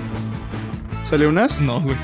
¿Sale 1.03 1.27
un 1.27 1.37
as? 1.39 1.61
No, 1.61 1.81
güey. 1.81 1.97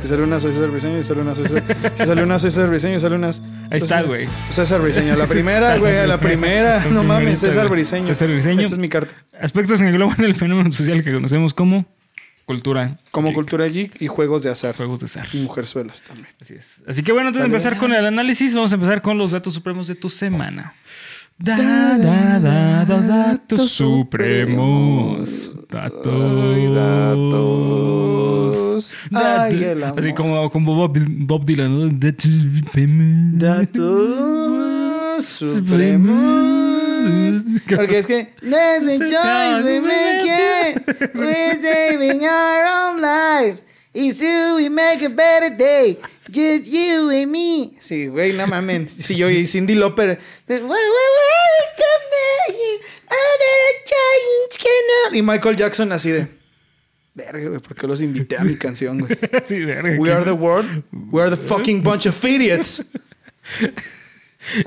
Si 0.00 0.08
sale 0.08 0.24
un 0.24 0.32
as, 0.32 0.42
soy 0.42 0.54
César 0.54 0.70
Briseño. 0.70 1.00
Si 1.00 1.08
sale 1.08 1.20
un 1.20 1.28
as, 1.28 1.38
soy 1.38 1.46
César... 1.46 1.62
Si 1.98 2.04
sale 2.04 2.22
un 2.24 2.32
as, 2.32 2.42
soy 2.42 2.50
César 2.50 2.68
Briseño. 2.68 2.94
Si 2.96 3.02
sale 3.02 3.14
un 3.14 3.24
as... 3.24 3.42
Ahí 3.70 3.78
está, 3.78 4.02
güey. 4.02 4.26
César 4.50 4.82
Briseño. 4.82 5.14
La 5.14 5.26
primera, 5.28 5.78
güey. 5.78 6.04
La 6.04 6.18
primera. 6.18 6.84
No 6.90 7.04
mames, 7.04 7.38
César. 7.38 7.68
Briseño. 7.68 8.08
César 8.08 8.26
Briseño. 8.26 8.60
Esta 8.60 8.74
es 8.74 8.80
mi 8.80 8.88
carta. 8.88 9.14
Aspectos 9.40 9.78
que 9.80 9.86
engloban 9.86 10.20
el 10.24 10.34
fenómeno 10.34 10.72
social 10.72 11.04
que 11.04 11.12
conocemos 11.12 11.54
como 11.54 11.86
cultura. 12.44 12.98
Como 13.10 13.28
geek, 13.28 13.34
cultura 13.34 13.66
geek 13.66 14.00
y 14.00 14.06
juegos 14.06 14.42
de 14.42 14.50
azar. 14.50 14.76
Juegos 14.76 15.00
de 15.00 15.06
azar. 15.06 15.26
Y 15.32 15.38
mujerzuelas 15.38 16.02
también. 16.02 16.28
Así 16.40 16.54
es. 16.54 16.80
Así 16.86 17.02
que 17.02 17.12
bueno, 17.12 17.28
antes 17.28 17.42
de 17.42 17.46
empezar 17.46 17.76
con 17.78 17.92
el 17.92 18.04
análisis, 18.04 18.54
vamos 18.54 18.72
a 18.72 18.74
empezar 18.76 19.02
con 19.02 19.18
los 19.18 19.30
datos 19.30 19.54
supremos 19.54 19.86
de 19.86 19.94
tu 19.94 20.08
semana. 20.08 20.74
Da, 21.38 21.56
da, 21.56 22.38
da, 22.38 22.84
da, 22.84 23.00
datos 23.00 23.70
supremos. 23.72 25.50
Datos. 25.68 26.74
Datos. 28.52 28.96
Ay, 29.12 29.64
el 29.64 29.82
amor. 29.82 29.98
Así 29.98 30.12
como, 30.12 30.50
como 30.50 30.74
Bob, 30.76 30.98
Bob 30.98 31.44
Dylan, 31.44 31.72
¿no? 31.72 31.88
Datos 31.98 32.30
supremos. 32.30 33.38
Datos 33.38 35.24
supremos. 35.24 36.61
Porque 37.68 37.98
es 37.98 38.06
que. 38.06 38.28
A 38.42 38.98
choice 38.98 39.64
we 39.64 39.80
make 39.80 40.24
it. 40.24 41.14
We're 41.14 41.60
saving 41.60 42.24
our 42.24 42.66
own 42.66 43.00
lives. 43.00 43.64
It's 43.94 44.18
true, 44.18 44.56
we 44.56 44.70
make 44.70 45.02
a 45.02 45.10
better 45.10 45.50
day. 45.54 45.98
Just 46.30 46.70
you 46.70 47.10
and 47.10 47.30
me. 47.30 47.76
Sí, 47.80 48.08
güey, 48.08 48.32
no 48.32 48.46
mamen. 48.46 48.88
Sí, 48.88 49.16
yo 49.16 49.28
y 49.28 49.46
Cindy 49.46 49.74
no. 49.74 49.94
Y 55.16 55.22
Michael 55.22 55.56
Jackson 55.56 55.92
así 55.92 56.10
de. 56.10 56.26
Verga, 57.14 57.48
güey, 57.48 57.60
¿por 57.60 57.76
qué 57.76 57.86
los 57.86 58.00
invité 58.00 58.38
a 58.38 58.44
mi 58.44 58.56
canción, 58.56 59.00
güey? 59.00 59.18
Sí, 59.44 59.60
verga, 59.60 59.98
We 59.98 60.10
are 60.10 60.24
the 60.24 60.32
world. 60.32 60.82
We 61.10 61.20
are 61.20 61.28
the 61.28 61.36
fucking 61.48 61.82
bunch 61.82 62.06
of 62.06 62.24
idiots. 62.24 62.82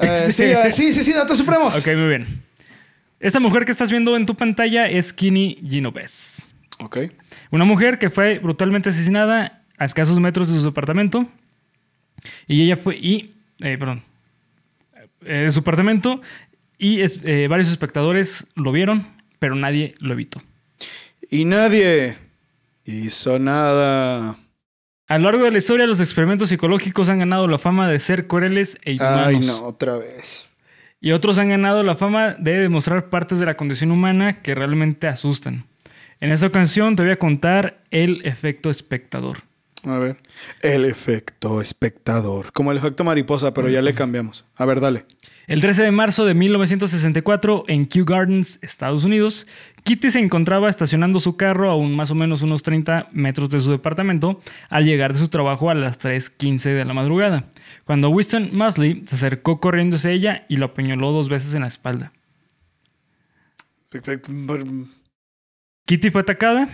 Eh, 0.01 0.31
sí, 0.31 0.43
eh, 0.43 0.71
sí, 0.71 0.93
sí, 0.93 1.03
sí, 1.03 1.13
datos 1.13 1.37
supremos. 1.37 1.75
Ok, 1.77 1.87
muy 1.97 2.07
bien. 2.07 2.43
Esta 3.19 3.39
mujer 3.39 3.65
que 3.65 3.71
estás 3.71 3.91
viendo 3.91 4.15
en 4.15 4.25
tu 4.25 4.35
pantalla 4.35 4.87
es 4.89 5.11
Kini 5.13 5.59
Genovese. 5.67 6.43
Ok. 6.79 6.97
Una 7.51 7.65
mujer 7.65 7.97
que 7.99 8.09
fue 8.09 8.39
brutalmente 8.39 8.89
asesinada 8.89 9.63
a 9.77 9.85
escasos 9.85 10.19
metros 10.19 10.51
de 10.51 10.59
su 10.59 10.65
departamento. 10.65 11.27
Y 12.47 12.63
ella 12.63 12.77
fue. 12.77 12.95
Y. 12.97 13.33
eh, 13.59 13.77
perdón. 13.77 14.03
Eh, 15.25 15.33
de 15.45 15.51
su 15.51 15.59
apartamento. 15.59 16.21
Y 16.77 17.01
es- 17.01 17.19
eh, 17.23 17.47
varios 17.49 17.69
espectadores 17.69 18.45
lo 18.55 18.71
vieron, 18.71 19.07
pero 19.39 19.55
nadie 19.55 19.95
lo 19.99 20.13
evitó. 20.13 20.41
Y 21.31 21.45
nadie 21.45 22.17
hizo 22.83 23.39
nada. 23.39 24.37
A 25.07 25.19
lo 25.19 25.25
largo 25.25 25.43
de 25.43 25.51
la 25.51 25.57
historia, 25.59 25.85
los 25.85 25.99
experimentos 25.99 26.49
psicológicos 26.49 27.09
han 27.09 27.19
ganado 27.19 27.47
la 27.47 27.59
fama 27.59 27.87
de 27.87 27.99
ser 27.99 28.25
crueles 28.25 28.79
e 28.83 28.93
inhumanos. 28.93 29.27
Ay, 29.27 29.39
no, 29.39 29.63
otra 29.63 29.97
vez. 29.97 30.47
Y 30.99 31.11
otros 31.11 31.37
han 31.37 31.49
ganado 31.49 31.83
la 31.83 31.95
fama 31.95 32.35
de 32.39 32.57
demostrar 32.57 33.09
partes 33.09 33.39
de 33.39 33.45
la 33.45 33.55
condición 33.55 33.91
humana 33.91 34.41
que 34.41 34.55
realmente 34.55 35.07
asustan. 35.07 35.67
En 36.19 36.31
esta 36.31 36.47
ocasión 36.47 36.95
te 36.95 37.03
voy 37.03 37.11
a 37.11 37.19
contar 37.19 37.83
el 37.91 38.25
efecto 38.25 38.71
espectador. 38.71 39.39
A 39.85 39.97
ver. 39.99 40.17
El 40.61 40.85
efecto 40.85 41.61
espectador. 41.61 42.51
Como 42.53 42.71
el 42.71 42.77
efecto 42.77 43.03
mariposa, 43.03 43.53
pero 43.53 43.69
ya 43.69 43.81
le 43.81 43.93
cambiamos. 43.93 44.45
A 44.55 44.65
ver, 44.65 44.79
dale. 44.79 45.05
El 45.47 45.61
13 45.61 45.83
de 45.83 45.91
marzo 45.91 46.25
de 46.25 46.33
1964, 46.33 47.65
en 47.67 47.85
Kew 47.85 48.03
Gardens, 48.03 48.57
Estados 48.63 49.05
Unidos, 49.05 49.45
Kitty 49.83 50.09
se 50.09 50.19
encontraba 50.19 50.69
estacionando 50.69 51.19
su 51.19 51.37
carro 51.37 51.69
a 51.69 51.75
un 51.75 51.95
más 51.95 52.09
o 52.09 52.15
menos 52.15 52.41
unos 52.41 52.63
30 52.63 53.09
metros 53.11 53.51
de 53.51 53.59
su 53.59 53.69
departamento 53.69 54.41
al 54.69 54.85
llegar 54.85 55.13
de 55.13 55.19
su 55.19 55.27
trabajo 55.27 55.69
a 55.69 55.75
las 55.75 56.03
3.15 56.03 56.73
de 56.73 56.83
la 56.83 56.95
madrugada, 56.95 57.51
cuando 57.83 58.09
Winston 58.09 58.49
Mosley 58.53 59.03
se 59.05 59.15
acercó 59.15 59.59
corriendo 59.59 59.97
hacia 59.97 60.09
ella 60.09 60.45
y 60.49 60.57
lo 60.57 60.65
apuñaló 60.65 61.11
dos 61.11 61.29
veces 61.29 61.53
en 61.53 61.61
la 61.61 61.67
espalda. 61.67 62.11
Kitty 65.85 66.09
fue 66.09 66.21
atacada. 66.21 66.67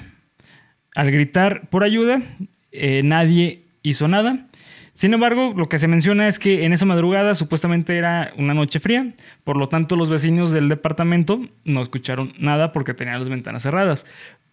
Al 0.93 1.09
gritar 1.09 1.69
por 1.69 1.83
ayuda, 1.83 2.21
eh, 2.71 3.01
nadie 3.03 3.63
hizo 3.83 4.07
nada. 4.07 4.47
Sin 4.93 5.13
embargo, 5.13 5.53
lo 5.55 5.67
que 5.69 5.79
se 5.79 5.87
menciona 5.87 6.27
es 6.27 6.37
que 6.37 6.65
en 6.65 6.73
esa 6.73 6.85
madrugada 6.85 7.33
supuestamente 7.33 7.97
era 7.97 8.33
una 8.37 8.53
noche 8.53 8.79
fría, 8.79 9.13
por 9.43 9.55
lo 9.57 9.69
tanto 9.69 9.95
los 9.95 10.09
vecinos 10.09 10.51
del 10.51 10.67
departamento 10.69 11.41
no 11.63 11.81
escucharon 11.81 12.33
nada 12.37 12.71
porque 12.73 12.93
tenían 12.93 13.19
las 13.19 13.29
ventanas 13.29 13.63
cerradas, 13.63 14.05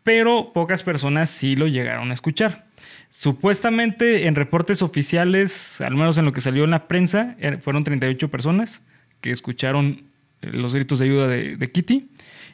pero 0.05 0.53
pocas 0.55 0.85
personas 0.85 1.29
sí 1.29 1.57
lo 1.57 1.67
llegaron 1.67 2.11
a 2.11 2.15
escuchar. 2.15 2.67
Supuestamente 3.11 4.27
en 4.29 4.37
reportes 4.37 4.81
oficiales, 4.81 5.81
al 5.81 5.95
menos 5.97 6.17
en 6.19 6.25
lo 6.25 6.33
que 6.33 6.41
salió 6.41 6.65
en 6.65 6.71
la 6.71 6.87
prensa, 6.89 7.37
er- 7.41 7.61
fueron 7.61 7.83
38 7.85 8.31
personas 8.31 8.81
que 9.21 9.33
escucharon 9.33 10.05
eh, 10.41 10.51
los 10.53 10.75
gritos 10.75 11.01
de 11.01 11.07
ayuda 11.07 11.27
de, 11.27 11.57
de 11.57 11.71
Kitty 11.73 12.09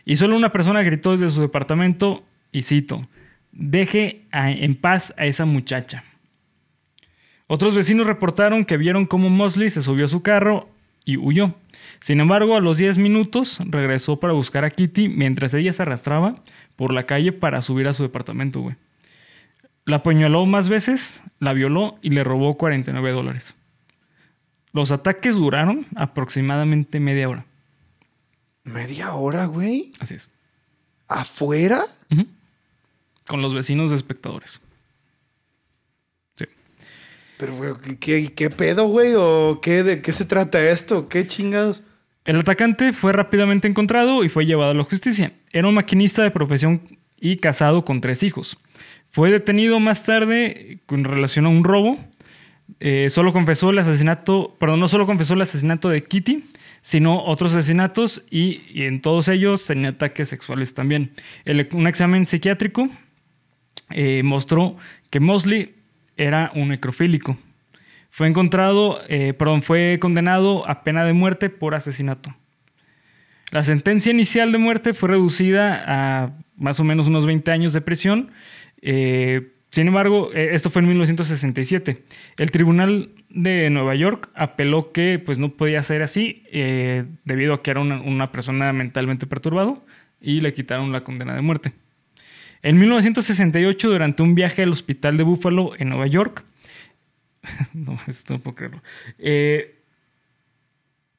y 0.07 0.17
solo 0.17 0.37
una 0.37 0.51
persona 0.51 0.83
gritó 0.83 1.13
desde 1.13 1.31
su 1.31 1.43
departamento 1.43 2.25
y 2.51 2.63
cito, 2.63 3.07
deje 3.57 4.23
a- 4.33 4.51
en 4.51 4.75
paz 4.75 5.15
a 5.17 5.27
esa 5.27 5.45
muchacha. 5.47 6.05
Otros 7.47 7.75
vecinos 7.75 8.07
reportaron 8.07 8.65
que 8.65 8.77
vieron 8.77 9.07
cómo 9.07 9.29
Mosley 9.31 9.71
se 9.71 9.83
subió 9.83 10.07
a 10.07 10.09
su 10.09 10.23
carro 10.23 10.69
y 11.05 11.17
huyó. 11.17 11.55
Sin 12.01 12.21
embargo, 12.21 12.57
a 12.57 12.61
los 12.61 12.79
10 12.79 12.99
minutos 12.99 13.59
regresó 13.67 14.19
para 14.19 14.33
buscar 14.33 14.65
a 14.65 14.71
Kitty 14.71 15.09
mientras 15.09 15.53
ella 15.55 15.73
se 15.73 15.83
arrastraba 15.83 16.43
por 16.77 16.93
la 16.93 17.05
calle 17.07 17.33
para 17.33 17.61
subir 17.63 17.87
a 17.89 17.93
su 17.93 18.03
departamento, 18.03 18.61
güey. 18.61 18.77
La 19.85 19.97
apuñaló 19.97 20.47
más 20.47 20.71
veces, 20.71 21.23
la 21.41 21.53
violó 21.53 21.99
y 22.01 22.11
le 22.11 22.25
robó 22.25 22.57
49 22.57 23.11
dólares. 23.13 23.55
Los 24.73 24.91
ataques 24.91 25.35
duraron 25.37 25.87
aproximadamente 25.95 26.99
media 27.01 27.29
hora. 27.29 27.45
¿Media 28.65 29.13
hora, 29.15 29.45
güey? 29.45 29.93
Así 30.01 30.15
es. 30.15 30.31
¿Afuera? 31.07 31.85
Ujú. 32.11 32.27
Con 33.27 33.41
los 33.43 33.55
vecinos 33.55 33.91
de 33.91 33.97
espectadores. 33.97 34.61
Sí. 36.37 36.45
Pero, 37.39 37.57
güey, 37.57 37.73
¿qué, 37.99 38.33
qué 38.35 38.51
pedo, 38.51 38.87
güey? 38.89 39.15
¿O 39.17 39.61
qué, 39.63 39.83
de 39.83 40.03
qué 40.03 40.13
se 40.13 40.25
trata 40.25 40.63
esto? 40.71 41.09
¿Qué 41.09 41.27
chingados? 41.27 41.83
El 42.25 42.39
atacante 42.41 42.93
fue 42.93 43.13
rápidamente 43.13 43.69
encontrado 43.69 44.25
y 44.25 44.29
fue 44.29 44.47
llevado 44.47 44.71
a 44.71 44.75
la 44.75 44.85
justicia. 44.85 45.33
Era 45.53 45.69
un 45.69 45.75
maquinista 45.75 46.23
de 46.23 46.31
profesión 46.31 46.81
y 47.19 47.37
casado 47.37 47.85
con 47.85 48.01
tres 48.01 48.23
hijos. 48.23 48.57
Fue 49.11 49.31
detenido 49.31 49.79
más 49.81 50.05
tarde 50.05 50.81
con 50.87 51.05
relación 51.05 51.47
a 51.47 51.51
un 51.51 51.65
robo. 51.65 51.99
Eh, 52.81 53.09
solo 53.11 53.33
confesó 53.33 53.71
el 53.71 53.79
asesinato, 53.79 54.57
perdón, 54.59 54.81
no 54.81 54.89
solo 54.89 55.07
confesó 55.07 55.35
el 55.35 55.43
asesinato 55.43 55.91
de 55.91 56.03
Kitty, 56.03 56.45
sino 56.81 57.23
otros 57.25 57.55
asesinatos 57.55 58.25
y, 58.31 58.63
y 58.73 58.85
en 58.85 59.03
todos 59.03 59.29
ellos 59.29 59.67
tenía 59.67 59.91
ataques 59.91 60.31
sexuales 60.31 60.73
también. 60.73 61.13
El- 61.45 61.69
un 61.73 61.87
examen 61.87 62.25
psiquiátrico 62.25 62.89
eh, 63.91 64.23
mostró 64.25 64.77
que 65.11 65.21
Mosley 65.21 65.75
era 66.17 66.51
un 66.55 66.69
necrofílico. 66.69 67.37
Fue 68.11 68.29
encontrado, 68.29 69.01
eh, 69.09 69.35
perdón, 69.35 69.63
fue 69.63 69.99
condenado 70.01 70.69
a 70.69 70.85
pena 70.85 71.05
de 71.05 71.13
muerte 71.13 71.51
por 71.51 71.75
asesinato. 71.75 72.35
La 73.51 73.63
sentencia 73.63 74.11
inicial 74.13 74.53
de 74.53 74.59
muerte 74.59 74.95
fue 74.95 75.11
reducida 75.11 75.85
a 75.87 76.33
más 76.57 76.81
o 76.81 76.85
menos 76.85 77.09
unos 77.09 77.27
20 77.27 77.51
años 77.51 77.73
de 77.73 77.81
prisión. 77.81 78.31
Eh, 78.83 79.53
sin 79.71 79.89
embargo, 79.89 80.33
esto 80.33 80.71
fue 80.71 80.83
en 80.83 80.89
1967. 80.89 82.05
El 82.37 82.51
Tribunal 82.53 83.11
de 83.29 83.69
Nueva 83.71 83.97
York 83.97 84.31
apeló 84.35 84.93
que 84.93 85.19
pues, 85.19 85.41
no 85.41 85.51
podía 85.51 85.83
ser 85.83 86.03
así 86.03 86.45
debido 87.25 87.55
a 87.55 87.63
que 87.63 87.73
era 87.73 87.81
una, 87.81 88.01
una 88.01 88.31
persona 88.31 88.73
mentalmente 88.73 89.27
perturbado 89.27 89.85
y 90.21 90.41
le 90.41 90.55
quitaron 90.55 90.93
la 90.93 91.03
condena 91.03 91.35
de 91.35 91.43
muerte. 91.43 91.73
En 92.65 92.79
1968, 92.79 93.91
durante 93.91 94.23
un 94.23 94.35
viaje 94.35 94.63
al 94.63 94.71
hospital 94.71 95.19
de 95.19 95.23
Buffalo 95.23 95.73
en 95.77 95.91
Nueva 95.91 96.07
York, 96.07 96.45
no, 97.75 97.99
esto 98.07 98.33
no 98.33 98.41
puedo 98.41 98.55
creerlo. 98.55 98.83
Eh, 99.19 99.83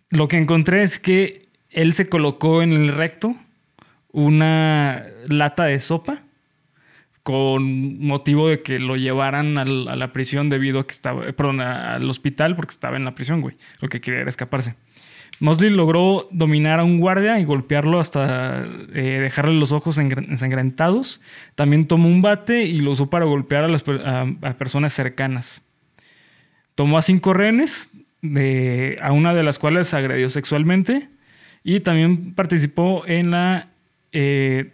lo 0.10 0.28
que 0.28 0.38
encontré 0.38 0.82
es 0.82 0.98
que 0.98 1.50
él 1.70 1.94
se 1.94 2.10
colocó 2.10 2.64
en 2.64 2.74
el 2.74 2.88
recto 2.88 3.36
una 4.12 5.06
lata 5.28 5.66
de 5.66 5.80
sopa 5.80 6.24
con 7.22 8.00
motivo 8.00 8.50
de 8.50 8.64
que 8.64 8.80
lo 8.80 8.96
llevaran 8.96 9.60
a 9.60 9.66
la 9.66 10.14
prisión 10.14 10.50
debido 10.50 10.80
a 10.80 10.88
que 10.88 10.94
estaba, 10.94 11.32
perdón, 11.34 11.62
al 11.62 12.10
hospital 12.10 12.56
porque 12.56 12.72
estaba 12.72 12.98
en 12.98 13.06
la 13.06 13.14
prisión, 13.14 13.42
güey. 13.42 13.56
Lo 13.82 13.88
que 13.88 14.02
quería 14.02 14.22
era 14.22 14.30
escaparse. 14.32 14.74
Mosley 15.40 15.70
logró 15.70 16.28
dominar 16.32 16.80
a 16.80 16.84
un 16.84 16.98
guardia 16.98 17.40
y 17.40 17.46
golpearlo 17.46 18.00
hasta 18.00 18.66
eh, 18.94 19.20
dejarle 19.22 19.60
los 19.60 19.72
ojos 19.72 19.98
ensangrentados. 19.98 21.22
También 21.56 21.88
tomó 21.88 22.08
un 22.08 22.22
bate 22.22 22.64
y 22.64 22.78
lo 22.78 22.92
usó 22.92 23.10
para 23.10 23.26
golpear 23.26 23.66
a, 23.66 23.68
las 23.68 23.84
personas 23.84 24.94
cercanas. 24.94 25.62
Tomó 26.76 26.98
a 26.98 27.02
cinco 27.02 27.34
rehenes, 27.34 27.92
a 29.02 29.12
una 29.12 29.34
de 29.34 29.44
las 29.44 29.60
cuales 29.60 29.94
agredió 29.94 30.30
sexualmente. 30.30 31.10
Y 31.64 31.80
también 31.82 32.34
participó 32.34 33.04
en 33.08 33.34
eh, 34.14 34.72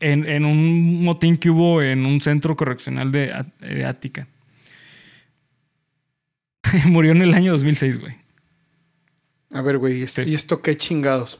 un 0.00 1.04
motín 1.04 1.36
que 1.36 1.50
hubo 1.50 1.82
en 1.82 2.06
un 2.06 2.20
centro 2.20 2.56
correccional 2.56 3.12
de, 3.12 3.44
de 3.60 3.84
Ática. 3.84 4.26
Murió 6.86 7.12
en 7.12 7.22
el 7.22 7.34
año 7.34 7.52
2006, 7.52 8.00
güey. 8.00 8.19
A 9.52 9.62
ver, 9.62 9.78
güey, 9.78 9.98
¿y 10.00 10.02
esto, 10.02 10.22
Sí. 10.22 10.30
¿y 10.30 10.34
esto 10.34 10.62
qué 10.62 10.76
chingados? 10.76 11.38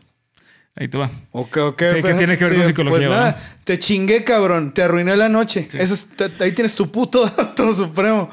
Ahí 0.77 0.89
te 0.89 0.99
va. 0.99 1.11
Ok, 1.33 1.57
ok. 1.59 1.83
Sí, 1.95 2.03
que 2.03 2.15
tiene 2.15 2.39
que 2.39 2.45
ver 2.45 2.55
con 2.57 2.67
psicología, 2.67 2.99
Pues 2.99 3.03
¿verdad? 3.11 3.37
nada, 3.37 3.59
te 3.65 3.79
chingué, 3.79 4.25
cabrón. 4.25 4.73
Te 4.73 4.83
arruiné 4.83 5.17
la 5.17 5.29
noche. 5.29 5.69
Eso 5.73 5.95
es- 5.95 6.07
te- 6.17 6.31
ahí 6.43 6.53
tienes 6.53 6.75
tu 6.75 6.91
puto 6.91 7.27
dato 7.37 7.73
supremo. 7.73 8.31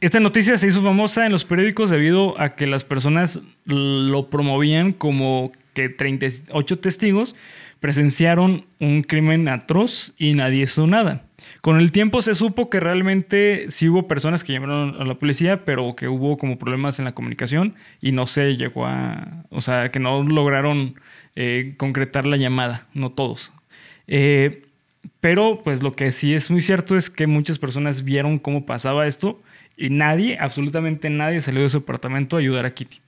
Esta 0.00 0.20
noticia 0.20 0.56
se 0.58 0.68
hizo 0.68 0.82
famosa 0.82 1.26
en 1.26 1.32
los 1.32 1.44
periódicos 1.44 1.90
debido 1.90 2.40
a 2.40 2.54
que 2.54 2.66
las 2.66 2.84
personas 2.84 3.40
lo 3.64 4.30
promovían 4.30 4.92
como 4.92 5.50
que 5.74 5.88
38 5.88 6.78
testigos 6.78 7.34
presenciaron 7.80 8.66
un 8.80 9.02
crimen 9.02 9.48
atroz 9.48 10.12
y 10.18 10.34
nadie 10.34 10.62
hizo 10.62 10.86
nada. 10.86 11.24
Con 11.60 11.78
el 11.78 11.92
tiempo 11.92 12.22
se 12.22 12.34
supo 12.34 12.68
que 12.68 12.80
realmente 12.80 13.66
sí 13.70 13.88
hubo 13.88 14.08
personas 14.08 14.44
que 14.44 14.52
llamaron 14.52 15.00
a 15.00 15.04
la 15.04 15.14
policía, 15.14 15.64
pero 15.64 15.94
que 15.94 16.08
hubo 16.08 16.36
como 16.36 16.58
problemas 16.58 16.98
en 16.98 17.04
la 17.04 17.14
comunicación 17.14 17.74
y 18.00 18.12
no 18.12 18.26
se 18.26 18.56
llegó 18.56 18.86
a... 18.86 19.44
O 19.50 19.60
sea, 19.60 19.90
que 19.90 20.00
no 20.00 20.22
lograron 20.22 21.00
eh, 21.36 21.74
concretar 21.76 22.26
la 22.26 22.36
llamada, 22.36 22.86
no 22.94 23.10
todos. 23.10 23.52
Eh, 24.06 24.62
pero 25.20 25.62
pues 25.62 25.82
lo 25.82 25.92
que 25.92 26.12
sí 26.12 26.34
es 26.34 26.50
muy 26.50 26.60
cierto 26.60 26.96
es 26.96 27.10
que 27.10 27.26
muchas 27.26 27.58
personas 27.58 28.04
vieron 28.04 28.38
cómo 28.38 28.66
pasaba 28.66 29.06
esto 29.06 29.40
y 29.76 29.90
nadie, 29.90 30.36
absolutamente 30.40 31.10
nadie 31.10 31.40
salió 31.40 31.62
de 31.62 31.68
su 31.68 31.78
apartamento 31.78 32.36
a 32.36 32.40
ayudar 32.40 32.66
a 32.66 32.74
Kitty. 32.74 33.00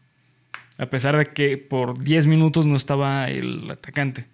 A 0.78 0.86
pesar 0.86 1.16
de 1.16 1.26
que 1.26 1.58
por 1.58 1.98
10 2.02 2.26
minutos 2.26 2.64
no 2.64 2.76
estaba 2.76 3.28
el 3.28 3.70
atacante. 3.70 4.26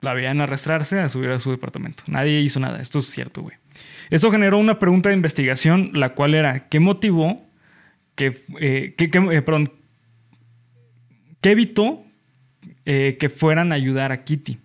La 0.00 0.14
veían 0.14 0.40
arrastrarse 0.40 0.98
a 1.00 1.08
subir 1.08 1.30
a 1.30 1.38
su 1.38 1.50
departamento. 1.50 2.04
Nadie 2.06 2.40
hizo 2.40 2.58
nada. 2.58 2.80
Esto 2.80 3.00
es 3.00 3.06
cierto, 3.06 3.42
güey. 3.42 3.56
Esto 4.08 4.30
generó 4.30 4.58
una 4.58 4.78
pregunta 4.78 5.10
de 5.10 5.14
investigación, 5.14 5.90
la 5.94 6.14
cual 6.14 6.34
era, 6.34 6.68
¿qué 6.68 6.80
motivó 6.80 7.46
que, 8.14 8.42
eh, 8.60 8.94
eh, 8.98 9.42
perdón, 9.42 9.72
qué 11.40 11.50
evitó 11.52 12.04
eh, 12.84 13.16
que 13.20 13.28
fueran 13.28 13.72
a 13.72 13.74
ayudar 13.74 14.10
a 14.12 14.24
Kitty? 14.24 14.58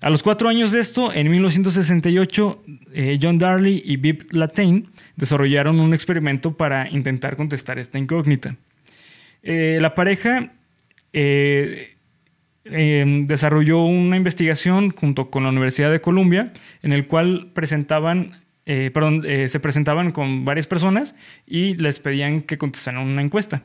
A 0.00 0.10
los 0.10 0.22
cuatro 0.22 0.48
años 0.48 0.70
de 0.70 0.78
esto, 0.78 1.12
en 1.12 1.28
1968, 1.28 2.62
eh, 2.92 3.18
John 3.20 3.38
Darley 3.38 3.82
y 3.84 3.96
Bib 3.96 4.28
Latain 4.30 4.88
desarrollaron 5.16 5.80
un 5.80 5.92
experimento 5.92 6.56
para 6.56 6.88
intentar 6.88 7.36
contestar 7.36 7.80
esta 7.80 7.98
incógnita. 7.98 8.54
Eh, 9.42 9.78
la 9.80 9.96
pareja 9.96 10.52
eh, 12.70 13.24
desarrolló 13.26 13.82
una 13.84 14.16
investigación 14.16 14.90
junto 14.90 15.30
con 15.30 15.44
la 15.44 15.50
Universidad 15.50 15.90
de 15.90 16.00
Columbia, 16.00 16.52
en 16.82 16.92
el 16.92 17.06
cual 17.06 17.50
presentaban, 17.54 18.32
eh, 18.66 18.92
eh, 19.24 19.48
se 19.48 19.60
presentaban 19.60 20.12
con 20.12 20.44
varias 20.44 20.66
personas 20.66 21.14
y 21.46 21.74
les 21.74 21.98
pedían 21.98 22.42
que 22.42 22.58
contestaran 22.58 23.02
una 23.02 23.22
encuesta. 23.22 23.62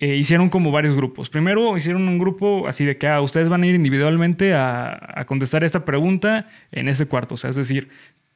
Eh, 0.00 0.16
hicieron 0.16 0.48
como 0.48 0.72
varios 0.72 0.94
grupos. 0.94 1.30
Primero 1.30 1.76
hicieron 1.76 2.08
un 2.08 2.18
grupo 2.18 2.66
así 2.66 2.84
de 2.84 2.98
que 2.98 3.06
ah, 3.06 3.20
ustedes 3.20 3.48
van 3.48 3.62
a 3.62 3.66
ir 3.66 3.74
individualmente 3.74 4.54
a, 4.54 5.24
contestar 5.26 5.64
esta 5.64 5.84
pregunta 5.84 6.48
en 6.72 6.88
ese 6.88 7.06
cuarto. 7.06 7.34
O 7.34 7.38
sea, 7.38 7.50
es 7.50 7.56
decir, 7.56 7.88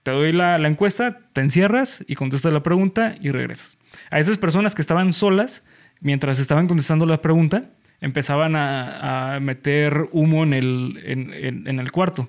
te 0.02 0.12
doy 0.12 0.32
la 0.32 0.56
encuesta, 0.66 1.18
te 1.32 1.40
encierras 1.40 2.04
y 2.06 2.14
contestas 2.14 2.52
la 2.52 2.62
pregunta 2.62 3.16
y 3.20 3.30
regresas. 3.32 3.76
A 4.10 4.18
esas 4.18 4.38
personas 4.38 4.74
que 4.74 4.82
estaban 4.82 5.12
solas, 5.12 5.64
mientras 6.00 6.38
estaban 6.38 6.68
contestando 6.68 7.06
la 7.06 7.20
pregunta, 7.20 7.70
empezaban 8.00 8.56
a, 8.56 9.34
a 9.34 9.40
meter 9.40 10.08
humo 10.12 10.42
en 10.44 10.52
el, 10.54 11.00
en- 11.04 11.32
en- 11.34 11.66
en 11.68 11.78
el 11.80 11.90
cuarto. 11.92 12.28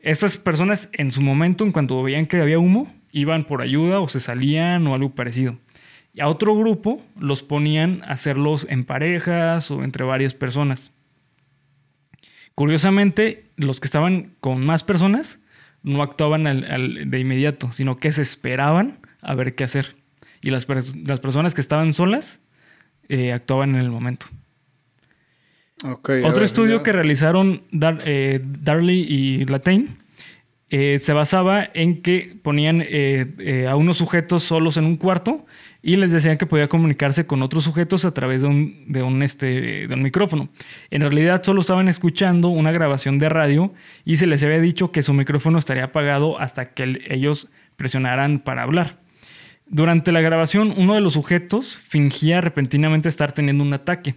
Estas 0.00 0.36
personas 0.38 0.88
en 0.92 1.10
su 1.10 1.20
momento, 1.20 1.64
en 1.64 1.72
cuanto 1.72 2.02
veían 2.02 2.26
que 2.26 2.40
había 2.40 2.58
humo, 2.58 2.92
iban 3.12 3.44
por 3.44 3.62
ayuda 3.62 4.00
o 4.00 4.08
se 4.08 4.20
salían 4.20 4.86
o 4.86 4.94
algo 4.94 5.14
parecido. 5.14 5.58
Y 6.14 6.20
a 6.20 6.28
otro 6.28 6.56
grupo 6.56 7.04
los 7.18 7.42
ponían 7.42 8.02
a 8.04 8.12
hacerlos 8.12 8.66
en 8.70 8.84
parejas 8.84 9.70
o 9.70 9.82
entre 9.84 10.04
varias 10.04 10.32
personas. 10.34 10.92
Curiosamente, 12.54 13.44
los 13.56 13.80
que 13.80 13.86
estaban 13.86 14.32
con 14.40 14.64
más 14.64 14.82
personas 14.84 15.40
no 15.82 16.02
actuaban 16.02 16.46
al- 16.46 16.64
al- 16.64 17.10
de 17.10 17.20
inmediato, 17.20 17.70
sino 17.72 17.96
que 17.96 18.12
se 18.12 18.22
esperaban 18.22 18.98
a 19.20 19.34
ver 19.34 19.54
qué 19.54 19.64
hacer. 19.64 19.96
Y 20.40 20.50
las, 20.50 20.66
las 21.04 21.20
personas 21.20 21.54
que 21.54 21.60
estaban 21.60 21.92
solas 21.92 22.40
eh, 23.08 23.32
actuaban 23.32 23.74
en 23.74 23.80
el 23.82 23.90
momento. 23.90 24.26
Otro 26.24 26.36
ver, 26.36 26.42
estudio 26.44 26.82
que 26.82 26.92
realizaron 26.92 27.62
Dar- 27.70 27.98
eh, 28.06 28.40
Darley 28.42 29.00
y 29.00 29.44
Latain 29.44 29.98
eh, 30.70 30.98
se 30.98 31.12
basaba 31.12 31.68
en 31.74 32.02
que 32.02 32.36
ponían 32.42 32.82
eh, 32.84 33.66
a 33.70 33.76
unos 33.76 33.98
sujetos 33.98 34.42
solos 34.42 34.76
en 34.78 34.84
un 34.84 34.96
cuarto 34.96 35.46
y 35.82 35.94
les 35.96 36.10
decían 36.10 36.38
que 36.38 36.46
podía 36.46 36.66
comunicarse 36.68 37.24
con 37.26 37.42
otros 37.42 37.62
sujetos 37.62 38.04
a 38.04 38.12
través 38.12 38.42
de 38.42 38.48
un, 38.48 38.84
de 38.88 39.02
un, 39.02 39.22
este, 39.22 39.86
de 39.86 39.94
un 39.94 40.02
micrófono. 40.02 40.48
En 40.90 41.02
realidad 41.02 41.42
solo 41.44 41.60
estaban 41.60 41.86
escuchando 41.88 42.48
una 42.48 42.72
grabación 42.72 43.18
de 43.20 43.28
radio 43.28 43.72
y 44.04 44.16
se 44.16 44.26
les 44.26 44.42
había 44.42 44.60
dicho 44.60 44.90
que 44.90 45.02
su 45.02 45.12
micrófono 45.12 45.58
estaría 45.58 45.84
apagado 45.84 46.40
hasta 46.40 46.70
que 46.74 46.82
el- 46.82 47.02
ellos 47.08 47.48
presionaran 47.76 48.40
para 48.40 48.62
hablar. 48.62 48.98
Durante 49.68 50.10
la 50.12 50.20
grabación, 50.20 50.72
uno 50.76 50.94
de 50.94 51.00
los 51.00 51.12
sujetos 51.14 51.76
fingía 51.76 52.40
repentinamente 52.40 53.08
estar 53.08 53.32
teniendo 53.32 53.62
un 53.62 53.72
ataque. 53.72 54.14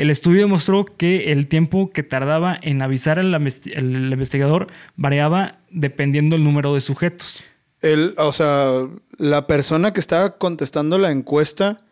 El 0.00 0.08
estudio 0.08 0.48
mostró 0.48 0.86
que 0.86 1.30
el 1.30 1.46
tiempo 1.46 1.90
que 1.90 2.02
tardaba 2.02 2.58
en 2.62 2.80
avisar 2.80 3.18
al 3.18 3.34
el 3.34 4.12
investigador 4.12 4.68
variaba 4.96 5.58
dependiendo 5.70 6.36
del 6.36 6.44
número 6.44 6.72
de 6.74 6.80
sujetos. 6.80 7.44
El, 7.82 8.14
o 8.16 8.32
sea, 8.32 8.86
la 9.18 9.46
persona 9.46 9.92
que 9.92 10.00
estaba 10.00 10.38
contestando 10.38 10.96
la 10.96 11.10
encuesta. 11.10 11.82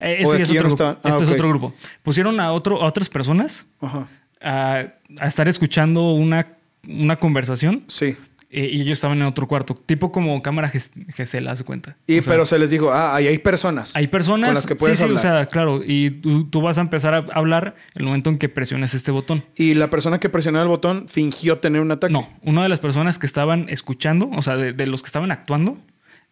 Eh, 0.00 0.22
aquí 0.22 0.42
es 0.42 0.50
otro, 0.50 0.68
grupo. 0.68 0.84
Ah, 0.84 0.98
Este 1.10 1.24
es 1.24 1.28
ok. 1.28 1.34
otro 1.34 1.48
grupo. 1.50 1.74
Pusieron 2.02 2.40
a, 2.40 2.52
otro, 2.52 2.80
a 2.80 2.86
otras 2.86 3.10
personas 3.10 3.66
Ajá. 3.80 4.08
a, 4.40 4.84
a 5.18 5.26
estar 5.26 5.46
escuchando 5.46 6.12
una, 6.12 6.56
una 6.88 7.16
conversación 7.16 7.84
Sí. 7.88 8.16
Eh, 8.50 8.68
y 8.72 8.80
ellos 8.80 8.92
estaban 8.98 9.18
en 9.18 9.24
otro 9.24 9.46
cuarto, 9.46 9.74
tipo 9.74 10.10
como 10.10 10.40
cámara 10.42 10.70
ges- 10.70 10.90
GSL, 11.16 11.48
haz 11.48 11.58
de 11.58 11.64
cuenta. 11.64 11.96
Y 12.06 12.18
O 12.18 12.22
sea, 12.22 12.32
pero 12.32 12.46
se 12.46 12.58
les 12.58 12.70
dijo, 12.70 12.90
ah, 12.92 13.14
ahí 13.14 13.26
hay 13.26 13.38
personas. 13.38 13.94
Hay 13.94 14.06
personas 14.06 14.48
con 14.48 14.54
las 14.54 14.66
que 14.66 14.74
puedes 14.74 14.98
sí, 14.98 15.04
sí, 15.04 15.04
hablar. 15.04 15.18
o 15.18 15.20
sea, 15.22 15.46
claro, 15.46 15.80
y 15.84 16.10
tú, 16.10 16.44
tú 16.48 16.60
vas 16.62 16.78
a 16.78 16.80
empezar 16.80 17.14
a 17.14 17.18
hablar 17.34 17.76
el 17.94 18.04
momento 18.06 18.30
en 18.30 18.38
que 18.38 18.48
presiones 18.48 18.94
este 18.94 19.10
botón. 19.10 19.44
Y 19.56 19.74
la 19.74 19.90
persona 19.90 20.18
que 20.18 20.28
presionaba 20.30 20.62
el 20.62 20.68
botón 20.70 21.08
fingió 21.08 21.58
tener 21.58 21.80
un 21.82 21.90
ataque. 21.90 22.12
No, 22.12 22.28
una 22.42 22.62
de 22.62 22.68
las 22.70 22.80
personas 22.80 23.18
que 23.18 23.26
estaban 23.26 23.68
escuchando, 23.68 24.30
o 24.34 24.40
sea, 24.42 24.56
de, 24.56 24.72
de 24.72 24.86
los 24.86 25.02
que 25.02 25.08
estaban 25.08 25.30
actuando, 25.30 25.78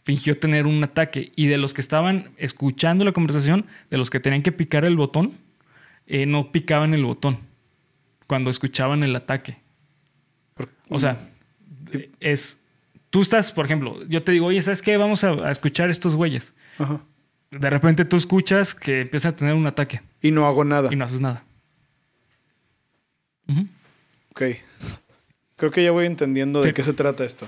fingió 0.02 0.38
tener 0.38 0.66
un 0.66 0.82
ataque. 0.84 1.32
Y 1.36 1.48
de 1.48 1.58
los 1.58 1.74
que 1.74 1.80
estaban 1.82 2.30
escuchando 2.38 3.04
la 3.04 3.12
conversación, 3.12 3.66
de 3.90 3.98
los 3.98 4.08
que 4.08 4.20
tenían 4.20 4.42
que 4.42 4.52
picar 4.52 4.84
el 4.86 4.96
botón, 4.96 5.32
eh, 6.06 6.24
no 6.24 6.50
picaban 6.52 6.94
el 6.94 7.04
botón 7.04 7.40
cuando 8.26 8.48
escuchaban 8.48 9.02
el 9.02 9.14
ataque. 9.16 9.58
O 10.88 10.98
sea, 11.00 11.18
es. 12.20 12.60
tú 13.10 13.22
estás, 13.22 13.52
por 13.52 13.64
ejemplo, 13.66 14.04
yo 14.08 14.22
te 14.22 14.32
digo, 14.32 14.46
oye, 14.46 14.60
¿sabes 14.62 14.82
qué? 14.82 14.96
Vamos 14.96 15.24
a, 15.24 15.30
a 15.30 15.50
escuchar 15.50 15.90
estos 15.90 16.16
güeyes. 16.16 16.54
Ajá. 16.78 17.00
De 17.50 17.70
repente 17.70 18.04
tú 18.04 18.16
escuchas 18.16 18.74
que 18.74 19.02
empieza 19.02 19.28
a 19.30 19.36
tener 19.36 19.54
un 19.54 19.66
ataque 19.66 20.00
Y 20.20 20.30
no 20.32 20.46
hago 20.46 20.64
nada. 20.64 20.88
y 20.92 20.96
no 20.96 21.04
haces 21.04 21.20
nada. 21.20 21.44
Ujú. 23.48 23.66
Ok. 24.30 24.42
Creo 25.56 25.70
que 25.70 25.82
ya 25.84 25.90
voy 25.92 26.06
entendiendo 26.06 26.60
de 26.60 26.74
qué 26.74 26.82
se 26.82 26.92
trata 26.92 27.24
esto. 27.24 27.46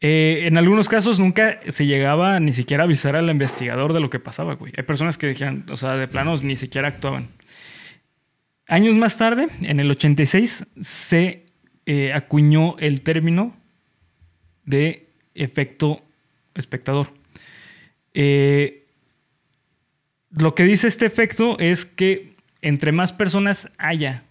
Eh, 0.00 0.46
en 0.48 0.58
algunos 0.58 0.88
casos 0.88 1.20
nunca 1.20 1.60
se 1.68 1.86
llegaba 1.86 2.40
ni 2.40 2.52
siquiera 2.52 2.82
a 2.82 2.86
avisar 2.86 3.14
al 3.14 3.30
investigador 3.30 3.92
de 3.92 4.00
lo 4.00 4.10
que 4.10 4.18
pasaba, 4.18 4.54
güey. 4.56 4.72
Hay 4.76 4.82
personas 4.82 5.16
que 5.16 5.28
decían, 5.28 5.64
o 5.70 5.76
sea, 5.76 5.96
de 5.96 6.08
planos 6.08 6.42
ni 6.42 6.56
siquiera 6.56 6.88
actuaban. 6.88 7.28
Años 8.66 8.96
más 8.96 9.16
tarde, 9.16 9.46
en 9.62 9.78
el 9.80 9.90
86, 9.90 10.66
se 10.80 11.41
eh, 11.86 12.12
acuñó 12.12 12.76
el 12.78 13.00
término 13.00 13.56
de 14.64 15.08
efecto 15.34 16.02
espectador. 16.54 17.12
Eh, 18.14 18.86
lo 20.30 20.54
que 20.54 20.64
dice 20.64 20.88
este 20.88 21.06
efecto 21.06 21.58
es 21.58 21.84
que 21.84 22.34
entre 22.60 22.92
más 22.92 23.12
personas 23.12 23.72
haya 23.78 24.24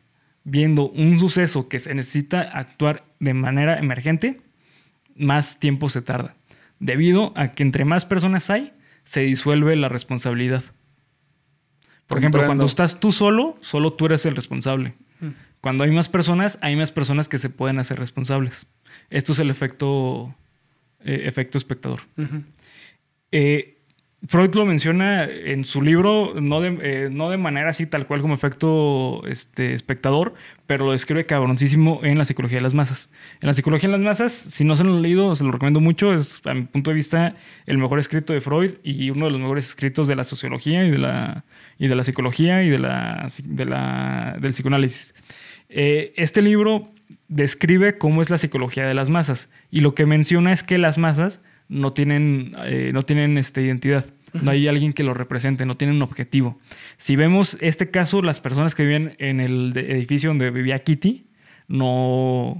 viendo 0.44 0.90
un 0.90 1.20
suceso 1.20 1.68
que 1.68 1.80
se 1.80 1.94
necesita 1.94 2.42
actuar 2.42 3.04
de 3.20 3.34
manera 3.34 3.78
emergente, 3.78 4.42
más 5.16 5.60
tiempo 5.60 5.90
se 5.90 6.02
tarda. 6.02 6.36
Debido 6.80 7.34
a 7.36 7.50
que 7.54 7.64
entre 7.64 7.86
más 7.86 8.06
personas 8.06 8.50
hay, 8.50 8.74
se 9.04 9.22
disuelve 9.22 9.76
la 9.76 9.90
responsabilidad. 9.90 10.64
Por 12.08 12.18
ejemplo, 12.18 12.46
cuando 12.46 12.66
estás 12.66 13.00
tú 13.00 13.12
solo, 13.12 13.58
solo 13.62 13.94
tú 13.94 14.08
eres 14.08 14.26
el 14.26 14.36
responsable. 14.36 14.94
Cuando 15.62 15.84
hay 15.84 15.92
más 15.92 16.10
personas, 16.10 16.58
hay 16.62 16.76
más 16.76 16.92
personas 16.92 17.30
que 17.30 17.38
se 17.38 17.50
pueden 17.50 17.78
hacer 17.80 18.00
responsables. 18.00 18.66
Esto 19.10 19.34
es 19.34 19.40
el 19.40 19.50
efecto, 19.50 20.36
eh, 21.06 21.24
efecto 21.26 21.58
espectador. 21.58 22.02
Eh, 23.32 23.78
Freud 24.28 24.54
lo 24.54 24.66
menciona 24.66 25.24
en 25.24 25.66
su 25.66 25.82
libro, 25.82 26.34
no 26.40 26.62
de, 26.62 26.78
eh, 26.84 27.10
no 27.12 27.32
de 27.32 27.38
manera 27.38 27.70
así 27.70 27.88
tal 27.88 28.06
cual 28.06 28.22
como 28.22 28.36
efecto 28.36 29.24
este, 29.26 29.74
espectador, 29.74 30.36
pero 30.68 30.86
lo 30.86 30.92
describe 30.92 31.26
cabroncísimo 31.26 32.02
en 32.04 32.20
la 32.20 32.26
psicología 32.26 32.60
de 32.60 32.62
las 32.62 32.76
masas. 32.76 33.10
En 33.42 33.48
la 33.48 33.54
psicología 33.54 33.90
de 33.90 33.98
las 33.98 34.06
masas, 34.06 34.32
si 34.32 34.64
no 34.64 34.76
se 34.76 34.84
lo 34.84 34.94
han 34.94 35.02
leído, 35.02 35.34
se 35.36 35.44
lo 35.44 35.52
recomiendo 35.52 35.80
mucho. 35.80 36.14
Es, 36.14 36.40
a 36.46 36.54
mi 36.54 36.64
punto 36.64 36.92
de 36.92 36.96
vista, 36.96 37.36
el 37.66 37.80
mejor 37.80 37.98
escrito 37.98 38.32
de 38.34 38.42
Freud 38.42 38.74
y 38.84 39.10
uno 39.10 39.26
de 39.26 39.32
los 39.32 39.42
mejores 39.42 39.70
escritos 39.70 40.08
de 40.08 40.16
la 40.16 40.24
sociología 40.24 40.86
y 40.86 40.92
de 40.92 41.00
la, 41.00 41.44
y 41.80 41.88
de 41.88 41.96
la 41.96 42.04
psicología 42.04 42.64
y 42.64 42.70
de 42.70 42.78
la, 42.78 43.28
de 43.44 43.66
la, 43.66 44.38
del 44.40 44.52
psicoanálisis. 44.52 45.16
Eh, 45.72 46.14
este 46.18 46.42
libro 46.42 46.92
describe 47.28 47.98
cómo 47.98 48.22
es 48.22 48.30
la 48.30 48.38
psicología 48.38 48.86
de 48.86 48.94
las 48.94 49.10
masas 49.10 49.50
y 49.72 49.80
lo 49.80 49.96
que 49.96 50.06
menciona 50.06 50.52
es 50.52 50.64
que 50.64 50.78
las 50.78 50.98
masas 50.98 51.42
no 51.70 51.94
tienen, 51.94 52.54
eh, 52.66 52.92
no 52.94 53.04
tienen 53.04 53.38
esta 53.38 53.62
identidad. 53.62 54.06
No 54.34 54.52
hay 54.52 54.68
alguien 54.68 54.94
que 54.94 55.04
lo 55.04 55.14
represente, 55.14 55.66
no 55.66 55.76
tienen 55.78 55.98
un 55.98 56.02
objetivo. 56.04 56.58
Si 56.98 57.16
vemos 57.18 57.58
este 57.62 57.90
caso, 57.90 58.22
las 58.22 58.40
personas 58.40 58.76
que 58.76 58.84
viven 58.84 59.16
en 59.18 59.40
el 59.42 59.74
edificio 59.76 60.30
donde 60.30 60.52
vivía 60.52 60.80
Kitty, 60.80 61.26
no... 61.68 62.54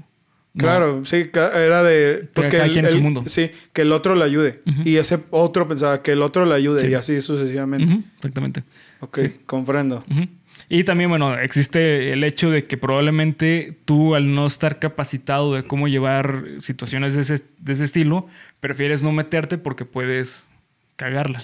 no- 0.54 0.60
Claro, 0.60 1.06
sí, 1.06 1.30
era 1.34 1.82
de. 1.84 2.28
Pues 2.34 2.48
que 2.48 2.58
el, 2.58 2.78
en 2.78 2.90
su 2.90 2.98
el- 2.98 3.04
mundo. 3.04 3.24
Sí, 3.26 3.52
que 3.72 3.84
el 3.84 3.92
otro 3.94 4.16
le 4.16 4.26
ayude. 4.26 4.62
Y 4.84 4.98
ese 4.98 5.20
otro 5.30 5.66
pensaba 5.68 6.02
que 6.02 6.12
el 6.12 6.22
otro 6.22 6.46
le 6.46 6.56
ayude 6.56 6.82
Sí. 6.82 6.88
y 6.88 6.94
así 6.94 7.22
sucesivamente. 7.22 7.94
Ujú, 7.94 8.04
exactamente. 8.18 8.64
Ok, 9.00 9.18
Sí. 9.20 9.34
comprendo. 9.46 10.04
Ujú. 10.12 10.28
Y 10.74 10.86
también, 10.86 11.10
bueno, 11.10 11.38
existe 11.38 12.14
el 12.14 12.24
hecho 12.24 12.50
de 12.50 12.66
que 12.66 12.78
probablemente 12.78 13.78
tú, 13.84 14.16
al 14.16 14.34
no 14.34 14.46
estar 14.46 14.80
capacitado 14.80 15.54
de 15.54 15.64
cómo 15.64 15.90
llevar 15.90 16.46
situaciones 16.62 17.14
de 17.14 17.24
ese, 17.24 17.44
de 17.58 17.74
ese 17.74 17.84
estilo, 17.84 18.28
prefieres 18.62 19.04
no 19.04 19.12
meterte 19.12 19.58
porque 19.58 19.84
puedes 19.84 20.48
cagarla 20.96 21.42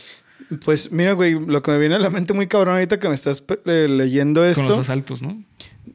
Pues 0.63 0.93
mira, 0.93 1.11
güey, 1.11 1.37
lo 1.45 1.61
que 1.61 1.71
me 1.71 1.77
viene 1.77 1.95
a 1.95 1.99
la 1.99 2.09
mente 2.09 2.33
muy 2.33 2.47
cabrón 2.47 2.75
ahorita 2.75 3.01
que 3.01 3.09
me 3.09 3.15
estás 3.15 3.43
eh, 3.65 3.87
leyendo 3.89 4.39
con 4.39 4.49
esto 4.49 4.63
los 4.63 4.79
asaltos, 4.79 5.21
¿no? 5.21 5.43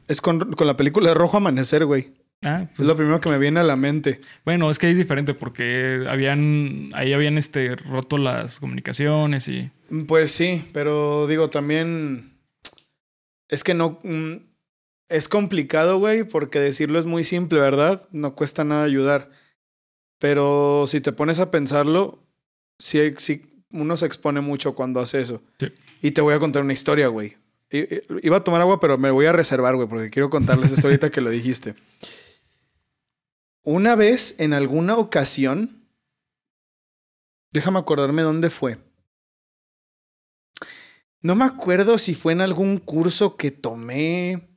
es 0.07 0.21
con, 0.21 0.53
con 0.53 0.67
la 0.67 0.77
película 0.77 1.09
de 1.09 1.15
Rojo 1.15 1.37
Amanecer, 1.37 1.85
güey. 1.85 2.11
Ah, 2.43 2.67
Es 2.69 2.75
pues, 2.75 2.87
lo 2.87 2.95
primero 2.95 3.19
que 3.19 3.29
me 3.29 3.39
viene 3.39 3.61
a 3.61 3.63
la 3.63 3.75
mente. 3.75 4.21
bueno, 4.45 4.69
es 4.69 4.77
que 4.77 4.91
es 4.91 4.97
diferente 4.97 5.33
porque 5.33 6.05
habían, 6.07 6.91
ahí 6.93 7.13
habían 7.13 7.39
este, 7.39 7.75
roto 7.77 8.19
las 8.19 8.59
comunicaciones 8.59 9.47
y... 9.47 9.71
Pues 10.07 10.29
sí, 10.29 10.69
pero 10.71 11.25
digo, 11.25 11.49
también 11.49 12.32
es 13.53 13.63
que 13.63 13.73
no... 13.73 13.99
mm, 14.03 14.35
es 15.09 15.29
complicado, 15.29 15.99
güey, 15.99 16.23
porque 16.23 16.59
decirlo 16.59 16.97
es 16.97 17.05
muy 17.05 17.23
simple, 17.23 17.59
¿verdad? 17.59 18.07
No 18.11 18.35
cuesta 18.35 18.63
nada 18.63 18.83
ayudar. 18.83 19.29
Pero 20.17 20.85
si 20.87 21.01
te 21.01 21.11
pones 21.11 21.39
a 21.39 21.51
pensarlo, 21.51 22.25
sí, 22.79 23.13
sí 23.17 23.63
uno 23.69 23.95
se 23.95 24.05
expone 24.05 24.41
mucho 24.41 24.73
cuando 24.73 25.01
hace 25.01 25.21
eso. 25.21 25.43
Sí. 25.59 25.67
Y 26.01 26.11
te 26.11 26.21
voy 26.21 26.33
a 26.33 26.39
contar 26.39 26.63
una 26.63 26.73
historia, 26.73 27.07
güey. 27.09 27.37
Iba 28.21 28.37
a 28.37 28.43
tomar 28.43 28.61
agua, 28.61 28.79
pero 28.79 28.97
me 28.97 29.11
voy 29.11 29.25
a 29.25 29.33
reservar, 29.33 29.75
güey, 29.75 29.87
porque 29.87 30.09
quiero 30.09 30.29
contarles 30.29 30.71
esto 30.71 30.87
ahorita 30.87 31.11
que 31.11 31.21
lo 31.21 31.29
dijiste. 31.29 31.75
Una 33.63 33.95
vez, 33.95 34.35
en 34.39 34.53
alguna 34.53 34.97
ocasión, 34.97 35.87
déjame 37.51 37.79
acordarme 37.79 38.21
dónde 38.21 38.49
fue. 38.49 38.77
No 41.23 41.35
me 41.35 41.45
acuerdo 41.45 41.97
si 41.97 42.15
fue 42.15 42.33
en 42.33 42.41
algún 42.41 42.77
curso 42.77 43.37
que 43.37 43.49
tomé, 43.49 44.49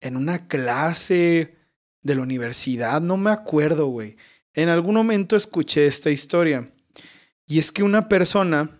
en 0.00 0.16
una 0.16 0.48
clase 0.48 1.56
de 2.02 2.14
la 2.14 2.22
universidad, 2.22 3.02
no 3.02 3.18
me 3.18 3.30
acuerdo, 3.30 3.86
güey. 3.86 4.16
En 4.54 4.70
algún 4.70 4.94
momento 4.94 5.36
escuché 5.36 5.86
esta 5.86 6.10
historia. 6.10 6.72
Y 7.46 7.58
es 7.58 7.72
que 7.72 7.82
una 7.82 8.08
persona, 8.08 8.70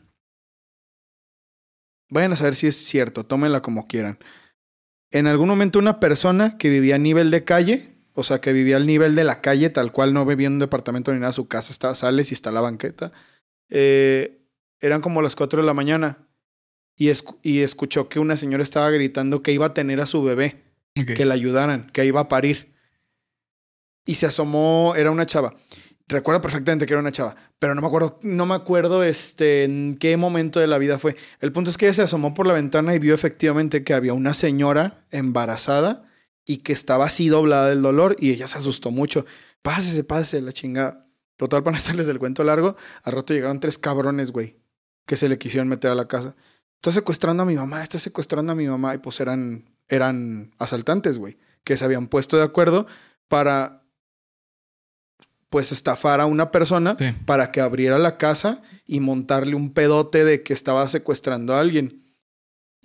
vayan 2.08 2.32
a 2.32 2.36
saber 2.36 2.54
si 2.54 2.66
es 2.66 2.76
cierto, 2.76 3.26
tómenla 3.26 3.60
como 3.60 3.86
quieran. 3.86 4.18
En 5.10 5.26
algún 5.26 5.48
momento 5.48 5.78
una 5.78 6.00
persona 6.00 6.56
que 6.56 6.70
vivía 6.70 6.94
a 6.94 6.98
nivel 6.98 7.30
de 7.30 7.44
calle, 7.44 7.90
o 8.14 8.22
sea, 8.22 8.40
que 8.40 8.54
vivía 8.54 8.76
al 8.76 8.86
nivel 8.86 9.14
de 9.14 9.24
la 9.24 9.42
calle, 9.42 9.68
tal 9.68 9.92
cual 9.92 10.14
no 10.14 10.24
vivía 10.24 10.46
en 10.46 10.54
un 10.54 10.58
departamento 10.60 11.12
ni 11.12 11.20
nada, 11.20 11.32
su 11.32 11.46
casa 11.46 11.72
estaba, 11.72 11.94
sales 11.94 12.30
y 12.30 12.34
está 12.34 12.50
la 12.50 12.62
banqueta. 12.62 13.12
Eh, 13.68 14.46
eran 14.80 15.02
como 15.02 15.20
las 15.20 15.36
4 15.36 15.60
de 15.60 15.66
la 15.66 15.74
mañana 15.74 16.23
y, 16.96 17.10
y 17.42 17.60
escuchó 17.60 18.08
que 18.08 18.18
una 18.18 18.36
señora 18.36 18.62
estaba 18.62 18.90
gritando 18.90 19.42
que 19.42 19.52
iba 19.52 19.66
a 19.66 19.74
tener 19.74 20.00
a 20.00 20.06
su 20.06 20.22
bebé, 20.22 20.62
que 20.94 21.24
la 21.24 21.34
ayudaran, 21.34 21.90
que 21.90 22.04
iba 22.04 22.20
a 22.20 22.28
parir. 22.28 22.74
Y 24.06 24.16
se 24.16 24.26
asomó, 24.26 24.94
era 24.96 25.10
una 25.10 25.26
chava. 25.26 25.54
Recuerdo 26.06 26.42
perfectamente 26.42 26.84
que 26.84 26.92
era 26.92 27.00
una 27.00 27.12
chava, 27.12 27.34
pero 27.58 27.74
no 27.74 27.80
me 27.80 27.86
acuerdo, 27.86 28.18
no 28.22 28.44
me 28.44 28.54
acuerdo 28.54 29.02
este, 29.02 29.64
en 29.64 29.96
qué 29.98 30.18
momento 30.18 30.60
de 30.60 30.66
la 30.66 30.76
vida 30.76 30.98
fue. 30.98 31.16
El 31.40 31.50
punto 31.50 31.70
es 31.70 31.78
que 31.78 31.86
ella 31.86 31.94
se 31.94 32.02
asomó 32.02 32.34
por 32.34 32.46
la 32.46 32.52
ventana 32.52 32.94
y 32.94 32.98
vio 32.98 33.14
efectivamente 33.14 33.84
que 33.84 33.94
había 33.94 34.12
una 34.12 34.34
señora 34.34 35.06
embarazada 35.10 36.04
y 36.44 36.58
que 36.58 36.74
estaba 36.74 37.06
así 37.06 37.28
doblada 37.28 37.70
del 37.70 37.80
dolor 37.80 38.16
y 38.18 38.32
ella 38.32 38.46
se 38.46 38.58
asustó 38.58 38.90
mucho. 38.90 39.24
Pásese, 39.62 40.04
pásese, 40.04 40.42
la 40.42 40.52
chingada. 40.52 41.08
Total, 41.38 41.62
para 41.62 41.72
no 41.72 41.78
hacerles 41.78 42.06
el 42.08 42.18
cuento 42.18 42.44
largo, 42.44 42.76
al 43.02 43.12
rato 43.14 43.32
llegaron 43.32 43.58
tres 43.58 43.78
cabrones, 43.78 44.30
güey, 44.30 44.58
que 45.06 45.16
se 45.16 45.30
le 45.30 45.38
quisieron 45.38 45.68
meter 45.68 45.90
a 45.90 45.94
la 45.94 46.06
casa. 46.06 46.36
Está 46.84 46.92
secuestrando 46.92 47.42
a 47.44 47.46
mi 47.46 47.56
mamá, 47.56 47.82
está 47.82 47.98
secuestrando 47.98 48.52
a 48.52 48.54
mi 48.54 48.68
mamá. 48.68 48.94
Y 48.94 48.98
pues 48.98 49.18
eran, 49.18 49.64
eran 49.88 50.52
asaltantes, 50.58 51.16
güey, 51.16 51.38
que 51.64 51.78
se 51.78 51.84
habían 51.86 52.08
puesto 52.08 52.36
de 52.36 52.42
acuerdo 52.42 52.86
para, 53.26 53.84
pues, 55.48 55.72
estafar 55.72 56.20
a 56.20 56.26
una 56.26 56.50
persona 56.50 56.94
Sí. 56.98 57.06
para 57.24 57.52
que 57.52 57.62
abriera 57.62 57.96
la 57.96 58.18
casa 58.18 58.60
y 58.86 59.00
montarle 59.00 59.54
un 59.54 59.72
pedote 59.72 60.26
de 60.26 60.42
que 60.42 60.52
estaba 60.52 60.86
secuestrando 60.90 61.54
a 61.54 61.60
alguien. 61.60 62.02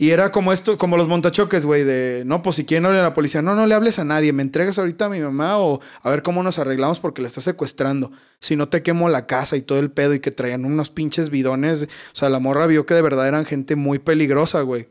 Y 0.01 0.11
era 0.11 0.31
como 0.31 0.53
esto, 0.53 0.77
como 0.77 0.95
los 0.95 1.09
montachoques, 1.09 1.65
güey, 1.65 1.83
de 1.83 2.23
no, 2.25 2.41
pues 2.41 2.55
si 2.55 2.63
quieren 2.63 2.85
hablar 2.85 3.01
a 3.01 3.09
la 3.09 3.13
policía, 3.13 3.41
no, 3.41 3.53
no 3.53 3.67
le 3.67 3.75
hables 3.75 3.99
a 3.99 4.05
nadie, 4.05 4.31
me 4.31 4.41
entregas 4.41 4.79
ahorita 4.79 5.05
a 5.05 5.09
mi 5.09 5.19
mamá 5.19 5.57
o 5.59 5.81
a 6.01 6.09
ver 6.09 6.23
cómo 6.23 6.41
nos 6.41 6.57
arreglamos 6.57 7.01
porque 7.01 7.21
la 7.21 7.27
está 7.27 7.41
secuestrando. 7.41 8.09
Si 8.39 8.55
no 8.55 8.69
te 8.69 8.81
quemo 8.81 9.09
la 9.09 9.27
casa 9.27 9.57
y 9.57 9.61
todo 9.61 9.77
el 9.77 9.91
pedo 9.91 10.13
y 10.13 10.21
que 10.21 10.31
traían 10.31 10.63
unos 10.63 10.89
pinches 10.89 11.29
bidones. 11.29 11.83
O 11.83 12.15
sea, 12.15 12.29
la 12.29 12.39
morra 12.39 12.65
vio 12.65 12.85
que 12.85 12.93
de 12.93 13.01
verdad 13.01 13.27
eran 13.27 13.43
gente 13.43 13.75
muy 13.75 13.99
peligrosa, 13.99 14.61
güey. 14.61 14.87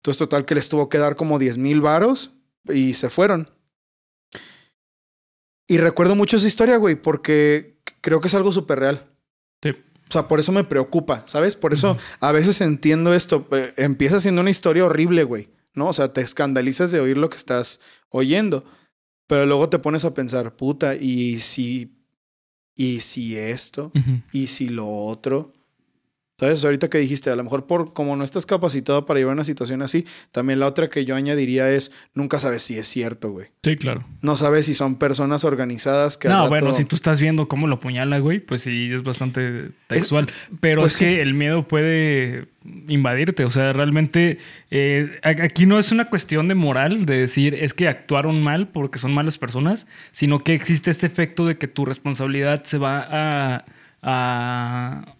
Entonces, 0.00 0.18
total, 0.18 0.44
que 0.44 0.56
les 0.56 0.68
tuvo 0.68 0.88
que 0.88 0.98
dar 0.98 1.14
como 1.14 1.38
10 1.38 1.56
mil 1.58 1.80
varos 1.80 2.32
y 2.68 2.94
se 2.94 3.10
fueron. 3.10 3.48
Y 5.68 5.78
recuerdo 5.78 6.16
mucho 6.16 6.38
esa 6.38 6.48
historia, 6.48 6.76
güey, 6.76 6.96
porque 6.96 7.78
creo 8.00 8.20
que 8.20 8.26
es 8.26 8.34
algo 8.34 8.50
súper 8.50 8.80
real. 8.80 9.06
Sí. 9.62 9.76
O 10.08 10.12
sea, 10.12 10.28
por 10.28 10.40
eso 10.40 10.52
me 10.52 10.64
preocupa, 10.64 11.22
¿sabes? 11.26 11.54
Por 11.56 11.72
eso 11.72 11.96
a 12.20 12.32
veces 12.32 12.60
entiendo 12.60 13.14
esto. 13.14 13.46
eh, 13.52 13.74
empieza 13.76 14.20
siendo 14.20 14.40
una 14.40 14.50
historia 14.50 14.84
horrible, 14.84 15.24
güey. 15.24 15.50
¿No? 15.74 15.88
O 15.88 15.92
sea, 15.92 16.12
te 16.12 16.22
escandalizas 16.22 16.90
de 16.90 17.00
oír 17.00 17.18
lo 17.18 17.30
que 17.30 17.36
estás 17.36 17.80
oyendo. 18.08 18.64
Pero 19.26 19.46
luego 19.46 19.68
te 19.68 19.78
pones 19.78 20.04
a 20.04 20.14
pensar, 20.14 20.56
puta, 20.56 20.96
¿y 20.96 21.38
si. 21.38 21.94
¿Y 22.74 23.00
si 23.00 23.36
esto? 23.36 23.92
¿Y 24.32 24.46
si 24.46 24.68
lo 24.68 24.88
otro? 24.88 25.52
¿Sabes? 26.40 26.64
Ahorita 26.64 26.88
que 26.88 26.98
dijiste, 26.98 27.30
a 27.30 27.36
lo 27.36 27.42
mejor 27.42 27.66
por 27.66 27.92
como 27.92 28.14
no 28.14 28.22
estás 28.22 28.46
capacitado 28.46 29.04
para 29.06 29.18
llevar 29.18 29.34
una 29.34 29.42
situación 29.42 29.82
así, 29.82 30.06
también 30.30 30.60
la 30.60 30.66
otra 30.68 30.88
que 30.88 31.04
yo 31.04 31.16
añadiría 31.16 31.68
es, 31.70 31.90
nunca 32.14 32.38
sabes 32.38 32.62
si 32.62 32.76
es 32.78 32.86
cierto, 32.86 33.32
güey. 33.32 33.48
Sí, 33.64 33.74
claro. 33.74 34.04
No 34.22 34.36
sabes 34.36 34.66
si 34.66 34.74
son 34.74 34.96
personas 35.00 35.42
organizadas 35.42 36.16
que... 36.16 36.28
No, 36.28 36.34
rato- 36.42 36.48
bueno, 36.50 36.72
si 36.72 36.84
tú 36.84 36.94
estás 36.94 37.20
viendo 37.20 37.48
cómo 37.48 37.66
lo 37.66 37.74
apuñala, 37.74 38.18
güey, 38.20 38.38
pues 38.38 38.60
sí, 38.62 38.88
es 38.92 39.02
bastante 39.02 39.70
textual. 39.88 40.28
Pero 40.60 40.82
pues 40.82 40.92
es 40.92 40.98
que 40.98 41.22
el 41.22 41.34
miedo 41.34 41.66
puede 41.66 42.46
invadirte. 42.86 43.44
O 43.44 43.50
sea, 43.50 43.72
realmente 43.72 44.38
eh, 44.70 45.18
aquí 45.22 45.66
no 45.66 45.78
es 45.78 45.90
una 45.90 46.08
cuestión 46.08 46.46
de 46.46 46.54
moral, 46.54 47.04
de 47.04 47.18
decir 47.18 47.54
es 47.54 47.74
que 47.74 47.88
actuaron 47.88 48.42
mal 48.44 48.68
porque 48.68 49.00
son 49.00 49.12
malas 49.12 49.38
personas, 49.38 49.88
sino 50.12 50.38
que 50.38 50.54
existe 50.54 50.92
este 50.92 51.06
efecto 51.06 51.46
de 51.46 51.58
que 51.58 51.66
tu 51.66 51.84
responsabilidad 51.84 52.62
se 52.62 52.78
va 52.78 53.06
a. 53.10 53.64
a 54.02 55.14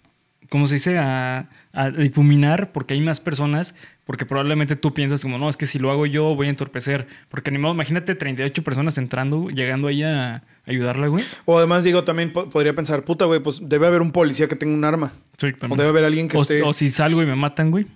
¿Cómo 0.49 0.67
se 0.67 0.75
dice? 0.75 0.99
A, 0.99 1.49
a 1.73 1.91
difuminar 1.91 2.73
porque 2.73 2.95
hay 2.95 3.01
más 3.01 3.21
personas. 3.21 3.75
Porque 4.05 4.25
probablemente 4.25 4.75
tú 4.75 4.95
piensas 4.95 5.21
como, 5.21 5.37
no, 5.37 5.51
es 5.51 5.59
que 5.59 5.67
si 5.67 5.79
lo 5.79 5.91
hago 5.91 6.07
yo 6.07 6.35
voy 6.35 6.47
a 6.47 6.51
entorpecer. 6.51 7.07
Porque 7.29 7.51
ni 7.51 7.59
modo, 7.59 7.75
imagínate 7.75 8.15
38 8.15 8.65
personas 8.65 8.97
entrando, 8.97 9.51
llegando 9.51 9.89
ahí 9.89 10.03
a 10.03 10.45
ayudarla, 10.65 11.09
güey. 11.09 11.23
O 11.45 11.59
además 11.59 11.85
digo, 11.85 12.05
también 12.05 12.33
po- 12.33 12.49
podría 12.49 12.75
pensar, 12.75 13.05
puta, 13.05 13.27
güey, 13.27 13.41
pues 13.41 13.61
debe 13.69 13.87
haber 13.87 14.01
un 14.01 14.11
policía 14.11 14.49
que 14.49 14.57
tenga 14.57 14.73
un 14.75 14.83
arma. 14.85 15.13
Sí, 15.37 15.49
O 15.69 15.77
debe 15.77 15.91
haber 15.91 16.05
alguien 16.05 16.27
que 16.29 16.39
O, 16.39 16.43
esté... 16.43 16.63
o 16.63 16.73
si 16.73 16.89
salgo 16.89 17.23
y 17.23 17.27
me 17.27 17.35
matan, 17.35 17.71
güey. 17.71 17.87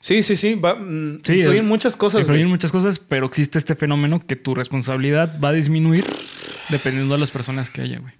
Sí, 0.00 0.24
sí, 0.24 0.34
sí. 0.34 0.56
Va, 0.56 0.74
mm, 0.74 1.20
Sí, 1.24 1.36
influyen 1.36 1.64
eh, 1.64 1.68
muchas 1.68 1.96
cosas, 1.96 2.22
Influyen 2.22 2.46
güey. 2.46 2.50
muchas 2.50 2.72
cosas, 2.72 2.98
pero 2.98 3.26
existe 3.26 3.56
este 3.58 3.76
fenómeno 3.76 4.26
que 4.26 4.34
tu 4.34 4.56
responsabilidad 4.56 5.38
va 5.42 5.50
a 5.50 5.52
disminuir 5.52 6.04
dependiendo 6.68 7.14
de 7.14 7.20
las 7.20 7.30
personas 7.30 7.70
que 7.70 7.82
haya, 7.82 8.00
güey. 8.00 8.12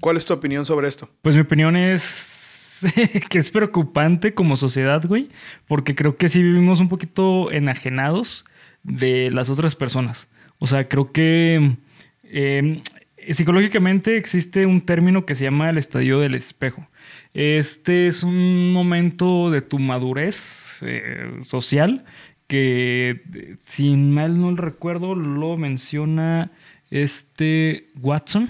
¿Cuál 0.00 0.16
es 0.18 0.24
tu 0.24 0.32
opinión 0.34 0.64
sobre 0.64 0.88
esto? 0.88 1.08
Pues 1.22 1.34
mi 1.34 1.42
opinión 1.42 1.74
es 1.76 2.35
que 3.28 3.38
es 3.38 3.50
preocupante 3.50 4.34
como 4.34 4.56
sociedad, 4.56 5.04
güey, 5.06 5.28
porque 5.66 5.94
creo 5.94 6.16
que 6.16 6.28
sí 6.28 6.42
vivimos 6.42 6.80
un 6.80 6.88
poquito 6.88 7.50
enajenados 7.50 8.44
de 8.82 9.30
las 9.30 9.50
otras 9.50 9.76
personas. 9.76 10.28
O 10.58 10.66
sea, 10.66 10.88
creo 10.88 11.12
que 11.12 11.76
eh, 12.24 12.82
psicológicamente 13.30 14.16
existe 14.16 14.66
un 14.66 14.80
término 14.80 15.26
que 15.26 15.34
se 15.34 15.44
llama 15.44 15.70
el 15.70 15.78
estadio 15.78 16.20
del 16.20 16.34
espejo. 16.34 16.88
Este 17.34 18.06
es 18.06 18.22
un 18.22 18.72
momento 18.72 19.50
de 19.50 19.62
tu 19.62 19.78
madurez 19.78 20.78
eh, 20.82 21.40
social 21.44 22.04
que, 22.46 23.56
si 23.60 23.96
mal 23.96 24.40
no 24.40 24.54
recuerdo, 24.54 25.14
lo 25.14 25.56
menciona 25.56 26.52
este 26.90 27.88
Watson. 28.00 28.48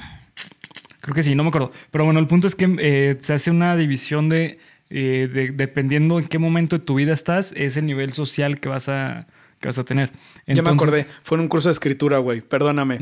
Creo 1.06 1.14
que 1.14 1.22
sí, 1.22 1.34
no 1.34 1.42
me 1.44 1.48
acuerdo. 1.48 1.72
Pero 1.90 2.04
bueno, 2.04 2.20
el 2.20 2.26
punto 2.26 2.46
es 2.46 2.54
que 2.54 2.76
eh, 2.78 3.16
se 3.20 3.32
hace 3.32 3.50
una 3.50 3.76
división 3.76 4.28
de, 4.28 4.58
eh, 4.90 5.28
de- 5.32 5.52
dependiendo 5.52 6.18
en 6.18 6.26
qué 6.26 6.38
momento 6.38 6.76
de 6.78 6.84
tu 6.84 6.96
vida 6.96 7.12
estás, 7.12 7.52
es 7.56 7.76
el 7.78 7.86
nivel 7.86 8.12
social 8.12 8.60
que 8.60 8.68
vas 8.68 8.88
a, 8.88 9.26
que 9.60 9.68
vas 9.68 9.78
a 9.78 9.84
tener. 9.84 10.10
ya 10.46 10.62
me 10.62 10.70
acordé. 10.70 11.06
Fue 11.22 11.36
en 11.38 11.42
un 11.42 11.48
curso 11.48 11.68
de 11.68 11.72
escritura, 11.72 12.18
güey. 12.18 12.40
Perdóname. 12.42 12.98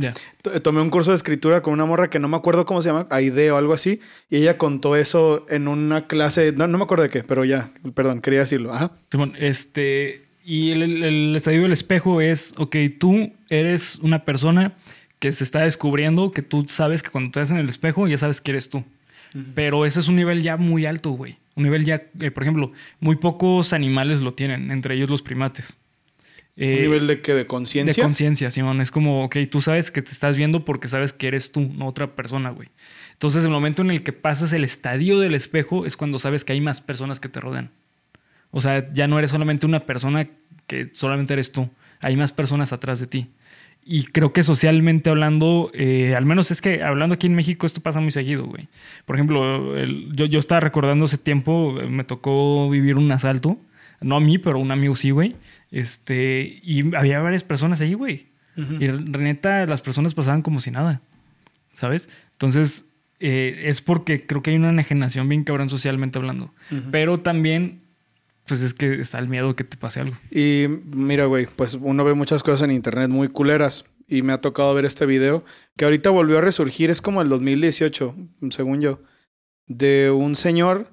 Tomé 0.62 0.82
un 0.82 0.90
curso 0.90 1.11
de 1.11 1.16
escritura 1.16 1.62
con 1.62 1.73
una 1.73 1.84
morra 1.87 2.08
que 2.11 2.18
no 2.20 2.28
me 2.28 2.37
acuerdo 2.37 2.64
cómo 2.64 2.80
se 2.82 2.90
llama, 2.90 3.06
Aide 3.11 3.50
o 3.50 3.56
algo 3.56 3.73
así. 3.73 4.00
Y 4.30 4.37
ella 4.37 4.56
contó 4.58 4.94
eso 4.96 5.46
en 5.49 5.66
una 5.66 6.06
clase. 6.06 6.52
No, 6.52 6.66
no 6.68 6.78
me 6.78 6.84
acuerdo 6.84 7.02
de 7.04 7.11
qué, 7.11 7.25
pero 7.25 7.44
ya, 7.44 7.70
perdón, 7.94 8.20
quería 8.20 8.40
decirlo. 8.40 8.73
Ajá. 8.73 8.92
Simón, 9.11 9.32
este, 9.38 10.26
y 10.44 10.70
el, 10.73 10.82
el- 10.82 11.02
el 11.02 11.37
estadio 11.37 11.62
del 11.62 11.73
espejo 11.73 12.20
es, 12.20 12.52
ok, 12.58 12.76
tú 13.00 13.32
eres 13.49 13.96
una 14.02 14.25
persona 14.25 14.75
que 15.25 15.33
se 15.33 15.43
está 15.43 15.61
descubriendo, 15.61 16.33
que 16.33 16.43
tú 16.43 16.66
sabes 16.69 17.02
que 17.02 17.09
cuando 17.09 17.31
te 17.31 17.40
ves 17.40 17.50
en 17.50 17.57
el 17.57 17.66
espejo 17.71 18.07
ya 18.07 18.19
sabes 18.19 18.43
que 18.43 18.50
eres 18.50 18.69
tú. 18.69 18.85
Pero 19.54 19.87
ese 19.87 20.00
es 20.00 20.09
un 20.09 20.16
nivel 20.16 20.43
ya 20.43 20.59
muy 20.59 20.85
alto, 20.85 21.12
güey. 21.12 21.38
Un 21.54 21.62
nivel 21.64 21.87
ya, 21.87 22.02
eh, 22.21 22.31
por 22.31 22.43
ejemplo, 22.43 22.73
muy 23.00 23.16
pocos 23.16 23.73
animales 23.73 24.21
lo 24.21 24.35
tienen, 24.35 24.71
entre 24.71 24.97
ellos 24.97 25.09
los 25.09 25.23
primates. 25.23 25.76
Un 26.59 26.62
Eh, 26.64 26.83
nivel 26.83 27.07
de 27.07 27.23
que 27.23 27.33
de 27.33 27.38
de 27.38 27.47
conciencia. 27.47 28.04
conciencia, 28.04 28.50
Simón. 28.50 28.83
Es 28.83 28.90
como, 28.90 29.25
ok, 29.25 29.37
tú 29.50 29.62
sabes 29.62 29.90
que 29.90 30.02
te 30.02 30.11
estás 30.12 30.37
viendo 30.37 30.66
porque 30.66 30.88
sabes 30.88 31.14
que 31.14 31.26
eres 31.26 31.50
tú, 31.52 31.73
no 31.75 31.87
otra 31.87 32.14
persona, 32.14 32.50
güey. 32.50 32.69
Entonces, 33.14 33.45
el 33.47 33.50
momento 33.50 33.81
en 33.81 33.90
el 33.93 34.02
que 34.02 34.12
pasas 34.12 34.52
el 34.52 34.62
estadio 34.62 35.19
del 35.21 35.33
espejo 35.35 35.87
es 35.87 35.97
cuando 35.97 36.19
sabes 36.19 36.45
que 36.45 36.52
hay 36.52 36.61
más 36.61 36.83
personas 36.83 37.19
que 37.19 37.31
te 37.31 37.40
rodean. 37.40 37.71
O 38.50 38.61
sea, 38.61 38.93
ya 38.93 39.08
no 39.08 39.19
eres 39.19 39.30
solamente 39.30 39.65
una 39.65 39.87
persona 39.87 40.28
que 40.67 40.91
solamente 40.93 41.32
eres 41.32 41.50
tú. 41.50 41.71
Hay 42.00 42.15
más 42.15 42.30
personas 42.32 42.75
atrás 42.75 43.00
de 43.00 43.06
ti. 43.06 43.30
Y 43.86 44.04
creo 44.04 44.32
que 44.32 44.42
socialmente 44.42 45.10
hablando, 45.10 45.70
eh, 45.75 46.14
al 46.16 46.25
menos 46.25 46.50
es 46.50 46.62
que 46.62 46.82
hablando 46.82 47.14
aquí 47.16 47.26
en 47.26 47.34
México, 47.34 47.66
esto 47.66 47.80
pasa 47.82 48.00
muy 48.00 48.10
seguido, 48.12 48.47
güey. 48.47 48.68
Por 49.04 49.16
ejemplo, 49.16 49.76
el- 49.76 50.08
yo, 50.14 50.25
yo 50.25 50.38
estaba 50.38 50.60
recordando 50.60 51.04
ese 51.04 51.18
tiempo, 51.18 51.78
eh, 51.80 51.86
me 51.88 52.04
tocó 52.04 52.70
vivir 52.70 52.97
un 52.97 53.10
asalto. 53.12 53.58
No 54.00 54.16
a 54.16 54.20
mí, 54.20 54.38
pero 54.38 54.56
a 54.56 54.60
un 54.60 54.70
amigo 54.70 54.94
sí, 54.94 55.10
güey. 55.10 55.36
Este, 55.70 56.60
y 56.62 56.94
había 56.97 57.20
varias 57.20 57.44
personas 57.44 57.80
ahí, 57.80 57.94
güey. 57.94 58.26
Y 58.56 58.86
neta, 58.88 59.66
las 59.66 59.82
personas 59.82 60.14
pasaban 60.14 60.40
como 60.42 60.60
si 60.60 60.70
nada. 60.70 61.00
¿Sabes? 61.73 62.08
Entonces, 62.32 62.86
eh, 63.20 63.64
es 63.66 63.80
porque 63.80 64.26
creo 64.26 64.42
que 64.42 64.50
hay 64.50 64.56
una 64.56 64.70
enajenación 64.70 65.28
bien 65.28 65.44
cabrón 65.44 65.68
socialmente 65.68 66.18
hablando. 66.18 66.52
Pero 66.90 67.18
también, 67.18 67.80
pues 68.47 68.61
es 68.61 68.75
que 68.75 69.00
está 69.00 69.19
el 69.19 69.28
miedo 69.28 69.57
que 69.57 69.65
te 69.65 69.76
pase 69.76 70.00
algo. 70.00 70.17
Y 70.30 70.67
mira, 70.87 71.26
güey, 71.26 71.47
pues 71.47 71.78
uno 71.80 72.04
ve 72.04 72.15
muchas 72.15 72.43
cosas 72.43 72.63
en 72.63 72.71
internet 72.71 73.09
muy 73.09 73.28
culeras. 73.28 73.85
Y 74.07 74.21
me 74.21 74.35
ha 74.35 74.41
tocado 74.41 74.75
ver 74.75 74.85
este 74.85 75.07
video 75.07 75.45
que 75.76 75.87
ahorita 75.87 76.11
volvió 76.11 76.37
a 76.37 76.43
resurgir. 76.43 76.91
Es 76.91 77.00
como 77.00 77.23
el 77.23 77.30
2018, 77.30 78.15
según 78.50 78.83
yo. 78.83 79.00
De 79.67 80.11
un 80.11 80.37
señor. 80.37 80.91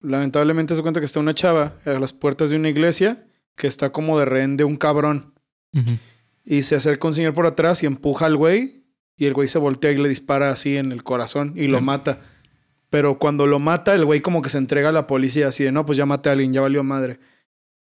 Lamentablemente 0.00 0.74
se 0.74 0.82
cuenta 0.82 0.98
que 1.00 1.06
está 1.06 1.20
una 1.20 1.34
chava 1.34 1.74
a 1.84 1.90
las 1.90 2.12
puertas 2.12 2.50
de 2.50 2.56
una 2.56 2.68
iglesia 2.68 3.24
que 3.56 3.68
está 3.68 3.90
como 3.90 4.18
de 4.18 4.24
rehén 4.24 4.56
de 4.56 4.64
un 4.64 4.76
cabrón. 4.76 5.34
Y 6.44 6.62
se 6.62 6.74
acerca 6.74 7.06
un 7.06 7.14
señor 7.14 7.34
por 7.34 7.46
atrás 7.46 7.84
y 7.84 7.86
empuja 7.86 8.26
al 8.26 8.36
güey. 8.36 8.84
Y 9.16 9.26
el 9.26 9.34
güey 9.34 9.46
se 9.46 9.58
voltea 9.58 9.92
y 9.92 9.98
le 9.98 10.08
dispara 10.08 10.50
así 10.50 10.76
en 10.76 10.90
el 10.90 11.04
corazón 11.04 11.52
y 11.56 11.68
lo 11.68 11.80
mata. 11.80 12.22
Pero 12.90 13.18
cuando 13.18 13.46
lo 13.46 13.58
mata, 13.58 13.94
el 13.94 14.04
güey 14.04 14.20
como 14.20 14.42
que 14.42 14.48
se 14.48 14.58
entrega 14.58 14.88
a 14.88 14.92
la 14.92 15.06
policía 15.06 15.48
así 15.48 15.64
de, 15.64 15.72
no, 15.72 15.84
pues 15.84 15.98
ya 15.98 16.06
maté 16.06 16.30
a 16.30 16.32
alguien, 16.32 16.52
ya 16.52 16.60
valió 16.60 16.82
madre. 16.82 17.20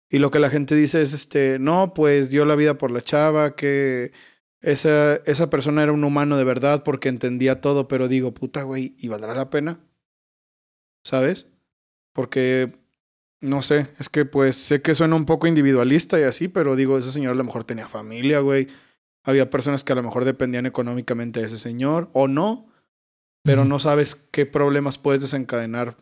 Y 0.09 0.19
lo 0.19 0.31
que 0.31 0.39
la 0.39 0.49
gente 0.49 0.75
dice 0.75 1.01
es, 1.01 1.13
este, 1.13 1.57
no, 1.59 1.93
pues 1.93 2.29
dio 2.29 2.43
la 2.43 2.55
vida 2.55 2.77
por 2.77 2.91
la 2.91 3.01
chava, 3.01 3.55
que 3.55 4.11
esa, 4.59 5.15
esa 5.25 5.49
persona 5.49 5.83
era 5.83 5.93
un 5.93 6.03
humano 6.03 6.37
de 6.37 6.43
verdad 6.43 6.83
porque 6.83 7.09
entendía 7.09 7.61
todo, 7.61 7.87
pero 7.87 8.09
digo, 8.09 8.33
puta, 8.33 8.63
güey, 8.63 8.95
¿y 8.99 9.07
valdrá 9.07 9.33
la 9.33 9.49
pena? 9.49 9.79
¿Sabes? 11.05 11.49
Porque, 12.13 12.77
no 13.39 13.61
sé, 13.61 13.87
es 13.99 14.09
que 14.09 14.25
pues 14.25 14.57
sé 14.57 14.81
que 14.81 14.95
suena 14.95 15.15
un 15.15 15.25
poco 15.25 15.47
individualista 15.47 16.19
y 16.19 16.23
así, 16.23 16.49
pero 16.49 16.75
digo, 16.75 16.97
ese 16.97 17.11
señor 17.11 17.31
a 17.31 17.35
lo 17.35 17.45
mejor 17.45 17.63
tenía 17.63 17.87
familia, 17.87 18.39
güey. 18.41 18.67
Había 19.23 19.49
personas 19.49 19.83
que 19.83 19.93
a 19.93 19.95
lo 19.95 20.03
mejor 20.03 20.25
dependían 20.25 20.65
económicamente 20.65 21.39
de 21.39 21.47
ese 21.47 21.57
señor, 21.57 22.09
o 22.13 22.27
no, 22.27 22.70
pero 23.43 23.65
no 23.65 23.79
sabes 23.79 24.15
qué 24.15 24.45
problemas 24.45 24.97
puedes 24.97 25.21
desencadenar 25.21 25.95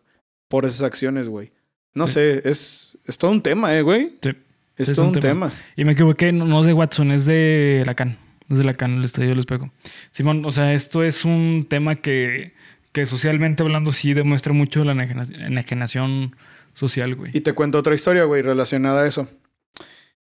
por 0.47 0.65
esas 0.65 0.84
acciones, 0.84 1.28
güey. 1.28 1.52
No 1.93 2.08
Sí. 2.08 2.13
sé, 2.15 2.41
es, 2.49 2.97
es 3.06 3.17
todo 3.17 3.32
un 3.32 3.41
tema, 3.41 3.75
eh, 3.75 3.82
güey. 3.82 4.12
Sí. 4.21 4.32
Es 4.78 4.93
todo 4.93 5.08
un 5.08 5.13
tema. 5.13 5.49
tema. 5.49 5.62
Y 5.75 5.84
me 5.86 5.91
equivoqué, 5.93 6.32
no, 6.32 6.45
no 6.45 6.62
es 6.62 6.65
de 6.65 6.73
Watson, 6.73 7.12
es 7.12 7.25
de 7.25 7.84
Lacan. 7.86 8.17
Es 8.49 8.58
de 8.58 8.63
Lacan, 8.63 8.97
el 8.97 9.04
estadio 9.04 9.30
del 9.30 9.39
espejo. 9.39 9.71
Simón, 10.12 10.43
o 10.45 10.52
sea, 10.52 10.73
esto 10.73 11.04
es 11.04 11.25
un 11.25 11.65
tema 11.69 11.95
que, 11.97 12.54
que 12.93 13.06
socialmente 13.06 13.62
hablando 13.62 13.91
sí 13.91 14.13
demuestra 14.13 14.54
mucho 14.54 14.84
la 14.86 14.93
enajena- 14.93 15.28
enajenación 15.45 16.36
social, 16.73 17.15
güey. 17.15 17.32
Y 17.34 17.41
te 17.41 17.54
cuento 17.54 17.78
otra 17.78 17.93
historia, 17.93 18.23
güey, 18.23 18.41
relacionada 18.41 19.02
a 19.04 19.08
eso. 19.08 19.28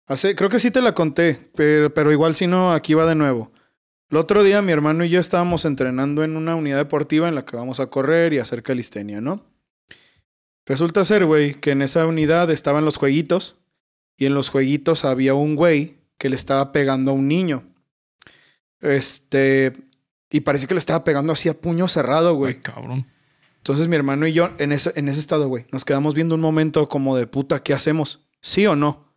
Hace, 0.06 0.34
creo 0.34 0.48
que 0.48 0.58
sí 0.58 0.70
te 0.70 0.80
la 0.80 0.94
conté, 0.94 1.50
pero, 1.54 1.92
pero 1.92 2.10
igual 2.10 2.34
si 2.34 2.46
no, 2.46 2.72
aquí 2.72 2.94
va 2.94 3.04
de 3.06 3.14
nuevo. 3.14 3.52
El 4.10 4.16
otro 4.16 4.42
día 4.42 4.62
mi 4.62 4.72
hermano 4.72 5.04
y 5.04 5.10
yo 5.10 5.20
estábamos 5.20 5.66
entrenando 5.66 6.24
en 6.24 6.36
una 6.36 6.56
unidad 6.56 6.78
deportiva 6.78 7.28
en 7.28 7.34
la 7.34 7.44
que 7.44 7.56
vamos 7.56 7.78
a 7.78 7.88
correr 7.88 8.32
y 8.32 8.38
hacer 8.38 8.62
calistenia, 8.62 9.20
¿no? 9.20 9.44
Resulta 10.64 11.04
ser, 11.04 11.26
güey, 11.26 11.54
que 11.54 11.72
en 11.72 11.82
esa 11.82 12.06
unidad 12.06 12.50
estaban 12.50 12.84
los 12.84 12.96
jueguitos 12.96 13.58
y 14.16 14.26
en 14.26 14.34
los 14.34 14.48
jueguitos 14.48 15.04
había 15.04 15.34
un 15.34 15.56
güey 15.56 15.98
que 16.16 16.30
le 16.30 16.36
estaba 16.36 16.72
pegando 16.72 17.10
a 17.10 17.14
un 17.14 17.28
niño. 17.28 17.64
Este, 18.80 19.74
y 20.30 20.40
parece 20.40 20.66
que 20.66 20.74
le 20.74 20.80
estaba 20.80 21.04
pegando 21.04 21.32
así 21.32 21.48
a 21.48 21.60
puño 21.60 21.86
cerrado, 21.88 22.34
güey. 22.34 22.54
Ay, 22.54 22.60
cabrón. 22.60 23.06
Entonces 23.58 23.88
mi 23.88 23.96
hermano 23.96 24.26
y 24.26 24.32
yo, 24.32 24.50
en 24.58 24.72
ese, 24.72 24.92
en 24.96 25.08
ese 25.08 25.20
estado, 25.20 25.48
güey, 25.48 25.66
nos 25.70 25.84
quedamos 25.84 26.14
viendo 26.14 26.34
un 26.34 26.40
momento 26.40 26.88
como 26.88 27.16
de 27.16 27.26
puta, 27.26 27.62
¿qué 27.62 27.74
hacemos? 27.74 28.26
¿Sí 28.40 28.66
o 28.66 28.74
no? 28.74 29.07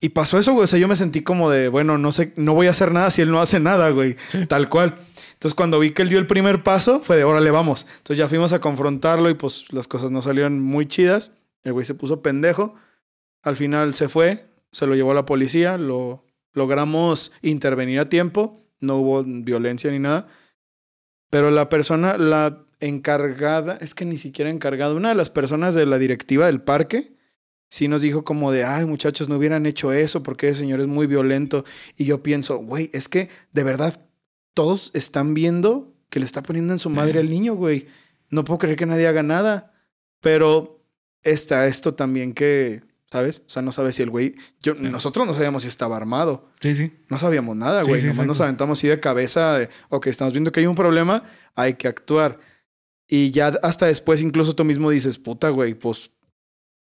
Y 0.00 0.10
pasó 0.10 0.38
eso, 0.38 0.52
güey. 0.52 0.64
O 0.64 0.66
sea, 0.66 0.78
yo 0.78 0.88
me 0.88 0.96
sentí 0.96 1.22
como 1.22 1.50
de, 1.50 1.68
bueno, 1.68 1.98
no 1.98 2.10
sé, 2.10 2.32
no 2.36 2.54
voy 2.54 2.66
a 2.66 2.70
hacer 2.70 2.92
nada 2.92 3.10
si 3.10 3.22
él 3.22 3.30
no 3.30 3.40
hace 3.40 3.60
nada, 3.60 3.90
güey. 3.90 4.16
Sí. 4.28 4.46
Tal 4.46 4.68
cual. 4.68 4.96
Entonces, 5.34 5.54
cuando 5.54 5.78
vi 5.78 5.90
que 5.90 6.02
él 6.02 6.08
dio 6.08 6.18
el 6.18 6.26
primer 6.26 6.62
paso, 6.62 7.00
fue 7.00 7.16
de, 7.16 7.24
órale, 7.24 7.50
vamos. 7.50 7.86
Entonces 7.98 8.18
ya 8.18 8.28
fuimos 8.28 8.52
a 8.52 8.60
confrontarlo 8.60 9.28
y 9.28 9.34
pues 9.34 9.72
las 9.72 9.88
cosas 9.88 10.10
no 10.10 10.22
salieron 10.22 10.60
muy 10.60 10.86
chidas. 10.86 11.32
El 11.62 11.74
güey 11.74 11.84
se 11.84 11.94
puso 11.94 12.22
pendejo. 12.22 12.74
Al 13.42 13.56
final 13.56 13.94
se 13.94 14.08
fue, 14.08 14.46
se 14.72 14.86
lo 14.86 14.94
llevó 14.94 15.12
a 15.12 15.14
la 15.14 15.26
policía, 15.26 15.78
lo 15.78 16.24
logramos 16.52 17.32
intervenir 17.42 18.00
a 18.00 18.08
tiempo. 18.08 18.58
No 18.80 18.96
hubo 18.96 19.22
violencia 19.22 19.90
ni 19.90 19.98
nada. 19.98 20.28
Pero 21.30 21.50
la 21.50 21.68
persona, 21.68 22.16
la, 22.16 22.64
encargada, 22.80 23.78
es 23.80 23.94
que 23.94 24.04
ni 24.04 24.18
siquiera 24.18 24.50
encargada, 24.50 24.94
una 24.94 25.10
de 25.10 25.14
las 25.14 25.30
personas 25.30 25.74
de 25.74 25.86
la 25.86 25.98
directiva 25.98 26.46
del 26.46 26.62
parque 26.62 27.12
sí 27.70 27.88
nos 27.88 28.02
dijo 28.02 28.24
como 28.24 28.52
de, 28.52 28.64
ay 28.64 28.84
muchachos, 28.84 29.28
no 29.28 29.36
hubieran 29.36 29.64
hecho 29.64 29.92
eso 29.92 30.22
porque 30.22 30.48
ese 30.48 30.60
señor 30.60 30.80
es 30.80 30.88
muy 30.88 31.06
violento. 31.06 31.64
Y 31.96 32.04
yo 32.04 32.22
pienso, 32.22 32.58
güey, 32.58 32.90
es 32.92 33.08
que 33.08 33.30
de 33.52 33.64
verdad 33.64 33.98
todos 34.52 34.90
están 34.92 35.32
viendo 35.32 35.94
que 36.10 36.18
le 36.20 36.26
está 36.26 36.42
poniendo 36.42 36.72
en 36.72 36.78
su 36.78 36.90
madre 36.90 37.20
al 37.20 37.30
niño, 37.30 37.54
güey. 37.54 37.86
No 38.28 38.44
puedo 38.44 38.58
creer 38.58 38.76
que 38.76 38.86
nadie 38.86 39.06
haga 39.06 39.22
nada. 39.22 39.72
Pero 40.20 40.84
está 41.22 41.66
esto 41.66 41.94
también 41.94 42.34
que, 42.34 42.82
¿sabes? 43.10 43.42
O 43.46 43.50
sea, 43.50 43.62
no 43.62 43.72
sabes 43.72 43.94
si 43.94 44.02
el 44.02 44.10
güey. 44.10 44.34
Yo, 44.60 44.74
Nosotros 44.74 45.26
no 45.26 45.34
sabíamos 45.34 45.62
si 45.62 45.68
estaba 45.68 45.96
armado. 45.96 46.50
Sí, 46.60 46.74
sí. 46.74 46.92
No 47.08 47.18
sabíamos 47.18 47.56
nada, 47.56 47.82
güey. 47.82 48.00
Sí, 48.00 48.02
sí, 48.02 48.06
Nomás 48.08 48.24
sí. 48.24 48.28
nos 48.28 48.40
aventamos 48.40 48.78
así 48.78 48.88
de 48.88 49.00
cabeza 49.00 49.58
de, 49.58 49.70
ok, 49.88 50.08
estamos 50.08 50.32
viendo 50.34 50.52
que 50.52 50.60
hay 50.60 50.66
un 50.66 50.74
problema, 50.74 51.22
hay 51.54 51.74
que 51.74 51.88
actuar. 51.88 52.38
Y 53.08 53.30
ya 53.30 53.48
hasta 53.62 53.86
después, 53.86 54.20
incluso 54.20 54.54
tú 54.54 54.64
mismo 54.64 54.90
dices, 54.90 55.18
puta, 55.18 55.48
güey, 55.50 55.74
pues, 55.74 56.10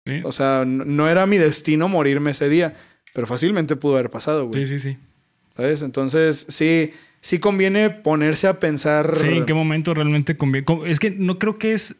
Sí, 0.07 0.21
o 0.23 0.31
sea, 0.31 0.63
no, 0.65 1.07
era 1.09 1.25
mi 1.25 1.37
destino 1.37 1.87
morirme 1.87 2.31
ese 2.31 2.49
día, 2.49 2.73
pero 3.13 3.27
fácilmente 3.27 3.75
pudo 3.75 3.95
haber 3.97 4.09
pasado, 4.09 4.47
güey. 4.47 4.65
sí, 4.65 4.79
sí. 4.79 4.91
sí. 4.93 4.97
¿Sabes? 5.55 5.81
Entonces, 5.81 6.45
sí, 6.49 6.91
sí 7.19 7.39
conviene 7.39 7.89
ponerse 7.89 8.47
a 8.47 8.59
pensar. 8.59 9.15
Sí, 9.17 9.27
en 9.27 9.45
qué 9.45 9.53
momento 9.55 9.93
realmente 9.93 10.37
conviene. 10.37 10.65
co- 10.65 10.85
Es 10.85 10.99
que 10.99 11.09
no 11.11 11.39
creo 11.39 11.57
que 11.57 11.73
es 11.73 11.95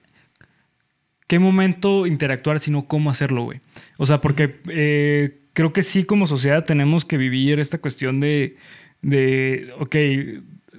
qué 1.28 1.40
momento 1.40 2.06
interactuar, 2.08 2.60
sino 2.60 2.88
cómo 2.88 3.10
hacerlo, 3.10 3.44
güey. 3.44 3.60
O 3.98 4.06
sea, 4.06 4.22
porque 4.22 4.56
eh, 4.70 5.40
creo 5.54 5.74
que 5.74 5.84
sí, 5.84 6.04
como 6.04 6.28
sociedad, 6.28 6.64
tenemos 6.64 7.04
que 7.04 7.18
vivir 7.18 7.60
esta 7.60 7.80
cuestión 7.80 8.20
de, 8.20 8.56
de, 9.02 9.74
ok, 9.80 9.96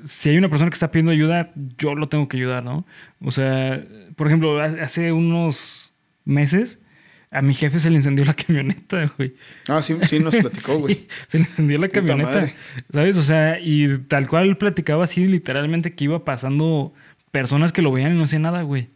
si 0.05 0.31
hay 0.31 0.37
una 0.39 0.49
persona 0.49 0.71
que 0.71 0.75
está 0.75 0.91
pidiendo 0.93 1.11
ayuda, 1.13 1.53
yo 1.77 1.95
lo 1.97 2.09
tengo 2.09 2.29
que 2.29 2.37
ayudar, 2.37 2.63
¿no? 2.65 2.87
O 3.21 3.31
sea, 3.33 3.85
por 4.17 4.29
ejemplo, 4.29 4.61
ha- 4.61 4.67
hace 4.83 5.11
unos 5.13 5.93
meses. 6.25 6.79
A 7.31 7.43
mi 7.43 7.53
jefe 7.55 7.79
se 7.79 7.91
le 7.91 7.97
encendió 7.97 8.25
la 8.25 8.33
camioneta, 8.35 9.13
güey. 9.19 9.35
Ah, 9.69 9.83
sí, 9.83 9.95
sí 10.03 10.19
nos 10.19 10.35
platicó, 10.35 10.79
güey. 10.79 10.95
Sí, 10.95 11.07
se 11.29 11.39
le 11.39 11.45
encendió 11.45 11.79
la 11.79 11.87
Puta 11.89 12.01
camioneta. 12.01 12.31
madre. 12.31 12.55
¿Sabes? 12.93 13.17
O 13.19 13.23
sea, 13.23 13.59
y 13.61 13.99
tal 14.09 14.27
cual 14.29 14.57
platicaba 14.57 15.05
así 15.05 15.27
literalmente 15.27 15.95
que 15.95 16.05
iba 16.05 16.25
pasando 16.25 16.95
personas 17.31 17.73
que 17.73 17.83
lo 17.83 17.93
veían 17.93 18.15
y 18.15 18.19
no 18.19 18.25
hacían 18.25 18.43
nada, 18.43 18.63
güey. 18.63 18.89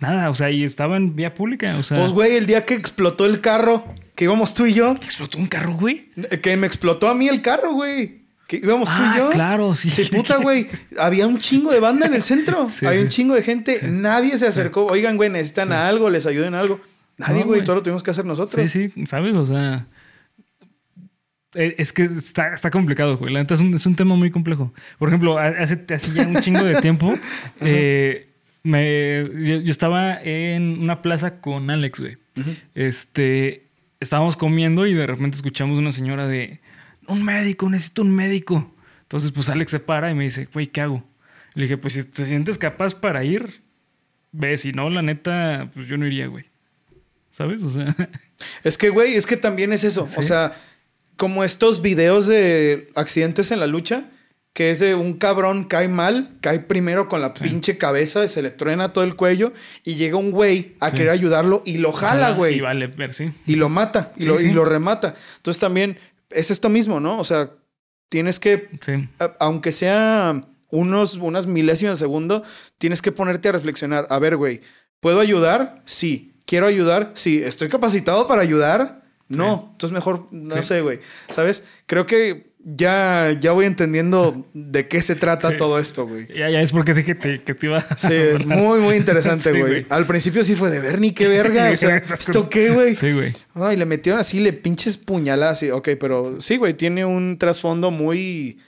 Nada, 0.00 0.28
o 0.28 0.34
sea, 0.34 0.50
y 0.50 0.64
estaba 0.64 0.96
en 0.98 1.16
vía 1.16 1.32
pública, 1.34 1.74
o 1.78 1.82
sea. 1.82 1.98
Pues, 1.98 2.10
güey, 2.12 2.36
el 2.36 2.44
día 2.46 2.66
que 2.66 2.74
explotó 2.74 3.24
el 3.24 3.40
carro, 3.40 3.86
que 4.14 4.24
íbamos 4.24 4.52
tú 4.52 4.66
y 4.66 4.74
yo, 4.74 4.92
¿Explotó 4.92 5.38
un 5.38 5.46
carro, 5.46 5.72
güey? 5.72 6.10
que 6.42 6.56
me 6.58 6.66
explotó 6.66 7.08
a 7.08 7.14
mí 7.14 7.28
el 7.28 7.40
carro, 7.40 7.72
güey. 7.72 8.24
Que 8.46 8.56
íbamos 8.56 8.90
tú 8.90 8.94
Ah, 8.98 9.14
y 9.14 9.18
yo. 9.20 9.30
claro, 9.30 9.74
sí. 9.74 9.90
Sí, 9.90 10.04
puta, 10.04 10.36
güey. 10.36 10.66
Había 10.98 11.26
un 11.26 11.38
chingo 11.38 11.72
de 11.72 11.80
banda 11.80 12.04
en 12.06 12.12
el 12.12 12.22
centro. 12.22 12.68
Sí, 12.78 12.84
Había 12.84 13.00
un 13.00 13.08
chingo 13.08 13.34
de 13.34 13.42
gente. 13.42 13.80
Nadie 13.84 14.36
se 14.36 14.46
acercó. 14.46 14.84
Oigan, 14.84 15.16
güey, 15.16 15.30
necesitan 15.30 15.72
algo, 15.72 16.10
les 16.10 16.26
ayuden 16.26 16.52
algo. 16.52 16.78
Nadie, 17.18 17.44
güey. 17.44 17.64
todo 17.64 17.76
lo 17.76 17.82
tuvimos 17.82 18.02
que 18.02 18.10
hacer 18.10 18.24
nosotros. 18.24 18.70
Sí, 18.70 18.90
sí, 18.90 19.06
¿sabes? 19.06 19.36
O 19.36 19.46
sea. 19.46 19.86
eh, 21.54 21.74
Es 21.78 21.92
que 21.92 22.02
está, 22.04 22.52
está 22.52 22.70
complicado, 22.70 23.16
güey. 23.16 23.32
La 23.32 23.40
neta 23.40 23.54
es 23.54 23.60
un, 23.60 23.74
es 23.74 23.86
un 23.86 23.94
tema 23.96 24.14
muy 24.16 24.30
complejo. 24.30 24.72
Por 24.98 25.08
ejemplo, 25.08 25.38
ha- 25.38 25.46
hace, 25.48 25.84
hace 25.94 26.12
ya 26.12 26.26
un 26.26 26.36
chingo 26.40 26.64
de 26.64 26.80
tiempo, 26.80 27.12
eh, 27.60 28.30
me, 28.62 29.24
yo, 29.44 29.60
yo 29.60 29.70
estaba 29.70 30.20
en 30.22 30.80
una 30.80 31.02
plaza 31.02 31.40
con 31.40 31.70
Alex, 31.70 32.00
güey. 32.00 32.18
Este, 32.74 33.68
estábamos 34.00 34.36
comiendo 34.36 34.86
y 34.86 34.94
de 34.94 35.06
repente 35.06 35.36
escuchamos 35.36 35.78
una 35.78 35.92
señora 35.92 36.26
de, 36.26 36.60
un 37.06 37.24
médico, 37.24 37.68
necesito 37.70 38.02
un 38.02 38.10
médico. 38.10 38.72
Entonces, 39.02 39.30
pues 39.30 39.48
Alex 39.50 39.70
se 39.70 39.80
para 39.80 40.10
y 40.10 40.14
me 40.14 40.24
dice, 40.24 40.48
güey, 40.52 40.66
¿qué 40.66 40.80
hago? 40.80 41.04
Le 41.54 41.64
dije, 41.64 41.76
pues 41.76 41.94
si 41.94 42.02
te 42.02 42.26
sientes 42.26 42.58
capaz 42.58 42.94
para 42.94 43.22
ir, 43.22 43.62
ve, 44.32 44.56
si 44.56 44.72
no, 44.72 44.90
la 44.90 45.02
neta, 45.02 45.70
pues 45.74 45.86
yo 45.86 45.96
no 45.98 46.06
iría, 46.06 46.26
güey. 46.26 46.46
¿Sabes? 47.36 47.62
O 47.64 47.70
sea, 47.70 47.94
Es 48.64 48.78
que, 48.78 48.90
güey, 48.90 49.14
es 49.14 49.26
que 49.26 49.36
también 49.36 49.72
es 49.72 49.82
eso. 49.84 50.08
O 50.16 50.22
sea, 50.22 50.56
como 51.16 51.42
estos 51.44 51.82
videos 51.82 52.26
de 52.26 52.90
accidentes 52.94 53.50
en 53.50 53.58
la 53.60 53.66
lucha, 53.66 54.04
que 54.52 54.70
es 54.70 54.78
de 54.78 54.94
un 54.94 55.14
cabrón 55.14 55.64
cae 55.64 55.88
mal, 55.88 56.30
cae 56.40 56.60
primero 56.60 57.08
con 57.08 57.20
la 57.20 57.34
pinche 57.34 57.76
cabeza, 57.76 58.26
se 58.28 58.40
le 58.40 58.50
truena 58.50 58.92
todo 58.92 59.02
el 59.02 59.16
cuello 59.16 59.52
y 59.84 59.96
llega 59.96 60.16
un 60.16 60.30
güey 60.30 60.76
a 60.78 60.90
Sí. 60.90 60.96
querer 60.96 61.10
ayudarlo 61.10 61.62
y 61.66 61.78
lo 61.78 61.92
jala, 61.92 62.30
güey. 62.30 62.58
Y 62.58 62.60
vale, 62.60 62.86
ver, 62.86 63.14
sí. 63.14 63.32
y 63.46 63.56
lo 63.56 63.68
mata 63.68 64.12
y, 64.16 64.24
lo, 64.26 64.40
y 64.40 64.52
lo 64.52 64.64
remata. 64.64 65.16
Entonces 65.38 65.60
también 65.60 65.98
es 66.30 66.52
esto 66.52 66.68
mismo, 66.68 67.00
¿no? 67.00 67.18
O 67.18 67.24
sea, 67.24 67.50
tienes 68.08 68.38
que, 68.38 68.68
a- 69.18 69.36
aunque 69.40 69.72
sea 69.72 70.40
unos, 70.70 71.16
unas 71.16 71.46
milésimas 71.48 71.98
de 71.98 72.04
segundo, 72.04 72.44
tienes 72.78 73.02
que 73.02 73.10
ponerte 73.10 73.48
a 73.48 73.52
reflexionar. 73.52 74.06
A 74.08 74.20
ver, 74.20 74.36
güey, 74.36 74.60
¿puedo 75.00 75.18
ayudar? 75.18 75.82
Sí. 75.84 76.30
¿Quiero 76.46 76.66
ayudar? 76.66 77.12
Sí. 77.14 77.42
¿Estoy 77.42 77.68
capacitado 77.68 78.26
para 78.26 78.42
ayudar? 78.42 79.02
No. 79.28 79.70
Entonces 79.72 79.94
mejor, 79.94 80.26
no 80.30 80.56
Sí. 80.56 80.62
sé, 80.64 80.80
güey. 80.82 81.00
¿Sabes? 81.30 81.62
Creo 81.86 82.04
que 82.06 82.52
ya, 82.66 83.36
ya 83.40 83.52
voy 83.52 83.66
entendiendo 83.66 84.46
de 84.54 84.88
qué 84.88 85.02
se 85.02 85.16
trata 85.16 85.50
Sí. 85.50 85.56
todo 85.58 85.78
esto, 85.78 86.06
güey. 86.06 86.26
Ya, 86.28 86.48
ya 86.50 86.60
es 86.60 86.72
porque 86.72 86.92
dije 86.94 87.04
que 87.06 87.14
te, 87.14 87.42
que 87.42 87.54
te 87.54 87.66
iba 87.66 87.78
a 87.78 87.96
Sí, 87.98 88.12
es 88.12 88.46
muy, 88.46 88.80
muy 88.80 88.96
interesante, 88.96 89.50
Sí, 89.52 89.60
güey. 89.60 89.86
Al 89.90 90.06
principio 90.06 90.42
sí 90.42 90.54
fue 90.56 90.70
de 90.70 90.80
ver 90.80 91.00
ni 91.00 91.12
qué 91.12 91.28
verga. 91.28 91.70
O 91.72 91.76
sea, 91.76 91.96
¿esto 91.98 92.48
qué, 92.48 92.70
güey? 92.70 92.94
Sí, 92.94 93.12
güey. 93.12 93.32
Ay, 93.54 93.76
le 93.76 93.84
metieron 93.86 94.20
así, 94.20 94.40
le 94.40 94.52
pinches 94.52 94.96
puñaladas. 94.96 95.62
y- 95.62 95.70
Ok, 95.70 95.90
pero 96.00 96.40
sí, 96.40 96.56
güey, 96.56 96.74
tiene 96.74 97.04
un 97.04 97.38
trasfondo 97.38 97.90
muy 97.90 98.58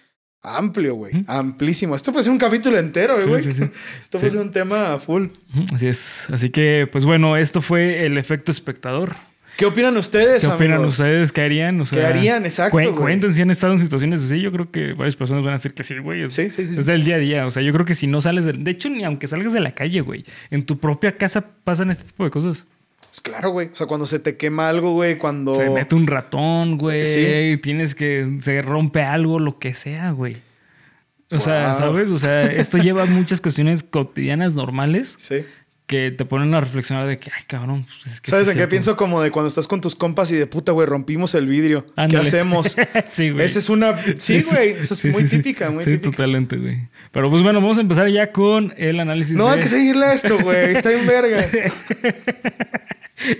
amplio, 0.46 0.94
güey. 0.94 1.14
¿Mm? 1.14 1.24
Amplísimo. 1.26 1.94
Esto 1.94 2.12
puede 2.12 2.24
ser 2.24 2.32
un 2.32 2.38
capítulo 2.38 2.78
entero, 2.78 3.14
güey. 3.26 3.42
sí, 3.42 3.52
sí. 3.52 3.64
Esto 4.00 4.18
puede 4.18 4.30
ser 4.30 4.40
un 4.40 4.50
tema 4.50 4.98
full. 4.98 5.26
Así 5.72 5.86
es. 5.86 6.26
Así 6.30 6.50
que, 6.50 6.88
pues 6.90 7.04
bueno, 7.04 7.36
esto 7.36 7.60
fue 7.60 8.06
el 8.06 8.18
efecto 8.18 8.52
espectador. 8.52 9.16
¿Qué 9.56 9.64
opinan 9.64 9.96
ustedes, 9.96 10.46
¿Qué 10.46 10.52
opinan 10.52 10.84
ustedes? 10.84 11.32
¿Qué 11.32 11.40
harían? 11.40 11.80
O 11.80 11.86
sea, 11.86 11.98
¿Qué 11.98 12.06
harían? 12.06 12.44
Exacto. 12.44 12.94
Cuenten 12.94 13.32
si 13.32 13.40
han 13.40 13.50
estado 13.50 13.72
en 13.72 13.78
situaciones 13.78 14.22
así. 14.22 14.40
Yo 14.40 14.52
creo 14.52 14.70
que 14.70 14.92
varias 14.92 15.16
personas 15.16 15.42
van 15.42 15.54
a 15.54 15.56
decir 15.56 15.72
que 15.72 15.82
sí, 15.82 15.96
güey. 15.98 16.28
Sí, 16.30 16.50
sí, 16.50 16.66
sí. 16.66 16.78
es 16.78 16.84
del 16.84 17.04
día 17.04 17.16
a 17.16 17.18
día. 17.18 17.46
O 17.46 17.50
sea, 17.50 17.62
yo 17.62 17.72
creo 17.72 17.86
que 17.86 17.94
si 17.94 18.06
no 18.06 18.20
sales 18.20 18.44
del... 18.44 18.62
De 18.62 18.70
hecho, 18.70 18.90
ni 18.90 19.02
aunque 19.04 19.28
salgas 19.28 19.54
de 19.54 19.60
la 19.60 19.70
calle, 19.70 20.02
güey. 20.02 20.26
En 20.50 20.66
tu 20.66 20.78
propia 20.78 21.16
casa 21.16 21.42
pasan 21.64 21.90
este 21.90 22.04
tipo 22.04 22.24
de 22.24 22.30
cosas. 22.30 22.66
Pues 23.16 23.20
claro, 23.34 23.50
güey. 23.50 23.68
O 23.72 23.74
sea, 23.74 23.86
cuando 23.86 24.04
se 24.04 24.18
te 24.18 24.36
quema 24.36 24.68
algo, 24.68 24.92
güey, 24.92 25.16
cuando... 25.16 25.54
Se 25.54 25.70
mete 25.70 25.94
un 25.94 26.06
ratón, 26.06 26.76
güey. 26.76 27.04
Sí. 27.06 27.56
Tienes 27.62 27.94
que... 27.94 28.40
Se 28.42 28.60
rompe 28.60 29.02
algo, 29.02 29.38
lo 29.38 29.58
que 29.58 29.72
sea, 29.72 30.10
güey. 30.10 30.36
O 31.30 31.40
sea. 31.40 31.74
¿sabes? 31.76 32.10
O 32.10 32.18
sea, 32.18 32.42
esto 32.42 32.76
lleva 32.78 33.06
muchas 33.06 33.40
cuestiones 33.40 33.82
cotidianas 33.82 34.54
normales 34.54 35.14
Sí. 35.18 35.44
que 35.86 36.10
te 36.12 36.24
ponen 36.26 36.54
a 36.54 36.60
reflexionar 36.60 37.06
de 37.08 37.18
que, 37.18 37.30
ay, 37.34 37.42
cabrón. 37.48 37.84
pues 37.86 38.14
es 38.14 38.20
que 38.20 38.30
¿Sabes 38.30 38.46
sí 38.46 38.50
en 38.50 38.56
qué 38.56 38.60
cierto. 38.60 38.70
pienso? 38.70 38.96
Como 38.96 39.22
de 39.22 39.30
cuando 39.30 39.48
estás 39.48 39.66
con 39.66 39.80
tus 39.80 39.96
compas 39.96 40.30
y 40.30 40.36
de 40.36 40.46
puta, 40.46 40.72
güey, 40.72 40.86
rompimos 40.86 41.34
el 41.34 41.46
vidrio. 41.46 41.86
¿Qué 42.10 42.16
hacemos? 42.18 42.76
sí, 43.12 43.30
güey. 43.30 43.44
Esa 43.46 43.58
es 43.60 43.68
una... 43.70 43.96
Sí, 44.18 44.42
güey. 44.42 44.70
Esa 44.72 44.94
es 44.94 45.00
Sí, 45.00 45.08
muy 45.08 45.22
sí, 45.22 45.28
sí. 45.28 45.36
típica, 45.38 45.70
muy 45.70 45.82
Sí, 45.84 45.92
típica. 45.92 46.10
totalmente, 46.10 46.56
güey. 46.58 46.86
Pero 47.12 47.30
pues 47.30 47.42
bueno, 47.42 47.60
vamos 47.62 47.78
a 47.78 47.80
empezar 47.80 48.08
ya 48.08 48.30
con 48.30 48.74
el 48.76 49.00
análisis 49.00 49.34
No, 49.36 49.46
de... 49.48 49.54
hay 49.54 49.60
que 49.60 49.68
seguirle 49.68 50.04
a 50.06 50.12
esto, 50.12 50.38
güey. 50.38 50.74
Está 50.74 50.90
bien 50.90 51.06
verga. 51.06 51.46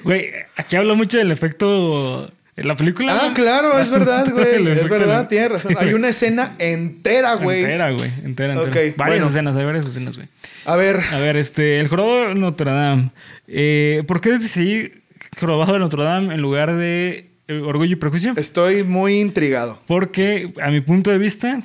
Güey, 0.05 0.31
aquí 0.57 0.77
habla 0.77 0.95
mucho 0.95 1.19
del 1.19 1.31
efecto 1.31 2.31
en 2.57 2.69
la 2.69 2.77
película. 2.77 3.19
Ah, 3.21 3.33
claro, 3.35 3.79
es 3.79 3.91
verdad, 3.91 4.31
güey. 4.33 4.69
Es 4.69 4.89
verdad, 4.89 5.29
tienes 5.29 5.51
razón. 5.51 5.73
Sí, 5.73 5.79
Hay 5.79 5.93
una 5.93 6.09
escena 6.09 6.55
entera, 6.59 7.35
güey. 7.35 7.61
Entera, 7.61 7.91
güey. 7.91 8.11
Entera, 8.25 8.55
entera. 8.55 8.71
Varias 8.73 8.97
bueno. 8.97 9.27
escenas, 9.29 9.57
hay 9.57 9.65
varias 9.65 9.87
escenas, 9.87 10.17
güey. 10.17 10.29
A 10.65 10.77
ver, 10.77 11.01
A 11.12 11.19
ver, 11.19 11.37
este, 11.37 11.79
el 11.81 11.89
jorobado 11.89 12.29
de 12.29 12.35
Notre 12.35 12.73
Dame. 12.73 13.11
Eh, 13.47 14.03
¿Por 14.09 14.21
qué 14.21 14.31
decidí 14.31 14.93
jorobado 15.39 15.75
de 15.75 15.79
Notre 15.79 16.03
Dame 16.03 16.35
en 16.35 16.41
lugar 16.41 16.75
de 16.75 17.29
eh, 17.49 17.61
Orgullo 17.61 17.93
y 17.93 17.97
Prejuicio? 17.97 18.33
estoy 18.37 18.83
muy 18.83 19.21
intrigado. 19.21 19.79
Porque, 19.87 20.53
a 20.62 20.71
mi 20.71 20.81
punto 20.81 21.11
de 21.11 21.19
vista, 21.19 21.61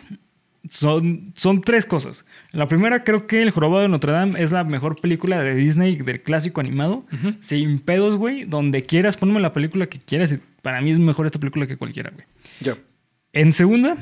son, 0.70 1.34
son 1.36 1.62
tres 1.62 1.86
cosas. 1.86 2.26
La 2.52 2.68
primera, 2.68 3.04
creo 3.04 3.28
que 3.28 3.42
El 3.42 3.52
Jorobado 3.52 3.82
de 3.82 3.88
Notre 3.88 4.12
Dame 4.12 4.42
es 4.42 4.52
la 4.52 4.64
mejor 4.64 5.00
película 5.00 5.42
de 5.42 5.56
Disney 5.56 5.96
del 5.96 6.22
clásico 6.22 6.62
animado. 6.62 7.06
Sin 7.42 7.80
pedos, 7.80 8.16
güey. 8.16 8.46
Donde 8.46 8.84
quieras, 8.84 9.18
ponme 9.18 9.40
la 9.40 9.54
película 9.54 9.88
que 9.88 10.00
quieras. 10.00 10.32
y 10.32 10.40
Para 10.62 10.82
mí 10.82 10.92
es 10.92 11.00
mejor 11.00 11.26
esta 11.26 11.40
película 11.40 11.68
que 11.68 11.78
cualquiera, 11.78 12.12
güey. 12.12 12.26
Yo. 12.60 12.78
En 13.34 13.54
segunda, 13.54 13.98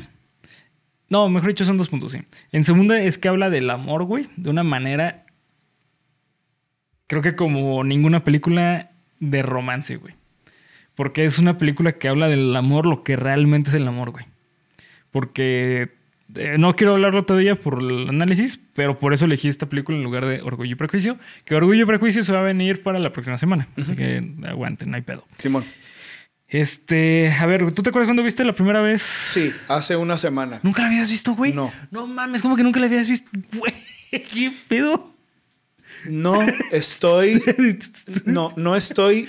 no, 1.10 1.28
mejor 1.28 1.50
dicho, 1.50 1.66
son 1.66 1.78
dos 1.78 1.90
puntos, 1.90 2.12
sí. 2.12 2.20
En 2.52 2.64
segunda 2.64 3.02
es 3.02 3.18
que 3.18 3.30
habla 3.30 3.50
del 3.50 3.70
amor, 3.70 4.04
güey, 4.04 4.30
de 4.38 4.50
una 4.50 4.64
manera. 4.64 5.26
Creo 7.08 7.22
que 7.22 7.36
como 7.36 7.84
ninguna 7.84 8.24
película 8.24 8.92
de 9.20 9.42
romance, 9.42 9.96
güey. 9.98 10.14
Porque 10.94 11.26
es 11.26 11.40
una 11.40 11.58
película 11.58 11.94
que 11.94 12.08
habla 12.10 12.28
del 12.28 12.56
amor, 12.56 12.86
lo 12.86 13.04
que 13.04 13.16
realmente 13.16 13.70
es 13.70 13.76
el 13.76 13.88
amor, 13.88 14.12
güey. 14.12 14.26
Porque 15.10 15.99
eh, 16.36 16.58
no 16.58 16.76
quiero 16.76 16.94
hablarlo 16.94 17.26
todavía 17.26 17.56
por 17.56 17.82
el 17.82 18.10
análisis, 18.10 18.60
pero 18.74 19.00
por 19.00 19.14
eso 19.14 19.26
elegí 19.26 19.48
esta 19.48 19.68
película 19.68 19.98
en 19.98 20.04
lugar 20.04 20.26
de 20.26 20.42
Orgullo 20.42 20.72
y 20.72 20.76
Prejuicio. 20.76 21.18
Que 21.46 21.56
Orgullo 21.56 21.84
y 21.84 21.86
Prejuicio 21.86 22.24
se 22.24 22.32
va 22.32 22.40
a 22.40 22.44
venir 22.44 22.84
para 22.84 23.00
la 23.00 23.12
próxima 23.12 23.38
semana. 23.38 23.68
Así 23.78 23.96
que 23.96 24.24
aguanten, 24.48 24.92
no 24.92 24.96
hay 24.96 25.02
pedo. 25.02 25.26
Simón. 25.38 25.64
Este, 26.48 27.32
a 27.32 27.46
ver, 27.46 27.72
¿tú 27.74 27.84
te 27.84 27.90
acuerdas 27.90 28.08
cuando 28.08 28.24
viste 28.24 28.44
la 28.44 28.54
primera 28.54 28.82
vez? 28.82 29.04
Sí, 29.04 29.52
hace 29.68 29.96
una 29.96 30.18
semana. 30.18 30.60
¿Nunca 30.64 30.82
la 30.82 30.88
habías 30.88 31.12
visto, 31.12 31.36
güey? 31.36 31.54
No. 31.54 31.72
No 31.92 32.08
mames, 32.08 32.42
¿cómo 32.42 32.56
que 32.56 32.64
nunca 32.64 32.80
la 32.80 32.88
habías 32.88 33.08
visto? 33.08 33.30
Güey, 33.54 33.74
¿qué 34.12 34.52
pedo? 34.68 35.14
No 36.06 36.42
estoy. 36.72 37.42
No, 38.26 38.52
no 38.56 38.76
estoy 38.76 39.28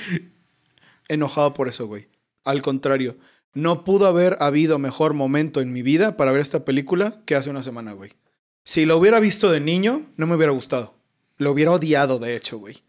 enojado 1.08 1.52
por 1.52 1.68
eso, 1.68 1.86
güey. 1.86 2.08
Al 2.44 2.62
contrario, 2.62 3.18
no 3.54 3.84
pudo 3.84 4.06
haber 4.06 4.36
habido 4.40 4.78
mejor 4.78 5.14
momento 5.14 5.60
en 5.60 5.72
mi 5.72 5.82
vida 5.82 6.16
para 6.16 6.32
ver 6.32 6.40
esta 6.40 6.64
película 6.64 7.22
que 7.26 7.34
hace 7.34 7.50
una 7.50 7.62
semana, 7.62 7.92
güey. 7.92 8.12
Si 8.64 8.86
lo 8.86 8.96
hubiera 8.96 9.20
visto 9.20 9.50
de 9.50 9.60
niño, 9.60 10.12
no 10.16 10.26
me 10.26 10.36
hubiera 10.36 10.52
gustado. 10.52 10.94
Lo 11.38 11.50
hubiera 11.50 11.72
odiado, 11.72 12.18
de 12.18 12.36
hecho, 12.36 12.58
güey. 12.58 12.82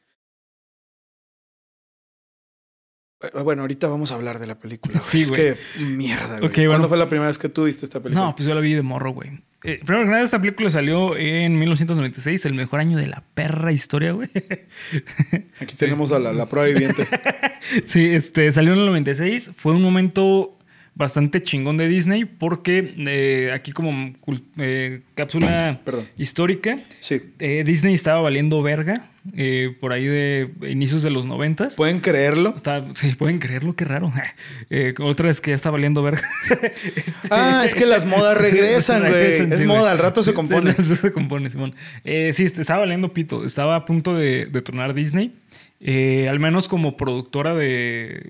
Bueno, 3.43 3.61
ahorita 3.63 3.87
vamos 3.87 4.11
a 4.11 4.15
hablar 4.15 4.39
de 4.39 4.47
la 4.47 4.59
película. 4.59 4.93
güey. 4.95 5.05
Sí, 5.05 5.19
es 5.21 5.29
güey. 5.29 5.41
que 5.53 5.57
mierda, 5.83 6.39
güey. 6.39 6.51
¿Cuándo 6.51 6.69
bueno. 6.71 6.87
fue 6.89 6.97
la 6.97 7.07
primera 7.09 7.27
vez 7.27 7.37
que 7.37 7.49
tú 7.49 7.65
viste 7.65 7.85
esta 7.85 7.99
película? 8.01 8.25
No, 8.27 8.35
pues 8.35 8.47
yo 8.47 8.55
la 8.55 8.61
vi 8.61 8.73
de 8.73 8.81
morro, 8.81 9.11
güey. 9.11 9.29
Eh, 9.63 9.79
primero 9.85 10.05
que 10.05 10.11
nada, 10.11 10.23
esta 10.23 10.39
película 10.39 10.71
salió 10.71 11.15
en 11.15 11.57
1996, 11.59 12.45
el 12.47 12.53
mejor 12.55 12.79
año 12.79 12.97
de 12.97 13.07
la 13.07 13.23
perra 13.35 13.71
historia, 13.71 14.11
güey. 14.13 14.29
Aquí 15.59 15.75
tenemos 15.75 16.11
a 16.11 16.19
la, 16.19 16.33
la 16.33 16.47
prueba 16.47 16.67
viviente. 16.67 17.07
sí, 17.85 18.07
este, 18.07 18.51
salió 18.51 18.73
en 18.73 18.79
el 18.79 18.85
96. 18.87 19.51
Fue 19.55 19.73
un 19.73 19.81
momento 19.81 20.57
bastante 20.95 21.41
chingón 21.41 21.77
de 21.77 21.87
Disney 21.87 22.25
porque 22.25 22.93
eh, 22.97 23.51
aquí 23.53 23.71
como 23.71 24.13
eh, 24.57 25.01
cápsula 25.15 25.79
Perdón. 25.85 26.05
histórica, 26.17 26.77
Sí. 26.99 27.21
eh, 27.39 27.63
Disney 27.65 27.93
estaba 27.93 28.19
valiendo 28.21 28.61
verga 28.61 29.09
eh, 29.35 29.75
por 29.79 29.93
ahí 29.93 30.05
de 30.05 30.49
inicios 30.69 31.03
de 31.03 31.11
los 31.11 31.25
noventas. 31.25 31.75
¿Pueden 31.75 31.99
creerlo? 31.99 32.53
Está- 32.55 32.83
sí, 32.95 33.13
pueden 33.15 33.39
creerlo, 33.39 33.75
qué 33.75 33.85
raro. 33.85 34.11
Eh, 34.69 34.93
otra 34.99 35.27
vez 35.27 35.41
que 35.41 35.51
ya 35.51 35.55
está 35.55 35.69
valiendo 35.69 36.01
verga. 36.03 36.21
Ah, 37.29 37.63
es 37.65 37.75
que 37.75 37.85
las 37.85 38.05
modas 38.05 38.37
regresan, 38.41 39.01
güey. 39.09 39.13
Es 39.51 39.59
sí, 39.59 39.65
moda, 39.65 39.91
al 39.91 39.97
rato 39.99 40.23
se 40.23 40.33
compone. 40.33 40.73
se 40.73 41.11
compone, 41.11 41.49
Simón. 41.49 41.73
Eh, 42.03 42.31
sí, 42.33 42.43
este, 42.45 42.61
estaba 42.61 42.79
valiendo 42.81 43.13
pito. 43.13 43.45
Estaba 43.45 43.75
a 43.75 43.85
punto 43.85 44.15
de, 44.15 44.45
de 44.45 44.61
tronar 44.61 44.93
Disney. 44.93 45.33
eh, 45.79 46.27
al 46.29 46.39
menos 46.39 46.67
como 46.67 46.95
productora 46.97 47.53
de, 47.55 47.67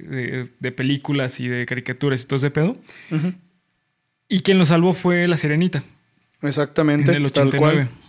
de- 0.10 0.50
de 0.60 0.72
películas 0.72 1.40
y 1.40 1.48
de 1.48 1.66
caricaturas 1.66 2.24
y 2.24 2.26
todo 2.28 2.38
ese 2.38 2.50
pedo. 2.52 2.78
Y 4.28 4.42
quien 4.42 4.58
lo 4.58 4.66
salvó 4.66 4.94
fue 4.94 5.28
La 5.28 5.38
Sirenita. 5.38 5.84
Exactamente, 6.42 7.12
en 7.12 7.24
el 7.26 7.32
tal 7.32 7.48
89. 7.50 7.88
cual. 7.88 8.01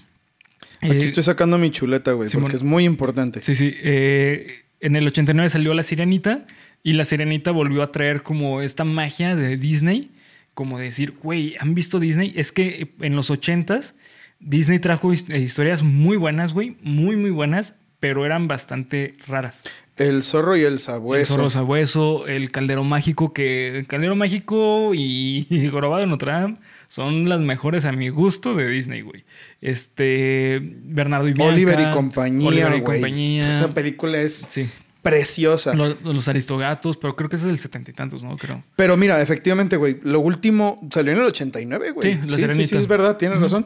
Aquí 0.81 0.93
Eh, 0.93 0.99
estoy 1.05 1.23
sacando 1.23 1.59
mi 1.59 1.71
chuleta, 1.71 2.13
güey, 2.13 2.29
Simón. 2.29 2.45
porque 2.45 2.57
es 2.57 2.63
muy 2.63 2.85
importante. 2.85 3.43
Sí, 3.43 3.55
sí. 3.55 3.73
eh, 3.83 4.65
en 4.81 4.97
el 4.97 5.07
89 5.07 5.49
salió 5.49 5.75
La 5.75 5.83
Sirenita 5.83 6.47
y 6.83 6.95
La 6.95 7.05
Sirenita 7.05 7.51
volvió 7.53 7.83
a 7.83 7.93
traer 7.93 8.23
como 8.23 8.63
esta 8.63 8.85
magia 8.85 9.37
de 9.37 9.57
Disney, 9.57 10.11
como 10.55 10.79
decir, 10.79 11.15
güey, 11.23 11.55
¿han 11.61 11.75
visto 11.75 11.99
Disney? 12.01 12.33
Es 12.37 12.51
que 12.53 12.93
en 13.01 13.15
los 13.17 13.31
80s 13.31 13.95
Disney 14.41 14.79
trajo 14.81 15.13
eh, 15.13 15.39
historias 15.39 15.83
muy 15.83 16.17
buenas, 16.17 16.53
güey, 16.53 16.77
muy, 16.83 17.15
muy 17.17 17.31
buenas, 17.31 17.77
pero 18.01 18.27
eran 18.27 18.49
bastante 18.49 19.15
raras. 19.29 19.63
El 19.97 20.25
zorro 20.25 20.57
y 20.57 20.63
el 20.63 20.73
El 20.75 20.79
sabueso. 20.81 21.35
zorro 21.37 21.51
sabueso, 21.51 22.27
el 22.27 22.51
caldero 22.51 22.83
mágico, 22.83 23.33
que 23.33 23.79
el 23.79 23.87
caldero 23.87 24.17
mágico 24.17 24.93
y 24.95 25.47
el 25.51 25.71
jorobado 25.71 26.01
de 26.01 26.09
Notre 26.09 26.33
Dame 26.33 26.57
son 26.95 27.27
las 27.27 27.41
mejores 27.41 27.87
a 27.87 27.93
mi 27.93 28.11
gusto 28.11 28.55
de 28.55 28.69
Disney, 28.69 29.01
güey. 29.01 29.25
Este, 29.63 30.61
Bernardo 30.63 31.27
y 31.27 31.33
Bianca. 31.33 31.55
Oliver 31.55 31.81
y 31.81 31.91
compañía, 31.91 32.49
Oliver 32.49 32.67
y 32.77 32.81
güey. 32.81 33.01
compañía. 33.01 33.51
Esa 33.51 33.73
película 33.73 34.19
es 34.21 34.47
Sí. 34.51 34.69
preciosa. 35.01 35.73
Los, 35.73 36.03
los 36.03 36.29
aristogatos, 36.29 36.99
pero 36.99 37.17
creo 37.17 37.31
que 37.31 37.37
ese 37.37 37.47
es 37.47 37.51
el 37.53 37.59
setenta 37.59 37.91
y 37.91 37.95
tantos, 37.95 38.23
¿no? 38.23 38.37
Creo. 38.37 38.63
Pero 38.77 38.99
mira, 38.99 39.23
efectivamente, 39.23 39.79
güey, 39.79 40.01
lo 40.03 40.21
último 40.21 40.87
salió 40.93 41.13
en 41.13 41.21
el 41.21 41.25
89, 41.25 41.93
güey. 41.93 42.13
Sí, 42.15 42.21
La 42.27 42.37
sí, 42.53 42.55
sí, 42.59 42.65
sí, 42.67 42.77
es 42.77 42.87
verdad, 42.87 43.17
tienes 43.17 43.41
razón. 43.41 43.65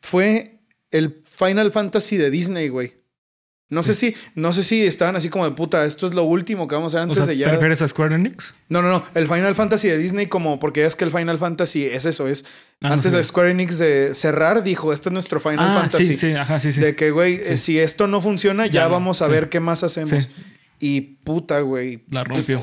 Fue 0.00 0.58
el 0.90 1.22
Final 1.34 1.72
Fantasy 1.72 2.18
de 2.18 2.30
Disney, 2.30 2.68
güey. 2.68 2.92
No 3.70 3.82
sé 3.84 3.94
si, 3.94 4.14
no 4.34 4.52
sé 4.52 4.64
si 4.64 4.84
estaban 4.84 5.14
así 5.16 5.28
como 5.28 5.44
de 5.44 5.52
puta, 5.52 5.84
esto 5.84 6.06
es 6.08 6.14
lo 6.14 6.24
último 6.24 6.66
que 6.68 6.74
vamos 6.74 6.94
a 6.94 6.98
hacer 6.98 7.00
O 7.08 7.12
antes 7.12 7.18
sea, 7.18 7.26
de 7.26 7.34
¿te 7.34 7.38
ya. 7.46 7.52
refieres 7.52 7.80
a 7.82 7.88
Square 7.88 8.16
Enix? 8.16 8.52
No, 8.68 8.82
no, 8.82 8.88
no. 8.90 9.04
El 9.14 9.28
Final 9.28 9.54
Fantasy 9.54 9.86
de 9.88 9.96
Disney, 9.96 10.26
como 10.26 10.58
porque 10.58 10.84
es 10.84 10.96
que 10.96 11.04
el 11.04 11.12
Final 11.12 11.38
Fantasy 11.38 11.84
es 11.86 12.04
eso, 12.04 12.26
es 12.28 12.44
Ah, 12.82 12.88
no 12.88 12.94
antes 12.94 13.12
sé. 13.12 13.18
de 13.18 13.24
Square 13.24 13.50
Enix 13.52 13.78
de 13.78 14.14
cerrar, 14.14 14.62
dijo, 14.64 14.92
este 14.92 15.08
es 15.10 15.12
nuestro 15.12 15.38
Final 15.38 15.58
ah, 15.60 15.80
Fantasy. 15.82 16.06
sí, 16.06 16.14
sí, 16.14 16.32
ajá, 16.32 16.58
sí, 16.60 16.72
sí. 16.72 16.80
De 16.80 16.96
que, 16.96 17.10
güey, 17.10 17.34
eh, 17.34 17.56
si 17.56 17.78
esto 17.78 18.06
no 18.06 18.20
funciona, 18.20 18.66
ya, 18.66 18.88
vamos 18.88 19.22
a 19.22 19.26
sí. 19.26 19.30
ver 19.30 19.48
qué 19.50 19.60
más 19.60 19.82
hacemos. 19.84 20.24
Sí. 20.24 20.30
Y 20.80 21.00
puta, 21.02 21.60
güey. 21.60 22.02
La 22.10 22.24
rompió. 22.24 22.62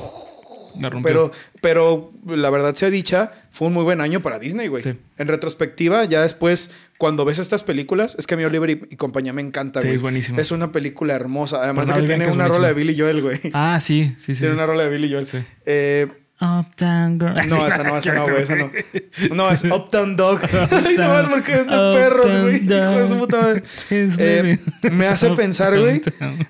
La. 0.79 0.91
Pero, 1.03 1.31
pero 1.61 2.11
la 2.25 2.49
verdad 2.49 2.75
sea 2.75 2.89
dicha, 2.89 3.31
fue 3.51 3.67
un 3.67 3.73
muy 3.73 3.83
buen 3.83 4.01
año 4.01 4.21
para 4.21 4.39
Disney, 4.39 4.67
güey. 4.67 4.83
Sí. 4.83 4.93
En 5.17 5.27
retrospectiva, 5.27 6.03
ya 6.05 6.21
después, 6.21 6.71
cuando 6.97 7.25
ves 7.25 7.39
estas 7.39 7.63
películas, 7.63 8.15
es 8.19 8.27
que 8.27 8.35
a 8.35 8.37
mí 8.37 8.43
Oliver 8.43 8.69
y, 8.69 8.73
y 8.91 8.95
compañía 8.95 9.33
me 9.33 9.41
encanta, 9.41 9.81
Sí, 9.81 9.87
güey. 9.87 9.95
es 9.95 10.01
buenísimo. 10.01 10.39
Es 10.39 10.51
una 10.51 10.71
película 10.71 11.13
hermosa. 11.15 11.63
Además 11.63 11.87
de 11.87 11.93
Bernardo 11.93 12.13
que 12.13 12.17
tiene 12.19 12.33
una 12.33 12.47
rola 12.47 12.67
de. 12.69 12.73
Billy 12.73 12.97
Joel, 12.97 13.21
güey. 13.21 13.39
Ah, 13.53 13.79
sí, 13.81 14.13
sí, 14.17 14.33
sí. 14.35 14.41
tiene 14.41 14.49
sí. 14.49 14.55
una 14.55 14.65
rola 14.65 14.83
de 14.83 14.89
Billy 14.89 15.11
Joel. 15.11 15.25
Sí. 15.25 15.37
Eh, 15.65 16.07
Uptown 16.39 17.19
Girl. 17.19 17.33
no, 17.33 17.67
esa 17.67 17.83
no, 17.83 17.97
esa 17.97 18.13
no, 18.13 18.23
güey, 18.29 18.43
esa 18.43 18.55
no. 18.55 18.71
No, 19.35 19.49
es 19.49 19.63
Uptown 19.63 20.15
Dog. 20.15 20.39
Ay, 20.85 20.95
no, 20.95 21.19
es 21.19 21.27
porque 21.29 21.53
es 21.53 21.65
de 21.65 21.71
perros, 21.71 22.41
güey. 22.43 22.63
Hijo 22.63 22.99
de 22.99 23.07
su 23.07 23.17
puta 23.17 23.41
madre. 23.41 23.63
Eh, 23.89 24.59
me 24.91 25.07
hace 25.07 25.31
pensar, 25.31 25.79
güey. 25.79 25.99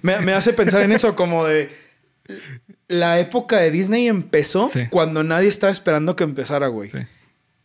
Me, 0.01 0.19
me 0.19 0.33
hace 0.33 0.51
pensar 0.51 0.81
en 0.81 0.91
eso 0.91 1.15
como 1.15 1.45
de... 1.45 1.69
La 2.87 3.19
época 3.19 3.57
de 3.57 3.71
Disney 3.71 4.07
empezó 4.07 4.69
Sí. 4.69 4.81
cuando 4.89 5.23
nadie 5.23 5.49
estaba 5.49 5.71
esperando 5.71 6.15
que 6.15 6.23
empezara, 6.23 6.67
güey. 6.67 6.89
Sí. 6.89 6.99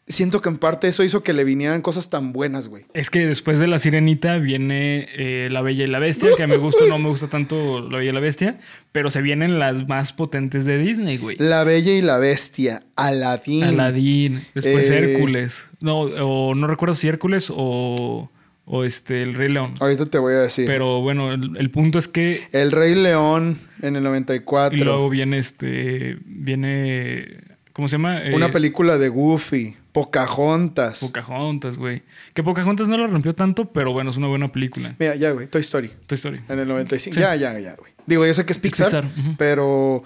Siento 0.08 0.42
que 0.42 0.48
en 0.48 0.56
parte 0.58 0.88
eso 0.88 1.04
hizo 1.04 1.22
que 1.22 1.32
le 1.32 1.44
vinieran 1.44 1.80
cosas 1.80 2.10
tan 2.10 2.32
buenas, 2.32 2.66
güey. 2.66 2.84
Es 2.92 3.08
que 3.08 3.20
después 3.24 3.60
de 3.60 3.68
La 3.68 3.78
Sirenita 3.78 4.36
viene 4.38 5.06
eh, 5.16 5.48
La 5.52 5.62
Bella 5.62 5.84
y 5.84 5.86
la 5.86 6.00
Bestia, 6.00 6.30
que 6.36 6.42
a 6.42 6.48
mi 6.48 6.56
gusto 6.56 6.86
no 6.88 6.98
me 6.98 7.08
gusta 7.08 7.28
tanto 7.28 7.80
La 7.88 7.98
Bella 7.98 8.10
y 8.10 8.12
la 8.12 8.18
Bestia, 8.20 8.58
pero 8.90 9.10
se 9.10 9.22
vienen 9.22 9.60
las 9.60 9.86
más 9.86 10.12
potentes 10.12 10.64
de 10.64 10.76
Disney, 10.78 11.18
güey. 11.18 11.36
La 11.38 11.62
Bella 11.62 11.92
y 11.92 12.02
la 12.02 12.18
Bestia, 12.18 12.82
Aladdin. 12.96 13.62
Aladdin, 13.62 14.44
después 14.54 14.90
Eh, 14.90 14.98
Hércules. 15.12 15.66
No, 15.80 16.00
o 16.00 16.56
no 16.56 16.66
recuerdo 16.66 16.94
si 16.96 17.06
Hércules 17.06 17.46
o, 17.50 18.28
o 18.64 18.84
este, 18.84 19.22
el 19.22 19.34
Rey 19.34 19.48
León. 19.52 19.74
Ahorita 19.80 20.06
te 20.06 20.18
voy 20.18 20.34
a 20.34 20.38
decir. 20.40 20.66
Pero 20.66 21.00
bueno, 21.00 21.32
el, 21.32 21.56
el 21.56 21.70
punto 21.70 21.98
es 21.98 22.08
que. 22.08 22.42
El 22.52 22.72
Rey 22.72 22.94
León 22.94 23.58
en 23.80 23.96
el 23.96 24.02
94. 24.02 24.78
Y 24.78 24.82
luego 24.82 25.08
viene 25.10 25.38
este. 25.38 26.18
Viene. 26.24 27.38
¿Cómo 27.72 27.88
se 27.88 27.92
llama? 27.92 28.22
Eh, 28.22 28.34
Una 28.34 28.52
película 28.52 28.98
de 28.98 29.08
Goofy. 29.08 29.76
Pocahontas. 29.92 31.00
Pocahontas, 31.00 31.76
güey. 31.76 32.02
Que 32.32 32.42
Pocahontas 32.42 32.88
no 32.88 32.96
la 32.96 33.06
rompió 33.06 33.34
tanto, 33.34 33.72
pero 33.72 33.92
bueno, 33.92 34.10
es 34.10 34.16
una 34.16 34.26
buena 34.28 34.50
película. 34.50 34.94
Mira, 34.98 35.14
ya, 35.16 35.32
güey. 35.32 35.48
Toy 35.48 35.60
Story. 35.60 35.90
Tu 36.06 36.14
historia. 36.14 36.42
En 36.48 36.58
el 36.58 36.66
95. 36.68 37.14
Sí. 37.14 37.20
Ya, 37.20 37.34
ya, 37.36 37.58
ya, 37.58 37.74
güey. 37.76 37.92
Digo, 38.06 38.26
yo 38.26 38.32
sé 38.32 38.46
que 38.46 38.52
es 38.52 38.58
Pixar, 38.58 39.10
pero... 39.36 40.02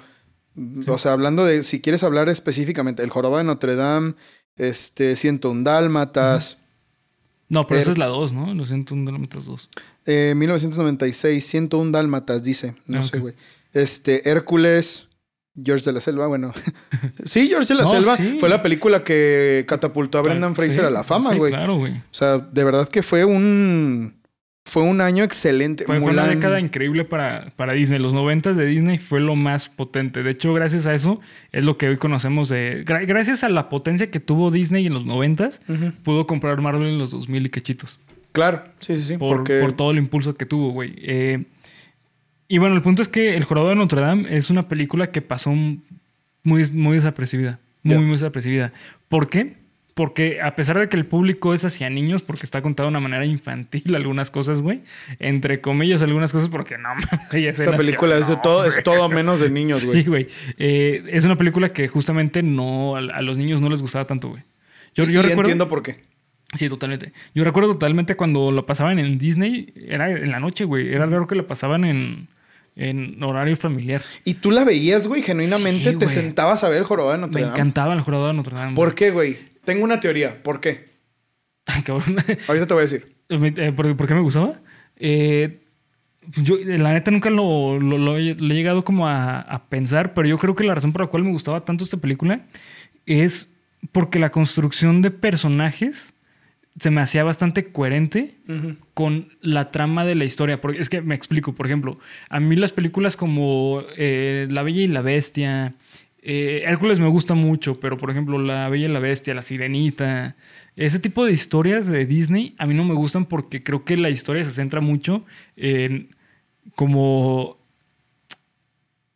O 0.88 0.98
sea, 0.98 1.12
hablando 1.12 1.44
de... 1.44 1.62
Si 1.62 1.80
quieres 1.80 2.02
hablar 2.02 2.28
específicamente, 2.28 3.02
El 3.04 3.10
Jorobado 3.10 3.38
de 3.38 3.44
Notre 3.44 3.76
Dame, 3.76 4.14
este, 4.56 5.14
101 5.14 5.62
Dálmatas, 5.62 6.62
No, 7.48 7.66
pero 7.66 7.80
esa 7.80 7.90
es 7.92 7.98
la 7.98 8.06
2, 8.06 8.32
¿no? 8.32 8.52
Lo 8.54 8.66
siento, 8.66 8.94
un 8.94 9.04
Dálmatas 9.04 9.44
2. 9.44 9.70
eh, 10.06 10.34
1996, 10.36 11.44
101 11.46 11.90
Dálmatas, 11.92 12.42
dice. 12.42 12.74
No 12.86 13.00
Ah, 13.00 13.02
sé, 13.02 13.18
güey. 13.18 13.34
Este, 13.72 14.28
Hércules... 14.30 15.04
George 15.64 15.86
de 15.86 15.92
la 15.94 16.00
Selva, 16.02 16.26
bueno. 16.26 16.52
sí, 17.24 17.48
George 17.48 17.68
de 17.68 17.76
la 17.76 17.84
No, 17.84 17.88
Selva 17.90 18.16
sí. 18.18 18.36
fue 18.38 18.50
la 18.50 18.62
película 18.62 19.02
que 19.02 19.64
catapultó 19.66 20.18
a 20.18 20.20
Brendan 20.22 20.54
Fraser 20.54 20.80
Sí, 20.82 20.86
a 20.86 20.90
la 20.90 21.02
fama, 21.02 21.30
sí, 21.32 21.38
güey. 21.38 21.50
claro, 21.50 21.76
güey. 21.76 21.92
O 21.94 22.02
sea, 22.10 22.36
de 22.36 22.62
verdad 22.62 22.86
que 22.88 23.02
fue 23.02 23.24
un... 23.24 24.15
Fue 24.68 24.82
un 24.82 25.00
año 25.00 25.22
excelente. 25.22 25.84
Fue, 25.84 26.00
fue 26.00 26.10
una 26.10 26.26
década 26.26 26.58
increíble 26.58 27.04
para, 27.04 27.52
para 27.54 27.72
Disney. 27.72 28.00
Los 28.00 28.12
noventas 28.12 28.56
de 28.56 28.66
Disney 28.66 28.98
fue 28.98 29.20
lo 29.20 29.36
más 29.36 29.68
potente. 29.68 30.24
De 30.24 30.32
hecho, 30.32 30.52
gracias 30.52 30.86
a 30.86 30.94
eso 30.94 31.20
es 31.52 31.62
lo 31.64 31.78
que 31.78 31.88
hoy 31.88 31.96
conocemos 31.98 32.48
de... 32.48 32.84
gra- 32.84 33.06
gracias 33.06 33.44
a 33.44 33.48
la 33.48 33.68
potencia 33.68 34.10
que 34.10 34.18
tuvo 34.18 34.50
Disney 34.50 34.84
en 34.88 34.92
los 34.92 35.06
noventas, 35.06 35.60
pudo 36.02 36.26
comprar 36.26 36.60
Marvel 36.60 36.88
en 36.88 36.98
los 36.98 37.12
2000 37.12 37.46
y 37.46 37.48
cachitos. 37.50 38.00
Claro, 38.32 38.64
sí, 38.80 38.96
sí, 38.96 39.02
sí. 39.02 39.16
Por, 39.18 39.36
porque... 39.36 39.60
por 39.60 39.72
todo 39.72 39.92
el 39.92 39.98
impulso 39.98 40.34
que 40.34 40.46
tuvo, 40.46 40.70
güey. 40.70 40.94
Eh, 40.98 41.44
y 42.48 42.58
bueno, 42.58 42.74
el 42.74 42.82
punto 42.82 43.02
es 43.02 43.08
que 43.08 43.36
El 43.36 43.44
Jorobado 43.44 43.70
de 43.70 43.76
Notre 43.76 44.00
Dame 44.00 44.36
es 44.36 44.50
una 44.50 44.66
película 44.66 45.12
que 45.12 45.22
pasó 45.22 45.50
muy, 45.52 45.80
muy 46.72 46.94
desapercibida. 46.96 47.60
Muy, 47.84 47.98
muy 47.98 48.12
desapercibida. 48.14 48.72
¿Por 49.08 49.28
qué? 49.30 49.54
Porque 49.96 50.42
a 50.42 50.54
pesar 50.56 50.78
de 50.78 50.90
que 50.90 50.96
el 50.98 51.06
público 51.06 51.54
es 51.54 51.64
hacia 51.64 51.88
niños, 51.88 52.20
porque 52.20 52.44
está 52.44 52.60
contado 52.60 52.86
de 52.86 52.90
una 52.90 53.00
manera 53.00 53.24
infantil 53.24 53.82
algunas 53.96 54.30
cosas, 54.30 54.60
güey. 54.60 54.82
Entre 55.20 55.62
comillas, 55.62 56.02
algunas 56.02 56.32
cosas, 56.32 56.50
porque 56.50 56.76
no, 56.76 56.90
hay 57.30 57.46
Esta 57.46 57.70
que- 57.70 57.76
película 57.78 58.18
es 58.18 58.28
de 58.28 58.34
no, 58.34 58.42
todo, 58.42 58.66
es 58.66 58.74
güey. 58.74 58.84
todo 58.84 59.08
menos 59.08 59.40
de 59.40 59.48
niños, 59.48 59.86
güey. 59.86 60.02
Sí, 60.02 60.08
güey. 60.08 60.26
Eh, 60.58 61.02
es 61.12 61.24
una 61.24 61.36
película 61.36 61.72
que 61.72 61.88
justamente 61.88 62.42
no 62.42 62.96
a, 62.96 62.98
a 62.98 63.22
los 63.22 63.38
niños 63.38 63.62
no 63.62 63.70
les 63.70 63.80
gustaba 63.80 64.06
tanto, 64.06 64.28
güey. 64.28 64.42
Yo, 64.94 65.04
yo 65.04 65.20
y 65.20 65.22
recuerdo, 65.22 65.40
entiendo 65.40 65.66
por 65.68 65.82
qué. 65.82 66.02
Sí, 66.54 66.68
totalmente. 66.68 67.12
Yo 67.34 67.42
recuerdo 67.44 67.72
totalmente 67.72 68.16
cuando 68.16 68.50
lo 68.50 68.66
pasaban 68.66 68.98
en 68.98 69.16
Disney, 69.16 69.72
era 69.88 70.10
en 70.10 70.30
la 70.30 70.40
noche, 70.40 70.64
güey. 70.64 70.92
Era 70.92 71.06
raro 71.06 71.26
que 71.26 71.34
lo 71.36 71.46
pasaban 71.46 71.84
en, 71.84 72.28
en 72.76 73.22
horario 73.22 73.56
familiar. 73.56 74.02
Y 74.24 74.34
tú 74.34 74.50
la 74.50 74.64
veías, 74.64 75.06
güey, 75.08 75.22
genuinamente 75.22 75.90
Sí, 75.92 75.96
te 75.96 76.04
güey. 76.04 76.14
sentabas 76.14 76.64
a 76.64 76.68
ver 76.68 76.78
el 76.78 76.84
jorobado 76.84 77.14
de 77.14 77.18
Notre 77.22 77.40
Me 77.40 77.46
Dame. 77.46 77.58
encantaba 77.58 77.94
el 77.94 78.00
jorobado 78.02 78.28
de 78.28 78.34
Notre 78.34 78.56
Dame. 78.56 78.74
¿Por 78.76 78.94
qué, 78.94 79.10
güey? 79.10 79.55
Tengo 79.66 79.84
una 79.84 80.00
teoría. 80.00 80.42
¿Por 80.42 80.60
qué? 80.60 80.86
Ay, 81.66 81.82
cabrón. 81.82 82.16
Ahorita 82.48 82.66
te 82.66 82.72
voy 82.74 82.80
a 82.80 82.86
decir. 82.86 83.16
Eh, 83.28 83.72
¿Por, 83.72 84.06
qué 84.08 84.14
me 84.14 84.20
gustaba? 84.20 84.60
Eh, 84.96 85.60
Yo, 86.36 86.56
la 86.64 86.92
neta, 86.92 87.10
nunca 87.10 87.28
lo, 87.28 87.78
lo- 87.78 87.98
lo 87.98 88.16
he 88.16 88.34
lo 88.34 88.52
he 88.52 88.56
llegado 88.56 88.84
como 88.84 89.06
a, 89.08 89.40
a 89.40 89.68
pensar, 89.68 90.14
pero 90.14 90.26
yo 90.28 90.38
creo 90.38 90.54
que 90.54 90.64
la 90.64 90.74
razón 90.74 90.92
por 90.92 91.02
la 91.02 91.06
cual 91.08 91.24
me 91.24 91.30
gustaba 91.32 91.64
tanto 91.64 91.84
esta 91.84 91.98
película 91.98 92.46
es 93.04 93.50
porque 93.92 94.18
la 94.18 94.30
construcción 94.30 95.02
de 95.02 95.10
personajes 95.12 96.14
se 96.78 96.90
me 96.90 97.00
hacía 97.00 97.24
bastante 97.24 97.72
coherente 97.72 98.34
con 98.92 99.28
la 99.40 99.70
trama 99.70 100.04
de 100.04 100.14
la 100.14 100.24
historia. 100.24 100.60
Porque 100.60 100.78
es 100.80 100.88
que 100.90 101.00
me 101.00 101.14
explico, 101.14 101.54
por 101.54 101.66
ejemplo, 101.66 101.98
a 102.28 102.38
mí 102.40 102.54
las 102.56 102.72
películas 102.72 103.16
como 103.16 103.82
eh, 103.96 104.46
La 104.50 104.62
Bella 104.62 104.82
y 104.82 104.88
la 104.88 105.00
Bestia, 105.00 105.74
eh, 106.28 106.64
Hércules 106.66 106.98
me 106.98 107.06
gusta 107.06 107.34
mucho, 107.34 107.78
pero 107.78 107.96
por 107.98 108.10
ejemplo, 108.10 108.36
La 108.36 108.68
Bella 108.68 108.86
y 108.86 108.92
la 108.92 108.98
Bestia, 108.98 109.32
La 109.32 109.42
Sirenita, 109.42 110.34
ese 110.74 110.98
tipo 110.98 111.24
de 111.24 111.30
historias 111.30 111.86
de 111.86 112.04
Disney 112.04 112.56
a 112.58 112.66
mí 112.66 112.74
no 112.74 112.82
me 112.82 112.94
gustan 112.94 113.26
porque 113.26 113.62
creo 113.62 113.84
que 113.84 113.96
la 113.96 114.10
historia 114.10 114.42
se 114.42 114.50
centra 114.50 114.80
mucho 114.80 115.24
en 115.56 116.08
como 116.74 117.58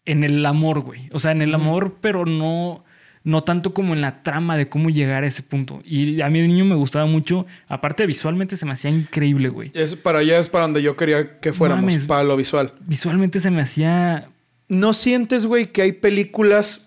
en 0.05 0.23
el 0.23 0.47
amor, 0.47 0.83
güey. 0.83 1.09
O 1.11 1.19
sea, 1.19 1.33
en 1.33 1.43
el 1.43 1.53
amor, 1.53 1.97
pero 2.01 2.27
no, 2.27 2.85
no 3.25 3.43
tanto 3.43 3.75
como 3.75 3.93
en 3.93 4.03
la 4.03 4.23
trama 4.23 4.57
de 4.57 4.69
cómo 4.69 4.89
llegar 4.89 5.25
a 5.25 5.27
ese 5.27 5.43
punto. 5.43 5.83
Y 5.85 6.21
a 6.21 6.31
mí 6.31 6.41
de 6.41 6.47
niño 6.47 6.65
me 6.65 6.77
gustaba 6.77 7.07
mucho. 7.07 7.45
Aparte, 7.67 8.07
visualmente 8.07 8.57
se 8.57 8.67
me 8.67 8.73
hacía 8.75 8.93
increíble, 8.93 9.49
güey. 9.49 9.73
Es 9.75 9.97
para 9.97 10.21
allá 10.21 10.39
es 10.39 10.49
para 10.49 10.67
donde 10.67 10.81
yo 10.81 10.97
quería 10.97 11.41
que 11.41 11.53
fuéramos, 11.53 11.87
Mames. 11.87 12.07
para 12.07 12.23
lo 12.23 12.37
visual. 12.37 12.73
Visualmente 12.87 13.41
se 13.41 13.51
me 13.51 13.63
hacía. 13.63 14.31
¿No 14.69 14.93
sientes, 14.93 15.47
güey, 15.47 15.67
que 15.73 15.83
hay 15.83 15.91
películas 15.91 16.87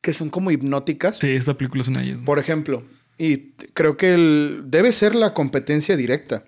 que 0.00 0.12
son 0.12 0.30
como 0.30 0.50
hipnóticas? 0.50 1.18
Sí, 1.18 1.28
esta 1.30 1.54
película 1.56 1.82
es 1.82 1.88
una 1.88 2.00
de 2.00 2.06
ellas. 2.06 2.18
Por 2.24 2.38
ejemplo, 2.38 2.84
y 3.18 3.52
creo 3.74 3.96
que 3.96 4.14
el- 4.14 4.62
debe 4.66 4.92
ser 4.92 5.14
la 5.14 5.34
competencia 5.34 5.96
directa. 5.96 6.44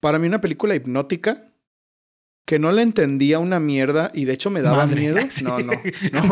Para 0.00 0.18
mí 0.18 0.26
una 0.26 0.40
película 0.40 0.74
hipnótica 0.74 1.46
que 2.46 2.58
no 2.58 2.72
la 2.72 2.82
entendía 2.82 3.38
una 3.38 3.60
mierda 3.60 4.10
y 4.12 4.24
de 4.24 4.32
hecho 4.32 4.50
me 4.50 4.60
daba 4.62 4.86
Madre. 4.86 5.00
miedo. 5.00 5.18
Sí. 5.30 5.44
No, 5.44 5.60
no, 5.60 5.72
no. 6.12 6.26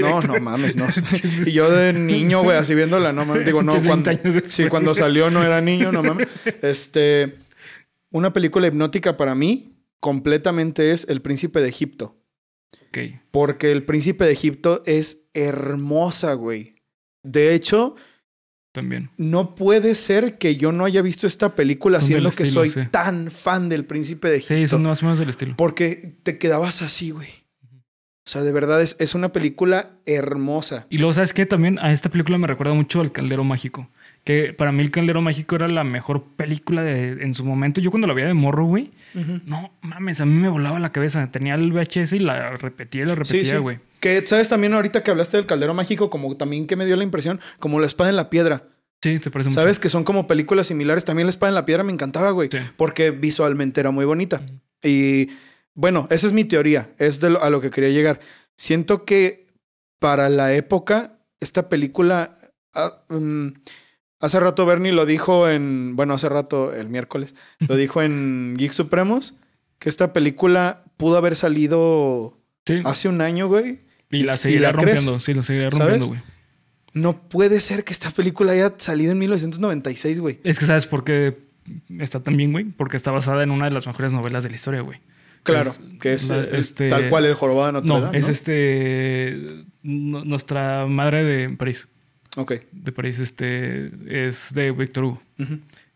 No, 0.00 0.20
no 0.20 0.40
mames, 0.40 0.76
no. 0.76 0.86
Y 1.46 1.52
yo 1.52 1.70
de 1.70 1.92
niño, 1.94 2.42
güey, 2.42 2.58
así 2.58 2.74
viéndola, 2.74 3.12
no 3.14 3.24
mames. 3.24 3.46
Digo, 3.46 3.62
no, 3.62 3.72
Pinches 3.72 3.88
20 3.88 4.18
cuando, 4.20 4.40
sí, 4.48 4.66
cuando 4.68 4.94
salió 4.94 5.30
no 5.30 5.42
era 5.42 5.60
niño, 5.62 5.90
no 5.92 6.02
mames. 6.02 6.28
Este, 6.60 7.36
una 8.10 8.32
película 8.34 8.66
hipnótica 8.66 9.16
para 9.16 9.34
mí 9.34 9.70
completamente 10.00 10.90
es 10.90 11.06
El 11.08 11.22
Príncipe 11.22 11.60
de 11.62 11.68
Egipto. 11.70 12.20
Porque 13.30 13.72
El 13.72 13.84
Príncipe 13.84 14.24
de 14.24 14.32
Egipto 14.32 14.82
es 14.86 15.24
hermosa, 15.34 16.34
güey. 16.34 16.76
De 17.22 17.54
hecho, 17.54 17.96
También. 18.72 19.10
no 19.16 19.54
puede 19.54 19.94
ser 19.94 20.38
que 20.38 20.56
yo 20.56 20.72
no 20.72 20.84
haya 20.84 21.02
visto 21.02 21.26
esta 21.26 21.54
película 21.54 22.00
Son 22.00 22.08
siendo 22.08 22.30
que 22.30 22.46
soy 22.46 22.70
sí. 22.70 22.80
tan 22.90 23.30
fan 23.30 23.68
del 23.68 23.84
Príncipe 23.84 24.28
de 24.28 24.36
Egipto. 24.36 24.54
Sí, 24.54 24.68
son 24.68 24.82
más 24.82 25.02
o 25.02 25.06
menos 25.06 25.18
del 25.18 25.30
estilo. 25.30 25.54
Porque 25.56 26.16
te 26.22 26.38
quedabas 26.38 26.82
así, 26.82 27.10
güey. 27.10 27.28
O 28.26 28.30
sea, 28.30 28.42
de 28.42 28.52
verdad 28.52 28.80
es, 28.80 28.96
es 29.00 29.14
una 29.14 29.32
película 29.32 29.98
hermosa. 30.06 30.86
Y 30.88 30.96
luego, 30.96 31.12
¿sabes 31.12 31.34
qué? 31.34 31.44
También 31.44 31.78
a 31.78 31.92
esta 31.92 32.08
película 32.08 32.38
me 32.38 32.46
recuerda 32.46 32.72
mucho 32.72 33.00
al 33.02 33.12
Caldero 33.12 33.44
Mágico. 33.44 33.90
Que 34.24 34.54
para 34.54 34.72
mí 34.72 34.82
el 34.82 34.90
Caldero 34.90 35.20
Mágico 35.20 35.54
era 35.56 35.68
la 35.68 35.84
mejor 35.84 36.24
película 36.36 36.82
de, 36.82 37.22
en 37.22 37.34
su 37.34 37.44
momento. 37.44 37.80
Yo 37.82 37.90
cuando 37.90 38.06
la 38.06 38.14
veía 38.14 38.26
de 38.26 38.32
morro, 38.34 38.64
güey, 38.64 38.90
no 39.44 39.70
mames, 39.82 40.20
a 40.22 40.24
mí 40.26 40.32
me 40.32 40.48
volaba 40.48 40.78
la 40.80 40.92
cabeza. 40.92 41.30
Tenía 41.30 41.54
el 41.56 41.72
VHS 41.72 42.14
y 42.14 42.18
la 42.20 42.56
repetía 42.56 43.02
y 43.02 43.04
la 43.04 43.12
Sí, 43.12 43.18
repetía, 43.18 43.52
sí. 43.52 43.56
güey. 43.58 43.80
Que, 44.00 44.26
¿sabes? 44.26 44.48
También 44.48 44.72
ahorita 44.72 45.02
que 45.02 45.10
hablaste 45.10 45.36
del 45.36 45.44
Caldero 45.46 45.74
Mágico, 45.74 46.08
como 46.08 46.34
también 46.38 46.66
que 46.66 46.74
me 46.76 46.86
dio 46.86 46.96
la 46.96 47.04
impresión, 47.04 47.38
como 47.58 47.80
La 47.80 47.86
Espada 47.86 48.08
en 48.10 48.16
la 48.16 48.30
Piedra. 48.30 48.64
Sí, 49.02 49.18
te 49.18 49.30
parece 49.30 49.50
mucho. 49.50 49.60
¿Sabes? 49.60 49.78
Que 49.78 49.90
son 49.90 50.04
como 50.04 50.26
películas 50.26 50.68
similares. 50.68 51.04
También 51.04 51.26
La 51.26 51.30
Espada 51.30 51.50
en 51.50 51.54
la 51.56 51.66
Piedra 51.66 51.84
me 51.84 51.92
encantaba, 51.92 52.30
güey. 52.30 52.48
Sí. 52.50 52.58
Porque 52.78 53.10
visualmente 53.10 53.80
era 53.80 53.90
muy 53.90 54.06
bonita. 54.06 54.40
Y 54.82 55.28
bueno, 55.74 56.06
esa 56.10 56.26
es 56.26 56.32
mi 56.32 56.44
teoría. 56.44 56.88
Es 56.98 57.20
de 57.20 57.28
lo- 57.28 57.42
a 57.42 57.50
lo 57.50 57.60
que 57.60 57.70
quería 57.70 57.90
llegar. 57.90 58.20
Siento 58.56 59.04
que 59.04 59.48
para 59.98 60.30
la 60.30 60.54
época, 60.54 61.18
esta 61.40 61.68
película... 61.68 62.38
ah, 62.72 63.02
mm, 63.10 63.48
hace 64.24 64.40
rato 64.40 64.66
Bernie 64.66 64.92
lo 64.92 65.06
dijo 65.06 65.48
en... 65.48 65.94
Bueno, 65.96 66.14
hace 66.14 66.28
rato, 66.28 66.72
el 66.74 66.88
miércoles, 66.88 67.34
lo 67.60 67.76
dijo 67.76 68.02
en 68.02 68.54
Geek 68.58 68.72
Supremos, 68.72 69.36
que 69.78 69.88
esta 69.88 70.12
película 70.12 70.84
pudo 70.96 71.16
haber 71.18 71.36
salido 71.36 72.40
Sí. 72.66 72.80
hace 72.84 73.08
un 73.08 73.20
año, 73.20 73.46
güey. 73.48 73.80
y 74.10 74.22
la 74.22 74.36
seguirá 74.38 74.72
crees. 74.72 74.86
rompiendo. 75.04 75.20
Sí, 75.20 75.34
la 75.34 75.42
seguirá 75.42 75.68
rompiendo, 75.70 76.06
güey. 76.06 76.20
No 76.94 77.28
puede 77.28 77.60
ser 77.60 77.84
que 77.84 77.92
esta 77.92 78.10
película 78.10 78.52
haya 78.52 78.72
salido 78.78 79.12
en 79.12 79.18
1996, 79.18 80.20
güey. 80.20 80.38
Es 80.44 80.58
que 80.58 80.64
sabes 80.64 80.86
por 80.86 81.04
qué 81.04 81.36
está 81.98 82.22
tan 82.22 82.36
bien, 82.36 82.52
güey. 82.52 82.64
Porque 82.64 82.96
está 82.96 83.10
basada 83.10 83.42
en 83.42 83.50
una 83.50 83.64
de 83.66 83.72
las 83.72 83.86
mejores 83.86 84.12
novelas 84.12 84.44
de 84.44 84.50
la 84.50 84.54
historia, 84.54 84.80
güey. 84.80 85.00
Claro, 85.42 85.70
Es 85.72 85.80
que 86.00 86.12
es 86.14 86.28
la- 86.30 86.38
eh, 86.42 86.48
este- 86.52 86.88
tal 86.88 87.10
cual 87.10 87.26
el 87.26 87.34
jorobado 87.34 87.66
de 87.66 87.72
Notre 87.72 87.88
No, 87.92 88.00
Dame, 88.00 88.16
es 88.18 88.26
¿no? 88.28 88.32
este. 88.32 89.64
no- 89.82 90.24
nuestra 90.24 90.86
madre 90.86 91.22
de 91.24 91.48
París. 91.50 91.88
Ok. 92.36 92.54
De 92.72 92.92
París, 92.92 93.18
este. 93.18 93.90
Es 94.06 94.52
de 94.54 94.72
Víctor 94.72 95.04
Hugo. 95.04 95.22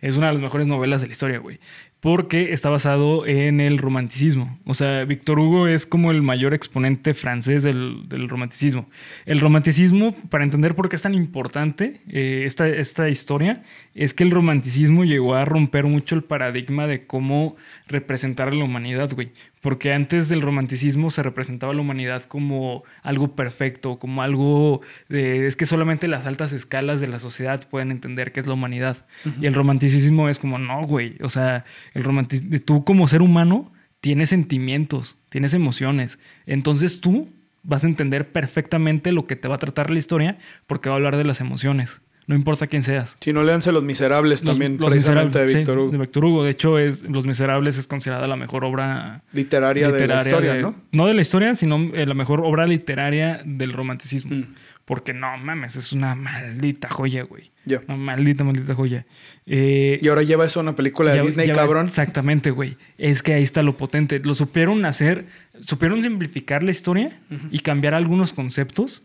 Es 0.01 0.17
una 0.17 0.29
de 0.29 0.35
las 0.35 0.43
mejores 0.43 0.69
novelas 0.69 1.01
de 1.01 1.09
la 1.09 1.13
historia, 1.13 1.39
güey. 1.39 1.59
Porque 2.01 2.53
está 2.53 2.71
basado 2.71 3.27
en 3.27 3.61
el 3.61 3.79
romanticismo. 3.79 4.57
O 4.65 4.75
sea, 4.75 5.05
Víctor 5.05 5.41
Hugo 5.41 5.67
es 5.67 5.85
como 5.85 6.13
el 6.13 6.23
mayor 6.23 6.55
exponente 6.55 7.13
francés 7.13 7.65
del, 7.65 8.09
del 8.09 8.29
romanticismo. 8.29 8.89
El 9.27 9.41
romanticismo, 9.41 10.15
para 10.31 10.45
entender 10.45 10.77
por 10.77 10.89
qué 10.89 10.95
es 10.95 11.03
tan 11.03 11.15
importante 11.15 12.01
eh, 12.09 12.45
esta, 12.47 12.69
esta 12.69 13.09
historia, 13.09 13.65
es 13.97 14.15
que 14.15 14.23
el 14.23 14.31
romanticismo 14.31 15.05
llegó 15.05 15.35
a 15.35 15.45
romper 15.45 15.87
mucho 15.87 16.15
el 16.15 16.23
paradigma 16.23 16.87
de 16.87 17.05
cómo 17.05 17.57
representar 17.89 18.49
a 18.49 18.53
la 18.53 18.65
humanidad, 18.65 19.13
güey. 19.13 19.33
Porque 19.61 19.93
antes 19.93 20.29
del 20.29 20.43
romanticismo 20.43 21.11
se 21.11 21.23
representaba 21.23 21.73
a 21.73 21.75
la 21.75 21.81
humanidad 21.81 22.25
como 22.25 22.85
algo 23.03 23.35
perfecto, 23.35 23.99
como 23.99 24.23
algo 24.23 24.81
de... 25.09 25.47
Es 25.47 25.57
que 25.57 25.67
solamente 25.67 26.09
las 26.09 26.27
altas 26.27 26.53
escalas 26.53 27.01
de 27.01 27.09
la 27.09 27.19
sociedad 27.19 27.69
pueden 27.69 27.91
entender 27.91 28.33
qué 28.33 28.41
es 28.41 28.47
la 28.47 28.55
humanidad. 28.55 29.07
Y 29.41 29.47
el 29.47 29.55
romanticismo 29.55 30.29
es 30.29 30.39
como, 30.39 30.59
no, 30.59 30.87
güey. 30.87 31.17
O 31.23 31.29
sea, 31.29 31.65
el 31.95 32.05
romanticismo... 32.05 32.59
Tú 32.61 32.85
como 32.85 33.09
ser 33.09 33.23
humano 33.23 33.73
tienes 34.01 34.29
sentimientos, 34.29 35.17
tienes 35.29 35.55
emociones. 35.55 36.19
Entonces 36.47 37.01
tú 37.01 37.29
vas 37.63 37.85
a 37.85 37.89
entender 37.89 38.31
perfectamente 38.33 39.13
lo 39.13 39.27
que 39.27 39.37
te 39.37 39.49
va 39.49 39.57
a 39.57 39.59
tratar 39.59 39.91
la 39.91 39.99
historia 39.99 40.39
porque 40.67 40.89
va 40.89 40.95
a 40.95 40.99
hablar 40.99 41.17
de 41.17 41.25
las 41.25 41.41
emociones. 41.41 42.01
No 42.29 42.37
importa 42.37 42.67
quién 42.69 42.83
seas. 42.85 43.17
Si 43.21 43.33
no, 43.33 43.43
léanse 43.43 43.73
Los 43.73 43.83
Miserables 43.83 44.45
Los- 44.45 44.53
también, 44.53 44.77
Los 44.79 44.91
precisamente 44.91 45.39
de 45.41 45.47
Víctor 45.47 45.75
sí, 45.77 45.81
Hugo. 45.83 45.91
de 45.93 45.99
Víctor 45.99 46.25
Hugo. 46.27 46.45
De 46.45 46.51
hecho, 46.51 46.79
es, 46.79 47.03
Los 47.03 47.27
Miserables 47.27 47.79
es 47.79 47.87
considerada 47.89 48.27
la 48.29 48.37
mejor 48.37 48.65
obra 48.65 49.23
Literaria, 49.33 49.91
de 49.91 50.07
la 50.07 50.19
historia, 50.19 50.55
de- 50.55 50.63
¿no? 50.63 50.77
No 50.93 51.07
de 51.07 51.15
la 51.15 51.23
historia, 51.23 51.55
sino 51.57 51.77
eh, 51.95 52.07
la 52.07 52.15
mejor 52.15 52.41
obra 52.45 52.67
literaria 52.67 53.41
del 53.45 53.73
romanticismo. 53.73 54.37
Mm. 54.37 54.55
Porque 54.85 55.13
no 55.13 55.37
mames, 55.37 55.77
es 55.77 55.93
una 55.93 56.15
maldita 56.15 56.89
joya, 56.89 57.23
güey. 57.23 57.51
Ya. 57.67 57.83
Una 57.89 57.97
maldita, 57.99 58.43
maldita 58.45 58.75
joya. 58.75 59.05
Eh, 59.47 59.99
Y 60.03 60.09
ahora 60.09 60.23
lleva 60.23 60.47
eso 60.47 60.61
a 60.61 60.63
una 60.63 60.75
película 60.77 61.11
de 61.13 61.19
ya- 61.19 61.23
Disney, 61.25 61.51
cabrón. 61.53 61.87
Exactamente, 61.89 62.51
güey. 62.51 62.77
Es 62.97 63.23
que 63.23 63.35
ahí 63.35 63.43
está 63.43 63.63
lo 63.63 63.77
potente. 63.77 64.19
Lo 64.25 64.35
supieron 64.35 64.85
hacer, 64.87 65.27
supieron 65.61 66.03
simplificar 66.03 66.63
la 66.63 66.71
historia 66.71 67.19
y 67.51 67.59
cambiar 67.61 67.93
algunos 67.95 68.33
conceptos 68.33 69.03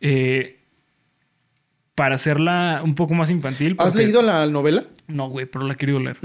eh, 0.00 0.56
para 2.00 2.14
hacerla 2.14 2.80
un 2.82 2.94
poco 2.94 3.12
más 3.12 3.28
infantil. 3.28 3.76
¿Has 3.78 3.94
leído 3.94 4.22
la 4.22 4.46
novela? 4.46 4.84
No, 5.06 5.28
güey, 5.28 5.44
pero 5.44 5.66
la 5.66 5.74
he 5.74 5.76
querido 5.76 6.00
leer. 6.00 6.16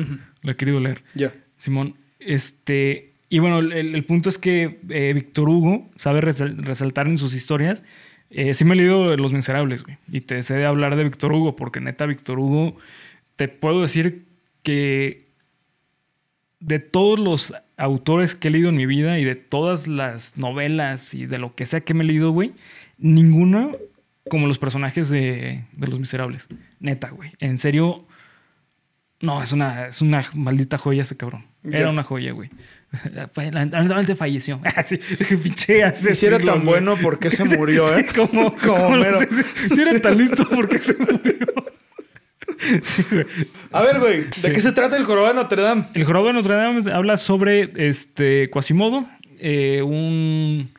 La 0.42 0.54
he 0.54 0.56
querido 0.56 0.80
leer. 0.80 1.04
Ya. 1.16 1.34
Simón, 1.58 1.96
este. 2.18 3.12
Y 3.28 3.40
bueno, 3.40 3.60
el, 3.60 3.74
el 3.94 4.06
punto 4.06 4.30
es 4.30 4.38
que 4.38 4.80
eh, 4.88 5.12
Víctor 5.14 5.50
Hugo 5.50 5.90
sabe 5.98 6.22
resal- 6.22 6.56
resaltar 6.64 7.10
en 7.10 7.18
sus 7.18 7.34
historias. 7.36 7.84
Eh, 8.30 8.54
sí 8.54 8.64
me 8.64 8.76
he 8.76 8.78
leído 8.78 9.18
Los 9.18 9.34
Miserables, 9.34 9.84
güey. 9.84 9.98
Y 10.10 10.22
te 10.22 10.42
sé 10.44 10.54
de 10.54 10.64
hablar 10.66 10.96
de 10.96 11.04
Víctor 11.04 11.34
Hugo, 11.34 11.58
porque 11.58 11.82
neta, 11.82 12.06
Víctor 12.06 12.40
Hugo, 12.40 12.78
te 13.36 13.50
puedo 13.50 13.82
decir 13.82 14.24
que 14.64 15.28
de 16.62 16.80
todos 16.80 17.20
los 17.20 17.54
autores 17.76 18.34
que 18.34 18.48
he 18.48 18.52
leído 18.52 18.70
en 18.70 18.78
mi 18.78 18.86
vida 18.86 19.20
y 19.20 19.26
de 19.26 19.36
todas 19.36 19.90
las 19.90 20.38
novelas 20.38 21.14
y 21.14 21.26
de 21.26 21.38
lo 21.38 21.54
que 21.54 21.66
sea 21.66 21.82
que 21.82 21.94
me 21.94 22.06
he 22.06 22.08
leído, 22.08 22.32
güey, 22.32 22.54
ninguno 22.98 23.76
como 24.30 24.48
los 24.48 24.58
personajes 24.60 25.10
de, 25.10 25.65
de 25.71 25.88
Los 25.88 26.00
Miserables. 26.00 26.48
Neta, 26.80 27.10
güey. 27.10 27.32
En 27.40 27.60
serio, 27.60 28.08
no, 29.21 29.42
es 29.42 29.52
una, 29.52 29.88
es 29.88 30.02
una 30.02 30.23
maldita 30.34 30.78
joya 30.78 31.04
ese 31.04 31.17
cabrón. 31.17 31.46
Era 31.63 31.90
una 31.90 32.04
joya, 32.04 32.32
güey. 32.32 32.50
Lamentablemente 33.36 34.15
falleció. 34.15 34.62
Así, 34.76 34.98
pinche 35.44 35.84
hace 35.84 36.13
Si 36.15 36.26
era 36.26 36.38
tan 36.38 36.56
güey. 36.56 36.65
bueno, 36.65 36.96
¿por 36.98 37.19
qué 37.19 37.30
se 37.32 37.44
murió, 37.44 37.96
eh? 37.98 38.06
como, 38.15 38.56
Como. 38.58 38.96
Si 39.73 39.82
era 39.82 40.00
tan 40.00 40.17
listo, 40.17 40.48
porque 40.50 40.78
se 40.78 40.96
murió? 40.98 41.46
Sí, 42.84 43.04
güey. 43.12 43.26
A 43.71 43.82
ver, 43.84 44.00
güey, 44.00 44.21
¿de 44.23 44.32
Sí. 44.32 44.52
qué 44.52 44.60
se 44.62 44.71
trata 44.71 44.96
el 44.98 45.04
jorobado 45.04 45.34
de 45.34 45.40
Notre 45.42 45.62
Dame? 45.62 45.86
El 45.94 46.04
jorobado 46.06 46.28
de 46.28 46.34
Notre 46.34 46.56
Dame 46.56 46.92
habla 46.92 47.17
sobre 47.17 47.71
este 47.90 48.50
Quasimodo, 48.50 49.08
eh, 49.40 49.82
un 49.84 50.69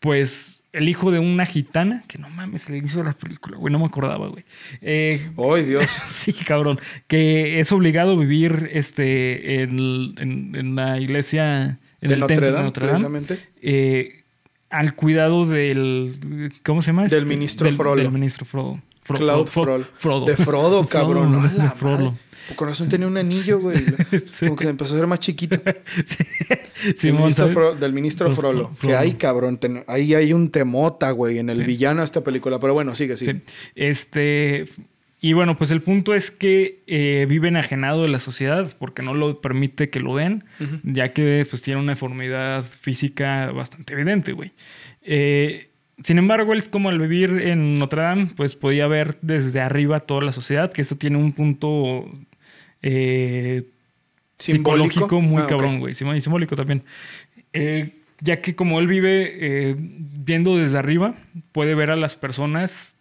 pues 0.00 0.63
el 0.74 0.88
hijo 0.88 1.10
de 1.10 1.18
una 1.20 1.46
gitana, 1.46 2.02
que 2.08 2.18
no 2.18 2.28
mames, 2.28 2.68
el 2.68 2.76
inicio 2.76 2.98
de 2.98 3.04
la 3.04 3.12
película, 3.12 3.56
güey, 3.56 3.72
no 3.72 3.78
me 3.78 3.86
acordaba, 3.86 4.28
güey. 4.28 4.44
Eh, 4.82 5.30
¡Ay, 5.38 5.62
Dios! 5.64 5.86
sí, 6.10 6.32
cabrón. 6.32 6.78
Que 7.06 7.60
es 7.60 7.72
obligado 7.72 8.12
a 8.12 8.16
vivir 8.16 8.70
este, 8.72 9.62
en, 9.62 10.14
en- 10.18 10.54
en 10.54 10.74
la 10.76 11.00
iglesia. 11.00 11.78
En 12.00 12.08
de 12.08 12.14
el 12.14 12.20
Notre 12.20 12.34
templo 12.36 12.50
Dame, 12.52 12.58
de 12.58 12.64
Notre 12.64 12.86
Dame. 12.86 12.98
precisamente. 12.98 13.38
eh, 13.62 14.24
al 14.70 14.94
cuidado 14.94 15.44
del. 15.46 16.52
¿Cómo 16.64 16.82
se 16.82 16.88
llama? 16.88 17.02
Del 17.04 17.12
Este, 17.12 17.24
ministro 17.26 17.66
del, 17.66 17.76
Frollo. 17.76 18.02
Del 18.02 18.10
ministro 18.12 18.44
Frodo. 18.44 18.80
Fro- 19.06 19.18
Cloud 19.18 19.46
Fro-. 19.48 19.84
Frodo. 19.96 20.24
De 20.26 20.36
Frodo, 20.36 20.86
cabrón. 20.86 21.32
Frodo, 21.34 21.48
¡A 21.48 21.52
la 21.52 21.64
de 21.64 21.70
Frodo. 21.70 22.18
Madre! 22.44 22.56
Con 22.56 22.68
razón 22.68 22.88
tenía 22.88 23.06
un 23.06 23.16
anillo, 23.16 23.58
güey. 23.60 23.76
Sí. 24.26 24.46
Como 24.46 24.56
que 24.56 24.64
se 24.64 24.70
empezó 24.70 24.94
a 24.94 24.98
ser 24.98 25.06
más 25.06 25.20
chiquito. 25.20 25.56
Sí. 26.96 27.10
Fro- 27.10 27.74
del 27.76 27.92
ministro 27.92 28.30
Fro- 28.30 28.34
Frollo. 28.36 28.70
Fro- 28.78 28.88
Que 28.88 28.94
hay, 28.96 29.12
cabrón. 29.14 29.58
ahí 29.86 30.14
hay 30.14 30.32
un 30.32 30.50
temota, 30.50 31.10
güey, 31.12 31.38
en 31.38 31.48
el 31.50 31.60
Sí. 31.60 31.64
villano 31.64 32.00
de 32.00 32.04
esta 32.04 32.22
película. 32.22 32.58
Pero 32.60 32.74
bueno, 32.74 32.94
sigue, 32.94 33.16
sigue. 33.16 33.34
Sí. 33.34 33.40
Este. 33.74 34.66
Y 35.20 35.32
bueno, 35.32 35.56
pues 35.56 35.70
el 35.70 35.80
punto 35.80 36.14
es 36.14 36.30
que 36.30 36.82
eh, 36.86 37.24
vive 37.26 37.48
enajenado 37.48 38.02
de 38.02 38.08
la 38.08 38.18
sociedad 38.18 38.70
porque 38.78 39.02
no 39.02 39.14
lo 39.14 39.40
permite 39.40 39.88
que 39.88 39.98
lo 40.00 40.12
vean, 40.12 40.44
Ujú. 40.60 40.80
ya 40.84 41.14
que 41.14 41.46
pues 41.48 41.62
tiene 41.62 41.80
una 41.80 41.92
deformidad 41.92 42.62
física 42.62 43.50
bastante 43.52 43.94
evidente, 43.94 44.32
güey. 44.32 44.52
Eh, 45.02 45.70
sin 46.02 46.18
embargo, 46.18 46.52
él 46.52 46.68
como 46.68 46.90
al 46.90 46.98
vivir 46.98 47.30
en 47.42 47.78
Notre 47.78 48.02
Dame, 48.02 48.26
pues 48.36 48.54
podía 48.54 48.86
ver 48.86 49.16
desde 49.22 49.60
arriba 49.60 50.00
toda 50.00 50.20
la 50.20 50.32
sociedad, 50.32 50.70
que 50.70 50.82
esto 50.82 50.96
tiene 50.96 51.16
un 51.16 51.32
punto 51.32 52.04
eh, 52.86 53.62
psicológico 54.38 55.20
muy 55.22 55.42
Ah, 55.42 55.46
cabrón, 55.46 55.80
güey. 55.80 55.94
Sim- 55.94 56.14
Y 56.14 56.20
simbólico 56.20 56.54
también. 56.54 56.82
Eh, 57.52 58.00
ya 58.20 58.40
que 58.42 58.54
como 58.54 58.78
él 58.78 58.86
vive 58.86 59.32
eh, 59.70 59.76
viendo 59.78 60.56
desde 60.58 60.76
arriba, 60.78 61.14
puede 61.52 61.74
ver 61.74 61.90
a 61.90 61.96
las 61.96 62.14
personas 62.16 62.96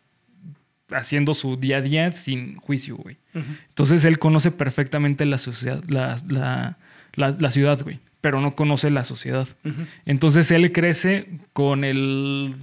haciendo 0.92 1.34
su 1.34 1.58
día 1.58 1.78
a 1.78 1.82
día 1.82 2.12
sin 2.12 2.56
juicio, 2.58 2.96
güey. 2.98 3.18
Entonces 3.70 4.06
él 4.06 4.20
conoce 4.20 4.52
perfectamente 4.52 5.26
la 5.26 5.38
sociedad, 5.38 5.84
la, 5.88 6.18
la- 6.28 6.78
la- 7.16 7.32
la 7.40 7.50
ciudad, 7.50 7.82
güey, 7.84 8.00
pero 8.22 8.40
no 8.42 8.56
conoce 8.56 8.90
la 8.92 9.04
sociedad. 9.04 9.48
Entonces 10.06 10.50
él 10.52 10.72
crece 10.72 11.28
con 11.54 11.84
el. 11.84 12.56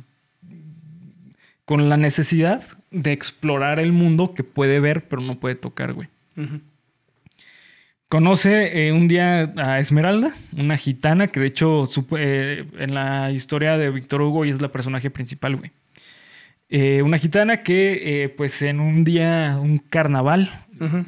con 1.65 1.89
la 1.89 1.97
necesidad 1.97 2.63
de 2.91 3.13
explorar 3.13 3.79
el 3.79 3.93
mundo 3.93 4.35
que 4.35 4.43
puede 4.45 4.81
ver, 4.81 5.07
pero 5.09 5.23
no 5.23 5.39
puede 5.39 5.55
tocar, 5.55 5.93
güey. 5.93 6.09
Ujú. 6.37 6.61
Conoce 8.11 8.89
eh, 8.89 8.93
un 8.93 9.07
día 9.07 9.53
a 9.57 9.79
Esmeralda, 9.79 10.35
una 10.57 10.77
gitana 10.77 11.29
que 11.29 11.39
de 11.39 11.47
hecho 11.47 11.89
eh, 12.19 12.65
en 12.81 12.93
la 12.93 13.31
historia 13.31 13.79
de 13.79 13.89
Víctor 13.91 14.23
Hugo 14.23 14.43
ella 14.43 14.53
es 14.53 14.61
la 14.61 14.73
personaje 14.73 15.11
principal, 15.11 15.55
güey. 15.55 15.71
Eh, 16.69 17.03
una 17.03 17.19
gitana 17.19 17.63
que 17.63 18.35
pues 18.37 18.63
en 18.63 18.81
un 18.81 19.05
día, 19.05 19.61
un 19.63 19.79
carnaval, 19.79 20.51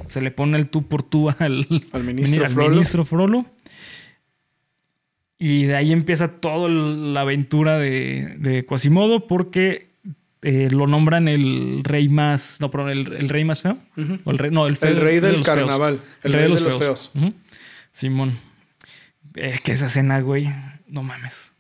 se 0.07 0.21
le 0.21 0.31
pone 0.31 0.57
el 0.57 0.69
tú 0.69 0.87
por 0.87 1.03
tú 1.03 1.29
al, 1.29 1.67
Al 1.91 2.05
ministro 2.05 2.45
al 2.45 2.51
Frollo. 2.53 2.71
ministro 2.71 3.05
Frollo. 3.05 3.47
Y 5.41 5.65
de 5.65 5.75
ahí 5.75 5.91
empieza 5.91 6.29
toda 6.29 6.69
la 6.69 7.23
aventura 7.23 7.79
de, 7.79 8.37
de 8.39 8.65
Quasimodo 8.65 9.27
porque 9.27 9.92
eh, 10.43 10.69
lo 10.71 10.87
nombran 10.87 11.29
el 11.29 11.81
rey 11.85 12.09
más... 12.09 12.59
No, 12.61 12.71
perdón, 12.71 12.91
el, 12.91 13.13
el 13.15 13.29
rey 13.29 13.45
más 13.45 13.63
feo. 13.63 13.79
O 14.25 14.31
el 14.31 14.39
rey, 14.39 14.51
no, 14.51 14.67
el, 14.67 14.77
feo- 14.77 14.91
El 14.91 14.97
rey 14.97 15.21
de 15.21 15.33
del 15.33 15.43
carnaval. 15.43 16.01
El 16.23 16.33
rey 16.33 16.43
de 16.43 16.49
los 16.51 16.79
feos. 16.79 17.11
Simón. 17.93 18.39
Es 19.35 19.61
que 19.61 19.73
esa 19.73 19.87
escena, 19.87 20.21
güey, 20.21 20.49
no 20.87 21.03
mames. 21.03 21.53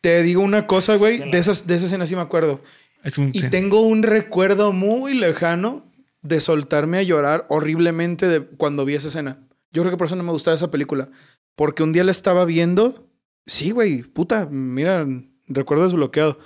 Te 0.00 0.22
digo 0.22 0.42
una 0.42 0.66
cosa, 0.66 0.96
güey. 0.96 1.18
De, 1.30 1.38
esas, 1.38 1.66
de 1.66 1.74
esa 1.76 1.86
escena 1.86 2.06
sí 2.06 2.14
me 2.14 2.20
acuerdo. 2.22 2.62
Es 3.02 3.18
un... 3.18 3.30
Y 3.32 3.40
sí. 3.40 3.50
tengo 3.50 3.80
un 3.80 4.02
recuerdo 4.02 4.72
muy 4.72 5.14
lejano 5.14 5.84
de 6.22 6.40
soltarme 6.40 6.98
a 6.98 7.02
llorar 7.02 7.46
horriblemente 7.48 8.26
de 8.28 8.42
cuando 8.42 8.84
vi 8.84 8.94
esa 8.94 9.08
escena. 9.08 9.38
Yo 9.72 9.82
creo 9.82 9.90
que 9.92 9.96
por 9.96 10.06
eso 10.06 10.16
no 10.16 10.22
me 10.22 10.32
gustaba 10.32 10.54
esa 10.54 10.70
película. 10.70 11.08
Porque 11.56 11.82
un 11.82 11.92
día 11.92 12.04
la 12.04 12.10
estaba 12.10 12.44
viendo. 12.44 13.06
Sí, 13.46 13.70
güey, 13.70 14.02
puta, 14.02 14.46
mira, 14.50 15.06
recuerdo 15.48 15.84
desbloqueado. 15.84 16.38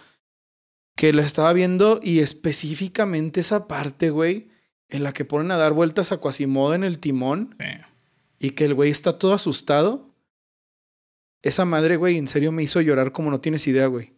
Que 0.96 1.12
la 1.12 1.22
estaba 1.22 1.52
viendo 1.52 2.00
y 2.02 2.20
específicamente 2.20 3.40
esa 3.40 3.66
parte, 3.66 4.10
güey, 4.10 4.48
en 4.88 5.02
la 5.02 5.12
que 5.12 5.24
ponen 5.24 5.50
a 5.50 5.56
dar 5.56 5.72
vueltas 5.72 6.12
a 6.12 6.18
Quasimodo 6.20 6.74
en 6.74 6.84
el 6.84 6.98
timón 7.00 7.56
Sí. 7.58 8.46
y 8.46 8.50
que 8.50 8.64
el 8.66 8.74
güey 8.74 8.90
está 8.90 9.18
todo 9.18 9.34
asustado. 9.34 10.14
Esa 11.42 11.64
madre, 11.64 11.96
güey, 11.96 12.16
en 12.16 12.28
serio 12.28 12.52
me 12.52 12.62
hizo 12.62 12.80
llorar 12.80 13.12
como 13.12 13.30
no 13.30 13.40
tienes 13.40 13.66
idea, 13.66 13.86
güey. 13.86 14.12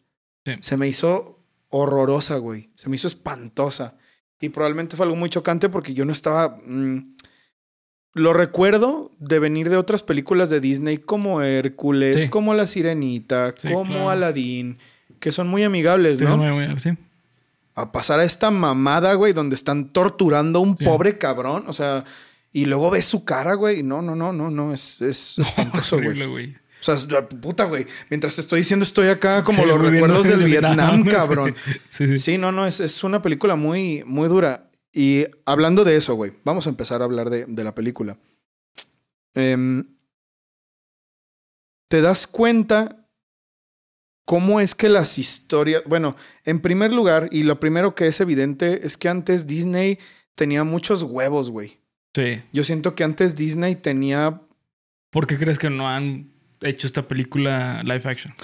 Sí. 0.45 0.53
Se 0.61 0.77
me 0.77 0.87
hizo 0.87 1.43
horrorosa, 1.69 2.37
güey. 2.37 2.71
Se 2.77 2.89
me 2.89 2.97
hizo 2.97 3.09
espantosa. 3.09 3.97
Y 4.41 4.51
probablemente 4.51 4.97
fue 4.97 5.07
algo 5.07 5.17
muy 5.17 5.31
chocante 5.31 5.69
porque 5.69 5.95
yo 5.95 6.05
no 6.05 6.13
estaba... 6.13 6.59
mm, 6.65 7.17
lo 8.13 8.33
recuerdo 8.33 9.11
de 9.19 9.39
venir 9.39 9.69
de 9.71 9.77
otras 9.77 10.03
películas 10.03 10.49
de 10.51 10.61
Disney 10.61 10.99
como 10.99 11.43
Hércules, 11.43 12.23
Sí. 12.23 12.29
como 12.29 12.55
La 12.55 12.67
Sirenita, 12.67 13.55
como 13.61 13.85
claro. 13.85 14.11
Aladdin, 14.11 14.79
que 15.21 15.33
son 15.33 15.49
muy 15.49 15.63
amigables, 15.65 16.19
Sí, 16.19 16.25
¿no? 16.25 16.31
es 16.33 16.37
muy- 16.37 16.67
muy- 16.69 16.81
sí. 16.81 16.91
a 17.75 17.93
pasar 17.93 18.21
a 18.21 18.25
esta 18.25 18.51
mamada, 18.51 19.15
güey, 19.15 19.33
donde 19.33 19.55
están 19.55 19.93
torturando 19.93 20.59
a 20.61 20.63
un 20.63 20.77
Sí. 20.79 20.85
pobre 20.85 21.19
cabrón. 21.19 21.65
O 21.67 21.73
sea, 21.73 22.05
y 22.53 22.65
luego 22.67 22.91
ves 22.91 23.05
su 23.07 23.25
cara, 23.25 23.55
güey. 23.55 23.83
No, 23.83 24.01
no, 24.03 24.17
no, 24.17 24.33
no, 24.33 24.51
no, 24.51 24.73
es, 24.73 25.01
es 25.03 25.39
espantoso, 25.85 25.97
güey. 25.97 26.09
Horrible, 26.09 26.27
güey. 26.27 26.55
O 26.55 26.95
sea, 26.97 27.29
puta, 27.29 27.65
güey. 27.65 27.87
Mientras 28.11 28.35
te 28.37 28.41
estoy 28.41 28.61
diciendo, 28.61 28.85
estoy 28.85 29.09
acá 29.09 29.43
como 29.45 29.63
Sí, 29.63 29.69
los 29.69 29.81
recuerdos 29.81 30.27
del 30.27 30.39
De 30.41 30.45
Vietnam, 30.47 31.05
¿no? 31.05 31.11
cabrón. 31.11 31.55
Sí, 31.91 32.07
sí. 32.07 32.19
Sí, 32.19 32.39
no, 32.39 32.53
no, 32.53 32.67
es, 32.67 32.81
es 32.81 33.03
una 33.05 33.21
película 33.23 33.57
muy, 33.57 34.03
muy 34.07 34.29
dura. 34.29 34.71
Y 34.93 35.27
hablando 35.45 35.85
de 35.85 35.97
eso, 35.97 36.15
güey, 36.15 36.33
vamos 36.45 36.67
a 36.67 36.71
empezar 36.71 37.03
a 37.03 37.05
hablar 37.05 37.29
de, 37.29 37.45
de 37.47 37.65
la 37.65 37.75
película. 37.75 38.17
Em, 39.35 39.85
¿Te 41.89 42.01
das 42.01 42.27
cuenta 42.27 43.06
cómo 44.27 44.61
es 44.61 44.75
que 44.75 44.91
las 44.91 45.19
historias... 45.19 45.83
Bueno, 45.87 46.17
en 46.45 46.61
primer 46.61 46.93
lugar, 46.93 47.31
y 47.33 47.45
lo 47.45 47.59
primero 47.59 47.95
que 47.95 48.09
es 48.09 48.21
evidente 48.21 48.85
es 48.85 48.99
que 48.99 49.09
antes 49.09 49.47
Disney 49.47 49.99
tenía 50.35 50.65
muchos 50.65 51.03
huevos, 51.05 51.51
güey. 51.51 51.79
Sí. 52.15 52.43
Yo 52.53 52.65
siento 52.65 52.95
que 52.95 53.05
antes 53.05 53.37
Disney 53.37 53.77
tenía... 53.77 54.43
¿Por 55.11 55.27
qué 55.27 55.39
crees 55.39 55.59
que 55.59 55.71
no 55.71 55.89
han 55.89 56.29
hecho 56.61 56.87
esta 56.87 57.09
película 57.09 57.83
live 57.85 58.03
action? 58.05 58.35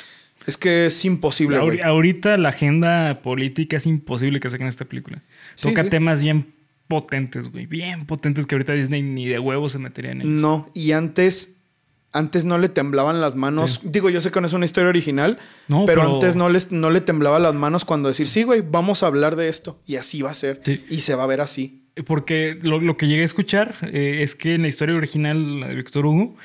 Es 0.47 0.57
que 0.57 0.87
es 0.87 1.05
imposible, 1.05 1.59
güey. 1.59 1.81
ahorita 1.81 2.37
la 2.37 2.51
agenda 2.51 3.21
política 3.21 3.77
es 3.77 3.87
imposible 3.87 4.41
que 4.41 4.51
saquen 4.51 4.69
esta 4.69 4.85
película. 4.85 5.23
Sí, 5.57 5.69
Toca 5.69 5.83
sí. 5.85 5.91
temas 5.91 6.23
bien 6.23 6.55
potentes, 6.87 7.51
güey. 7.51 7.67
Bien 7.67 8.07
potentes 8.07 8.47
que 8.47 8.55
ahorita 8.55 8.73
Disney 8.73 9.03
ni 9.03 9.27
de 9.27 9.39
huevos 9.41 9.73
se 9.73 9.79
metería 9.79 10.13
en 10.13 10.21
ellos. 10.21 10.33
No, 10.33 10.71
y 10.75 10.93
antes... 10.93 11.57
Antes 12.13 12.45
no 12.45 12.59
le 12.59 12.69
temblaban 12.69 13.21
las 13.21 13.37
manos. 13.37 13.81
Digo, 13.85 14.11
yo 14.11 14.21
sé 14.21 14.31
que 14.31 14.41
no 14.41 14.47
es 14.47 14.53
una 14.53 14.67
historia 14.67 14.91
original, 14.91 15.39
No, 15.69 15.85
pero, 15.87 16.03
antes 16.03 16.37
no, 16.37 16.51
les, 16.51 16.71
no 16.71 16.91
le 16.91 17.01
temblaba 17.01 17.39
las 17.39 17.55
manos 17.55 17.85
cuando 17.85 18.09
decir, 18.09 18.27
sí, 18.27 18.43
güey, 18.43 18.63
vamos 18.63 19.03
a 19.03 19.07
hablar 19.07 19.37
de 19.37 19.49
esto. 19.49 19.81
Y 19.87 19.97
así 19.97 20.21
va 20.21 20.31
a 20.31 20.35
ser. 20.35 20.61
Sí. 20.65 20.85
Y 20.91 20.97
se 21.01 21.15
va 21.15 21.25
a 21.25 21.27
ver 21.27 21.41
así. 21.41 21.85
Porque 22.07 22.59
lo, 22.61 22.81
lo 22.81 22.97
que 22.97 23.07
llegué 23.07 23.23
a 23.23 23.27
escuchar 23.27 23.75
eh, 23.83 24.21
es 24.23 24.35
que 24.35 24.55
en 24.55 24.63
la 24.63 24.69
historia 24.69 24.95
original, 24.95 25.61
la 25.61 25.69
de 25.69 25.75
Víctor 25.75 26.07
Hugo, 26.07 26.37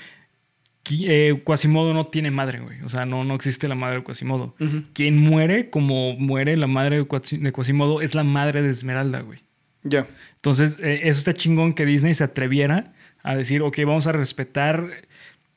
eh, 0.90 1.42
Quasimodo 1.44 1.94
no 1.94 2.08
tiene 2.08 2.32
madre, 2.32 2.60
güey. 2.60 2.82
O 2.82 2.90
sea, 2.90 3.06
no, 3.06 3.24
no 3.24 3.36
existe 3.36 3.68
la 3.68 3.76
madre 3.76 3.98
de 3.98 4.04
Quasimodo. 4.04 4.56
Quien 4.94 5.18
muere, 5.18 5.70
como 5.70 6.14
muere 6.14 6.56
la 6.58 6.68
madre 6.68 7.06
de 7.06 7.52
Quasimodo, 7.52 8.02
es 8.02 8.16
la 8.16 8.24
madre 8.24 8.62
de 8.62 8.70
Esmeralda, 8.70 9.22
güey. 9.22 9.40
Ya. 9.84 10.08
Entonces, 10.36 10.78
eh, 10.82 11.02
eso 11.04 11.20
está 11.20 11.34
chingón 11.34 11.74
que 11.74 11.86
Disney 11.86 12.14
se 12.14 12.24
atreviera 12.24 12.94
a 13.24 13.36
decir, 13.36 13.62
ok, 13.62 13.78
vamos 13.80 14.08
a 14.08 14.12
respetar 14.12 14.90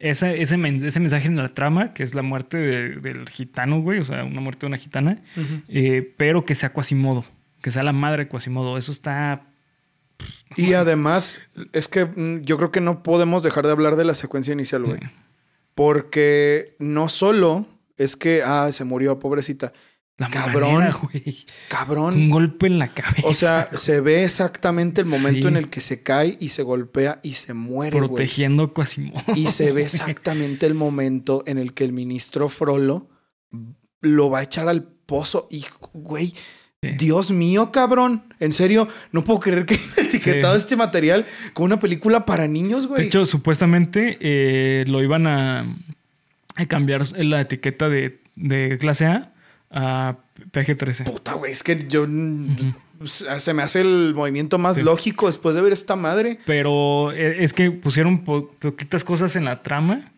esa- 0.00 0.32
ese, 0.32 0.56
men- 0.56 0.84
ese 0.84 0.98
mensaje 0.98 1.28
en 1.28 1.36
la 1.36 1.48
trama, 1.50 1.94
que 1.94 2.02
es 2.02 2.14
la 2.14 2.22
muerte 2.22 2.56
de- 2.58 2.96
del 2.96 3.28
gitano, 3.28 3.80
güey, 3.80 4.00
o 4.00 4.04
sea, 4.04 4.24
una 4.24 4.40
muerte 4.40 4.60
de 4.62 4.66
una 4.66 4.78
gitana, 4.78 5.22
eh, 5.68 6.14
pero 6.16 6.44
que 6.44 6.54
sea 6.56 6.72
Quasimodo, 6.72 7.24
que 7.62 7.70
sea 7.70 7.82
la 7.84 7.92
madre 7.92 8.24
de 8.24 8.28
Quasimodo. 8.28 8.76
Eso 8.78 8.90
está... 8.90 9.46
Y 10.56 10.72
además, 10.74 11.40
es 11.72 11.88
que 11.88 12.04
mm, 12.04 12.40
yo 12.42 12.56
creo 12.58 12.70
que 12.72 12.80
no 12.80 13.02
podemos 13.02 13.42
dejar 13.42 13.64
de 13.66 13.72
hablar 13.72 13.96
de 13.96 14.04
la 14.04 14.14
secuencia 14.14 14.52
inicial, 14.52 14.82
güey. 14.84 15.00
Porque 15.74 16.76
no 16.78 17.08
solo 17.08 17.66
es 17.96 18.16
que, 18.16 18.42
ah, 18.44 18.68
se 18.72 18.84
murió, 18.84 19.18
pobrecita. 19.18 19.72
La 20.20 20.28
Cabrón. 20.28 20.74
manera, 20.74 20.92
güey. 21.02 21.22
Un 21.26 21.34
Cabrón. 21.68 22.30
golpe 22.30 22.66
en 22.66 22.78
la 22.78 22.88
cabeza. 22.88 23.26
O 23.26 23.32
sea, 23.32 23.70
se 23.72 24.00
ve 24.02 24.22
exactamente 24.24 25.00
el 25.00 25.06
momento 25.06 25.48
Sí. 25.48 25.48
en 25.48 25.56
el 25.56 25.70
que 25.70 25.80
se 25.80 26.02
cae 26.02 26.36
y 26.38 26.50
se 26.50 26.62
golpea 26.62 27.20
y 27.22 27.32
se 27.32 27.54
muere, 27.54 27.96
güey. 27.98 28.08
protegiendo 28.08 28.64
a 28.64 28.74
Quasimodo. 28.74 29.22
Y 29.34 29.46
se 29.46 29.72
ve 29.72 29.82
exactamente 29.82 30.66
el 30.66 30.74
momento 30.74 31.42
en 31.46 31.56
el 31.56 31.72
que 31.72 31.84
el 31.84 31.92
ministro 31.94 32.50
Frollo 32.50 33.08
lo 34.02 34.28
va 34.30 34.40
a 34.40 34.42
echar 34.42 34.68
al 34.68 34.82
pozo. 34.84 35.48
Y, 35.50 35.64
güey, 35.94 36.34
Sí. 36.82 36.88
Dios 36.98 37.30
mío, 37.30 37.72
cabrón. 37.72 38.24
En 38.40 38.52
serio, 38.52 38.88
no 39.12 39.22
puedo 39.22 39.38
creer 39.40 39.66
que 39.66 39.74
hayan 39.74 40.06
etiquetado 40.06 40.54
Sí. 40.54 40.60
este 40.60 40.76
material 40.76 41.26
como 41.52 41.66
una 41.66 41.78
película 41.78 42.24
para 42.24 42.46
niños, 42.48 42.84
De 42.84 42.88
güey. 42.88 43.06
hecho, 43.06 43.26
supuestamente 43.26 44.16
eh, 44.20 44.84
lo 44.86 45.02
iban 45.02 45.26
a, 45.26 45.76
a 46.56 46.66
cambiar 46.66 47.02
la 47.18 47.42
etiqueta 47.42 47.88
de, 47.90 48.22
de 48.34 48.78
clase 48.78 49.04
A 49.06 49.34
a 49.70 50.16
PG-13. 50.52 51.04
Puta, 51.04 51.34
güey, 51.34 51.52
es 51.52 51.62
que 51.62 51.86
yo. 51.88 52.06
pues, 52.98 53.24
Se 53.38 53.54
me 53.54 53.62
hace 53.62 53.80
el 53.82 54.12
movimiento 54.14 54.58
más 54.58 54.74
Sí. 54.76 54.82
lógico 54.82 55.26
después 55.26 55.54
de 55.54 55.62
ver 55.62 55.72
esta 55.72 55.96
madre. 55.96 56.38
Pero 56.46 57.12
e- 57.12 57.42
es 57.44 57.52
que 57.52 57.70
pusieron 57.70 58.24
po- 58.24 58.50
poquitas 58.58 59.04
cosas 59.04 59.36
en 59.36 59.44
la 59.44 59.62
trama 59.62 60.10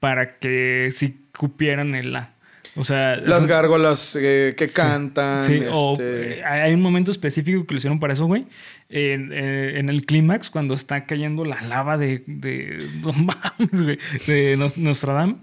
para 0.00 0.38
que 0.38 0.90
sí 0.92 1.26
cupieran 1.36 1.94
el 1.94 2.14
A. 2.14 2.30
O 2.76 2.82
sea, 2.82 3.14
Las 3.16 3.46
gárgolas 3.46 4.16
eh, 4.20 4.54
que 4.56 4.66
cantan. 4.68 5.44
Sí, 5.44 5.60
o 5.72 5.92
este, 5.92 6.40
eh, 6.40 6.44
hay 6.44 6.74
un 6.74 6.82
momento 6.82 7.12
específico 7.12 7.64
que 7.66 7.74
lo 7.74 7.78
hicieron 7.78 8.00
para 8.00 8.12
eso, 8.14 8.26
güey. 8.26 8.46
En, 8.88 9.30
eh, 9.32 9.78
en 9.78 9.88
el 9.88 10.04
clímax, 10.04 10.50
cuando 10.50 10.74
está 10.74 11.04
cayendo 11.06 11.44
la 11.44 11.62
lava 11.62 11.96
de. 11.98 12.24
de. 12.26 12.78
De 14.26 14.56
Nos- 14.56 14.76
Nostradamus. 14.76 15.36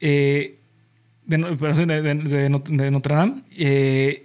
eh, 0.00 0.57
de, 1.28 1.36
de- 1.86 2.02
de- 2.02 2.14
de 2.14 2.48
Not- 2.50 2.68
de 2.68 2.90
Notre 2.90 3.14
Dame. 3.14 3.42
eh, 3.56 4.24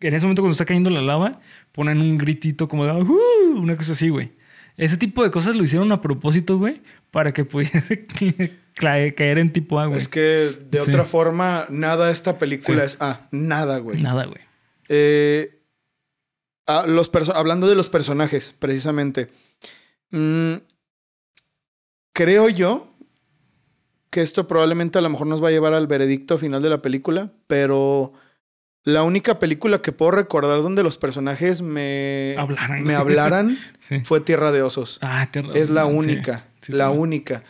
en 0.00 0.14
ese 0.14 0.24
momento, 0.26 0.42
cuando 0.42 0.52
está 0.52 0.64
cayendo 0.64 0.90
la 0.90 1.00
lava, 1.02 1.40
ponen 1.72 2.00
un 2.00 2.16
gritito 2.18 2.68
como 2.68 2.84
de. 2.86 2.92
"Uh", 2.92 3.58
una 3.60 3.76
cosa 3.76 3.92
así, 3.92 4.08
güey. 4.08 4.32
Ese 4.76 4.96
tipo 4.96 5.22
de 5.22 5.30
cosas 5.30 5.54
lo 5.56 5.62
hicieron 5.64 5.92
a 5.92 6.00
propósito, 6.00 6.58
güey, 6.58 6.82
para 7.10 7.32
que 7.32 7.44
pudiese 7.44 8.06
caer 8.74 9.38
en 9.38 9.52
tipo 9.52 9.78
A, 9.78 9.86
güey. 9.86 9.98
Es 9.98 10.08
que 10.08 10.20
de 10.20 10.82
Sí. 10.84 10.90
otra 10.90 11.04
forma, 11.04 11.66
nada 11.70 12.10
esta 12.10 12.38
película 12.38 12.80
Sí. 12.80 12.86
es. 12.86 12.96
Ah, 13.00 13.28
nada, 13.30 13.78
güey. 13.78 14.02
Nada, 14.02 14.24
güey. 14.26 14.40
Eh, 14.88 15.60
los 16.86 17.10
perso- 17.12 17.34
hablando 17.34 17.66
de 17.68 17.74
los 17.76 17.88
personajes, 17.88 18.54
precisamente. 18.58 19.28
Mm, 20.10 20.54
creo 22.12 22.48
yo 22.48 22.93
que 24.14 24.22
esto 24.22 24.46
probablemente 24.46 24.96
a 24.96 25.02
lo 25.02 25.08
mejor 25.10 25.26
nos 25.26 25.42
va 25.42 25.48
a 25.48 25.50
llevar 25.50 25.74
al 25.74 25.88
veredicto 25.88 26.38
final 26.38 26.62
de 26.62 26.70
la 26.70 26.80
película, 26.80 27.32
pero 27.48 28.12
la 28.84 29.02
única 29.02 29.40
película 29.40 29.82
que 29.82 29.90
puedo 29.90 30.12
recordar 30.12 30.62
donde 30.62 30.84
los 30.84 30.98
personajes 30.98 31.62
me, 31.62 32.36
Hablaran. 32.38 32.84
me 32.84 32.94
hablaran 32.94 33.58
Sí. 33.88 34.00
fue 34.04 34.20
Tierra 34.20 34.52
de 34.52 34.62
Osos. 34.62 34.98
Ah, 35.02 35.28
te- 35.32 35.42
Es 35.58 35.68
la 35.68 35.86
única, 35.86 36.46
Sí, 36.60 36.72
la 36.72 36.90
única. 36.90 37.42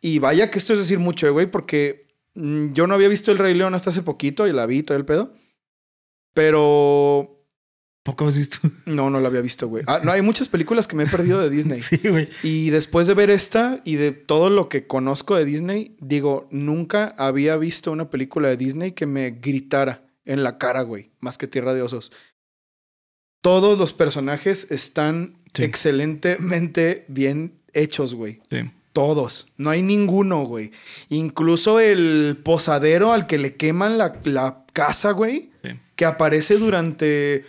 Y 0.00 0.18
vaya 0.18 0.50
que 0.50 0.58
esto 0.58 0.72
es 0.72 0.80
decir 0.80 0.98
mucho, 0.98 1.28
eh, 1.28 1.30
güey, 1.30 1.46
porque 1.46 2.08
mm, 2.34 2.72
yo 2.72 2.88
no 2.88 2.94
había 2.94 3.08
visto 3.08 3.30
El 3.30 3.38
Rey 3.38 3.54
León 3.54 3.74
hasta 3.74 3.90
hace 3.90 4.02
poquito 4.02 4.48
y 4.48 4.52
la 4.52 4.66
vi 4.66 4.82
todo 4.82 4.98
el 4.98 5.04
pedo. 5.04 5.32
Pero 6.34 7.37
Poco 8.10 8.26
has 8.26 8.36
visto. 8.36 8.58
no, 8.86 9.10
no 9.10 9.20
la 9.20 9.28
había 9.28 9.40
visto, 9.42 9.68
güey. 9.68 9.84
Ah, 9.86 10.00
no, 10.02 10.10
hay 10.12 10.22
muchas 10.22 10.48
películas 10.48 10.86
que 10.88 10.96
me 10.96 11.02
he 11.04 11.06
perdido 11.06 11.40
de 11.40 11.50
Disney. 11.50 11.80
Sí, 11.82 11.98
güey. 12.08 12.28
Y 12.42 12.70
después 12.70 13.06
de 13.06 13.14
ver 13.14 13.28
esta 13.30 13.80
y 13.84 13.96
de 13.96 14.12
todo 14.12 14.48
lo 14.50 14.68
que 14.68 14.86
conozco 14.86 15.36
de 15.36 15.44
Disney, 15.44 15.96
digo, 16.00 16.48
nunca 16.50 17.14
había 17.18 17.56
visto 17.58 17.92
una 17.92 18.08
película 18.10 18.48
de 18.48 18.56
Disney 18.56 18.92
que 18.92 19.06
me 19.06 19.30
gritara 19.32 20.04
en 20.24 20.42
la 20.42 20.56
cara, 20.58 20.82
güey, 20.82 21.10
más 21.20 21.36
que 21.38 21.46
Tierra 21.48 21.74
de 21.74 21.82
Osos. 21.82 22.10
Todos 23.42 23.78
los 23.78 23.92
personajes 23.92 24.66
están 24.70 25.36
Sí. 25.54 25.62
excelentemente 25.64 27.04
bien 27.08 27.58
hechos, 27.72 28.14
güey. 28.14 28.40
Sí. 28.50 28.70
Todos. 28.92 29.48
No 29.56 29.70
hay 29.70 29.82
ninguno, 29.82 30.44
güey. 30.44 30.72
Incluso 31.08 31.78
el 31.80 32.38
posadero 32.42 33.12
al 33.12 33.26
que 33.26 33.38
le 33.38 33.56
queman 33.56 33.96
la, 33.98 34.18
la 34.24 34.64
casa, 34.72 35.12
güey, 35.12 35.50
sí. 35.62 35.70
que 35.94 36.04
aparece 36.04 36.56
durante 36.56 37.44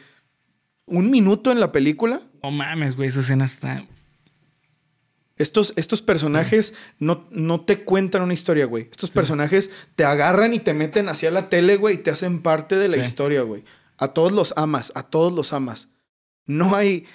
un 0.89 1.09
minuto 1.09 1.51
en 1.51 1.59
la 1.59 1.71
película. 1.71 2.19
No 2.43 2.51
mames, 2.51 2.95
güey, 2.95 3.09
esa 3.09 3.21
escena 3.21 3.45
está. 3.45 3.85
Estos, 5.37 5.71
estos 5.77 6.01
personajes 6.01 6.73
no, 6.99 7.25
no 7.31 7.61
te 7.61 7.83
cuentan 7.85 8.21
una 8.23 8.33
historia, 8.33 8.65
güey. 8.65 8.89
Estos 8.91 9.09
personajes 9.09 9.69
te 9.95 10.03
agarran 10.03 10.53
y 10.53 10.59
te 10.59 10.73
meten 10.73 11.07
hacia 11.07 11.31
la 11.31 11.47
tele, 11.47 11.77
güey, 11.77 11.95
y 11.95 11.99
te 11.99 12.11
hacen 12.11 12.41
parte 12.41 12.75
de 12.75 12.89
la 12.89 12.95
Sí. 12.95 13.01
historia, 13.01 13.41
güey. 13.43 13.63
A 13.97 14.09
todos 14.09 14.33
los 14.33 14.53
amas, 14.57 14.91
a 14.95 15.03
todos 15.03 15.33
los 15.33 15.53
amas. 15.53 15.87
No 16.45 16.75
hay. 16.75 17.05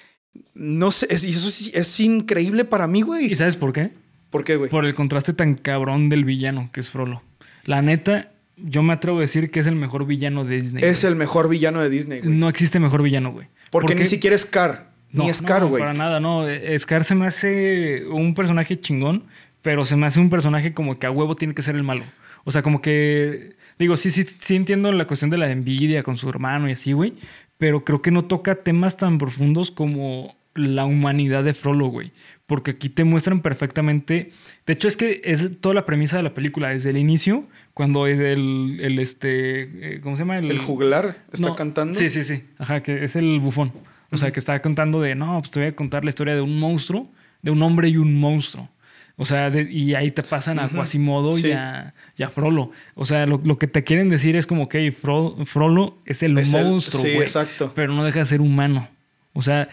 No 0.54 0.90
sé, 0.90 1.06
es, 1.10 1.24
y 1.26 1.30
eso 1.30 1.50
sí- 1.50 1.70
es 1.74 2.00
increíble 2.00 2.64
para 2.64 2.86
mí, 2.86 3.00
¿Y 3.00 3.02
güey. 3.02 3.34
sabes 3.34 3.56
por 3.58 3.72
qué? 3.74 3.92
¿Por 4.30 4.42
qué, 4.42 4.56
güey? 4.56 4.70
Por 4.70 4.86
el 4.86 4.94
contraste 4.94 5.32
tan 5.34 5.54
cabrón 5.54 6.08
del 6.08 6.24
villano 6.24 6.70
que 6.72 6.80
es 6.80 6.88
Frollo. 6.88 7.22
La 7.64 7.82
neta, 7.82 8.32
yo 8.56 8.82
me 8.82 8.94
atrevo 8.94 9.18
a 9.18 9.20
decir 9.20 9.50
que 9.50 9.60
es 9.60 9.66
el 9.66 9.76
mejor 9.76 10.06
villano 10.06 10.44
de 10.44 10.56
Disney. 10.56 10.82
Es 10.82 11.02
güey. 11.02 11.12
el 11.12 11.18
mejor 11.18 11.48
villano 11.48 11.80
de 11.82 11.90
Disney, 11.90 12.20
güey. 12.20 12.34
No 12.34 12.48
existe 12.48 12.80
mejor 12.80 13.02
villano, 13.02 13.32
güey. 13.32 13.48
Porque 13.80 13.94
ni 13.94 14.06
siquiera 14.06 14.36
es 14.36 14.42
Scar. 14.42 14.90
Ni 15.10 15.24
No, 15.24 15.30
es 15.30 15.38
Scar, 15.38 15.62
no, 15.62 15.68
güey. 15.68 15.82
para 15.82 15.94
nada, 15.94 16.20
no. 16.20 16.48
Eh, 16.48 16.78
Scar 16.78 17.04
se 17.04 17.14
me 17.14 17.26
hace 17.26 18.06
un 18.08 18.34
personaje 18.34 18.80
chingón, 18.80 19.24
pero 19.62 19.84
se 19.84 19.96
me 19.96 20.06
hace 20.06 20.20
un 20.20 20.30
personaje 20.30 20.74
como 20.74 20.98
que 20.98 21.06
a 21.06 21.10
huevo 21.10 21.34
tiene 21.34 21.54
que 21.54 21.62
ser 21.62 21.74
el 21.74 21.82
malo. 21.82 22.04
O 22.44 22.52
sea, 22.52 22.62
como 22.62 22.80
que. 22.80 23.56
Digo, 23.78 23.96
sí, 23.96 24.10
sí, 24.10 24.24
sí 24.38 24.54
entiendo 24.54 24.92
la 24.92 25.06
cuestión 25.06 25.30
de 25.30 25.38
la 25.38 25.50
envidia 25.50 26.02
con 26.04 26.16
su 26.16 26.28
hermano 26.28 26.68
y 26.68 26.72
así, 26.72 26.92
güey. 26.92 27.14
Pero 27.58 27.84
creo 27.84 28.02
que 28.02 28.10
no 28.10 28.24
toca 28.24 28.56
temas 28.56 28.96
tan 28.96 29.18
profundos 29.18 29.70
como 29.70 30.36
la 30.54 30.84
humanidad 30.84 31.42
de 31.44 31.54
Frollo, 31.54 31.86
güey. 31.86 32.12
Porque 32.46 32.72
aquí 32.72 32.88
te 32.88 33.04
muestran 33.04 33.40
perfectamente. 33.40 34.30
De 34.66 34.72
hecho, 34.74 34.86
es 34.88 34.96
que 34.96 35.20
es 35.24 35.48
toda 35.60 35.74
la 35.74 35.86
premisa 35.86 36.16
de 36.18 36.22
la 36.22 36.34
película. 36.34 36.68
Desde 36.70 36.90
el 36.90 36.98
inicio, 36.98 37.46
cuando 37.72 38.06
es 38.06 38.18
el, 38.20 38.78
el 38.82 38.98
este. 38.98 39.62
eh, 39.96 40.00
¿Cómo 40.02 40.16
se 40.16 40.22
llama? 40.22 40.38
El 40.38 40.58
juglar 40.58 41.24
está 41.32 41.48
No, 41.48 41.56
cantando. 41.56 41.94
Sí, 41.98 42.10
sí, 42.10 42.22
sí. 42.22 42.44
Ajá, 42.58 42.82
que 42.82 43.04
es 43.04 43.16
el 43.16 43.40
bufón. 43.40 43.72
O 44.10 44.16
sea, 44.18 44.30
que 44.30 44.38
está 44.38 44.60
contando 44.62 45.00
de, 45.00 45.14
no, 45.14 45.38
pues 45.40 45.50
te 45.50 45.58
voy 45.60 45.68
a 45.70 45.74
contar 45.76 46.04
la 46.04 46.10
historia 46.10 46.34
de 46.34 46.40
un 46.40 46.60
monstruo, 46.60 47.10
de 47.42 47.50
un 47.50 47.60
hombre 47.62 47.88
y 47.88 47.96
un 47.96 48.20
monstruo. 48.20 48.68
O 49.16 49.24
sea, 49.24 49.48
de- 49.50 49.70
y 49.72 49.94
ahí 49.94 50.10
te 50.10 50.22
pasan 50.22 50.58
a 50.58 50.68
Quasimodo 50.68 51.32
Sí. 51.32 51.48
y, 51.48 51.52
a, 51.52 51.94
y 52.16 52.22
a 52.24 52.28
Frollo. 52.28 52.70
O 52.94 53.06
sea, 53.06 53.26
lo, 53.26 53.40
lo 53.44 53.58
que 53.58 53.66
te 53.68 53.82
quieren 53.84 54.08
decir 54.08 54.36
es 54.36 54.46
como 54.46 54.68
que 54.68 54.92
Fro- 54.92 55.44
Frollo 55.46 55.96
es 56.04 56.22
el 56.22 56.36
Es 56.38 56.52
el- 56.52 56.64
monstruo, 56.66 57.02
sí, 57.02 57.08
exacto. 57.10 57.72
Pero 57.74 57.92
no 57.92 58.04
deja 58.04 58.20
de 58.20 58.26
ser 58.26 58.40
humano. 58.40 58.88
O 59.32 59.42
sea, 59.42 59.68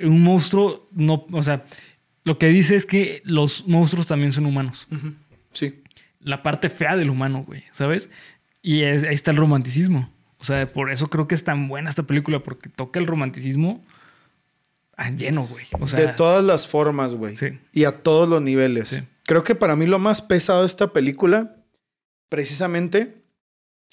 un 0.00 0.22
monstruo 0.22 0.88
no... 0.92 1.26
O 1.32 1.42
sea, 1.42 1.64
lo 2.24 2.38
que 2.38 2.48
dice 2.48 2.74
es 2.76 2.86
que 2.86 3.20
los 3.24 3.66
monstruos 3.68 4.06
también 4.06 4.32
son 4.32 4.46
humanos. 4.46 4.86
Sí. 5.52 5.82
la 6.20 6.42
parte 6.42 6.68
fea 6.70 6.96
del 6.96 7.10
humano, 7.10 7.44
güey, 7.46 7.62
¿sabes? 7.72 8.10
Y 8.62 8.80
es- 8.82 9.04
ahí 9.04 9.14
está 9.14 9.30
el 9.30 9.36
romanticismo. 9.36 10.10
O 10.38 10.44
sea, 10.44 10.66
por 10.66 10.90
eso 10.90 11.08
creo 11.08 11.28
que 11.28 11.34
es 11.34 11.44
tan 11.44 11.68
buena 11.68 11.88
esta 11.90 12.02
película, 12.04 12.40
porque 12.42 12.68
toca 12.68 12.98
el 12.98 13.06
romanticismo 13.06 13.84
a 14.96 15.10
lleno, 15.10 15.44
güey. 15.46 15.66
O 15.80 15.86
sea, 15.86 16.00
de 16.00 16.08
todas 16.12 16.42
las 16.44 16.66
formas, 16.66 17.14
güey. 17.14 17.36
Sí. 17.36 17.58
Y 17.72 17.84
a 17.84 18.02
todos 18.02 18.28
los 18.28 18.40
niveles. 18.42 18.88
Sí. 18.90 19.00
Creo 19.26 19.42
que 19.44 19.54
para 19.54 19.74
mí 19.76 19.86
lo 19.86 19.98
más 19.98 20.20
pesado 20.22 20.60
de 20.60 20.66
esta 20.66 20.92
película, 20.92 21.56
precisamente, 22.28 23.22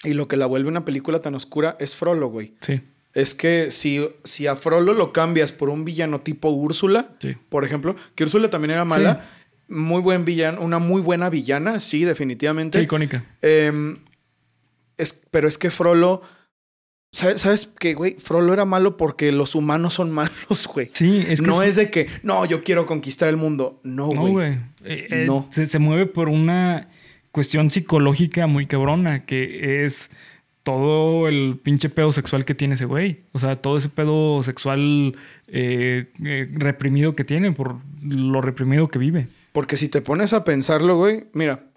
y 0.04 0.14
lo 0.14 0.28
que 0.28 0.36
la 0.36 0.46
vuelve 0.46 0.68
una 0.68 0.84
película 0.84 1.20
tan 1.20 1.34
oscura, 1.34 1.76
es 1.80 1.94
Frollo, 1.96 2.26
güey. 2.28 2.54
sí, 2.60 2.80
Es 3.14 3.34
que 3.34 3.70
si, 3.70 4.00
si 4.24 4.46
a 4.46 4.56
Frollo 4.56 4.94
lo 4.94 5.12
cambias 5.12 5.52
por 5.52 5.68
un 5.68 5.84
villano 5.84 6.20
tipo 6.22 6.48
Úrsula, 6.50 7.10
sí. 7.20 7.36
por 7.48 7.64
ejemplo, 7.64 7.94
que 8.14 8.24
Úrsula 8.24 8.48
también 8.48 8.70
era 8.72 8.84
mala, 8.86 9.28
muy 9.68 10.00
buen 10.00 10.24
villano, 10.24 10.60
una 10.62 10.78
muy 10.78 11.02
buena 11.02 11.28
villana, 11.28 11.78
sí, 11.80 12.04
definitivamente. 12.04 12.78
Sí, 12.78 12.84
icónica. 12.84 13.24
Em, 13.42 13.96
es, 14.96 15.20
pero 15.30 15.46
es 15.48 15.58
que 15.58 15.70
Frollo. 15.70 16.22
¿Sabes, 17.14 17.42
¿Sabes 17.42 17.66
que, 17.78 17.92
güey? 17.92 18.16
Frollo 18.18 18.54
era 18.54 18.64
malo 18.64 18.96
porque 18.96 19.32
los 19.32 19.54
humanos 19.54 19.92
son 19.94 20.10
malos, 20.10 20.66
güey. 20.72 20.88
Sí, 20.94 21.22
es 21.28 21.42
que 21.42 21.46
no 21.46 21.62
es 21.62 21.76
de 21.76 21.90
que, 21.90 22.08
no, 22.22 22.46
yo 22.46 22.64
quiero 22.64 22.86
conquistar 22.86 23.28
el 23.28 23.36
mundo. 23.36 23.80
No, 23.82 24.08
No, 24.14 24.20
güey. 24.22 24.32
güey. 24.32 24.52
Eh, 24.84 25.06
eh, 25.10 25.24
No. 25.26 25.50
Se, 25.52 25.66
se 25.66 25.78
mueve 25.78 26.06
por 26.06 26.30
una 26.30 26.88
cuestión 27.30 27.70
psicológica 27.70 28.46
muy 28.46 28.66
cabrona, 28.66 29.26
que 29.26 29.84
es 29.84 30.08
todo 30.62 31.28
el 31.28 31.58
pinche 31.62 31.88
pedo 31.88 32.12
sexual 32.12 32.44
que 32.44 32.54
tiene 32.54 32.74
ese 32.74 32.84
güey. 32.84 33.24
O 33.32 33.38
sea, 33.38 33.56
todo 33.56 33.76
ese 33.76 33.88
pedo 33.88 34.42
sexual 34.42 35.16
eh, 35.48 36.06
eh, 36.24 36.48
reprimido 36.52 37.14
que 37.16 37.24
tiene 37.24 37.52
por 37.52 37.76
lo 38.02 38.40
reprimido 38.40 38.88
que 38.88 38.98
vive. 38.98 39.28
Porque 39.52 39.76
si 39.76 39.88
te 39.88 40.00
pones 40.00 40.32
a 40.32 40.44
pensarlo, 40.44 40.96
güey, 40.96 41.26
mira. 41.32 41.68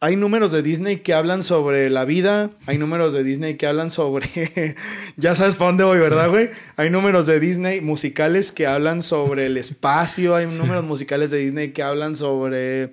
Hay 0.00 0.16
números 0.16 0.50
de 0.50 0.62
Disney 0.62 0.96
que 0.96 1.14
hablan 1.14 1.44
sobre 1.44 1.88
la 1.88 2.04
vida. 2.04 2.50
Hay 2.66 2.76
números 2.76 3.12
de 3.12 3.22
Disney 3.22 3.56
que 3.56 3.68
hablan 3.68 3.88
sobre. 3.88 4.26
ya 5.16 5.36
sabes 5.36 5.54
para 5.54 5.68
dónde 5.68 5.84
voy, 5.84 5.98
¿verdad, 5.98 6.28
güey? 6.28 6.50
Hay 6.76 6.90
números 6.90 7.26
de 7.26 7.38
Disney 7.38 7.80
musicales 7.80 8.50
que 8.50 8.66
hablan 8.66 9.00
sobre 9.00 9.46
el 9.46 9.56
espacio. 9.56 10.34
Hay 10.34 10.46
números 10.58 10.82
musicales 10.82 11.30
de 11.30 11.38
Disney 11.38 11.70
que 11.70 11.84
hablan 11.84 12.16
sobre 12.16 12.90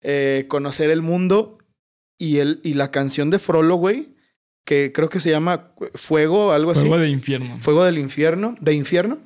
eh, 0.00 0.46
conocer 0.48 0.88
el 0.88 1.02
mundo. 1.02 1.57
Y, 2.18 2.38
el, 2.38 2.60
y 2.64 2.74
la 2.74 2.90
canción 2.90 3.30
de 3.30 3.38
Frollo, 3.38 3.76
güey, 3.76 4.08
que 4.64 4.92
creo 4.92 5.08
que 5.08 5.20
se 5.20 5.30
llama 5.30 5.72
Fuego 5.94 6.48
o 6.48 6.50
algo 6.50 6.72
así. 6.72 6.80
Fuego 6.80 6.98
de 6.98 7.08
infierno. 7.08 7.58
Fuego 7.60 7.84
del 7.84 7.98
infierno. 7.98 8.54
¿De 8.60 8.74
infierno? 8.74 9.18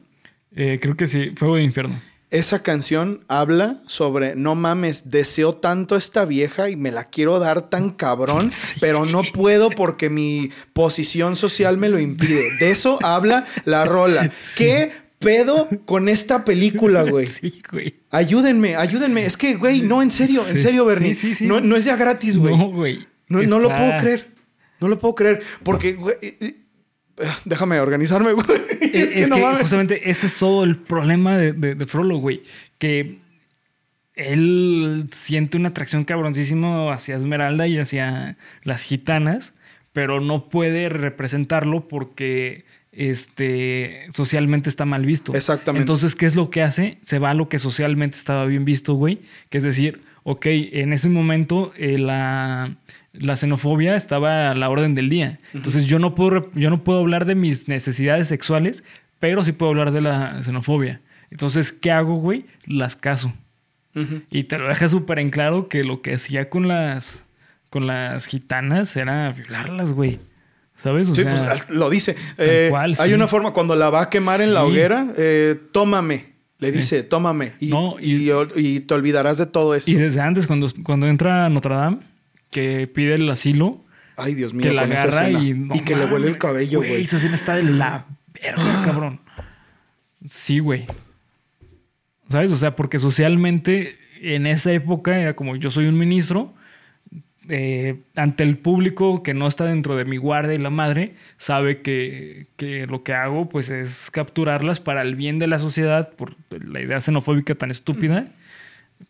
Eh, 0.55 0.79
creo 0.81 0.97
que 0.97 1.07
sí, 1.07 1.33
Fuego 1.37 1.57
de 1.57 1.63
infierno. 1.63 1.99
Esa 2.31 2.63
canción 2.63 3.25
habla 3.29 3.83
sobre, 3.87 4.37
no 4.37 4.55
mames, 4.55 5.11
deseo 5.11 5.55
tanto 5.55 5.97
a 5.97 5.99
esta 5.99 6.25
vieja 6.25 6.71
y 6.71 6.77
me 6.77 6.91
la 6.91 7.11
quiero 7.11 7.39
dar 7.39 7.69
tan 7.69 7.91
cabrón, 7.91 8.51
pero 8.81 9.05
no 9.05 9.23
puedo 9.35 9.69
porque 9.69 10.09
mi 10.09 10.51
posición 10.73 11.37
social 11.37 11.77
me 11.77 11.91
lo 11.91 11.99
impide. 11.99 12.57
De 12.59 12.71
eso 12.71 12.99
habla 13.03 13.45
la 13.67 13.85
rola. 13.85 14.31
¿Qué 14.57 14.93
pedo 15.23 15.69
con 15.85 16.09
esta 16.09 16.45
película, 16.45 17.03
güey? 17.09 17.27
Sí, 17.27 17.63
güey. 17.71 17.95
Ayúdenme, 18.11 18.77
ayúdenme. 18.77 19.25
Es 19.25 19.37
que, 19.37 19.55
güey, 19.55 19.83
no, 19.83 20.03
en 20.03 20.11
serio, 20.11 20.47
en 20.49 20.59
serio, 20.59 20.85
Bernie. 20.85 21.15
sí, 21.15 21.29
sí, 21.29 21.35
sí. 21.37 21.47
No, 21.47 21.61
no 21.61 21.77
es 21.77 21.85
de 21.85 21.91
a 21.91 21.97
gratis, 21.97 22.37
güey. 22.37 22.57
No, 22.57 22.69
güey. 22.69 23.07
No, 23.29 23.43
no 23.43 23.59
lo 23.59 23.75
puedo 23.75 23.97
creer. 23.99 24.29
No 24.81 24.89
lo 24.89 24.99
puedo 24.99 25.15
creer. 25.15 25.43
Porque, 25.63 25.93
güey, 25.93 26.17
eh, 26.21 26.37
eh, 26.41 26.55
déjame 27.45 27.81
organizarme, 27.81 28.33
güey. 28.35 28.47
Es, 28.81 29.17
es 29.17 29.31
que 29.31 29.57
justamente 29.61 30.11
este 30.11 30.27
es 30.27 30.37
todo 30.37 30.65
el 30.65 30.77
problema 30.77 31.39
de, 31.39 31.53
de, 31.53 31.75
de 31.75 31.87
Frollo, 31.87 32.17
güey. 32.17 32.43
Que 32.79 33.23
él 34.15 35.09
siente 35.13 35.57
una 35.57 35.71
atracción 35.71 36.05
cabroncísimo 36.05 36.91
hacia 36.91 37.17
Esmeralda 37.17 37.67
y 37.67 37.79
hacia 37.79 38.37
las 38.63 38.83
gitanas, 38.83 39.55
pero 39.93 40.21
no 40.21 40.49
puede 40.49 40.89
representarlo 40.89 41.89
porque 41.89 42.65
este 42.93 44.07
socialmente 44.13 44.69
está 44.69 44.85
mal 44.85 45.05
visto. 45.05 45.35
Exactamente. 45.35 45.83
Entonces, 45.83 46.15
¿qué 46.15 46.27
es 46.27 46.37
lo 46.37 46.51
que 46.51 46.63
hace? 46.63 46.99
Se 47.05 47.19
va 47.19 47.31
a 47.31 47.35
lo 47.35 47.49
que 47.49 47.59
socialmente 47.59 48.17
estaba 48.17 48.45
bien 48.47 48.65
visto, 48.65 48.95
güey. 48.95 49.21
Que 49.49 49.59
es 49.59 49.65
decir, 49.65 50.03
ok, 50.25 50.47
en 50.47 50.93
ese 50.93 51.09
momento 51.09 51.73
eh, 51.77 51.99
la, 51.99 52.77
la 53.13 53.37
xenofobia 53.37 53.97
estaba 53.97 54.51
a 54.51 54.55
la 54.55 54.69
orden 54.69 54.95
del 54.95 55.09
día. 55.09 55.41
Entonces, 55.55 55.87
yo 55.87 55.99
no, 55.99 56.15
puedo, 56.15 56.51
yo 56.55 56.71
no 56.71 56.85
puedo 56.85 57.01
hablar 57.01 57.25
de 57.25 57.35
mis 57.35 57.67
necesidades 57.67 58.29
sexuales, 58.29 58.85
pero 59.19 59.43
sí 59.43 59.53
puedo 59.53 59.71
hablar 59.71 59.91
de 59.91 60.03
la 60.03 60.43
xenofobia. 60.43 61.01
Entonces, 61.31 61.73
¿qué 61.73 61.91
hago, 61.91 62.17
güey? 62.17 62.45
Las 62.67 62.95
caso. 62.95 63.33
Y 64.31 64.45
te 64.45 64.57
lo 64.57 64.69
deja 64.69 64.89
súper 64.89 65.19
en 65.19 65.29
claro 65.29 65.69
que 65.69 65.85
lo 65.85 66.01
que 66.01 66.15
hacía 66.15 66.49
con 66.49 66.67
las, 66.67 67.25
con 67.69 67.87
las 67.87 68.25
gitanas 68.25 68.97
era 68.97 69.33
violarlas, 69.33 69.93
güey. 69.93 70.19
¿Sabes? 70.83 71.09
O 71.11 71.15
sí, 71.15 71.23
sea, 71.23 71.31
pues 71.31 71.71
lo 71.71 71.89
dice. 71.91 72.17
Eh, 72.39 72.69
cual, 72.71 72.97
hay 72.99 73.09
sí. 73.11 73.15
una 73.15 73.29
forma 73.29 73.53
cuando 73.53 73.77
la 73.77 73.91
va 73.91 74.03
a 74.03 74.11
quemar 74.11 74.41
en 74.41 74.53
la 74.53 74.65
hoguera, 74.65 75.07
eh, 75.17 75.57
tómame. 75.73 76.33
Le 76.59 76.71
dice, 76.73 77.03
tómame. 77.03 77.53
Y, 77.61 77.69
No, 77.69 77.97
y, 78.01 78.31
y- 78.31 78.33
y 78.57 78.81
te 78.81 78.95
olvidarás 78.95 79.39
de 79.39 79.47
todo 79.47 79.75
esto. 79.75 79.91
y 79.91 79.95
desde 79.95 80.21
antes, 80.21 80.47
cuando, 80.47 80.69
cuando 80.85 81.07
entra 81.09 81.47
a 81.47 81.49
Notre 81.49 81.75
Dame, 81.75 81.99
que 82.51 82.87
pide 82.87 83.15
el 83.15 83.29
asilo, 83.31 83.85
Ay, 84.17 84.35
Dios 84.35 84.55
mío, 84.55 84.63
que 84.63 84.73
la 84.73 84.83
agarra 84.83 85.31
y... 85.31 85.51
Y, 85.51 85.55
no 85.55 85.75
que 85.85 85.97
le 85.97 86.05
huele 86.05 86.29
el 86.29 86.39
cabello, 86.39 86.79
güey. 86.79 87.01
Esa 87.01 87.17
escena 87.17 87.35
está 87.35 87.57
de 87.57 87.63
la 87.65 88.07
verga, 88.41 88.63
cabrón. 88.85 89.21
Sí, 90.29 90.59
güey. 90.61 90.87
¿Sabes? 92.29 92.53
O 92.53 92.57
sea, 92.57 92.77
porque 92.77 92.99
socialmente 92.99 93.97
en 94.21 94.47
esa 94.47 94.73
época 94.73 95.19
era 95.19 95.35
como 95.35 95.57
yo 95.57 95.71
soy 95.71 95.87
un 95.87 95.99
ministro, 95.99 96.55
eh, 97.49 98.03
ante 98.15 98.45
el 98.45 98.59
público 98.59 99.23
que 99.23 99.35
no 99.35 99.49
está 99.49 99.65
dentro 99.65 99.97
de 99.97 100.05
mi 100.05 100.17
guardia 100.17 100.55
y 100.55 100.59
la 100.59 100.71
madre, 100.71 101.15
sabe 101.37 101.83
que, 101.83 102.47
que 102.57 102.87
lo 102.87 103.03
que 103.03 103.15
hago 103.15 103.49
pues 103.49 103.69
es 103.69 104.11
capturarlas 104.11 104.81
para 104.81 105.03
el 105.03 105.17
bien 105.17 105.39
de 105.39 105.49
la 105.49 105.59
sociedad 105.59 106.11
por 106.11 106.37
la 106.51 106.81
idea 106.81 107.01
xenofóbica 107.01 107.55
tan 107.55 107.71
estúpida, 107.71 108.33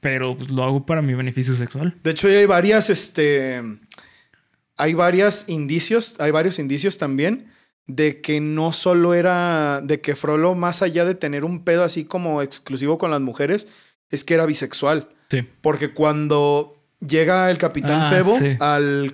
pero 0.00 0.36
pues, 0.36 0.50
lo 0.50 0.64
hago 0.64 0.86
para 0.86 1.02
mi 1.02 1.14
beneficio 1.14 1.54
sexual. 1.54 1.94
De 2.02 2.12
hecho, 2.12 2.28
hay 2.28 2.46
varias, 2.46 2.90
este. 2.90 3.62
Hay 4.78 4.94
varios 4.94 5.44
indicios, 5.48 6.16
hay 6.18 6.30
varios 6.30 6.58
indicios 6.58 6.96
también 6.96 7.52
de 7.86 8.20
que 8.22 8.40
no 8.40 8.72
solo 8.72 9.12
era. 9.14 9.82
de 9.82 10.00
que 10.00 10.16
Frollo, 10.16 10.54
más 10.54 10.80
allá 10.80 11.04
de 11.04 11.14
tener 11.14 11.44
un 11.44 11.64
pedo 11.64 11.84
así 11.84 12.04
como 12.04 12.40
exclusivo 12.40 12.96
con 12.96 13.10
las 13.10 13.20
mujeres, 13.20 13.68
es 14.10 14.24
que 14.24 14.34
era 14.34 14.46
bisexual. 14.46 15.10
Sí. 15.30 15.46
Porque 15.60 15.92
cuando 15.92 16.81
llega 17.06 17.50
el 17.50 17.58
capitán 17.58 18.02
Ah, 18.02 18.10
Febo 18.10 18.38
sí. 18.38 18.56
al, 18.60 19.12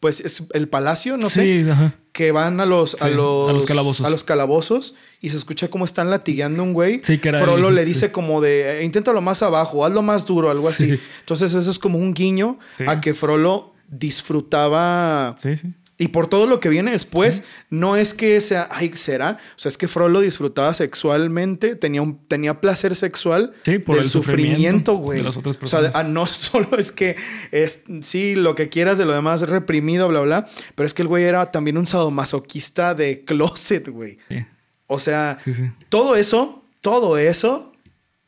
pues 0.00 0.20
es 0.20 0.42
el 0.52 0.68
palacio, 0.68 1.16
no 1.16 1.28
sé, 1.30 1.42
sí, 1.64 1.70
ajá. 1.70 1.94
que 2.12 2.32
van 2.32 2.60
a 2.60 2.66
los, 2.66 2.96
a 3.00 3.08
los 3.08 3.50
a 3.50 3.52
los 3.52 3.66
calabozos. 3.66 4.06
a 4.06 4.10
los 4.10 4.24
calabozos 4.24 4.94
y 5.20 5.30
se 5.30 5.36
escucha 5.36 5.68
cómo 5.68 5.84
están 5.84 6.10
latigueando 6.10 6.62
un 6.62 6.72
güey. 6.72 7.00
Sí, 7.04 7.20
era 7.22 7.40
Frollo 7.40 7.70
le 7.70 7.84
dice 7.84 8.10
como 8.12 8.40
de 8.40 8.80
"Eh, 8.80 8.84
inténtalo 8.84 9.20
más 9.20 9.42
abajo, 9.42 9.84
hazlo 9.84 10.02
más 10.02 10.26
duro, 10.26 10.50
algo 10.50 10.70
Sí. 10.72 10.84
así. 10.92 11.00
Entonces 11.20 11.54
eso 11.54 11.70
es 11.70 11.78
como 11.78 11.98
un 11.98 12.14
guiño 12.14 12.58
a 12.86 13.00
que 13.00 13.14
Frollo 13.14 13.72
disfrutaba 13.88 15.36
Sí, 15.42 15.56
sí. 15.56 15.72
Y 16.00 16.08
por 16.08 16.28
todo 16.28 16.46
lo 16.46 16.60
que 16.60 16.70
viene 16.70 16.92
después, 16.92 17.42
no 17.68 17.94
es 17.94 18.14
que 18.14 18.40
sea, 18.40 18.68
ay, 18.70 18.90
será. 18.94 19.36
O 19.54 19.58
sea, 19.58 19.68
es 19.68 19.76
que 19.76 19.86
Frollo 19.86 20.20
disfrutaba 20.20 20.72
sexualmente, 20.72 21.76
tenía, 21.76 22.00
un, 22.00 22.26
tenía 22.26 22.58
placer 22.62 22.96
sexual 22.96 23.52
Sí, 23.64 23.78
por 23.78 23.96
del 23.96 24.04
el 24.04 24.10
sufrimiento, 24.10 24.94
güey. 24.94 25.20
O 25.20 25.66
sea, 25.66 25.90
ah, 25.92 26.02
no 26.02 26.24
solo 26.26 26.78
es 26.78 26.90
que 26.90 27.16
es, 27.52 27.80
sí, 28.00 28.34
lo 28.34 28.54
que 28.54 28.70
quieras 28.70 28.96
de 28.96 29.04
lo 29.04 29.12
demás 29.12 29.42
reprimido, 29.42 30.08
bla, 30.08 30.20
bla, 30.20 30.48
pero 30.74 30.86
es 30.86 30.94
que 30.94 31.02
el 31.02 31.08
güey 31.08 31.24
era 31.24 31.50
también 31.50 31.76
un 31.76 31.84
sadomasoquista 31.84 32.94
de 32.94 33.22
closet, 33.26 33.86
güey. 33.90 34.16
Sí, 34.30 34.46
O 34.86 34.98
sea, 34.98 35.36
todo 35.90 36.16
eso, 36.16 36.64
todo 36.80 37.18
eso 37.18 37.74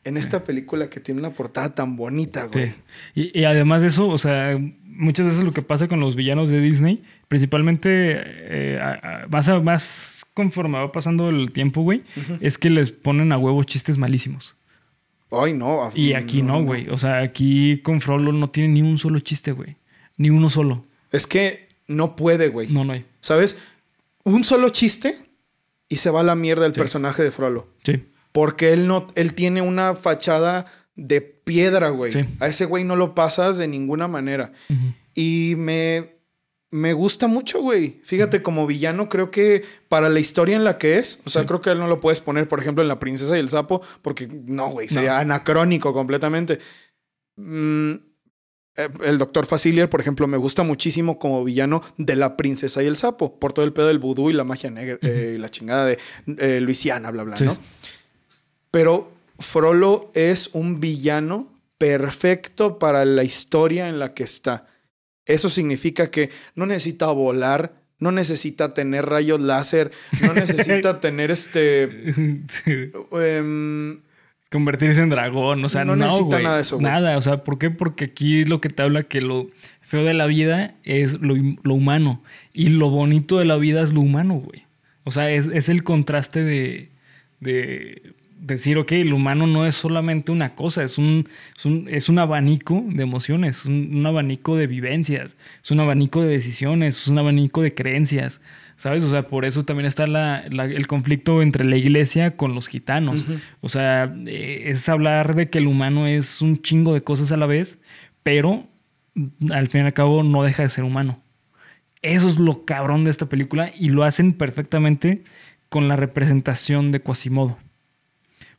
en 0.04 0.18
esta 0.18 0.44
película 0.44 0.90
que 0.90 1.00
tiene 1.00 1.20
una 1.20 1.30
portada 1.30 1.74
tan 1.74 1.96
bonita, 1.96 2.48
güey. 2.52 2.66
Sí. 2.66 2.74
Y, 3.14 3.40
y 3.40 3.44
además 3.44 3.80
de 3.80 3.88
eso, 3.88 4.08
o 4.08 4.18
sea, 4.18 4.58
muchas 4.92 5.26
veces 5.26 5.44
lo 5.44 5.52
que 5.52 5.62
pasa 5.62 5.88
con 5.88 6.00
los 6.00 6.16
villanos 6.16 6.48
de 6.48 6.60
Disney, 6.60 7.02
principalmente 7.28 7.90
eh, 8.24 8.78
a- 8.80 9.22
a- 9.24 9.26
más, 9.28 9.48
a- 9.48 9.60
más 9.60 10.24
conforme 10.34 10.78
va 10.78 10.92
pasando 10.92 11.28
el 11.28 11.52
tiempo, 11.52 11.82
güey, 11.82 12.02
es 12.40 12.56
que 12.58 12.70
les 12.70 12.90
ponen 12.92 13.32
a 13.32 13.38
huevo 13.38 13.62
chistes 13.64 13.98
malísimos. 13.98 14.54
Ay, 15.30 15.52
no. 15.54 15.90
Y 15.94 16.12
aquí 16.12 16.42
no, 16.42 16.62
güey. 16.62 16.88
O 16.90 16.98
sea, 16.98 17.18
aquí 17.20 17.78
con 17.78 18.00
Frollo 18.00 18.32
no 18.32 18.50
tiene 18.50 18.68
ni 18.74 18.82
un 18.82 18.98
solo 18.98 19.18
chiste, 19.20 19.52
güey. 19.52 19.76
Ni 20.18 20.28
uno 20.30 20.50
solo. 20.50 20.84
Es 21.10 21.26
que 21.26 21.68
no 21.86 22.16
puede, 22.16 22.48
güey. 22.48 22.68
No, 22.70 22.84
no 22.84 22.92
hay. 22.92 23.06
¿Sabes? 23.20 23.56
Un 24.24 24.44
solo 24.44 24.68
chiste 24.68 25.16
y 25.88 25.96
se 25.96 26.10
va 26.10 26.20
a 26.20 26.24
la 26.24 26.34
mierda 26.34 26.66
el 26.66 26.72
personaje 26.72 27.22
de 27.22 27.30
Frollo. 27.30 27.66
Sí. 27.82 28.04
Porque 28.32 28.72
él 28.72 28.86
no, 28.86 29.08
él 29.14 29.34
tiene 29.34 29.62
una 29.62 29.94
fachada 29.94 30.66
de 30.96 31.31
piedra, 31.44 31.90
güey. 31.90 32.12
Sí. 32.12 32.24
A 32.40 32.46
ese 32.48 32.64
güey 32.64 32.84
no 32.84 32.96
lo 32.96 33.14
pasas 33.14 33.56
de 33.58 33.68
ninguna 33.68 34.08
manera. 34.08 34.52
Ujú. 34.70 34.94
Y 35.14 35.54
me, 35.58 36.16
me 36.70 36.92
gusta 36.92 37.26
mucho, 37.26 37.60
güey. 37.60 38.00
Fíjate, 38.04 38.42
como 38.42 38.66
villano, 38.66 39.08
creo 39.08 39.30
que 39.30 39.62
para 39.88 40.08
la 40.08 40.20
historia 40.20 40.56
en 40.56 40.64
la 40.64 40.78
que 40.78 40.98
es, 40.98 41.20
o 41.24 41.30
sea, 41.30 41.42
Sí. 41.42 41.48
creo 41.48 41.60
que 41.60 41.70
él 41.70 41.78
no 41.78 41.86
lo 41.88 42.00
puedes 42.00 42.20
poner, 42.20 42.48
por 42.48 42.60
ejemplo, 42.60 42.82
en 42.82 42.88
La 42.88 42.98
Princesa 42.98 43.36
y 43.36 43.40
el 43.40 43.48
Sapo, 43.50 43.82
porque 44.02 44.26
no, 44.28 44.68
güey, 44.70 44.88
sería 44.88 45.12
No. 45.14 45.18
anacrónico 45.18 45.92
completamente. 45.92 46.58
Mm, 47.36 47.92
eh, 48.76 48.88
el 49.04 49.18
doctor 49.18 49.44
Facilier, 49.44 49.90
por 49.90 50.00
ejemplo, 50.00 50.26
me 50.26 50.38
gusta 50.38 50.62
muchísimo 50.62 51.18
como 51.18 51.44
villano 51.44 51.82
de 51.98 52.16
La 52.16 52.36
Princesa 52.38 52.82
y 52.82 52.86
el 52.86 52.96
Sapo, 52.96 53.38
por 53.38 53.52
todo 53.52 53.64
el 53.66 53.72
pedo 53.74 53.88
del 53.88 53.98
vudú 53.98 54.30
y 54.30 54.32
la 54.32 54.44
magia 54.44 54.70
negra, 54.70 54.96
eh, 55.02 55.36
la 55.38 55.50
chingada 55.50 55.84
de 55.84 55.98
eh, 56.38 56.60
Luisiana, 56.62 57.10
bla, 57.10 57.24
bla, 57.24 57.36
Sí. 57.36 57.44
¿no? 57.44 57.56
Pero 58.70 59.11
Frollo 59.42 60.10
es 60.14 60.50
un 60.52 60.80
villano 60.80 61.52
perfecto 61.78 62.78
para 62.78 63.04
la 63.04 63.24
historia 63.24 63.88
en 63.88 63.98
la 63.98 64.14
que 64.14 64.22
está. 64.22 64.66
Eso 65.26 65.48
significa 65.48 66.10
que 66.10 66.30
no 66.54 66.66
necesita 66.66 67.06
volar, 67.08 67.74
no 67.98 68.12
necesita 68.12 68.74
tener 68.74 69.06
rayos 69.06 69.40
láser, 69.40 69.90
no 70.20 70.32
necesita 70.34 71.00
tener 71.00 71.30
este... 71.30 72.12
Em, 73.12 74.00
Convertirse 74.50 75.00
en 75.00 75.08
dragón, 75.08 75.64
o 75.64 75.68
sea, 75.68 75.84
No 75.84 75.96
no, 75.96 76.06
necesita 76.06 76.38
nada 76.38 76.56
de 76.56 76.62
eso. 76.62 76.80
Nada, 76.80 77.16
o 77.16 77.22
sea, 77.22 77.42
¿por 77.42 77.58
qué? 77.58 77.70
Porque 77.70 78.04
aquí 78.04 78.44
lo 78.44 78.60
que 78.60 78.68
te 78.68 78.82
habla 78.82 79.02
que 79.04 79.20
lo 79.22 79.48
feo 79.80 80.04
de 80.04 80.14
la 80.14 80.26
vida 80.26 80.74
es 80.84 81.20
lo, 81.20 81.34
lo 81.62 81.74
humano 81.74 82.22
y 82.52 82.68
lo 82.68 82.90
bonito 82.90 83.38
de 83.38 83.46
la 83.46 83.56
vida 83.56 83.82
es 83.82 83.92
lo 83.92 84.02
humano, 84.02 84.34
güey. 84.34 84.66
O 85.04 85.10
sea, 85.10 85.30
es, 85.30 85.48
es 85.48 85.68
el 85.68 85.84
contraste 85.84 86.44
de, 86.44 86.90
de 87.40 88.14
decir, 88.44 88.76
ok, 88.76 88.92
lo 89.04 89.16
humano 89.16 89.46
no 89.46 89.64
es 89.66 89.74
solamente 89.76 90.32
una 90.32 90.54
cosa, 90.54 90.82
es 90.82 90.98
un, 90.98 91.28
es 91.56 91.64
un, 91.64 91.86
es 91.88 92.08
un 92.08 92.18
abanico 92.18 92.84
de 92.88 93.02
emociones, 93.04 93.64
un, 93.64 93.90
un 93.96 94.04
abanico 94.06 94.56
de 94.56 94.66
vivencias, 94.66 95.36
es 95.62 95.70
un 95.70 95.80
abanico 95.80 96.20
de 96.22 96.28
decisiones, 96.28 96.98
es 96.98 97.08
un 97.08 97.18
abanico 97.18 97.62
de 97.62 97.74
creencias. 97.74 98.40
¿Sabes? 98.74 99.04
O 99.04 99.10
sea, 99.10 99.28
por 99.28 99.44
eso 99.44 99.64
también 99.64 99.86
está 99.86 100.08
la- 100.08 100.42
la- 100.50 100.64
el 100.64 100.88
conflicto 100.88 101.40
entre 101.40 101.64
la 101.64 101.76
iglesia 101.76 102.36
con 102.36 102.52
los 102.54 102.66
gitanos. 102.66 103.26
O 103.60 103.68
sea, 103.68 104.12
eh, 104.26 104.64
es 104.66 104.88
hablar 104.88 105.36
de 105.36 105.48
que 105.50 105.58
el 105.58 105.68
humano 105.68 106.08
es 106.08 106.42
un 106.42 106.60
chingo 106.60 106.92
de 106.92 107.02
cosas 107.04 107.30
a 107.30 107.36
la 107.36 107.46
vez, 107.46 107.78
pero 108.24 108.66
al 109.50 109.68
fin 109.68 109.82
y 109.82 109.84
al 109.84 109.92
cabo 109.92 110.24
no 110.24 110.42
deja 110.42 110.64
de 110.64 110.68
ser 110.68 110.82
humano. 110.82 111.22
Eso 112.00 112.26
es 112.26 112.38
lo 112.40 112.64
cabrón 112.64 113.04
de 113.04 113.12
esta 113.12 113.26
película 113.26 113.70
y 113.78 113.90
lo 113.90 114.02
hacen 114.02 114.32
perfectamente 114.32 115.22
con 115.68 115.86
la 115.86 115.94
representación 115.94 116.90
de 116.90 117.00
Quasimodo. 117.02 117.58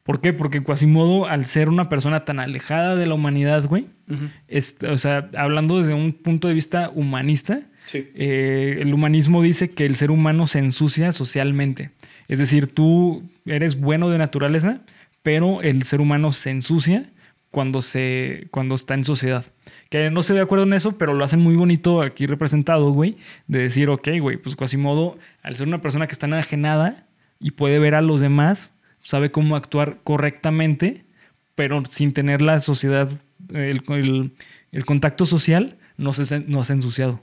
¿Por 0.03 0.19
qué? 0.19 0.33
Porque 0.33 0.61
Quasimodo, 0.61 1.27
al 1.27 1.45
ser 1.45 1.69
una 1.69 1.87
persona 1.87 2.25
tan 2.25 2.39
alejada 2.39 2.95
de 2.95 3.05
la 3.05 3.13
humanidad, 3.13 3.65
güey, 3.65 3.87
es- 4.47 4.77
o 4.87 4.97
sea, 4.97 5.29
hablando 5.37 5.77
desde 5.77 5.93
un 5.93 6.11
punto 6.11 6.47
de 6.49 6.53
vista 6.53 6.89
humanista, 6.93 7.61
sí. 7.85 8.09
eh, 8.13 8.79
el 8.81 8.93
humanismo 8.93 9.41
dice 9.41 9.71
que 9.71 9.85
el 9.85 9.95
ser 9.95 10.11
humano 10.11 10.45
se 10.47 10.59
ensucia 10.59 11.11
socialmente. 11.13 11.91
Es 12.27 12.39
decir, 12.39 12.67
tú 12.67 13.23
eres 13.45 13.79
bueno 13.79 14.09
de 14.09 14.17
naturaleza, 14.17 14.81
pero 15.21 15.61
el 15.61 15.83
ser 15.83 16.01
humano 16.01 16.33
se 16.33 16.49
ensucia 16.51 17.05
cuando, 17.49 17.81
se, 17.81 18.47
cuando 18.51 18.75
está 18.75 18.95
en 18.95 19.05
sociedad. 19.05 19.45
Que 19.89 20.09
no 20.11 20.19
estoy 20.19 20.35
de 20.35 20.41
acuerdo 20.41 20.65
en 20.65 20.73
eso, 20.73 20.97
pero 20.97 21.13
lo 21.13 21.23
hacen 21.23 21.39
muy 21.39 21.55
bonito 21.55 22.01
aquí 22.01 22.25
representado, 22.25 22.91
güey. 22.91 23.15
De 23.47 23.59
decir, 23.59 23.87
ok, 23.89 24.09
güey, 24.19 24.35
pues 24.35 24.57
Quasimodo, 24.57 25.17
al 25.43 25.55
ser 25.55 25.67
una 25.67 25.79
persona 25.79 26.07
que 26.07 26.13
está 26.13 26.25
enajenada 26.27 27.07
y 27.39 27.51
puede 27.51 27.79
ver 27.79 27.95
a 27.95 28.01
los 28.01 28.19
demás, 28.19 28.72
sabe 29.03 29.29
cómo 29.29 29.55
actuar 29.55 29.99
correctamente, 30.03 31.05
pero 31.53 31.83
sin 31.89 32.13
tener 32.13 32.41
la 32.41 32.57
sociedad, 32.59 33.07
el, 33.53 33.83
el- 33.89 34.33
el 34.71 34.85
contacto 34.85 35.27
social, 35.27 35.77
no 35.97 36.13
se, 36.13 36.39
no 36.47 36.63
se 36.63 36.73
ha 36.73 36.75
ensuciado. 36.75 37.21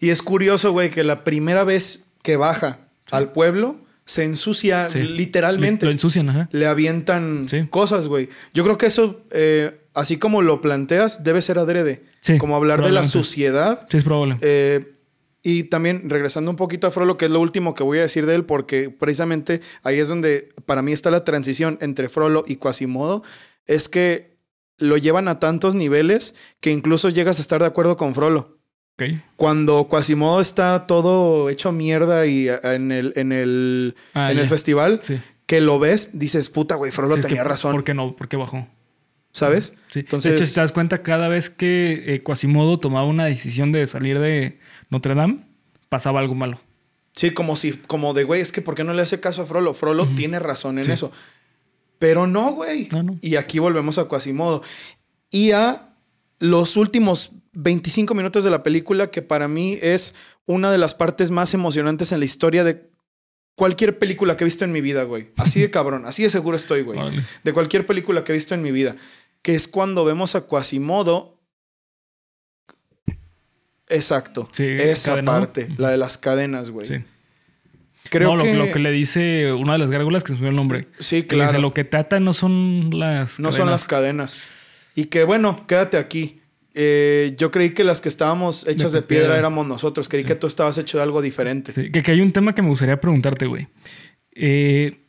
Y 0.00 0.08
es 0.08 0.22
curioso, 0.22 0.72
güey, 0.72 0.88
que 0.90 1.04
la 1.04 1.24
primera 1.24 1.62
vez 1.64 2.06
que 2.22 2.36
baja 2.36 2.78
al 3.10 3.32
pueblo 3.32 3.84
se 4.06 4.24
ensucia 4.24 4.88
Sí. 4.88 5.00
literalmente. 5.02 5.84
Lo 5.84 5.92
ensucian, 5.92 6.30
ajá. 6.30 6.48
Le 6.52 6.66
avientan 6.66 7.48
Sí. 7.50 7.66
cosas, 7.68 8.08
güey. 8.08 8.30
Yo 8.54 8.64
creo 8.64 8.78
que 8.78 8.86
eso, 8.86 9.20
eh, 9.30 9.78
así 9.94 10.16
como 10.16 10.40
lo 10.40 10.60
planteas, 10.62 11.22
debe 11.24 11.42
ser 11.42 11.58
adrede. 11.58 12.04
Sí, 12.20 12.38
como 12.38 12.56
hablar 12.56 12.82
de 12.82 12.92
la 12.92 13.04
suciedad. 13.04 13.86
Sí, 13.90 13.98
es 13.98 14.04
probable. 14.04 14.38
Eh, 14.40 14.94
y 15.48 15.62
también, 15.64 16.10
regresando 16.10 16.50
un 16.50 16.56
poquito 16.56 16.88
a 16.88 16.90
Frollo, 16.90 17.16
que 17.16 17.26
es 17.26 17.30
lo 17.30 17.40
último 17.40 17.74
que 17.74 17.84
voy 17.84 17.98
a 17.98 18.02
decir 18.02 18.26
de 18.26 18.34
él, 18.34 18.44
porque 18.44 18.90
precisamente 18.90 19.60
ahí 19.84 20.00
es 20.00 20.08
donde 20.08 20.48
para 20.64 20.82
mí 20.82 20.90
está 20.92 21.12
la 21.12 21.22
transición 21.22 21.78
entre 21.80 22.08
Frollo 22.08 22.42
y 22.48 22.56
Quasimodo, 22.56 23.22
es 23.66 23.88
que 23.88 24.36
lo 24.78 24.96
llevan 24.96 25.28
a 25.28 25.38
tantos 25.38 25.76
niveles 25.76 26.34
que 26.60 26.72
incluso 26.72 27.10
llegas 27.10 27.38
a 27.38 27.42
estar 27.42 27.60
de 27.60 27.66
acuerdo 27.66 27.96
con 27.96 28.12
Frollo. 28.14 28.58
Cuando 29.36 29.88
Quasimodo 29.88 30.40
está 30.40 30.86
todo 30.88 31.48
hecho 31.48 31.70
mierda 31.70 32.26
y 32.26 32.48
en 32.48 32.90
el, 32.90 33.12
en 33.14 33.30
el, 33.30 33.94
Ah, 34.14 34.32
en 34.32 34.38
el 34.38 34.48
festival, 34.48 34.98
Sí. 35.02 35.20
que 35.46 35.60
lo 35.60 35.78
ves, 35.78 36.10
dices, 36.18 36.48
puta, 36.48 36.74
güey, 36.74 36.90
Frollo 36.90 37.14
Sí, 37.16 37.20
tenía 37.20 37.44
razón. 37.44 37.72
¿Por 37.72 37.84
qué 37.84 37.94
no? 37.94 38.16
¿Por 38.16 38.26
qué 38.28 38.36
bajó? 38.36 38.66
¿Sabes? 39.36 39.74
Sí. 39.90 40.00
Entonces- 40.00 40.32
de 40.32 40.36
hecho, 40.38 40.46
si 40.46 40.54
te 40.54 40.60
das 40.60 40.72
cuenta, 40.72 41.02
cada 41.02 41.28
vez 41.28 41.50
que 41.50 42.14
eh, 42.14 42.22
Quasimodo 42.22 42.80
tomaba 42.80 43.06
una 43.06 43.26
decisión 43.26 43.70
de 43.72 43.86
salir 43.86 44.18
de 44.18 44.58
Notre 44.88 45.14
Dame, 45.14 45.40
pasaba 45.88 46.20
algo 46.20 46.34
malo. 46.34 46.58
Sí, 47.12 47.30
como 47.32 47.54
si, 47.56 47.72
como 47.72 48.14
de, 48.14 48.24
güey, 48.24 48.40
es 48.40 48.50
que 48.52 48.62
¿por 48.62 48.74
qué 48.74 48.84
no 48.84 48.92
le 48.94 49.02
hace 49.02 49.20
caso 49.20 49.42
a 49.42 49.46
Frollo? 49.46 49.74
Frollo 49.74 50.06
tiene 50.16 50.38
razón 50.38 50.78
en 50.78 50.84
Sí. 50.84 50.92
eso. 50.92 51.12
Pero 51.98 52.26
no, 52.26 52.52
güey. 52.52 52.88
No, 52.90 53.02
no. 53.02 53.18
Y 53.22 53.36
aquí 53.36 53.58
volvemos 53.58 53.98
a 53.98 54.08
Quasimodo. 54.08 54.62
Y 55.30 55.52
a 55.52 55.90
los 56.38 56.76
últimos 56.76 57.32
25 57.52 58.14
minutos 58.14 58.44
de 58.44 58.50
la 58.50 58.62
película, 58.62 59.10
que 59.10 59.22
para 59.22 59.48
mí 59.48 59.78
es 59.80 60.14
una 60.46 60.70
de 60.70 60.78
las 60.78 60.94
partes 60.94 61.30
más 61.30 61.54
emocionantes 61.54 62.12
en 62.12 62.18
la 62.20 62.26
historia 62.26 62.64
de 62.64 62.88
cualquier 63.54 63.98
película 63.98 64.36
que 64.36 64.44
he 64.44 64.46
visto 64.46 64.66
en 64.66 64.72
mi 64.72 64.82
vida, 64.82 65.04
güey. 65.04 65.30
Así 65.38 65.60
de 65.60 65.70
cabrón, 65.70 66.04
así 66.04 66.22
de 66.22 66.28
seguro 66.28 66.56
estoy, 66.58 66.82
güey. 66.82 66.98
De 67.44 67.52
cualquier 67.54 67.86
película 67.86 68.24
que 68.24 68.32
he 68.32 68.34
visto 68.34 68.54
en 68.54 68.60
mi 68.60 68.70
vida. 68.72 68.96
Que 69.46 69.54
es 69.54 69.68
cuando 69.68 70.04
vemos 70.04 70.34
a 70.34 70.40
Quasimodo. 70.48 71.38
Exacto. 73.88 74.48
Sí, 74.50 74.64
esa 74.64 75.22
parte, 75.22 75.68
la 75.78 75.90
de 75.90 75.98
las 75.98 76.18
cadenas, 76.18 76.72
güey. 76.72 76.88
Sí. 76.88 76.96
Creo 78.10 78.30
no, 78.30 78.36
lo 78.38 78.42
que... 78.42 78.54
lo 78.54 78.72
que 78.72 78.80
le 78.80 78.90
dice 78.90 79.52
una 79.52 79.74
de 79.74 79.78
las 79.78 79.92
gárgolas, 79.92 80.24
que 80.24 80.32
se 80.32 80.38
me 80.40 80.48
el 80.48 80.56
nombre. 80.56 80.88
Sí, 80.98 81.22
Que 81.22 81.36
le 81.36 81.42
dice, 81.42 81.52
claro. 81.52 81.62
lo 81.62 81.74
que 81.74 81.84
trata 81.84 82.18
no 82.18 82.32
son 82.32 82.90
las 82.92 83.38
No 83.38 83.52
son 83.52 83.70
las 83.70 83.84
cadenas. 83.84 84.36
Y 84.96 85.04
que 85.04 85.22
bueno, 85.22 85.64
quédate 85.68 85.96
aquí. 85.96 86.40
Eh, 86.74 87.36
yo 87.38 87.52
creí 87.52 87.70
que 87.70 87.84
las 87.84 88.00
que 88.00 88.08
estábamos 88.08 88.66
hechas 88.66 88.90
de, 88.90 89.02
De 89.02 89.06
piedra, 89.06 89.26
piedra. 89.26 89.38
éramos 89.38 89.64
nosotros. 89.68 90.08
Creí 90.08 90.22
Sí. 90.22 90.26
que 90.26 90.34
tú 90.34 90.48
estabas 90.48 90.76
hecho 90.78 90.96
de 90.98 91.04
algo 91.04 91.22
diferente. 91.22 91.70
Sí, 91.70 91.92
que, 91.92 92.02
que 92.02 92.10
hay 92.10 92.20
un 92.20 92.32
tema 92.32 92.52
que 92.52 92.62
me 92.62 92.68
gustaría 92.68 93.00
preguntarte, 93.00 93.46
güey. 93.46 93.68
Eh, 94.32 95.02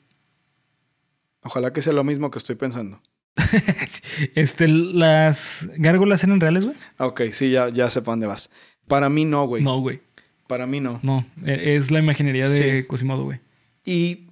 Ojalá 1.42 1.74
que 1.74 1.82
sea 1.82 1.94
lo 1.94 2.04
mismo 2.04 2.30
que 2.30 2.38
estoy 2.38 2.56
pensando. 2.56 3.02
este, 4.36 4.68
¿Las 4.68 5.68
gárgolas 5.78 6.24
eran 6.24 6.40
reales, 6.40 6.66
güey? 6.66 6.76
Ok, 6.98 7.22
sí, 7.32 7.52
ya, 7.52 7.70
ya 7.70 7.90
sé 7.90 8.02
para 8.02 8.14
dónde 8.14 8.28
vas. 8.28 8.50
Para 8.88 9.10
mí 9.10 9.26
no, 9.26 9.46
güey. 9.48 9.64
No, 9.64 9.80
güey. 9.80 10.02
Para 10.48 10.66
mí 10.66 10.80
no. 10.80 11.00
No. 11.04 11.26
E- 11.46 11.76
Es 11.76 11.92
la 11.92 12.00
imaginería 12.00 12.48
de 12.50 12.82
Sí. 12.82 12.88
Quasimodo, 12.88 13.24
güey. 13.26 13.40
Y 13.86 14.28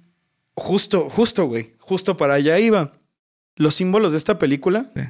justo, 0.54 1.08
justo, 1.10 1.46
güey. 1.46 1.74
Justo 1.78 2.16
para 2.16 2.34
allá 2.34 2.58
iba. 2.58 2.92
Los 3.56 3.74
símbolos 3.74 4.12
de 4.12 4.18
esta 4.18 4.38
película. 4.38 4.86
Sí. 4.94 5.02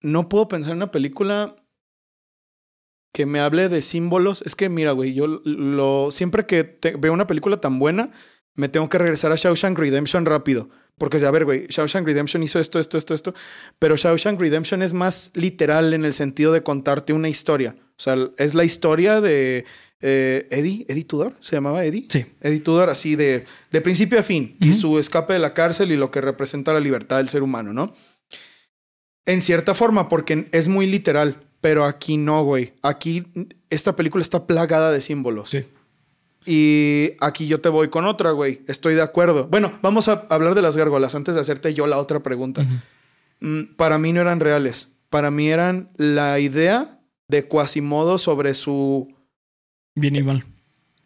No 0.00 0.28
puedo 0.28 0.48
pensar 0.48 0.72
en 0.72 0.78
una 0.78 0.90
película 0.90 1.56
que 3.12 3.26
me 3.26 3.40
hable 3.40 3.68
de 3.68 3.82
símbolos. 3.82 4.42
Es 4.42 4.54
que, 4.54 4.68
mira, 4.68 4.92
güey, 4.92 5.12
yo 5.14 5.26
lo 5.26 6.10
siempre 6.10 6.46
que 6.46 6.64
te- 6.64 6.96
veo 6.96 7.12
una 7.12 7.26
película 7.26 7.60
tan 7.60 7.78
buena, 7.78 8.10
me 8.54 8.68
tengo 8.68 8.88
que 8.88 8.98
regresar 8.98 9.32
a 9.32 9.36
Shawshank 9.36 9.78
Redemption 9.78 10.24
rápido. 10.24 10.70
Porque, 10.98 11.24
a 11.24 11.30
ver, 11.30 11.44
güey, 11.44 11.66
Shawshank 11.68 12.04
Redemption 12.06 12.42
hizo 12.42 12.58
esto, 12.58 12.78
esto, 12.78 12.98
esto, 12.98 13.14
esto. 13.14 13.34
Pero 13.78 13.96
Shawshank 13.96 14.40
Redemption 14.40 14.82
es 14.82 14.92
más 14.92 15.30
literal 15.34 15.94
en 15.94 16.04
el 16.04 16.12
sentido 16.12 16.52
de 16.52 16.62
contarte 16.62 17.12
una 17.12 17.28
historia. 17.28 17.76
O 17.96 18.00
sea, 18.00 18.16
es 18.36 18.54
la 18.54 18.64
historia 18.64 19.20
de 19.20 19.64
eh, 20.00 20.46
Eddie, 20.50 20.84
Eddie 20.88 21.04
Tudor, 21.04 21.34
¿se 21.40 21.56
llamaba 21.56 21.84
Eddie? 21.84 22.06
Sí. 22.08 22.26
Eddie 22.40 22.60
Tudor, 22.60 22.90
así 22.90 23.16
de, 23.16 23.44
de 23.70 23.80
principio 23.80 24.18
a 24.20 24.22
fin. 24.22 24.56
Y 24.60 24.70
Ujú. 24.70 24.78
su 24.80 24.98
escape 24.98 25.32
de 25.32 25.38
la 25.38 25.54
cárcel 25.54 25.90
y 25.92 25.96
lo 25.96 26.10
que 26.10 26.20
representa 26.20 26.72
la 26.72 26.80
libertad 26.80 27.16
del 27.18 27.28
ser 27.28 27.42
humano, 27.42 27.72
¿no? 27.72 27.94
En 29.26 29.40
cierta 29.40 29.74
forma, 29.74 30.08
porque 30.08 30.48
es 30.52 30.68
muy 30.68 30.86
literal. 30.86 31.44
Pero 31.60 31.84
aquí 31.84 32.16
no, 32.18 32.44
güey. 32.44 32.74
Aquí 32.82 33.24
esta 33.68 33.96
película 33.96 34.22
está 34.22 34.46
plagada 34.46 34.92
de 34.92 35.00
símbolos. 35.00 35.50
Sí. 35.50 35.64
Y 36.50 37.12
aquí 37.20 37.46
yo 37.46 37.60
te 37.60 37.68
voy 37.68 37.88
con 37.88 38.06
otra, 38.06 38.30
güey. 38.30 38.62
Estoy 38.66 38.94
de 38.94 39.02
acuerdo. 39.02 39.48
Bueno, 39.48 39.78
vamos 39.82 40.08
a 40.08 40.26
hablar 40.30 40.54
de 40.54 40.62
las 40.62 40.78
gárgolas 40.78 41.14
antes 41.14 41.34
de 41.34 41.42
hacerte 41.42 41.74
yo 41.74 41.86
la 41.86 41.98
otra 41.98 42.20
pregunta. 42.22 42.66
Mm, 43.40 43.74
Para 43.76 43.98
mí 43.98 44.14
no 44.14 44.22
eran 44.22 44.40
reales. 44.40 44.88
Para 45.10 45.30
mí 45.30 45.50
eran 45.50 45.90
la 45.98 46.40
idea 46.40 47.00
de 47.28 47.46
Quasimodo 47.46 48.16
sobre 48.16 48.54
su... 48.54 49.14
Bien 49.94 50.16
y 50.16 50.22
mal. 50.22 50.46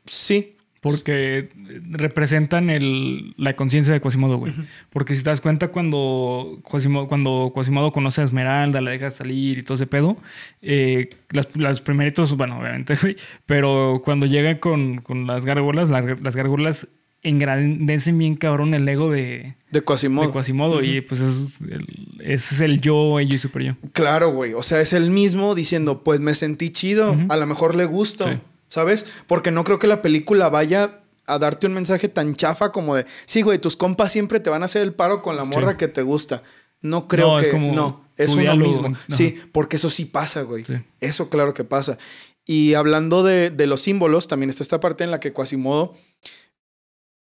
Sí, 0.07 0.52
Porque 0.83 1.49
representan 1.91 2.69
el, 2.69 3.35
la 3.37 3.55
conciencia 3.55 3.95
de 3.95 4.01
Quasimodo, 4.01 4.39
güey. 4.39 4.53
Porque 4.91 5.15
si 5.15 5.23
te 5.23 5.31
das 5.31 5.41
cuenta, 5.41 5.69
cuando 5.69 6.61
Quasimodo, 6.69 7.07
cuando 7.07 7.53
Quasimodo 7.55 7.93
conoce 7.93 8.21
a 8.21 8.25
Esmeralda, 8.25 8.81
la 8.81 8.91
deja 8.91 9.09
salir 9.11 9.59
y 9.59 9.63
todo 9.63 9.77
ese 9.77 9.87
pedo, 9.87 10.17
eh, 10.61 11.09
las, 11.31 11.49
las 11.57 11.81
primeritos, 11.81 12.37
bueno, 12.37 12.59
obviamente, 12.59 12.97
güey, 13.01 13.15
pero 13.47 14.03
cuando 14.05 14.27
llega 14.27 14.59
con, 14.59 15.01
con 15.03 15.27
las 15.29 15.45
gárgolas, 15.47 15.89
las, 15.89 16.21
las 16.21 16.35
gárgolas 16.35 16.89
engrandecen 17.23 18.19
bien 18.19 18.35
cabrón 18.35 18.75
el 18.75 18.89
ego 18.89 19.09
de, 19.11 19.55
de 19.71 19.83
Quasimodo. 19.83 20.27
de 20.27 20.33
Quasimodo 20.33 20.83
y 20.83 21.01
pues 21.01 21.21
es 21.21 21.61
el, 21.61 21.87
es 22.21 22.61
el 22.61 22.81
yo, 22.81 23.21
ello 23.21 23.37
y 23.37 23.39
super 23.39 23.63
yo. 23.63 23.75
Claro, 23.93 24.33
güey. 24.33 24.55
O 24.55 24.63
sea, 24.63 24.81
es 24.81 24.93
el 24.93 25.11
mismo 25.11 25.55
diciendo, 25.55 26.03
pues 26.03 26.19
me 26.19 26.35
sentí 26.35 26.71
chido, 26.71 27.17
a 27.29 27.37
lo 27.37 27.47
mejor 27.47 27.77
le 27.77 27.85
gusto, 27.85 28.29
Sí. 28.29 28.39
¿Sabes? 28.73 29.05
Porque 29.27 29.51
no 29.51 29.65
creo 29.65 29.79
que 29.79 29.87
la 29.87 30.01
película 30.01 30.49
vaya 30.49 31.01
a 31.27 31.39
darte 31.39 31.67
un 31.67 31.75
mensaje 31.75 32.09
tan 32.09 32.35
chafa 32.35 32.73
como 32.73 32.97
de, 32.97 33.05
sí, 33.27 33.43
güey, 33.43 33.59
tus 33.59 33.77
compas 33.77 34.11
siempre 34.13 34.41
te 34.41 34.49
van 34.49 34.63
a 34.63 34.65
hacer 34.65 34.81
el 34.81 34.95
paro 34.95 35.21
con 35.21 35.37
la 35.37 35.45
morra 35.45 35.73
Sí. 35.73 35.77
que 35.77 35.89
te 35.89 36.01
gusta. 36.03 36.43
No 36.81 37.07
creo 37.07 37.29
No, 37.29 37.37
que 37.37 37.43
es 37.43 37.49
como 37.51 37.73
no, 37.75 38.09
es 38.17 38.31
uno 38.33 38.57
mismo. 38.57 38.97
Sí, 39.09 39.39
porque 39.53 39.77
eso 39.77 39.91
sí 39.91 40.05
pasa, 40.07 40.43
güey. 40.43 40.65
Sí. 40.65 40.75
Eso 41.01 41.29
claro 41.29 41.53
que 41.55 41.65
pasa. 41.65 41.99
Y 42.47 42.75
hablando 42.75 43.23
de, 43.23 43.51
de 43.51 43.67
los 43.67 43.83
símbolos, 43.83 44.27
también 44.27 44.49
está 44.51 44.63
esta 44.65 44.81
parte 44.81 45.05
en 45.05 45.11
la 45.13 45.21
que 45.21 45.33
Quasimodo, 45.33 45.95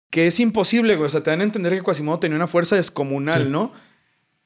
que 0.10 0.28
es 0.28 0.40
imposible, 0.40 0.96
güey. 0.96 1.08
O 1.08 1.10
sea, 1.10 1.24
te 1.24 1.32
dan 1.32 1.42
a 1.42 1.46
entender 1.46 1.74
que 1.74 1.82
Quasimodo 1.82 2.20
tenía 2.20 2.36
una 2.36 2.48
fuerza 2.48 2.76
descomunal, 2.76 3.46
Sí. 3.46 3.50
¿no? 3.50 3.72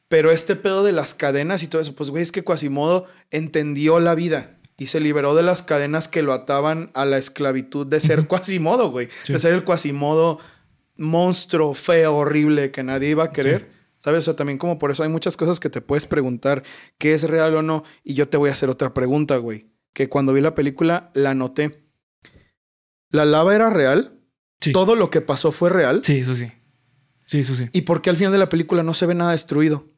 Pero 0.08 0.32
este 0.32 0.56
pedo 0.56 0.84
de 0.84 0.92
las 0.92 1.14
cadenas 1.14 1.64
y 1.64 1.68
todo 1.68 1.82
eso, 1.82 1.96
pues, 1.96 2.10
güey, 2.10 2.22
es 2.24 2.32
que 2.32 2.44
Quasimodo 2.44 3.08
entendió 3.32 4.00
la 4.00 4.14
vida 4.16 4.58
y 4.82 4.88
se 4.88 5.00
liberó 5.00 5.36
de 5.36 5.44
las 5.44 5.62
cadenas 5.62 6.08
que 6.08 6.24
lo 6.24 6.34
ataban 6.34 6.90
a 6.96 7.06
la 7.06 7.20
esclavitud 7.20 7.86
de 7.86 8.00
ser 8.00 8.22
Ujú. 8.22 8.30
Quasimodo, 8.30 8.90
güey. 8.90 9.10
Sí. 9.24 9.34
De 9.34 9.38
ser 9.38 9.54
el 9.54 9.64
Quasimodo 9.64 10.40
monstruo, 10.96 11.76
feo, 11.76 12.16
horrible, 12.16 12.72
que 12.72 12.82
nadie 12.82 13.10
iba 13.10 13.26
a 13.26 13.32
querer. 13.32 13.70
¿Sabes? 14.00 14.22
O 14.22 14.22
sea, 14.24 14.36
también 14.36 14.58
como 14.58 14.80
por 14.80 14.90
eso 14.90 15.04
hay 15.04 15.10
muchas 15.10 15.38
cosas 15.38 15.60
que 15.60 15.70
te 15.70 15.82
puedes 15.82 16.08
preguntar 16.08 16.64
qué 16.98 17.14
es 17.14 17.30
real 17.30 17.54
o 17.58 17.62
no. 17.62 17.84
Y 18.04 18.16
yo 18.16 18.28
te 18.28 18.38
voy 18.38 18.50
a 18.50 18.54
hacer 18.54 18.72
otra 18.72 18.92
pregunta, 18.92 19.38
güey. 19.38 19.68
Que 19.94 20.10
cuando 20.10 20.34
vi 20.34 20.42
la 20.42 20.56
película 20.56 21.12
la 21.14 21.36
noté. 21.36 21.84
¿La 23.12 23.26
lava 23.26 23.54
era 23.54 23.70
real? 23.70 24.20
Sí. 24.62 24.72
¿Todo 24.72 24.96
lo 24.96 25.12
que 25.12 25.22
pasó 25.22 25.52
fue 25.52 25.70
real? 25.70 26.02
Sí, 26.04 26.22
eso 26.22 26.34
sí. 26.34 26.52
Sí, 27.28 27.42
eso 27.42 27.54
sí. 27.54 27.70
¿Y 27.72 27.82
por 27.82 28.02
qué 28.02 28.10
al 28.10 28.18
final 28.18 28.32
de 28.34 28.40
la 28.40 28.50
película 28.50 28.82
no 28.82 28.96
se 28.96 29.06
ve 29.06 29.14
nada 29.14 29.34
destruido? 29.34 29.91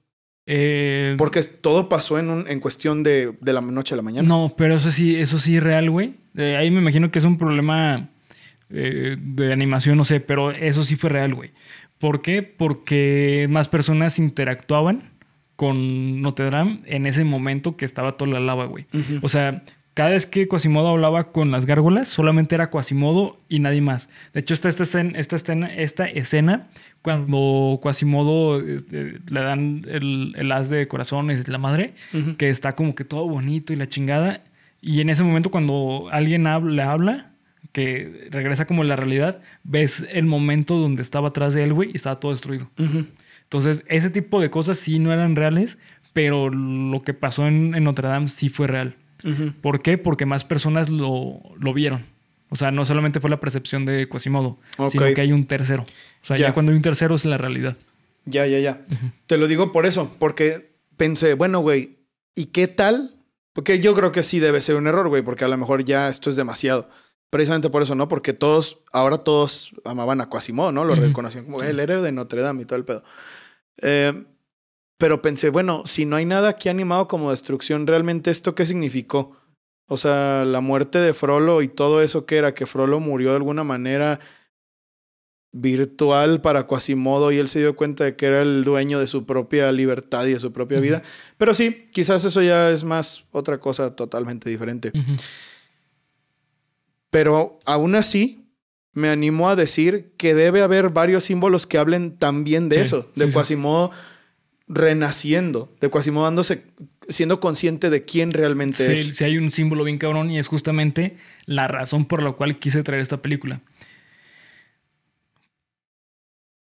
Eh, 0.46 1.16
Porque 1.18 1.41
todo 1.44 1.88
pasó 1.88 2.20
en, 2.20 2.30
un, 2.30 2.48
en 2.48 2.60
cuestión 2.60 3.04
de, 3.04 3.34
de 3.39 3.54
la 3.54 3.62
noche 3.62 3.94
a 3.94 3.98
la 3.98 4.04
mañana. 4.04 4.28
No, 4.28 4.54
pero 4.58 4.76
eso 4.76 4.91
sí, 4.91 5.16
eso 5.16 5.39
sí 5.39 5.58
es 5.58 5.64
real, 5.64 5.89
güey. 5.89 6.16
Eh, 6.36 6.58
ahí 6.58 6.70
me 6.72 6.80
imagino 6.80 7.12
que 7.12 7.20
es 7.20 7.26
un 7.26 7.38
problema 7.38 8.10
eh, 8.70 9.16
de 9.20 9.54
animación, 9.54 9.98
no 9.98 10.04
sé, 10.04 10.20
pero 10.20 10.52
eso 10.52 10.84
sí 10.84 10.96
fue 10.96 11.10
real, 11.10 11.34
güey. 11.34 11.52
¿Por 11.98 12.22
qué? 12.22 12.44
Porque 12.44 13.48
más 13.50 13.70
personas 13.70 14.20
interactuaban 14.20 15.12
con 15.56 16.22
Notre 16.22 16.50
Dame 16.50 16.82
en 16.86 17.06
ese 17.06 17.24
momento 17.24 17.78
que 17.78 17.86
estaba 17.86 18.18
toda 18.18 18.32
la 18.32 18.39
lava, 18.41 18.66
güey. 18.66 18.86
O 19.22 19.30
sea, 19.30 19.64
cada 19.94 20.10
vez 20.10 20.26
que 20.26 20.48
Quasimodo 20.48 20.89
hablaba 20.89 21.32
con 21.32 21.52
las 21.52 21.66
gárgolas, 21.66 22.08
solamente 22.08 22.56
era 22.56 22.72
Quasimodo 22.72 23.38
y 23.48 23.60
nadie 23.60 23.82
más. 23.82 24.10
De 24.34 24.39
hecho, 24.39 24.54
está 24.54 24.70
esta 24.70 24.84
escena, 24.84 25.20
esta 25.20 25.36
escena, 25.36 25.74
esta 25.74 26.06
escena 26.06 26.68
cuando 27.04 27.80
Quasimodo 27.82 28.60
este, 28.60 29.20
le 29.30 29.41
dan 29.41 29.86
el, 29.88 30.34
el 30.36 30.52
haz 30.52 30.70
de 30.70 30.88
corazones, 30.88 31.48
la 31.48 31.60
madre, 31.60 31.94
que 32.38 32.50
está 32.50 32.76
como 32.76 32.96
que 32.96 33.04
todo 33.04 33.28
bonito 33.28 33.72
y 33.72 33.76
la 33.76 33.88
chingada. 33.88 34.41
Y 34.82 35.02
en 35.02 35.10
ese 35.10 35.24
momento, 35.24 35.52
cuando 35.52 36.10
alguien 36.12 36.44
le 36.44 36.82
habla, 36.82 37.32
que 37.72 38.30
regresa 38.32 38.66
como 38.66 38.84
la 38.84 38.96
realidad, 38.96 39.41
ves 39.64 40.08
el 40.12 40.26
momento 40.26 40.78
donde 40.78 41.02
estaba 41.02 41.30
atrás 41.30 41.54
de 41.54 41.64
él, 41.64 41.74
güey, 41.74 41.91
y 41.91 41.98
estaba 41.98 42.20
todo 42.20 42.32
destruido. 42.32 42.70
Entonces, 43.44 43.84
ese 43.88 44.10
tipo 44.10 44.41
de 44.41 44.50
cosas 44.50 44.80
sí 44.80 44.98
no 44.98 45.14
eran 45.14 45.36
reales, 45.36 45.78
pero 46.14 46.50
lo 46.50 47.02
que 47.02 47.14
pasó 47.14 47.48
en, 47.48 47.76
en 47.76 47.84
Notre 47.84 48.08
Dame 48.08 48.28
sí 48.28 48.50
fue 48.50 48.68
real. 48.68 48.96
¿Por 49.61 49.82
qué? 49.82 49.97
Porque 49.97 50.26
más 50.26 50.43
personas 50.43 50.89
lo, 50.89 51.39
lo 51.59 51.74
vieron. 51.74 52.05
O 52.49 52.55
sea, 52.55 52.71
no 52.71 52.86
solamente 52.86 53.19
fue 53.19 53.30
la 53.30 53.39
percepción 53.39 53.86
de 53.86 54.07
Quasimodo, 54.07 54.57
Ok. 54.78 54.91
sino 54.91 55.13
que 55.13 55.21
hay 55.21 55.32
un 55.32 55.45
tercero. 55.47 55.84
O 55.84 56.26
sea, 56.26 56.38
ya. 56.38 56.47
Ya. 56.49 56.53
cuando 56.53 56.71
hay 56.71 56.76
un 56.76 56.82
tercero 56.84 57.15
es 57.15 57.26
la 57.26 57.38
realidad. 57.38 57.78
Ya, 58.26 58.45
ya, 58.45 58.59
ya. 58.59 58.82
Te 59.28 59.38
lo 59.38 59.47
digo 59.47 59.71
por 59.71 59.86
eso, 59.86 60.15
porque 60.19 60.71
pensé, 60.97 61.34
bueno, 61.34 61.59
güey, 61.61 61.97
¿y 62.36 62.45
qué 62.47 62.67
tal? 62.67 63.11
Porque 63.53 63.80
yo 63.80 63.93
creo 63.95 64.11
que 64.11 64.24
sí 64.24 64.39
debe 64.39 64.61
ser 64.61 64.76
un 64.76 64.88
error, 64.88 65.07
güey, 65.09 65.21
porque 65.24 65.45
a 65.45 65.47
lo 65.47 65.57
mejor 65.57 65.84
ya 65.84 66.09
esto 66.09 66.30
es 66.30 66.36
demasiado. 66.36 66.89
Precisamente 67.30 67.69
por 67.71 67.82
eso, 67.82 67.95
¿no? 67.95 68.07
Porque 68.07 68.34
todos, 68.34 68.78
ahora 68.91 69.17
todos 69.17 69.71
amaban 69.84 70.21
a 70.21 70.30
Quasimodo, 70.30 70.71
¿no? 70.71 70.86
Lo 70.86 70.93
reconocían 70.95 71.45
como 71.45 71.61
el 71.63 71.80
héroe 71.80 72.01
de 72.01 72.11
Notre 72.11 72.41
Dame 72.41 72.61
y 72.61 72.65
todo 72.65 72.78
el 72.78 72.86
pedo. 72.86 73.03
Eh, 73.82 74.24
pero 74.98 75.22
pensé, 75.22 75.50
bueno, 75.50 75.84
si 75.86 76.06
no 76.06 76.16
hay 76.16 76.26
nada 76.26 76.50
aquí 76.50 76.70
animado 76.70 77.08
como 77.08 77.32
destrucción, 77.32 77.88
¿realmente 77.88 78.32
esto 78.32 78.56
qué 78.56 78.66
significó? 78.66 79.38
O 79.88 79.98
sea, 79.98 80.46
la 80.46 80.62
muerte 80.62 81.00
de 81.00 81.14
Frollo 81.14 81.62
y 81.62 81.68
todo 81.68 82.02
eso 82.02 82.26
que 82.26 82.38
era, 82.38 82.54
que 82.54 82.66
Frollo 82.66 83.00
murió 83.00 83.32
de 83.32 83.38
alguna 83.38 83.64
manera 83.64 84.20
virtual 85.52 86.41
para 86.41 86.66
Quasimodo 86.66 87.32
y 87.32 87.38
él 87.38 87.48
se 87.48 87.60
dio 87.60 87.76
cuenta 87.76 88.04
de 88.04 88.16
que 88.16 88.26
era 88.26 88.41
el 88.41 88.64
dueño 88.64 89.00
de 89.00 89.08
su 89.08 89.26
propia 89.26 89.72
libertad 89.72 90.26
y 90.26 90.34
de 90.34 90.39
su 90.39 90.52
propia 90.52 90.80
vida. 90.80 91.04
Pero 91.38 91.54
sí, 91.54 91.89
quizás 91.91 92.26
eso 92.26 92.41
ya 92.41 92.72
es 92.72 92.84
más 92.84 93.26
otra 93.32 93.60
cosa 93.60 93.96
totalmente 93.96 94.50
diferente. 94.50 94.91
Pero 97.12 97.60
aún 97.66 97.94
así, 97.94 98.50
me 98.94 99.10
animo 99.10 99.48
a 99.48 99.56
decir 99.56 100.14
que 100.18 100.34
debe 100.34 100.64
haber 100.64 100.89
varios 100.89 101.26
símbolos 101.26 101.68
que 101.68 101.78
hablen 101.78 102.18
también 102.18 102.70
de 102.70 102.78
Sí, 102.78 102.82
eso, 102.82 103.12
de 103.16 103.26
sí, 103.26 103.32
sí. 103.32 103.56
Renaciendo, 104.68 105.74
de 105.82 105.89
Quasimodo 105.89 106.24
dándose, 106.26 106.64
siendo 107.09 107.39
consciente 107.39 107.89
de 107.89 108.05
quién 108.05 108.32
realmente 108.32 108.78
Sí, 108.95 109.09
es. 109.09 109.18
sí 109.18 109.24
hay 109.26 109.38
un 109.38 109.51
símbolo 109.51 109.84
bien 109.84 109.97
cabrón 109.97 110.32
y 110.32 110.39
es 110.39 110.47
justamente 110.47 111.18
la 111.45 111.68
razón 111.68 112.05
por 112.05 112.24
la 112.24 112.32
cual 112.32 112.57
quise 112.59 112.82
traer 112.82 113.01
esta 113.01 113.22
película. 113.22 113.61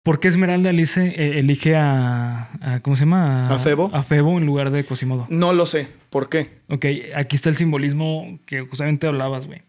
¿Por 0.03 0.19
qué 0.19 0.27
Esmeralda 0.29 0.69
elige, 0.69 1.07
eh, 1.07 1.39
elige 1.39 1.75
a, 1.75 2.49
a- 2.61 2.79
¿Cómo 2.81 2.95
se 2.95 3.01
llama? 3.01 3.49
¿A 3.49 3.59
Febo? 3.59 3.89
A 3.93 4.01
Febo 4.01 4.37
en 4.37 4.45
lugar 4.45 4.71
de 4.71 4.85
Quasimodo. 4.85 5.27
No 5.29 5.53
lo 5.53 5.65
sé, 5.65 5.87
¿por 6.09 6.29
qué? 6.29 6.49
Ok, 6.69 6.85
aquí 7.15 7.35
está 7.35 7.49
el 7.49 7.57
simbolismo 7.57 8.39
que 8.45 8.61
justamente 8.61 9.07
hablabas, 9.07 9.45
güey. 9.45 9.61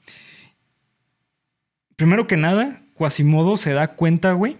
Primero 1.96 2.26
que 2.26 2.36
nada, 2.36 2.80
Quasimodo 2.94 3.56
se 3.56 3.72
da 3.72 3.88
cuenta, 3.88 4.32
güey, 4.32 4.56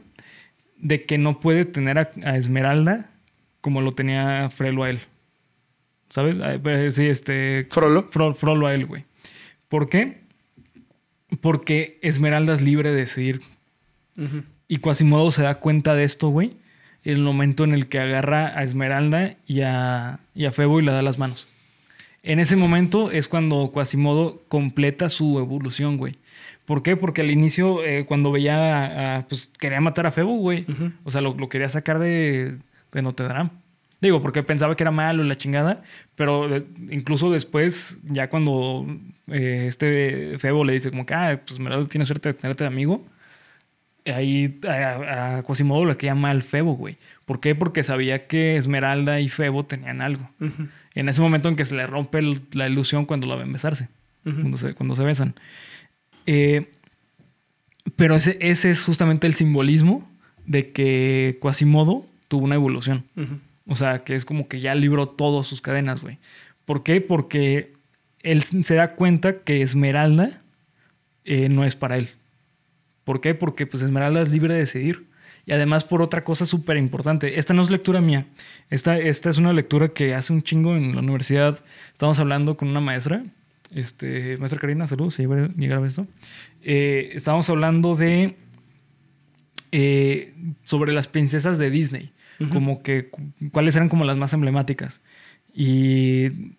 de 0.77 1.05
que 1.07 1.19
no 1.19 1.41
puede 1.41 1.65
tener 1.65 1.99
a 1.99 2.37
Esmeralda 2.37 3.10
como 3.61 3.81
lo 3.81 3.93
tenía 3.93 4.49
Frelo 4.51 4.85
a 4.85 4.91
él. 4.91 5.01
¿Sabes? 6.11 6.39
Pues, 6.63 6.95
Sí, 6.95 7.07
este. 7.07 7.67
Frollo. 7.71 8.11
Fro- 8.11 8.35
Frollo 8.35 8.67
a 8.67 8.75
él, 8.75 8.87
güey. 8.87 9.05
¿Por 9.69 9.89
qué? 9.89 10.21
Porque 11.41 11.99
Esmeralda 12.03 12.55
es 12.55 12.63
libre 12.63 12.91
de 12.91 12.97
decidir. 12.97 13.41
Y 14.69 14.79
Quasimodo 14.79 15.31
se 15.31 15.43
da 15.43 15.55
cuenta 15.57 15.95
de 15.95 16.05
esto, 16.05 16.29
güey. 16.29 16.57
En 17.05 17.15
el 17.17 17.23
momento 17.23 17.65
en 17.65 17.73
el 17.73 17.87
que 17.89 17.99
agarra 17.99 18.49
a 18.59 18.63
Esmeralda 18.63 19.37
y 19.47 19.63
a, 19.63 20.19
y 20.35 20.45
a 20.45 20.53
Febo 20.53 20.81
y 20.81 20.85
le 20.85 20.93
da 20.93 21.01
las 21.03 21.19
manos. 21.19 21.47
En 22.23 22.39
ese 22.39 22.57
momento 22.57 23.11
es 23.11 23.29
cuando 23.29 23.71
Quasimodo 23.73 24.43
completa 24.49 25.09
su 25.09 25.39
evolución, 25.39 25.97
güey. 25.97 26.19
¿Por 26.67 26.83
qué? 26.83 26.97
Porque 26.97 27.23
al 27.23 27.31
inicio, 27.31 27.83
eh, 27.85 28.05
cuando 28.05 28.31
veía 28.33 28.57
a, 29.15 29.17
a- 29.19 29.27
Pues 29.29 29.49
quería 29.59 29.81
matar 29.81 30.07
a 30.07 30.11
Febo, 30.11 30.37
güey. 30.37 30.67
O 31.05 31.11
sea, 31.11 31.21
lo, 31.23 31.35
lo 31.35 31.49
quería 31.49 31.69
sacar 31.71 31.99
de, 31.99 32.59
de 32.93 33.03
Notre 33.03 33.27
Dame. 33.29 33.51
Digo, 34.01 34.23
porque 34.23 34.43
pensaba 34.43 34.75
que 34.77 34.83
era 34.83 34.91
malo 34.91 35.23
la 35.25 35.37
chingada. 35.37 35.83
Pero 36.15 36.49
de- 36.49 36.65
incluso 36.91 37.31
después, 37.31 37.99
ya 38.05 38.31
cuando 38.31 38.87
eh, 39.29 39.67
este 39.69 40.39
Febo 40.39 40.65
le 40.65 40.73
dice 40.73 40.91
como 40.91 41.05
que, 41.05 41.15
ah, 41.15 41.39
pues 41.45 41.53
Esmeralda 41.53 41.87
tiene 41.89 42.05
suerte 42.07 42.31
de 42.31 42.35
tenerte 42.35 42.65
de 42.65 42.69
amigo. 42.69 43.07
Ahí 44.07 44.59
a, 44.67 45.37
a 45.39 45.43
Quasimodo 45.43 45.85
le 45.85 45.97
quería 45.97 46.15
mal 46.15 46.41
Febo, 46.43 46.75
güey. 46.77 46.97
¿Por 47.27 47.39
qué? 47.41 47.55
Porque 47.55 47.83
sabía 47.83 48.27
que 48.27 48.57
Esmeralda 48.57 49.21
y 49.21 49.29
Febo 49.29 49.67
tenían 49.67 50.01
algo. 50.01 50.31
Ujú. 50.41 50.69
En 50.95 51.09
ese 51.11 51.21
momento 51.21 51.49
en 51.51 51.57
que 51.57 51.67
se 51.67 51.75
le 51.77 51.87
rompe 51.87 52.19
el- 52.19 52.41
la 52.53 52.67
ilusión 52.67 53.05
cuando 53.05 53.27
la 53.27 53.37
ven 53.37 53.53
besarse, 53.53 53.89
Ujú. 54.25 54.37
cuando, 54.41 54.57
se, 54.57 54.75
cuando 54.75 54.97
se 54.97 55.05
besan. 55.05 55.35
Eh, 56.25 56.71
pero 57.97 58.15
ese, 58.15 58.39
ese 58.41 58.71
es 58.71 58.83
justamente 58.83 59.27
el 59.27 59.35
simbolismo 59.35 60.11
de 60.47 60.73
que 60.73 61.39
Quasimodo 61.41 62.07
tuvo 62.31 62.45
una 62.45 62.55
evolución. 62.55 63.03
O 63.67 63.75
sea, 63.75 63.99
que 63.99 64.15
es 64.15 64.25
como 64.25 64.47
que 64.47 64.61
ya 64.61 64.77
libró 64.77 65.09
todas 65.09 65.49
sus 65.49 65.61
cadenas, 65.61 66.01
güey. 66.01 66.19
¿Por 66.65 66.85
qué? 66.85 67.01
Porque 67.01 67.73
él 68.21 68.43
se 68.45 68.75
da 68.77 68.95
cuenta 68.95 69.41
que 69.41 69.63
Esmeralda 69.63 70.41
eh, 71.25 71.49
no 71.49 71.65
es 71.65 71.75
para 71.75 71.97
él. 71.97 72.09
¿Por 73.03 73.21
qué? 73.21 73.35
Porque 73.35 73.67
pues 73.67 73.83
Esmeralda 73.83 74.23
es 74.23 74.29
libre 74.29 74.55
de 74.55 74.61
decidir. 74.61 75.07
Y 75.45 75.53
además 75.53 75.85
por 75.85 76.03
otra 76.03 76.23
cosa 76.23 76.47
súper 76.47 76.77
importante. 76.77 77.41
Esta 77.41 77.53
no 77.53 77.63
es 77.63 77.71
lectura 77.71 78.01
mía. 78.01 78.27
Esta, 78.69 78.97
esta 78.97 79.29
es 79.29 79.39
una 79.39 79.53
lectura 79.53 79.89
que 79.89 80.15
hace 80.15 80.33
un 80.33 80.43
chingo 80.43 80.77
en 80.77 80.95
la 80.95 81.01
universidad. 81.01 81.59
Estamos 81.93 82.21
hablando 82.21 82.57
con 82.57 82.69
una 82.69 82.81
maestra. 82.81 83.25
Este, 83.75 84.37
maestra 84.39 84.61
Karina, 84.61 84.87
saludos, 84.87 85.15
si 85.15 85.23
llega 85.27 85.49
llega 85.57 85.77
a 85.77 85.81
ver 85.81 85.89
esto. 85.89 86.07
Eh, 86.63 87.11
estábamos 87.15 87.51
hablando 87.51 87.97
de... 87.97 88.37
eh, 89.73 90.33
sobre 90.63 90.93
las 90.93 91.09
princesas 91.09 91.59
de 91.59 91.71
Disney. 91.71 92.13
Como 92.49 92.83
que 92.83 93.05
cu- 93.07 93.33
cuáles 93.53 93.77
eran 93.77 93.89
como 93.91 94.05
las 94.05 94.17
más 94.17 94.33
emblemáticas. 94.33 95.01
Y 95.55 96.57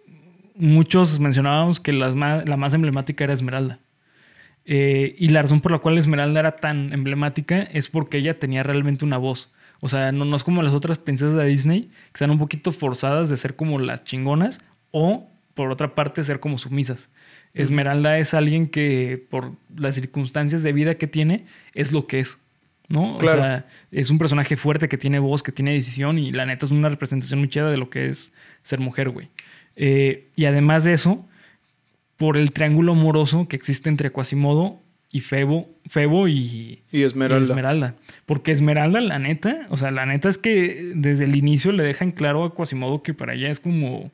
muchos 0.56 1.20
mencionábamos 1.20 1.80
que 1.80 1.92
las 1.94 2.16
la 2.16 2.58
más 2.58 2.74
emblemática 2.74 3.24
era 3.24 3.34
Esmeralda. 3.34 3.80
Eh, 4.66 5.16
y 5.18 5.30
la 5.30 5.42
razón 5.42 5.62
por 5.62 5.72
la 5.72 5.80
cual 5.80 5.98
Esmeralda 5.98 6.40
era 6.40 6.56
tan 6.58 6.94
emblemática 6.94 7.64
es 7.64 7.90
porque 7.90 8.18
ella 8.20 8.38
tenía 8.38 8.62
realmente 8.64 9.06
una 9.06 9.18
voz. 9.18 9.52
O 9.80 9.90
sea, 9.90 10.12
no, 10.12 10.26
no 10.26 10.36
es 10.36 10.44
como 10.44 10.62
las 10.62 10.74
otras 10.76 11.00
princesas 11.00 11.36
de 11.36 11.46
Disney, 11.46 11.82
que 11.86 12.14
están 12.14 12.30
un 12.30 12.38
poquito 12.38 12.72
forzadas 12.72 13.30
de 13.30 13.38
ser 13.38 13.56
como 13.56 13.80
las 13.80 14.04
chingonas 14.04 14.62
o, 14.92 15.28
por 15.56 15.72
otra 15.72 15.96
parte, 15.96 16.22
ser 16.24 16.40
como 16.40 16.60
sumisas. 16.60 17.10
Esmeralda 17.56 18.20
es 18.20 18.36
alguien 18.36 18.68
que, 18.68 19.26
por 19.32 19.54
las 19.76 19.96
circunstancias 19.96 20.62
de 20.62 20.74
vida 20.74 20.96
que 20.96 21.08
tiene, 21.08 21.46
es 21.74 21.92
lo 21.92 22.06
que 22.06 22.20
es. 22.20 22.38
¿No? 22.92 23.18
Claro. 23.18 23.40
O 23.40 23.44
sea, 23.44 23.66
es 23.92 24.10
un 24.10 24.18
personaje 24.18 24.58
fuerte 24.58 24.90
que 24.90 24.98
tiene 24.98 25.20
voz, 25.20 25.44
que 25.44 25.52
tiene 25.52 25.74
decisión 25.74 26.20
y 26.20 26.32
la 26.32 26.46
neta 26.46 26.66
es 26.66 26.72
una 26.72 26.90
representación 26.90 27.40
muy 27.40 27.50
chida 27.50 27.70
de 27.70 27.78
lo 27.78 27.90
que 27.90 28.10
es 28.10 28.34
ser 28.64 28.80
mujer, 28.80 29.10
güey. 29.10 29.30
Eh, 29.76 30.28
y 30.36 30.46
además 30.46 30.84
de 30.84 30.94
eso, 30.94 31.26
por 32.18 32.38
el 32.38 32.52
triángulo 32.52 32.92
amoroso 32.92 33.48
que 33.48 33.56
existe 33.56 33.90
entre 33.90 34.12
Quasimodo 34.12 34.80
y 35.10 35.22
Febo, 35.22 35.70
Febo 35.88 36.28
y, 36.28 36.82
Y 36.92 37.04
Esmeralda. 37.04 37.46
y 37.46 37.50
Esmeralda. 37.50 37.96
Porque 38.26 38.52
Esmeralda, 38.52 39.02
la 39.02 39.20
neta, 39.20 39.66
o 39.70 39.78
sea, 39.78 39.92
la 39.92 40.06
neta 40.06 40.30
es 40.30 40.38
que 40.38 40.92
desde 40.96 41.26
el 41.26 41.36
inicio 41.36 41.72
le 41.72 41.84
dejan 41.84 42.12
claro 42.12 42.44
a 42.44 42.54
Quasimodo 42.54 43.04
que 43.04 43.14
para 43.14 43.34
ella 43.34 43.50
es 43.50 43.60
como 43.60 44.12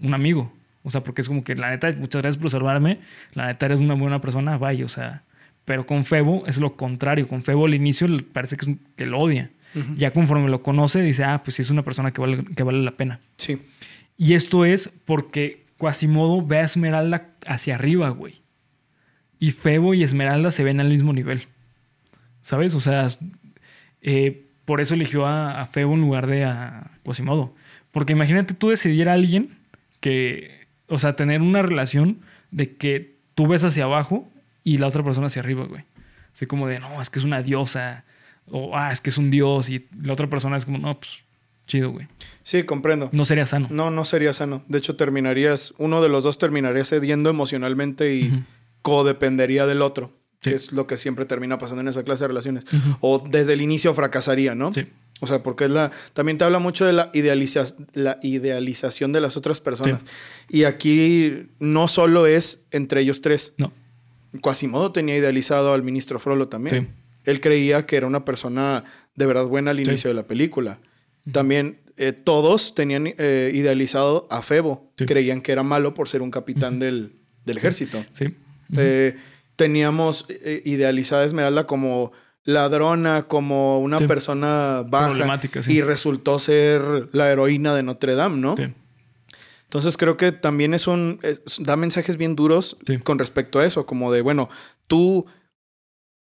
un 0.00 0.14
amigo. 0.14 0.52
O 0.82 0.90
sea, 0.90 1.02
porque 1.02 1.20
es 1.20 1.28
como 1.28 1.44
que 1.44 1.54
la 1.54 1.70
neta, 1.70 1.92
muchas 1.98 2.22
gracias 2.22 2.40
por 2.40 2.50
salvarme, 2.50 2.98
la 3.34 3.46
neta 3.46 3.66
eres 3.66 3.80
una 3.80 3.94
buena 3.94 4.20
persona, 4.20 4.56
vaya, 4.56 4.84
o 4.84 4.88
sea. 4.88 5.22
Pero 5.66 5.84
con 5.84 6.06
Febo 6.06 6.44
es 6.46 6.58
lo 6.58 6.76
contrario. 6.76 7.28
Con 7.28 7.42
Febo 7.42 7.66
al 7.66 7.74
inicio 7.74 8.06
parece 8.32 8.56
que, 8.56 8.62
es 8.64 8.68
un- 8.68 8.80
que 8.96 9.04
lo 9.04 9.18
odia. 9.18 9.50
Ujú. 9.74 9.94
Ya 9.98 10.10
conforme 10.12 10.48
lo 10.48 10.62
conoce, 10.62 11.02
dice, 11.02 11.24
ah, 11.24 11.42
pues 11.44 11.56
sí 11.56 11.62
es 11.62 11.68
una 11.70 11.82
persona 11.82 12.12
que 12.12 12.20
vale, 12.22 12.42
que 12.56 12.62
vale 12.62 12.82
la 12.82 12.92
pena. 12.92 13.20
Sí. 13.36 13.58
Y 14.16 14.32
esto 14.32 14.64
es 14.64 14.90
porque 15.04 15.66
Quasimodo 15.76 16.40
ve 16.46 16.58
a 16.58 16.62
Esmeralda 16.62 17.28
hacia 17.46 17.74
arriba, 17.74 18.08
güey. 18.08 18.40
Y 19.38 19.50
Febo 19.50 19.92
y 19.92 20.02
Esmeralda 20.02 20.50
se 20.50 20.64
ven 20.64 20.80
al 20.80 20.88
mismo 20.88 21.12
nivel. 21.12 21.42
¿Sabes? 22.40 22.74
O 22.74 22.80
sea, 22.80 23.06
eh, 24.00 24.46
por 24.64 24.80
eso 24.80 24.94
eligió 24.94 25.26
a, 25.26 25.60
a 25.60 25.66
Febo 25.66 25.94
en 25.94 26.00
lugar 26.00 26.26
de 26.26 26.44
a 26.44 26.90
Quasimodo. 27.02 27.54
Porque 27.90 28.12
imagínate 28.12 28.54
tú 28.54 28.68
decidir 28.70 29.08
a 29.08 29.14
alguien 29.14 29.50
que, 30.00 30.66
o 30.86 30.98
sea, 30.98 31.16
tener 31.16 31.42
una 31.42 31.60
relación 31.62 32.20
de 32.50 32.74
que 32.76 33.16
tú 33.34 33.48
ves 33.48 33.64
hacia 33.64 33.84
abajo 33.84 34.30
y 34.66 34.78
la 34.78 34.88
otra 34.88 35.04
persona 35.04 35.28
hacia 35.28 35.40
arriba, 35.42 35.64
güey. 35.64 35.84
Así 36.34 36.46
como 36.46 36.66
de, 36.66 36.80
no, 36.80 37.00
es 37.00 37.08
que 37.08 37.20
es 37.20 37.24
una 37.24 37.40
diosa. 37.42 38.04
O, 38.50 38.76
ah, 38.76 38.90
es 38.90 39.00
que 39.00 39.10
es 39.10 39.16
un 39.16 39.30
dios. 39.30 39.70
Y 39.70 39.86
la 40.02 40.12
otra 40.12 40.28
persona 40.28 40.56
es 40.56 40.64
como, 40.64 40.78
no, 40.78 40.98
pues, 40.98 41.12
chido, 41.68 41.90
güey. 41.92 42.08
Sí, 42.42 42.64
comprendo. 42.64 43.08
No 43.12 43.24
sería 43.24 43.46
sano. 43.46 43.68
No, 43.70 43.90
no 43.92 44.04
sería 44.04 44.34
sano. 44.34 44.64
De 44.66 44.78
hecho, 44.78 44.96
terminarías, 44.96 45.72
uno 45.78 46.02
de 46.02 46.08
los 46.08 46.24
dos 46.24 46.38
terminaría 46.38 46.84
cediendo 46.84 47.30
emocionalmente 47.30 48.14
y 48.16 48.44
codependería 48.82 49.66
del 49.66 49.82
otro. 49.82 50.12
Sí. 50.42 50.50
Que 50.50 50.56
es 50.56 50.72
lo 50.72 50.86
que 50.86 50.96
siempre 50.96 51.24
termina 51.26 51.58
pasando 51.58 51.80
en 51.80 51.88
esa 51.88 52.02
clase 52.04 52.24
de 52.24 52.28
relaciones. 52.28 52.64
O 53.00 53.18
desde 53.26 53.52
el 53.54 53.60
inicio 53.62 53.94
fracasaría, 53.94 54.54
¿no? 54.54 54.72
Sí. 54.72 54.86
O 55.20 55.26
sea, 55.26 55.42
porque 55.42 55.64
es 55.64 55.70
la. 55.70 55.90
También 56.12 56.36
te 56.38 56.44
habla 56.44 56.58
mucho 56.58 56.84
de 56.84 56.92
la, 56.92 57.10
idealiza- 57.12 57.74
la 57.94 58.18
idealización 58.22 59.12
de 59.12 59.20
las 59.22 59.36
otras 59.36 59.60
personas. 59.60 60.02
Y 60.50 60.64
aquí 60.64 61.48
no 61.58 61.88
solo 61.88 62.26
es 62.26 62.64
entre 62.70 63.00
ellos 63.00 63.22
tres. 63.22 63.54
No. 63.56 63.72
Quasimodo 64.38 64.92
tenía 64.92 65.16
idealizado 65.16 65.72
al 65.74 65.82
ministro 65.82 66.18
Frollo 66.18 66.48
también. 66.48 66.82
Sí. 66.84 67.02
Él 67.24 67.40
creía 67.40 67.86
que 67.86 67.96
era 67.96 68.06
una 68.06 68.24
persona 68.24 68.84
de 69.14 69.26
verdad 69.26 69.46
buena 69.46 69.70
al 69.72 69.76
Sí. 69.78 69.82
inicio 69.82 70.08
de 70.10 70.14
la 70.14 70.26
película. 70.26 70.78
También 71.32 71.80
eh, 71.96 72.12
todos 72.12 72.74
tenían 72.74 73.06
eh, 73.18 73.50
idealizado 73.54 74.28
a 74.30 74.42
Febo. 74.42 74.92
Sí. 74.98 75.06
Creían 75.06 75.40
que 75.40 75.52
era 75.52 75.62
malo 75.62 75.94
por 75.94 76.08
ser 76.08 76.22
un 76.22 76.30
capitán 76.30 76.78
del, 76.78 77.16
del 77.44 77.56
ejército. 77.58 78.04
Sí. 78.12 78.36
Eh, 78.76 79.16
teníamos 79.56 80.26
idealizada 80.64 81.22
a 81.22 81.26
Esmeralda 81.26 81.66
como 81.66 82.12
ladrona, 82.44 83.26
como 83.26 83.80
una 83.80 83.98
persona 84.06 84.84
baja. 84.86 85.40
Y 85.68 85.80
resultó 85.80 86.38
ser 86.38 87.08
la 87.12 87.30
heroína 87.30 87.74
de 87.74 87.82
Notre 87.82 88.14
Dame, 88.14 88.36
¿no? 88.38 88.56
Sí. 88.56 88.72
Entonces 89.76 89.96
creo 89.96 90.16
que 90.16 90.32
también 90.32 90.74
es 90.74 90.86
un. 90.86 91.18
es- 91.22 91.42
da 91.60 91.76
mensajes 91.76 92.16
bien 92.16 92.34
duros 92.36 92.76
Sí. 92.86 92.98
con 92.98 93.18
respecto 93.18 93.58
a 93.58 93.64
eso, 93.66 93.86
como 93.86 94.12
de, 94.12 94.22
bueno, 94.22 94.48
tú. 94.86 95.26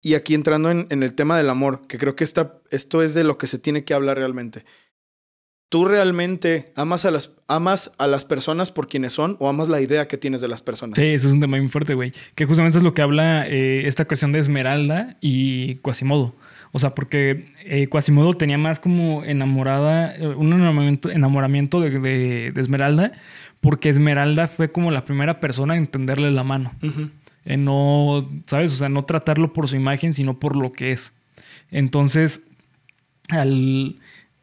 Y 0.03 0.15
aquí 0.15 0.33
entrando 0.35 0.71
en, 0.71 0.87
en 0.91 1.03
el 1.03 1.15
tema 1.15 1.37
del 1.37 1.51
amor, 1.51 1.87
que 1.87 1.99
creo 1.99 2.17
que 2.17 2.25
esta, 2.25 2.55
esto 2.71 3.03
es 3.03 3.13
de 3.13 3.23
lo 3.25 3.37
que 3.37 3.47
se 3.47 3.59
tiene 3.59 3.85
que 3.85 3.93
hablar 3.93 4.17
realmente. 4.17 4.65
¿Tú 5.71 5.85
realmente 5.85 6.73
amas 6.75 7.05
a 7.05 7.11
las, 7.13 7.33
amas 7.47 7.93
a 7.99 8.07
las 8.09 8.25
personas 8.25 8.73
por 8.73 8.89
quienes 8.89 9.13
son 9.13 9.37
o 9.39 9.49
amas 9.49 9.69
la 9.69 9.81
idea 9.81 10.09
que 10.09 10.17
tienes 10.17 10.41
de 10.41 10.49
las 10.49 10.63
personas? 10.63 10.97
Sí, 10.99 11.07
eso 11.07 11.29
es 11.29 11.35
un 11.35 11.41
tema 11.41 11.59
muy 11.59 11.69
fuerte, 11.69 11.95
güey. 11.95 12.13
Que 12.35 12.45
justamente 12.47 12.79
es 12.79 12.83
lo 12.85 12.93
que 12.95 13.03
habla 13.03 13.47
eh, 13.47 13.87
esta 13.87 14.05
cuestión 14.07 14.33
de 14.33 14.41
Esmeralda 14.41 15.17
y 15.21 15.77
Quasimodo. 15.77 16.35
O 16.73 16.79
sea, 16.79 16.95
porque 16.95 17.47
eh, 17.65 17.89
Quasimodo 17.89 18.35
tenía 18.35 18.57
más 18.59 18.79
como 18.79 19.25
enamorada, 19.25 20.15
eh, 20.15 20.27
un 20.29 20.53
enamoramiento, 20.53 21.11
enamoramiento 21.11 21.81
de, 21.81 21.91
de- 21.99 22.53
de 22.53 22.61
Esmeralda, 22.61 23.13
porque 23.61 23.89
Esmeralda 23.89 24.47
fue 24.47 24.71
como 24.71 24.91
la 24.91 25.05
primera 25.05 25.41
persona 25.41 25.77
en 25.77 25.87
tenderle 25.89 26.31
la 26.31 26.45
mano. 26.45 26.73
En 27.45 27.65
no, 27.65 28.29
¿sabes? 28.47 28.73
O 28.73 28.77
sea, 28.77 28.89
no 28.89 29.05
tratarlo 29.05 29.53
por 29.53 29.67
su 29.69 29.77
imagen, 29.77 30.15
sino 30.15 30.39
por 30.39 30.57
lo 30.57 30.71
que 30.73 30.93
es. 30.93 31.13
Entonces, 31.71 32.43
al, 33.29 33.97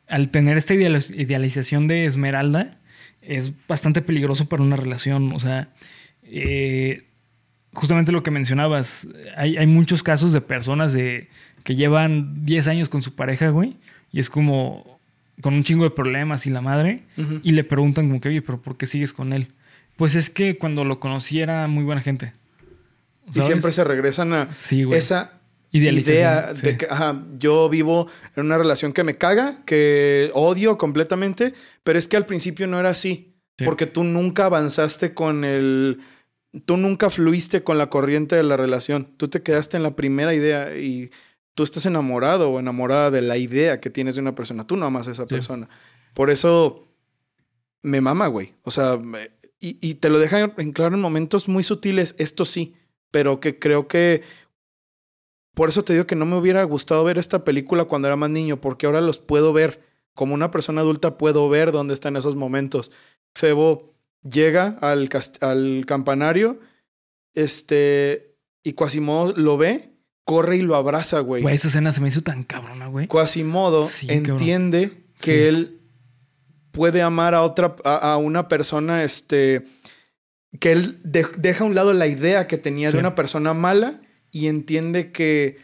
al 0.07 0.30
tener 0.30 0.57
esta 0.57 0.73
idealiz- 0.73 1.13
idealización 1.17 1.88
de 1.88 2.05
Esmeralda, 2.05 2.78
es 3.21 3.53
bastante 3.67 4.01
peligroso 4.01 4.47
para 4.49 4.63
una 4.63 4.75
relación. 4.75 5.32
O 5.34 5.39
sea, 5.39 5.69
eh, 6.23 7.03
justamente 7.73 8.11
lo 8.11 8.23
que 8.23 8.32
mencionabas, 8.32 9.07
hay, 9.36 9.57
hay 9.57 9.67
muchos 9.67 10.03
casos 10.03 10.34
de 10.34 10.41
personas 10.41 10.93
de, 10.93 11.30
que 11.68 11.76
llevan 11.76 12.45
10 12.45 12.70
años 12.70 12.88
con 12.88 13.03
su 13.03 13.13
pareja, 13.13 13.49
güey, 13.49 13.76
y 14.09 14.22
es 14.22 14.30
como 14.30 15.01
con 15.41 15.53
un 15.53 15.65
chingo 15.65 15.84
de 15.84 15.89
problemas 15.89 16.45
y 16.45 16.49
la 16.49 16.61
madre, 16.61 17.03
y 17.43 17.51
le 17.51 17.65
preguntan 17.65 18.07
como 18.07 18.22
que, 18.22 18.30
oye, 18.30 18.41
pero 18.41 18.61
¿por 18.61 18.78
qué 18.78 18.88
sigues 18.88 19.11
con 19.11 19.34
él? 19.34 19.49
Pues 19.97 20.15
es 20.15 20.30
que 20.30 20.57
cuando 20.57 20.86
lo 20.86 21.01
conocí 21.01 21.41
era 21.41 21.68
muy 21.68 21.84
buena 21.84 21.99
gente. 21.99 22.32
Y 23.36 23.41
siempre 23.41 23.74
se 23.74 23.84
regresan 23.84 24.32
a 24.32 24.47
Sí, 24.53 24.86
güey. 24.86 24.97
esa 24.97 25.34
idea 25.74 26.55
sí. 26.55 26.61
de 26.61 26.78
que 26.78 26.88
ajá, 26.89 27.22
yo 27.38 27.68
vivo 27.68 28.07
en 28.38 28.45
una 28.45 28.57
relación 28.57 28.93
que 28.93 29.03
me 29.03 29.15
caga, 29.18 29.57
que 29.65 30.32
odio 30.36 30.78
completamente, 30.78 31.53
pero 31.84 31.99
es 31.99 32.07
que 32.07 32.15
al 32.15 32.26
principio 32.26 32.65
no 32.68 32.80
era 32.80 32.91
así, 32.91 33.34
Sí. 33.57 33.65
porque 33.65 33.88
tú 33.88 34.05
nunca 34.05 34.45
avanzaste 34.45 35.13
con 35.13 35.43
el... 35.43 35.99
Tú 36.65 36.78
nunca 36.78 37.09
fluiste 37.09 37.61
con 37.61 37.78
la 37.78 37.89
corriente 37.89 38.38
de 38.38 38.43
la 38.43 38.55
relación, 38.55 39.09
tú 39.18 39.28
te 39.28 39.41
quedaste 39.41 39.76
en 39.76 39.84
la 39.84 39.97
primera 39.97 40.34
idea 40.34 40.78
y 40.78 41.11
tú 41.57 41.63
estás 41.63 41.87
enamorado 41.87 42.51
o 42.51 42.59
enamorada 42.59 43.09
de 43.09 43.23
la 43.23 43.35
idea 43.37 43.81
que 43.81 43.89
tienes 43.89 44.13
de 44.13 44.21
una 44.21 44.35
persona, 44.35 44.67
tú 44.67 44.75
no 44.77 44.85
amas 44.85 45.07
a 45.07 45.11
esa 45.11 45.23
Sí. 45.23 45.29
persona. 45.29 45.67
Por 46.13 46.29
eso 46.29 46.87
me 47.81 47.99
mama, 47.99 48.27
güey. 48.27 48.53
O 48.61 48.69
sea, 48.69 48.97
me- 48.97 49.31
y, 49.59 49.79
y 49.81 49.95
te 49.95 50.11
lo 50.11 50.19
dejan 50.19 50.53
en 50.57 50.71
claro 50.71 50.93
en 50.93 51.01
momentos 51.01 51.47
muy 51.47 51.63
sutiles, 51.63 52.13
esto 52.19 52.45
sí, 52.45 52.75
pero 53.09 53.39
que 53.39 53.57
creo 53.57 53.87
que 53.87 54.21
por 55.55 55.69
eso 55.69 55.83
te 55.83 55.93
digo 55.93 56.05
que 56.05 56.15
no 56.15 56.27
me 56.27 56.37
hubiera 56.37 56.63
gustado 56.63 57.03
ver 57.03 57.17
esta 57.17 57.43
película 57.43 57.85
cuando 57.85 58.07
era 58.07 58.15
más 58.15 58.29
niño, 58.29 58.61
porque 58.61 58.85
ahora 58.85 59.01
los 59.01 59.17
puedo 59.17 59.51
ver. 59.51 59.81
Como 60.13 60.35
una 60.35 60.51
persona 60.51 60.81
adulta 60.81 61.17
puedo 61.17 61.49
ver 61.49 61.71
dónde 61.71 61.95
están 61.95 62.15
esos 62.17 62.35
momentos. 62.35 62.91
Febo 63.33 63.91
llega 64.21 64.77
al, 64.81 65.09
al 65.41 65.85
campanario, 65.87 66.59
este, 67.33 68.35
y 68.63 68.73
Quasimodo 68.73 69.33
lo 69.35 69.57
ve, 69.57 69.91
corre 70.28 70.57
y 70.57 70.61
lo 70.61 70.75
abraza, 70.75 71.21
güey. 71.21 71.41
Güey, 71.41 71.55
esa 71.55 71.69
escena 71.69 71.93
se 71.93 72.01
me 72.01 72.09
hizo 72.09 72.21
tan 72.21 72.43
cabrona, 72.43 72.88
güey. 72.88 73.07
Quasimodo 73.07 73.88
Sí, 73.88 74.07
cabrón. 74.07 74.25
entiende 74.32 74.91
que 75.21 75.34
Sí. 75.34 75.47
él 75.47 75.80
puede 76.71 77.01
amar 77.01 77.34
a 77.34 77.43
otra, 77.43 77.75
a, 77.86 77.95
a 78.13 78.17
una 78.17 78.49
persona, 78.49 79.03
este, 79.05 79.63
que 80.59 80.73
él 80.73 80.99
de- 81.05 81.25
deja 81.38 81.63
a 81.63 81.67
un 81.67 81.75
lado 81.75 81.93
la 81.93 82.07
idea 82.07 82.45
que 82.47 82.57
tenía 82.57 82.89
Sí. 82.89 82.93
de 82.95 82.99
una 82.99 83.15
persona 83.15 83.53
mala 83.53 84.01
y 84.32 84.47
entiende 84.47 85.11
que 85.13 85.57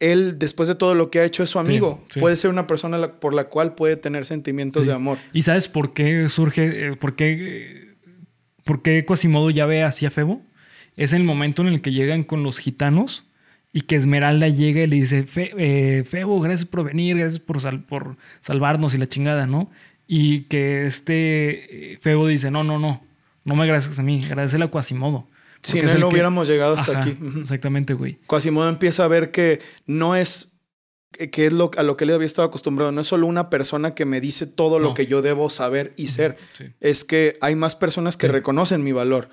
él, 0.00 0.38
después 0.38 0.66
de 0.68 0.74
todo 0.74 0.94
lo 0.94 1.10
que 1.10 1.18
ha 1.20 1.24
hecho, 1.24 1.42
es 1.42 1.50
su 1.50 1.58
amigo. 1.58 2.02
sí. 2.08 2.20
Puede 2.20 2.36
ser 2.36 2.48
una 2.50 2.66
persona 2.66 2.96
la- 2.98 3.20
por 3.20 3.34
la 3.34 3.44
cual 3.44 3.74
puede 3.74 3.96
tener 3.96 4.24
sentimientos 4.24 4.82
Sí. 4.84 4.88
de 4.88 4.94
amor. 4.94 5.18
¿Y 5.34 5.42
sabes 5.42 5.68
por 5.68 5.92
qué 5.92 6.28
surge, 6.30 6.86
eh, 6.86 6.96
por 6.96 7.16
qué, 7.16 7.36
eh, 7.38 7.94
por 8.64 8.80
qué 8.80 9.04
Quasimodo 9.04 9.50
ya 9.50 9.66
ve 9.66 9.82
así 9.82 10.06
a 10.06 10.10
Febo? 10.10 10.40
Es 10.96 11.12
el 11.12 11.22
momento 11.22 11.62
en 11.62 11.68
el 11.68 11.80
que 11.82 11.92
llegan 11.92 12.24
con 12.24 12.42
los 12.42 12.58
gitanos 12.58 13.24
y 13.78 13.82
que 13.82 13.94
Esmeralda 13.96 14.48
llega 14.48 14.82
y 14.82 14.86
le 14.86 14.96
dice, 14.96 15.24
"Fe- 15.24 15.52
eh, 15.56 16.02
Febo, 16.04 16.40
gracias 16.40 16.66
por 16.66 16.82
venir, 16.84 17.16
gracias 17.18 17.38
por, 17.40 17.60
sal- 17.60 17.84
por 17.84 18.16
salvarnos 18.40 18.94
y 18.94 18.98
la 18.98 19.06
chingada, 19.08 19.46
¿no? 19.46 19.70
Y 20.06 20.40
que 20.42 20.86
este 20.86 21.92
eh, 21.94 21.98
Febo 22.00 22.26
dice, 22.26 22.50
no, 22.50 22.64
no, 22.64 22.78
no, 22.78 23.02
no 23.44 23.54
me 23.54 23.62
agradeces 23.62 23.98
a 23.98 24.02
mí, 24.02 24.24
agradecele 24.24 24.64
a 24.64 24.68
Quasimodo. 24.68 25.28
Si 25.62 25.80
no, 25.82 25.92
no 25.94 26.08
que- 26.08 26.14
hubiéramos 26.14 26.48
llegado 26.48 26.74
hasta 26.74 26.92
Ajá, 26.92 27.00
aquí. 27.02 27.16
Exactamente, 27.40 27.94
güey. 27.94 28.18
Quasimodo 28.26 28.68
empieza 28.68 29.04
a 29.04 29.08
ver 29.08 29.30
que 29.30 29.60
no 29.86 30.16
es 30.16 30.52
que 31.10 31.46
es 31.46 31.52
lo, 31.52 31.70
a 31.76 31.82
lo 31.82 31.96
que 31.96 32.04
él 32.04 32.10
había 32.12 32.26
estado 32.26 32.46
acostumbrado. 32.46 32.92
No 32.92 33.00
es 33.00 33.06
solo 33.06 33.26
una 33.26 33.50
persona 33.50 33.94
que 33.94 34.04
me 34.04 34.20
dice 34.20 34.46
todo 34.46 34.78
lo 34.78 34.94
que 34.94 35.06
yo 35.06 35.22
debo 35.22 35.48
saber 35.50 35.94
y 35.96 36.08
ser. 36.08 36.36
Sí. 36.56 36.64
Es 36.80 37.02
que 37.04 37.38
hay 37.40 37.54
más 37.56 37.76
personas 37.76 38.16
que 38.16 38.26
Sí. 38.26 38.32
reconocen 38.32 38.84
mi 38.84 38.92
valor. 38.92 39.28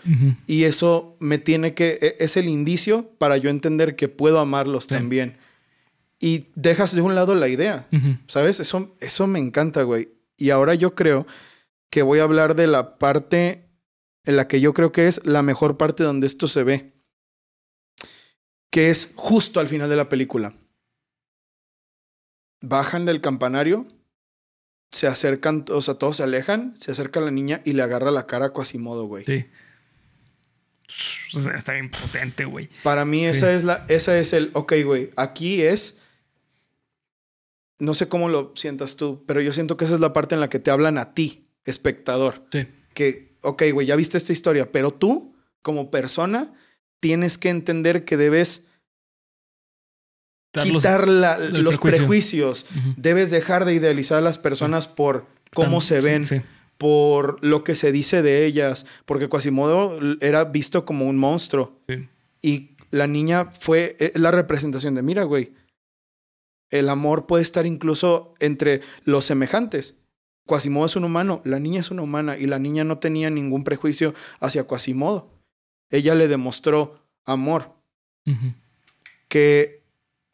Y 0.47 0.63
eso 0.63 1.17
me 1.19 1.37
tiene 1.37 1.73
que... 1.73 1.99
e- 2.01 2.15
Es 2.19 2.37
el 2.37 2.47
indicio 2.47 3.09
para 3.17 3.37
yo 3.37 3.49
entender 3.49 3.95
que 3.95 4.07
puedo 4.07 4.39
amarlos 4.39 4.85
Sí. 4.85 4.89
también. 4.91 5.37
Y 6.19 6.45
dejas 6.55 6.95
de 6.95 7.01
un 7.01 7.13
lado 7.13 7.35
la 7.35 7.49
idea. 7.49 7.87
¿Sabes? 8.27 8.59
Eso, 8.61 8.95
eso 9.01 9.27
me 9.27 9.39
encanta, 9.39 9.83
güey. 9.83 10.09
Y 10.37 10.49
ahora 10.51 10.73
yo 10.75 10.95
creo 10.95 11.27
que 11.89 12.01
voy 12.03 12.19
a 12.19 12.23
hablar 12.23 12.55
de 12.55 12.67
la 12.67 12.97
parte 12.97 13.69
en 14.23 14.37
la 14.37 14.47
que 14.47 14.59
yo 14.61 14.73
creo 14.73 14.91
que 14.91 15.07
es 15.07 15.21
la 15.25 15.43
mejor 15.43 15.77
parte 15.77 16.03
donde 16.03 16.25
esto 16.27 16.47
se 16.47 16.63
ve. 16.63 16.93
Que 18.71 18.89
es 18.89 19.11
justo 19.15 19.59
al 19.59 19.67
final 19.67 19.89
de 19.89 19.95
la 19.97 20.09
película. 20.09 20.53
Bajan 22.67 23.05
del 23.05 23.21
campanario, 23.21 23.85
se 24.91 25.07
acercan, 25.07 25.65
o 25.69 25.81
sea, 25.81 25.95
todos 25.95 26.17
se 26.17 26.23
alejan, 26.23 26.75
se 26.77 26.91
acerca 26.91 27.19
la 27.19 27.31
niña 27.31 27.61
y 27.65 27.73
le 27.73 27.83
agarra 27.83 28.11
la 28.11 28.25
cara 28.27 28.47
a 28.47 28.53
Quasimodo, 28.53 29.05
güey. 29.05 29.25
Sí. 29.25 29.45
Está 31.55 31.73
bien 31.73 31.89
potente, 31.91 32.45
güey. 32.45 32.69
Para 32.83 33.05
mí 33.05 33.25
esa 33.25 33.53
es 33.53 33.63
la, 33.63 33.85
esa 33.89 34.17
es 34.17 34.33
el, 34.33 34.51
ok, 34.53 34.73
güey, 34.85 35.09
aquí 35.15 35.61
es, 35.61 35.97
no 37.79 37.93
sé 37.93 38.07
cómo 38.07 38.29
lo 38.29 38.53
sientas 38.55 38.95
tú, 38.95 39.23
pero 39.27 39.41
yo 39.41 39.51
siento 39.51 39.77
que 39.77 39.85
esa 39.85 39.95
es 39.95 39.99
la 39.99 40.13
parte 40.13 40.35
en 40.35 40.41
la 40.41 40.49
que 40.49 40.59
te 40.59 40.71
hablan 40.71 40.97
a 40.97 41.13
ti, 41.13 41.47
espectador, 41.65 42.45
Sí. 42.51 42.67
que, 42.93 43.37
ok, 43.41 43.63
güey, 43.73 43.85
ya 43.87 43.95
viste 43.95 44.17
esta 44.17 44.31
historia, 44.33 44.71
pero 44.71 44.91
tú, 44.93 45.35
como 45.61 45.91
persona, 45.91 46.53
tienes 46.99 47.37
que 47.37 47.49
entender 47.49 48.05
que 48.05 48.15
debes 48.17 48.65
quitar 50.63 51.07
la- 51.07 51.37
los 51.37 51.77
prejuicio. 51.77 51.79
prejuicios, 51.97 52.65
debes 52.97 53.31
dejar 53.31 53.65
de 53.65 53.73
idealizar 53.73 54.17
a 54.19 54.21
las 54.21 54.37
personas 54.37 54.87
por 54.87 55.25
cómo 55.53 55.79
Tan- 55.79 55.87
se 55.87 56.01
ven, 56.01 56.25
sí. 56.25 56.41
por 56.77 57.43
lo 57.43 57.63
que 57.63 57.75
se 57.75 57.91
dice 57.91 58.21
de 58.21 58.45
ellas, 58.45 58.85
porque 59.05 59.29
Quasimodo 59.29 59.97
era 60.21 60.45
visto 60.45 60.85
como 60.85 61.05
un 61.07 61.17
monstruo. 61.17 61.79
Sí. 61.87 62.07
Y 62.41 62.71
la 62.91 63.07
niña 63.07 63.45
fue 63.59 63.95
eh, 63.99 64.11
la 64.15 64.31
representación 64.31 64.95
de, 64.95 65.01
mira, 65.01 65.23
güey, 65.23 65.53
el 66.69 66.89
amor 66.89 67.25
puede 67.27 67.43
estar 67.43 67.65
incluso 67.65 68.33
entre 68.39 68.81
los 69.03 69.23
semejantes. 69.25 69.95
Quasimodo 70.47 70.85
es 70.85 70.95
un 70.95 71.03
humano, 71.05 71.41
la 71.45 71.59
niña 71.59 71.79
es 71.81 71.89
una 71.91 72.01
humana 72.03 72.37
y 72.37 72.45
la 72.47 72.59
niña 72.59 72.83
no 72.83 72.99
tenía 72.99 73.29
ningún 73.29 73.63
prejuicio 73.63 74.13
hacia 74.39 74.65
Quasimodo. 74.67 75.31
Ella 75.89 76.13
le 76.15 76.27
demostró 76.27 77.03
amor, 77.25 77.71
que 79.27 79.81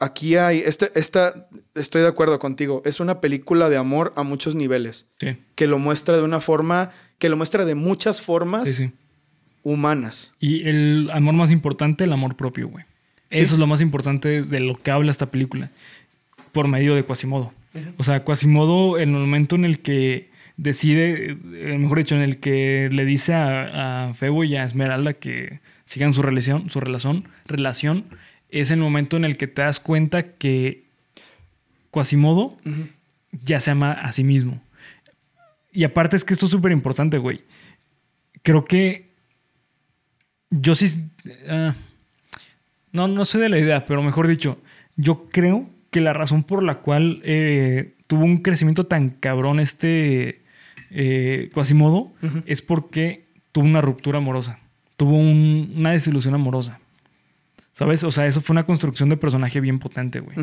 aquí 0.02 0.36
hay, 0.36 0.60
este, 0.60 0.91
esta, 0.95 1.47
estoy 1.76 2.02
de 2.02 2.08
acuerdo 2.10 2.38
contigo, 2.39 2.82
es 2.86 2.99
una 2.99 3.22
película 3.22 3.70
de 3.70 3.78
amor 3.78 4.12
a 4.18 4.24
muchos 4.24 4.56
niveles, 4.56 5.06
Sí. 5.20 5.38
que 5.56 5.68
lo 5.68 5.80
muestra 5.80 6.18
de 6.18 6.24
una 6.24 6.41
forma, 6.41 6.89
que 7.20 7.30
lo 7.30 7.38
muestra 7.38 7.64
de 7.66 7.76
muchas 7.76 8.22
formas 8.22 8.70
Sí, 8.70 8.88
sí. 8.88 8.93
humanas. 9.64 10.34
Y 10.39 10.68
el 10.68 11.10
amor 11.14 11.36
más 11.36 11.52
importante, 11.52 12.04
el 12.04 12.14
amor 12.14 12.36
propio, 12.36 12.68
güey. 12.68 12.86
Eso 13.30 13.54
es 13.54 13.60
lo 13.60 13.68
más 13.68 13.80
importante 13.80 14.41
de 14.41 14.60
lo 14.60 14.76
que 14.76 14.91
habla 14.91 15.10
esta 15.12 15.28
película. 15.32 15.72
Por 16.52 16.68
medio 16.68 16.95
de 16.95 17.06
Quasimodo. 17.06 17.54
O 17.97 18.04
sea, 18.04 18.26
Quasimodo, 18.26 18.99
en 18.99 19.10
el 19.16 19.22
momento 19.22 19.56
en 19.56 19.64
el 19.64 19.80
que 19.80 20.30
decide, 20.58 21.32
eh, 21.32 21.78
mejor 21.78 21.99
dicho, 21.99 22.16
en 22.16 22.22
el 22.22 22.39
que 22.39 22.89
le 22.91 23.06
dice 23.06 23.34
a, 23.34 24.10
a 24.10 24.14
Febo 24.16 24.43
y 24.43 24.58
a 24.58 24.66
Esmeralda 24.66 25.14
que 25.14 25.62
sigan 25.86 26.14
su 26.14 26.22
relación, 26.22 26.70
su 26.70 26.82
relación, 26.82 27.30
relación, 27.45 28.04
es 28.52 28.70
el 28.72 28.80
momento 28.80 29.18
en 29.18 29.26
el 29.26 29.38
que 29.38 29.47
te 29.47 29.62
das 29.62 29.80
cuenta 29.80 30.34
que 30.36 30.86
Quasimodo 31.89 32.58
ya 33.43 33.60
se 33.60 33.72
ama 33.72 33.91
a 33.93 34.12
sí 34.12 34.24
mismo. 34.24 34.62
Y 35.74 35.84
aparte 35.86 36.16
es 36.18 36.24
que 36.24 36.34
esto 36.34 36.45
es 36.47 36.52
súper 36.52 36.72
importante, 36.72 37.18
güey. 37.18 37.41
Creo 38.43 38.66
que 38.66 39.10
yo 40.49 40.76
sí... 40.76 41.10
ah, 41.49 41.74
no, 42.91 43.08
no 43.08 43.24
soy 43.24 43.41
de 43.41 43.49
la 43.49 43.58
idea, 43.60 43.86
pero 43.86 44.04
mejor 44.04 44.28
dicho, 44.28 44.62
yo 44.97 45.30
creo 45.30 45.70
que 45.91 46.02
la 46.02 46.12
razón 46.14 46.43
por 46.43 46.62
la 46.62 46.80
cual 46.80 47.22
eh, 47.24 47.95
tuvo 48.08 48.26
un 48.26 48.39
crecimiento 48.39 48.86
tan 48.86 49.10
cabrón 49.12 49.60
este 49.62 50.41
eh, 50.89 51.49
Quasimodo 51.54 52.12
es 52.45 52.62
porque 52.62 53.28
tuvo 53.54 53.66
una 53.66 53.80
ruptura 53.82 54.18
amorosa. 54.18 54.60
Tuvo 54.97 55.16
un- 55.16 55.74
una 55.78 55.91
desilusión 55.91 56.34
amorosa. 56.34 56.80
¿Sabes? 57.74 58.03
O 58.03 58.11
sea, 58.11 58.28
eso 58.28 58.41
fue 58.41 58.53
una 58.53 58.65
construcción 58.65 59.09
de 59.09 59.17
personaje 59.17 59.61
bien 59.61 59.80
potente, 59.80 60.19
güey. 60.19 60.38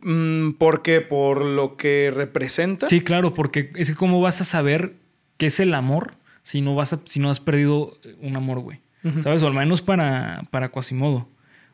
Mm, 0.00 0.52
¿Por 0.52 0.82
qué? 0.82 1.00
¿Por 1.00 1.44
lo 1.44 1.76
que 1.76 2.12
representa? 2.14 2.88
Sí, 2.88 3.00
claro, 3.00 3.34
porque 3.34 3.72
es 3.76 3.90
que 3.90 3.96
cómo 3.96 4.20
vas 4.20 4.40
a 4.40 4.44
saber 4.44 4.94
qué 5.36 5.46
es 5.46 5.60
el 5.60 5.74
amor 5.74 6.14
si 6.42 6.60
no 6.60 6.74
vas 6.74 6.92
a, 6.92 7.00
si 7.04 7.20
no 7.20 7.30
has 7.30 7.40
perdido 7.40 7.98
un 8.20 8.36
amor, 8.36 8.60
güey. 8.60 8.80
¿Sabes? 9.22 9.42
O 9.42 9.46
al 9.46 9.54
menos 9.54 9.80
para, 9.80 10.42
para 10.50 10.70
Quasimodo. 10.70 11.28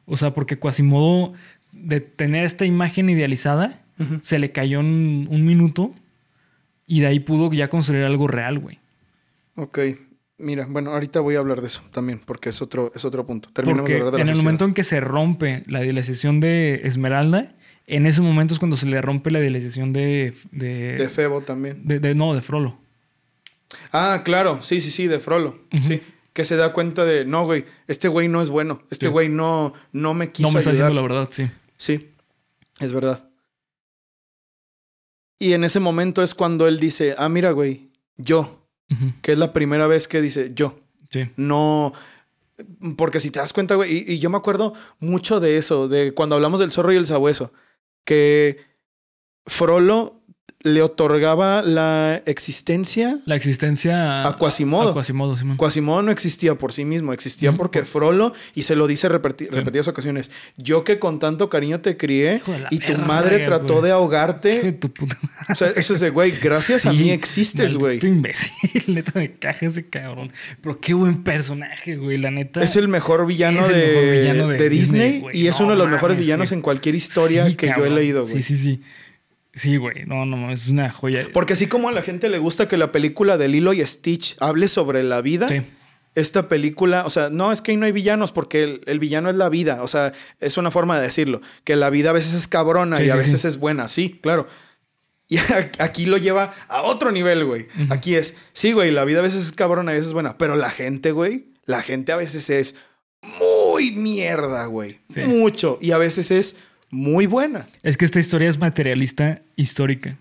O 0.05 0.17
sea, 0.17 0.35
porque 0.35 0.59
Quasimodo, 0.59 1.33
de 1.73 2.01
tener 2.01 2.45
esta 2.45 2.65
imagen 2.65 3.09
idealizada, 3.09 3.81
se 4.21 4.39
le 4.39 4.53
cayó 4.53 4.81
en 4.81 5.27
un 5.31 5.45
minuto 5.47 5.95
y 6.87 7.01
de 7.01 7.07
ahí 7.07 7.21
pudo 7.21 7.53
ya 7.53 7.69
construir 7.69 8.05
algo 8.05 8.29
real, 8.29 8.59
güey. 8.59 8.79
Ok. 9.57 9.79
Mira, 10.37 10.67
bueno, 10.69 10.91
ahorita 10.93 11.21
voy 11.21 11.37
a 11.37 11.39
hablar 11.39 11.61
de 11.61 11.69
eso 11.69 11.83
también, 11.93 12.21
porque 12.25 12.49
es 12.49 12.61
otro, 12.61 12.91
es 12.95 13.05
otro 13.05 13.25
punto. 13.25 13.51
Terminemos 13.53 13.83
Porque 13.83 13.93
de 13.95 13.99
hablar 14.01 14.13
de 14.13 14.19
la 14.19 14.25
en 14.25 14.29
el 14.31 14.37
momento 14.37 14.65
en 14.65 14.75
que 14.75 14.83
se 14.83 15.01
rompe 15.01 15.63
la 15.69 15.83
idealización 15.83 16.41
de 16.41 16.81
Esmeralda, 16.85 17.55
en 17.87 18.07
ese 18.07 18.21
momento 18.21 18.53
es 18.53 18.59
cuando 18.59 18.77
se 18.77 18.87
le 18.87 19.01
rompe 19.01 19.31
la 19.31 19.39
idealización 19.39 19.93
de. 19.93 20.35
de, 20.51 20.97
De 20.97 21.09
Febo 21.09 21.43
también. 21.43 21.87
de- 21.87 22.01
de- 22.01 22.15
no, 22.17 22.35
de 22.35 22.43
Frollo. 22.43 22.77
Ah, 23.93 24.23
claro, 24.25 24.61
sí, 24.63 24.81
sí, 24.81 24.91
sí, 24.91 25.07
de 25.07 25.21
Frollo. 25.21 25.61
Sí. 25.83 26.01
Que 26.33 26.43
se 26.45 26.57
da 26.57 26.73
cuenta 26.73 27.05
de, 27.05 27.25
no, 27.25 27.45
güey, 27.45 27.65
este 27.87 28.09
güey 28.09 28.27
no 28.27 28.43
es 28.43 28.49
bueno. 28.51 28.83
Este 28.91 29.07
Sí. 29.07 29.13
güey 29.13 29.29
no, 29.29 29.73
no 29.93 30.15
me 30.15 30.33
quiso 30.33 30.49
No 30.49 30.53
me 30.55 30.59
está 30.59 30.71
ayudar. 30.71 30.91
diciendo 30.91 31.09
la 31.09 31.15
verdad, 31.15 31.29
sí. 31.31 31.49
Sí, 31.77 32.11
es 32.81 32.93
verdad. 32.93 33.29
Y 35.39 35.53
en 35.53 35.63
ese 35.65 35.79
momento 35.81 36.23
es 36.25 36.35
cuando 36.35 36.67
él 36.67 36.81
dice, 36.81 37.15
ah, 37.19 37.29
mira, 37.29 37.51
güey, 37.53 37.91
yo, 38.17 38.64
Que 39.23 39.33
es 39.33 39.39
la 39.39 39.53
primera 39.53 39.87
vez 39.87 40.07
que 40.09 40.21
dice 40.21 40.53
yo. 40.55 40.79
Sí. 41.11 41.31
No, 41.37 41.93
porque 42.97 43.21
si 43.21 43.31
te 43.31 43.39
das 43.39 43.53
cuenta, 43.53 43.75
güey, 43.75 44.05
y, 44.07 44.13
y 44.15 44.19
yo 44.19 44.31
me 44.31 44.37
acuerdo 44.37 44.75
mucho 45.01 45.41
de 45.41 45.57
eso, 45.57 45.89
de 45.89 46.13
cuando 46.13 46.37
hablamos 46.37 46.61
del 46.61 46.71
zorro 46.71 46.93
y 46.93 46.97
el 46.97 47.07
sabueso, 47.07 47.53
que 48.05 48.59
Frollo 49.47 50.21
le 50.65 50.81
otorgaba 50.83 51.61
la 51.63 52.23
existencia 52.27 53.19
La 53.27 53.37
existencia. 53.37 54.27
a 54.27 54.39
Quasimodo. 54.39 54.91
A 54.91 54.95
Quasimodo, 54.95 55.37
sí. 55.37 55.45
Quasimodo 55.57 56.03
no 56.03 56.11
existía 56.11 56.57
por 56.57 56.73
sí 56.73 56.85
mismo, 56.87 57.13
existía 57.13 57.53
porque 57.53 57.83
Frollo, 57.83 58.33
y 58.55 58.63
se 58.63 58.75
lo 58.75 58.87
dice 58.87 59.09
repeti- 59.11 59.45
Sí. 59.45 59.49
repetidas 59.53 59.89
ocasiones, 59.89 60.31
yo 60.57 60.83
que 60.83 60.99
con 60.99 61.19
tanto 61.19 61.51
cariño 61.51 61.81
te 61.81 61.97
crié 61.99 62.41
y 62.71 62.79
tu 62.79 62.97
madre 62.97 63.41
trató 63.41 63.67
de 63.67 63.73
Hijo 63.75 63.83
de 63.83 63.91
ahogarte. 63.93 64.73
tu 64.73 64.91
puta 64.91 65.19
madre. 65.23 65.47
O 65.51 65.55
sea, 65.55 65.69
eso 65.77 65.93
es 65.95 66.01
de, 66.01 66.09
güey, 66.11 66.33
gracias 66.43 66.87
a 66.87 66.93
mí 66.95 67.11
existes, 67.11 67.75
güey. 67.75 67.99
imbécil, 68.03 68.51
neta 68.89 69.21
de 69.21 69.35
caja 69.35 69.67
ese 69.67 69.87
cabrón. 69.87 70.33
Pero 70.63 70.81
qué 70.81 70.95
buen 70.95 71.23
personaje, 71.23 71.97
güey, 71.97 72.17
la 72.19 72.31
neta. 72.31 72.63
Es 72.63 72.77
el 72.77 72.89
mejor 72.89 73.27
villano, 73.27 73.65
el 73.67 73.73
de, 73.73 73.87
mejor 73.87 74.11
villano 74.13 74.49
de 74.49 74.57
de 74.57 74.69
Disney, 74.71 75.25
y 75.35 75.47
es 75.47 75.59
No 75.61 75.67
uno 75.67 75.75
de 75.75 75.79
los 75.81 75.91
mejores 75.91 76.17
villanos 76.17 76.53
en 76.53 76.63
cualquier 76.63 76.95
historia 76.95 77.55
que 77.55 77.67
yo 77.77 77.85
he 77.85 77.91
leído, 77.91 78.23
güey. 78.27 78.43
Sí, 78.43 78.57
sí, 78.57 78.63
sí. 78.63 78.81
Sí, 79.55 79.77
güey. 79.77 80.05
No, 80.07 80.27
no, 80.27 80.51
es 80.53 80.69
una 80.69 80.91
joya. 80.91 81.27
Porque 81.33 81.53
así 81.53 81.67
como 81.67 81.89
a 81.89 81.93
la 81.93 82.03
gente 82.03 82.29
le 82.29 82.39
gusta 82.39 82.67
que 82.69 82.77
la 82.77 82.91
película 82.93 83.37
de 83.39 83.49
Lilo 83.49 83.73
y 83.73 83.87
Stitch 83.87 84.37
hable 84.41 84.69
sobre 84.69 85.03
la 85.03 85.21
vida, 85.21 85.47
Sí. 85.49 85.63
esta 86.17 86.49
película, 86.49 87.05
o 87.07 87.11
sea, 87.11 87.31
no 87.31 87.53
es 87.53 87.61
que 87.63 87.71
ahí 87.73 87.77
no 87.77 87.87
hay 87.87 87.93
villanos, 87.93 88.33
porque 88.33 88.63
el, 88.65 88.81
el 88.87 88.99
villano 88.99 89.31
es 89.31 89.37
la 89.37 89.49
vida, 89.49 89.83
o 89.83 89.89
sea, 89.89 90.13
es 90.41 90.57
una 90.57 90.71
forma 90.71 90.97
de 90.99 91.07
decirlo, 91.07 91.41
que 91.65 91.77
la 91.77 91.91
vida 91.91 92.11
a 92.11 92.13
veces 92.13 92.35
es 92.35 92.49
cabrona 92.49 92.97
Sí, 92.99 93.05
y 93.05 93.11
a 93.11 93.13
sí, 93.15 93.19
veces 93.19 93.45
es 93.45 93.59
buena, 93.59 93.89
sí, 93.89 94.19
claro. 94.23 94.47
Y 95.29 95.39
aquí 95.79 96.07
lo 96.07 96.19
lleva 96.19 96.53
a 96.69 96.83
otro 96.83 97.11
nivel, 97.11 97.45
güey. 97.45 97.67
Aquí 97.91 98.15
es, 98.15 98.37
sí, 98.53 98.73
güey, 98.73 98.91
la 98.91 99.05
vida 99.05 99.21
a 99.21 99.23
veces 99.23 99.45
es 99.45 99.53
cabrona 99.53 99.93
y 99.93 99.95
a 99.95 99.97
veces 99.99 100.09
es 100.09 100.13
buena, 100.15 100.37
pero 100.37 100.55
la 100.57 100.71
gente, 100.71 101.13
güey, 101.13 101.47
la 101.65 101.81
gente 101.83 102.13
a 102.13 102.17
veces 102.17 102.51
es 102.51 102.75
muy 103.41 103.93
mierda, 103.93 104.67
güey. 104.67 104.99
Mucho. 105.27 105.79
Y 105.81 105.93
a 105.93 105.99
veces 105.99 106.31
es 106.31 106.57
muy 106.95 107.27
buena. 107.27 107.67
Es 107.83 107.97
que 107.97 108.05
esta 108.05 108.21
historia 108.21 108.49
es 108.49 108.59
materialista 108.59 109.43
histórica. 109.57 110.17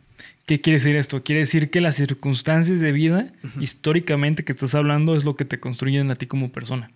¿Qué 0.46 0.60
quiere 0.60 0.80
decir 0.80 0.96
esto? 0.96 1.24
Quiere 1.24 1.42
decir 1.42 1.70
que 1.70 1.80
las 1.80 1.96
circunstancias 1.96 2.82
de 2.82 2.92
vida, 2.92 3.32
históricamente 3.60 4.44
que 4.44 4.52
estás 4.52 4.76
hablando, 4.76 5.16
es 5.16 5.24
lo 5.24 5.36
que 5.36 5.46
te 5.46 5.60
construyen 5.60 6.12
a 6.12 6.16
ti 6.16 6.26
como 6.26 6.52
persona. 6.52 6.92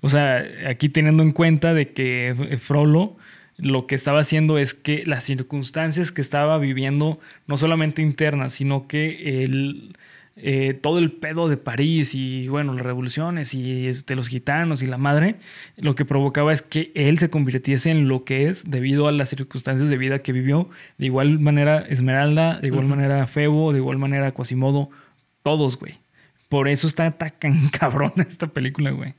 O 0.00 0.08
sea, 0.08 0.42
aquí 0.68 0.88
teniendo 0.88 1.22
en 1.22 1.32
cuenta 1.32 1.74
de 1.74 1.92
que 1.92 2.58
Frollo 2.60 3.16
lo 3.58 3.86
que 3.86 3.94
estaba 3.94 4.20
haciendo 4.20 4.58
es 4.58 4.74
que 4.74 5.04
las 5.06 5.24
circunstancias 5.24 6.12
que 6.12 6.20
estaba 6.20 6.58
viviendo, 6.58 7.18
no 7.46 7.56
solamente 7.56 8.02
internas, 8.02 8.54
sino 8.54 8.86
que 8.86 9.44
el, 9.44 9.96
eh, 10.38 10.74
todo 10.74 10.98
el 10.98 11.12
pedo 11.12 11.48
de 11.48 11.56
París 11.56 12.14
y, 12.14 12.46
bueno, 12.48 12.74
las 12.74 12.84
revoluciones 12.84 13.54
y 13.54 13.86
este, 13.86 14.14
los 14.14 14.28
gitanos 14.28 14.82
y 14.82 14.86
la 14.86 14.98
madre, 14.98 15.36
lo 15.78 15.94
que 15.94 16.04
provocaba 16.04 16.52
es 16.52 16.60
que 16.60 16.92
él 16.94 17.16
se 17.16 17.30
convirtiese 17.30 17.90
en 17.90 18.06
lo 18.06 18.24
que 18.24 18.48
es 18.48 18.70
debido 18.70 19.08
a 19.08 19.12
las 19.12 19.30
circunstancias 19.30 19.88
de 19.88 19.96
vida 19.96 20.18
que 20.18 20.32
vivió. 20.32 20.68
De 20.98 21.06
igual 21.06 21.38
manera 21.38 21.80
Esmeralda, 21.88 22.60
de 22.60 22.66
igual 22.66 22.84
manera 22.84 23.26
Febo, 23.26 23.72
de 23.72 23.78
igual 23.78 23.96
manera 23.96 24.32
Quasimodo, 24.32 24.90
todos, 25.42 25.78
güey. 25.78 25.94
Por 26.50 26.68
eso 26.68 26.86
está 26.86 27.10
tan 27.18 27.68
cabrona 27.70 28.26
esta 28.28 28.46
película, 28.46 28.90
güey. 28.90 29.14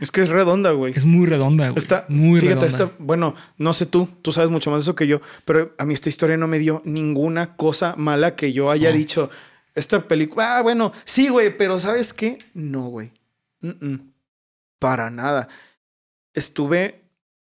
Es 0.00 0.10
que 0.10 0.22
es 0.22 0.30
redonda, 0.30 0.70
güey. 0.72 0.94
Es 0.96 1.04
muy 1.04 1.26
redonda, 1.26 1.68
güey. 1.68 1.78
Está, 1.78 2.06
muy 2.08 2.40
fíjate, 2.40 2.68
redonda. 2.68 2.94
bueno, 2.98 3.34
no 3.58 3.74
sé 3.74 3.84
tú, 3.84 4.08
tú 4.22 4.32
sabes 4.32 4.50
mucho 4.50 4.70
más 4.70 4.80
de 4.80 4.84
eso 4.84 4.94
que 4.94 5.06
yo, 5.06 5.20
pero 5.44 5.74
a 5.78 5.84
mí 5.84 5.92
esta 5.92 6.08
historia 6.08 6.38
no 6.38 6.48
me 6.48 6.58
dio 6.58 6.80
ninguna 6.86 7.54
cosa 7.54 7.94
mala 7.98 8.34
que 8.34 8.54
yo 8.54 8.70
haya 8.70 8.90
dicho. 8.92 9.30
Esta 9.74 10.06
película, 10.06 10.58
ah, 10.58 10.62
bueno, 10.62 10.92
sí, 11.04 11.28
güey, 11.28 11.56
pero 11.56 11.78
¿sabes 11.78 12.12
qué? 12.12 12.38
No, 12.54 12.86
güey. 12.88 13.12
Para 14.78 15.10
nada. 15.10 15.48
Estuve, 16.32 17.02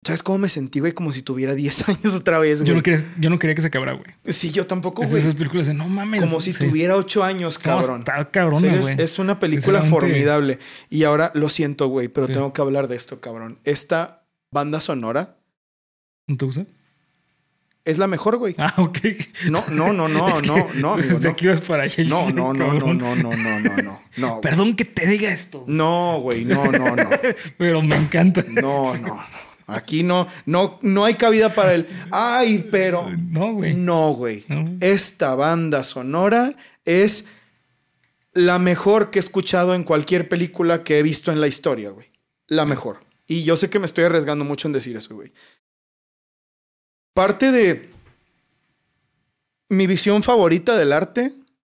¿sabes 0.02 0.22
cómo 0.22 0.38
me 0.38 0.48
sentí, 0.48 0.80
güey? 0.80 0.92
Como 0.92 1.12
si 1.12 1.22
tuviera 1.22 1.54
10 1.56 1.88
años 1.88 2.14
otra 2.14 2.38
vez, 2.38 2.60
güey. 2.60 2.68
Yo 2.68 2.74
no, 2.76 2.82
quería, 2.82 3.04
yo 3.18 3.30
no 3.30 3.38
quería 3.38 3.54
que 3.54 3.62
se 3.62 3.68
acabara, 3.68 3.92
güey. 3.92 4.06
Sí, 4.26 4.52
yo 4.52 4.66
tampoco, 4.66 5.02
Es 5.02 5.10
güey. 5.10 5.22
esas 5.22 5.34
películas 5.34 5.66
de 5.66 5.74
no 5.74 5.88
mames. 5.88 6.22
Como 6.22 6.40
si 6.40 6.52
sí. 6.52 6.64
tuviera 6.66 6.96
8 6.96 7.24
años, 7.24 7.58
No, 7.58 7.62
cabrón. 7.64 8.00
Está 8.00 8.30
Serio, 8.58 8.80
es- 8.80 8.98
es, 8.98 9.18
una 9.18 9.38
película 9.40 9.82
formidable. 9.82 10.58
Y 10.90 11.04
ahora 11.04 11.30
lo 11.34 11.48
siento, 11.48 11.88
güey, 11.88 12.08
pero 12.08 12.26
Sí. 12.26 12.32
tengo 12.32 12.52
que 12.52 12.60
hablar 12.62 12.88
de 12.88 12.96
esto, 12.96 13.20
cabrón. 13.20 13.58
Esta 13.64 14.24
banda 14.50 14.80
sonora 14.80 15.36
¿No 16.26 16.36
te 16.38 16.44
gusta? 16.46 16.64
Es 17.84 17.98
la 17.98 18.06
mejor, 18.06 18.38
güey. 18.38 18.54
Ah, 18.58 18.74
ok. 18.78 18.98
No, 19.50 19.64
no, 19.70 19.92
no, 19.92 20.08
no, 20.08 20.28
Es 20.28 20.40
que 20.42 20.46
no, 20.48 20.68
no, 20.74 20.96
no. 20.96 21.36
que 21.36 21.44
ibas 21.44 21.60
para 21.60 21.84
allá. 21.84 22.02
y 22.02 22.08
No, 22.08 22.30
no, 22.30 22.54
no, 22.54 22.72
no, 22.72 22.94
no, 22.94 23.14
no, 23.14 23.14
no, 23.14 23.36
no, 23.36 23.58
no, 23.60 24.00
no. 24.16 24.28
güey. 24.30 24.40
Perdón 24.40 24.74
que 24.76 24.84
te 24.84 25.06
diga 25.06 25.30
esto, 25.30 25.64
No, 25.66 26.18
güey, 26.20 26.44
no, 26.44 26.64
no, 26.64 26.96
no. 26.96 27.10
pero 27.58 27.82
me 27.82 27.96
encanta. 27.96 28.44
No, 28.48 28.96
no, 28.96 29.16
no. 29.16 29.44
Aquí 29.66 30.02
no, 30.02 30.28
no, 30.44 30.78
no 30.82 31.04
hay 31.04 31.14
cabida 31.14 31.54
para 31.54 31.74
el. 31.74 31.88
Ay, 32.10 32.68
pero. 32.70 33.08
No, 33.10 33.52
güey. 33.54 33.74
No, 33.74 34.12
güey. 34.12 34.44
No. 34.48 34.76
Esta 34.80 35.34
banda 35.34 35.84
sonora 35.84 36.54
es 36.84 37.24
la 38.34 38.58
mejor 38.58 39.10
que 39.10 39.18
he 39.18 39.20
escuchado 39.20 39.74
en 39.74 39.84
cualquier 39.84 40.28
película 40.28 40.84
que 40.84 40.98
he 40.98 41.02
visto 41.02 41.32
en 41.32 41.40
la 41.40 41.46
historia, 41.48 41.90
güey. 41.90 42.10
La 42.46 42.66
mejor. 42.66 43.00
Y 43.26 43.44
yo 43.44 43.56
sé 43.56 43.70
que 43.70 43.78
me 43.78 43.86
estoy 43.86 44.04
arriesgando 44.04 44.44
mucho 44.44 44.68
en 44.68 44.72
decir 44.72 44.96
eso, 44.98 45.14
güey. 45.14 45.32
Parte 47.14 47.52
de 47.52 47.90
mi 49.68 49.86
visión 49.86 50.22
favorita 50.22 50.76
del 50.76 50.92
arte 50.92 51.32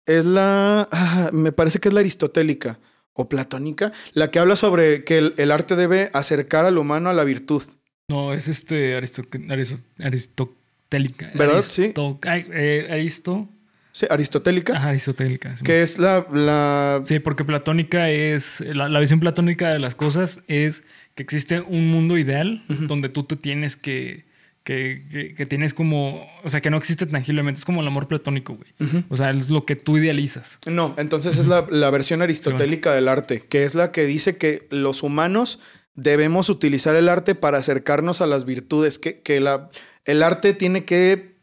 es 0.07 0.25
la. 0.25 0.89
ah, 0.91 1.31
me 1.33 1.53
parece 1.53 1.79
que 1.79 1.89
es 1.89 1.95
la 1.95 2.01
aristotélica 2.01 2.79
o 3.13 3.29
platónica, 3.29 3.93
la 4.15 4.31
que 4.31 4.39
habla 4.39 4.57
sobre 4.57 5.05
que 5.05 5.19
el, 5.19 5.35
el 5.39 5.51
arte 5.51 5.77
debe 5.77 6.11
acercar 6.13 6.65
al 6.65 6.79
humano 6.79 7.09
a 7.11 7.13
la 7.13 7.25
virtud. 7.25 7.63
No, 8.09 8.33
es 8.33 8.49
este 8.49 8.97
aristo, 8.97 9.23
aristo- 9.49 9.81
aristotélica. 9.99 11.31
¿Verdad? 11.35 11.63
Sí. 11.63 11.93
Ay, 12.23 12.47
eh, 12.53 12.89
aristo. 12.91 13.49
Sí, 13.93 14.07
aristotélica, 14.09 14.75
Ajá, 14.77 14.91
aristotélica. 14.91 15.57
sí. 15.57 15.65
que 15.65 15.83
es 15.83 15.99
la, 15.99 16.27
la 16.33 17.01
Sí, 17.05 17.19
porque 17.19 17.45
platónica 17.45 18.09
es. 18.11 18.61
La, 18.61 18.89
la 18.89 19.01
visión 19.01 19.19
platónica 19.19 19.71
de 19.71 19.79
las 19.81 19.95
cosas 19.95 20.43
es 20.47 20.85
que 21.17 21.23
existe 21.23 21.61
un 21.61 21.89
mundo 21.91 22.17
ideal 22.17 22.65
donde 22.69 23.09
tú 23.09 23.25
te 23.25 23.35
tienes 23.37 23.75
que, 23.77 24.25
que, 24.69 25.03
que. 25.11 25.35
que 25.35 25.47
tienes 25.47 25.73
como. 25.73 26.29
O 26.45 26.51
sea, 26.51 26.61
que 26.61 26.69
no 26.69 26.77
existe 26.77 27.07
tangiblemente. 27.07 27.59
Es 27.59 27.65
como 27.65 27.81
el 27.81 27.87
amor 27.87 28.07
platónico, 28.07 28.55
güey. 28.55 29.05
O 29.09 29.17
sea, 29.17 29.31
es 29.31 29.49
lo 29.49 29.65
que 29.65 29.77
tú 29.77 29.97
idealizas. 29.97 30.59
No, 30.67 30.95
entonces 30.99 31.39
es 31.39 31.47
la, 31.47 31.67
la 31.71 31.89
versión 31.89 32.21
aristotélica 32.21 32.93
del 32.93 33.09
arte, 33.09 33.41
que 33.41 33.65
es 33.65 33.75
la 33.75 33.93
que 33.93 34.05
dice 34.05 34.37
que 34.37 34.69
los 34.71 35.03
humanos 35.03 35.59
debemos 35.95 36.51
utilizar 36.51 36.95
el 36.97 37.09
arte 37.09 37.35
para 37.35 37.57
acercarnos 37.57 38.21
a 38.21 38.27
las 38.27 38.45
virtudes, 38.45 38.99
que, 38.99 39.23
que 39.23 39.41
la, 39.41 39.71
el 40.05 40.23
arte 40.23 40.53
tiene 40.53 40.85
que 40.85 41.39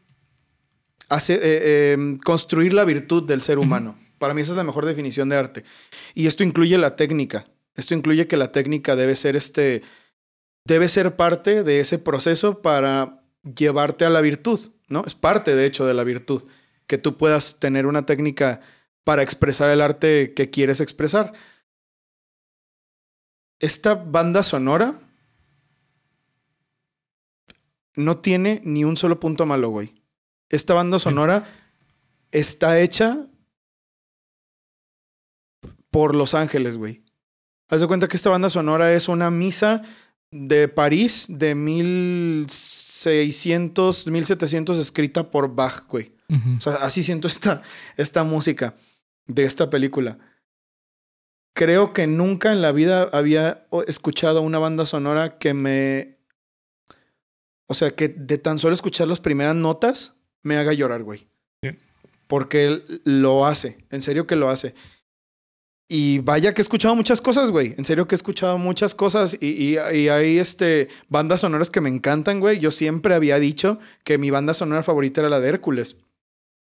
hacer, 1.08 1.40
eh, 1.42 1.94
eh, 1.94 2.18
construir 2.24 2.74
la 2.74 2.84
virtud 2.84 3.24
del 3.24 3.42
ser 3.42 3.58
humano. 3.58 3.98
Para 4.18 4.34
mí 4.34 4.42
esa 4.42 4.52
es 4.52 4.56
la 4.56 4.64
mejor 4.64 4.86
definición 4.86 5.28
de 5.30 5.36
arte. 5.36 5.64
Y 6.14 6.28
esto 6.28 6.44
incluye 6.44 6.78
la 6.78 6.94
técnica. 6.94 7.46
Esto 7.74 7.94
incluye 7.94 8.28
que 8.28 8.36
la 8.36 8.52
técnica 8.52 8.94
debe 8.94 9.16
ser 9.16 9.34
este 9.34 9.82
debe 10.66 10.88
ser 10.88 11.16
parte 11.16 11.62
de 11.62 11.80
ese 11.80 11.98
proceso 11.98 12.60
para 12.60 13.22
llevarte 13.42 14.04
a 14.04 14.10
la 14.10 14.20
virtud, 14.20 14.72
¿no? 14.88 15.04
Es 15.06 15.14
parte 15.14 15.54
de 15.54 15.64
hecho 15.64 15.86
de 15.86 15.94
la 15.94 16.04
virtud 16.04 16.42
que 16.86 16.98
tú 16.98 17.16
puedas 17.16 17.58
tener 17.58 17.86
una 17.86 18.06
técnica 18.06 18.60
para 19.04 19.22
expresar 19.22 19.70
el 19.70 19.80
arte 19.80 20.34
que 20.34 20.50
quieres 20.50 20.80
expresar. 20.80 21.32
Esta 23.60 23.94
banda 23.94 24.42
sonora 24.42 24.98
no 27.94 28.18
tiene 28.18 28.60
ni 28.64 28.84
un 28.84 28.96
solo 28.96 29.20
punto 29.20 29.46
malo, 29.46 29.70
güey. 29.70 30.02
Esta 30.48 30.74
banda 30.74 30.98
sonora 30.98 31.44
está 32.30 32.80
hecha 32.80 33.26
por 35.90 36.14
Los 36.14 36.34
Ángeles, 36.34 36.76
güey. 36.76 37.04
Haz 37.68 37.80
de 37.80 37.86
cuenta 37.86 38.06
que 38.06 38.16
esta 38.16 38.30
banda 38.30 38.50
sonora 38.50 38.92
es 38.92 39.08
una 39.08 39.30
misa 39.30 39.82
de 40.36 40.68
París 40.68 41.26
de 41.28 41.54
1600, 41.54 44.06
1700 44.06 44.78
escrita 44.78 45.30
por 45.30 45.54
Bach, 45.54 45.84
güey. 45.88 46.12
O 46.58 46.60
sea, 46.60 46.74
así 46.76 47.02
siento 47.02 47.26
esta, 47.28 47.62
esta 47.96 48.24
música 48.24 48.74
de 49.26 49.44
esta 49.44 49.70
película. 49.70 50.18
Creo 51.54 51.92
que 51.92 52.06
nunca 52.06 52.52
en 52.52 52.62
la 52.62 52.72
vida 52.72 53.08
había 53.12 53.66
escuchado 53.86 54.42
una 54.42 54.58
banda 54.58 54.86
sonora 54.86 55.38
que 55.38 55.54
me... 55.54 56.16
O 57.66 57.74
sea, 57.74 57.92
que 57.92 58.08
de 58.08 58.38
tan 58.38 58.58
solo 58.58 58.74
escuchar 58.74 59.06
las 59.08 59.20
primeras 59.20 59.54
notas 59.56 60.14
me 60.42 60.56
haga 60.56 60.72
llorar, 60.72 61.02
güey. 61.02 61.28
Porque 62.26 62.66
él 62.66 63.02
lo 63.04 63.46
hace, 63.46 63.84
en 63.90 64.02
serio 64.02 64.26
que 64.26 64.34
lo 64.36 64.48
hace. 64.48 64.74
Y 65.88 66.18
vaya 66.18 66.52
que 66.52 66.60
he 66.60 66.64
escuchado 66.64 66.96
muchas 66.96 67.20
cosas, 67.20 67.52
güey. 67.52 67.74
En 67.78 67.84
serio 67.84 68.08
que 68.08 68.14
he 68.14 68.16
escuchado 68.16 68.58
muchas 68.58 68.94
cosas 68.96 69.36
y, 69.40 69.46
y, 69.46 69.76
y, 69.94 70.08
hay 70.08 70.38
este, 70.38 70.88
bandas 71.08 71.40
sonoras 71.42 71.70
que 71.70 71.80
me 71.80 71.88
encantan, 71.88 72.40
güey. 72.40 72.58
Yo 72.58 72.72
siempre 72.72 73.14
había 73.14 73.38
dicho 73.38 73.78
que 74.02 74.18
mi 74.18 74.30
banda 74.30 74.52
sonora 74.52 74.82
favorita 74.82 75.20
era 75.20 75.30
la 75.30 75.38
de 75.38 75.48
Hércules. 75.48 75.96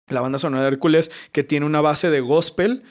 La 0.09 0.21
banda 0.21 0.37
sonora 0.37 0.61
de 0.61 0.67
Hércules 0.69 1.09
que 1.31 1.43
tiene 1.43 1.65
una 1.65 1.81
base 1.81 2.11
de 2.11 2.19
gospel, 2.19 2.83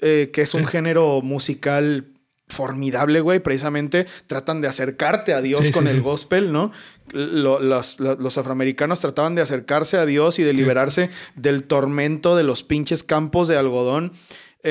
eh, 0.00 0.30
que 0.32 0.42
es 0.42 0.54
un 0.54 0.66
género 0.66 1.22
musical 1.22 2.12
formidable, 2.48 3.20
güey. 3.20 3.38
Precisamente 3.38 4.06
tratan 4.26 4.60
de 4.60 4.66
acercarte 4.68 5.34
a 5.34 5.40
Dios 5.40 5.66
Sí, 5.66 5.72
con 5.72 5.86
sí, 5.86 5.94
el 5.94 6.00
gospel, 6.02 6.52
¿no? 6.52 6.72
Lo- 7.12 7.60
los, 7.60 8.00
los- 8.00 8.18
los 8.18 8.38
afroamericanos 8.38 8.98
trataban 8.98 9.36
de 9.36 9.42
acercarse 9.42 9.96
a 9.98 10.06
Dios 10.06 10.40
y 10.40 10.42
de 10.42 10.52
liberarse 10.52 11.10
del 11.36 11.62
tormento 11.62 12.34
de 12.36 12.42
los 12.42 12.64
pinches 12.64 13.04
campos 13.04 13.46
de 13.46 13.56
algodón 13.56 14.12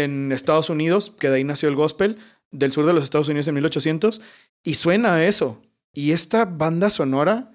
en 0.04 0.32
Estados 0.32 0.70
Unidos, 0.70 1.14
que 1.20 1.30
de 1.30 1.38
ahí 1.38 1.44
nació 1.44 1.70
el 1.70 1.76
gospel, 1.76 2.18
del 2.52 2.72
sur 2.72 2.86
de 2.86 2.94
los 2.94 3.04
Estados 3.04 3.28
Unidos 3.30 3.48
en 3.48 3.56
1800, 3.56 4.22
y 4.64 4.76
suena 4.76 5.16
a 5.16 5.26
eso. 5.26 5.62
Y 5.94 6.12
esta 6.12 6.46
banda 6.46 6.90
sonora 6.90 7.52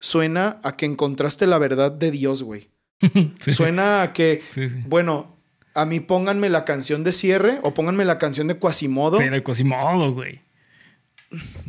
suena 0.00 0.58
a 0.62 0.76
que 0.76 0.86
encontraste 0.86 1.46
la 1.46 1.58
verdad 1.58 1.90
de 1.92 2.10
Dios, 2.10 2.42
güey. 2.42 2.68
Sí. 3.40 3.50
Suena 3.50 4.02
a 4.02 4.12
que, 4.12 4.42
Sí, 4.54 4.68
sí. 4.68 4.76
bueno, 4.86 5.36
a 5.74 5.86
mí 5.86 6.00
pónganme 6.00 6.48
la 6.50 6.64
canción 6.64 7.02
de 7.04 7.12
cierre 7.12 7.58
o 7.62 7.74
pónganme 7.74 8.04
la 8.04 8.18
canción 8.18 8.46
de 8.46 8.58
Quasimodo. 8.58 9.18
Sí, 9.18 9.28
de 9.28 9.42
Quasimodo, 9.42 10.12
güey. 10.12 10.40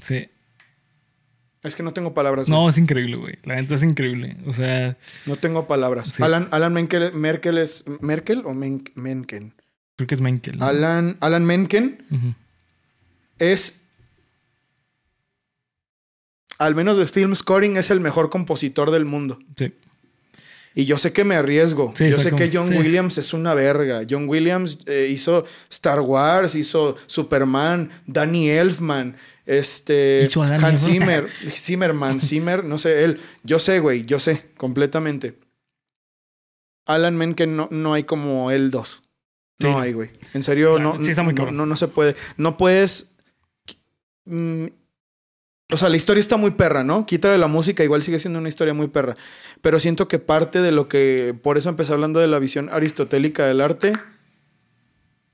Sí. 0.04 0.30
Es 1.64 1.76
que 1.78 1.84
no 1.84 1.94
tengo 1.94 2.14
palabras. 2.14 2.48
güey. 2.48 2.60
No, 2.60 2.68
es 2.68 2.78
increíble, 2.78 3.16
güey. 3.16 3.36
La 3.44 3.56
neta 3.56 3.76
es 3.76 3.84
increíble. 3.84 4.36
O 4.46 4.54
sea, 4.54 4.98
No 5.26 5.38
tengo 5.38 5.66
palabras. 5.66 6.10
Sí. 6.10 6.22
Alan, 6.22 6.50
Alan 6.52 6.74
Menkel, 6.74 7.14
Merkel 7.14 7.58
es. 7.58 7.86
¿Merkel 8.02 8.44
o 8.46 8.54
Men- 8.54 8.84
Menken? 8.96 9.54
Creo 9.96 10.08
que 10.08 10.16
es 10.16 10.22
Menkel. 10.22 10.58
¿no? 10.58 10.66
Alan, 10.66 11.18
Alan 11.20 11.46
Menken 11.46 12.36
es. 13.40 13.80
Al 16.60 16.76
menos 16.76 16.98
de 16.98 17.08
film 17.08 17.36
scoring, 17.36 17.78
es 17.78 17.90
el 17.90 18.00
mejor 18.00 18.30
compositor 18.30 18.92
del 18.92 19.06
mundo. 19.06 19.40
Sí. 19.58 19.74
Y 20.76 20.86
yo 20.86 20.98
sé 20.98 21.14
que 21.14 21.24
me 21.24 21.36
arriesgo. 21.36 21.94
Sí, 21.96 22.10
yo 22.10 22.18
sé 22.18 22.32
que 22.32 22.50
John 22.52 22.68
sí. 22.68 22.76
Williams 22.76 23.18
es 23.18 23.34
una 23.34 23.54
verga. 23.54 24.02
John 24.10 24.28
Williams 24.28 24.80
eh, 24.86 25.10
hizo 25.12 25.46
Star 25.70 26.00
Wars, 26.00 26.56
hizo 26.56 26.96
Superman, 27.06 27.90
Danny 28.08 28.50
Elfman, 28.50 29.16
este 29.46 30.28
Hans. 30.62 30.86
Zimmer, 30.86 31.30
Zimmerman, 31.30 32.20
Zimmer, 32.22 32.64
no 32.64 32.78
sé, 32.80 33.04
él. 33.04 33.20
Yo 33.44 33.60
sé, 33.60 33.80
güey, 33.80 34.06
yo 34.06 34.20
sé, 34.20 34.46
completamente. 34.58 35.38
Alan 36.86 37.18
Menken 37.18 37.56
no, 37.56 37.68
no 37.72 37.94
hay 37.94 38.04
como 38.04 38.50
él 38.50 38.72
dos. 38.72 39.03
No 39.60 39.80
hay, 39.80 39.94
güey. 39.94 40.10
En 40.34 40.44
serio, 40.44 40.78
No, 40.80 40.98
no, 40.98 41.04
sí 41.04 41.12
está 41.12 41.24
muy 41.24 41.34
no, 41.34 41.38
cabrón. 41.38 41.58
no, 41.58 41.66
no 41.66 41.76
se 41.76 41.88
puede. 41.88 42.16
No 42.38 42.58
puedes. 42.58 43.14
mm, 44.26 44.66
o 45.72 45.78
sea, 45.78 45.90
la 45.90 45.96
historia 45.98 46.20
está 46.20 46.38
muy 46.38 46.52
perra, 46.52 46.84
¿no? 46.84 47.06
Quítale 47.06 47.38
la 47.38 47.48
música, 47.48 47.84
igual 47.84 48.04
sigue 48.04 48.20
siendo 48.20 48.40
una 48.40 48.50
historia 48.50 48.74
muy 48.74 48.88
perra. 48.90 49.16
Pero 49.62 49.80
siento 49.80 50.08
que 50.08 50.20
parte 50.20 50.62
de 50.62 50.72
lo 50.72 50.88
que. 50.88 51.36
Por 51.42 51.58
eso 51.58 51.70
empecé 51.70 51.94
hablando 51.94 52.20
de 52.20 52.28
la 52.28 52.40
visión 52.40 52.70
aristotélica 52.70 53.48
del 53.48 53.62
arte. 53.62 53.94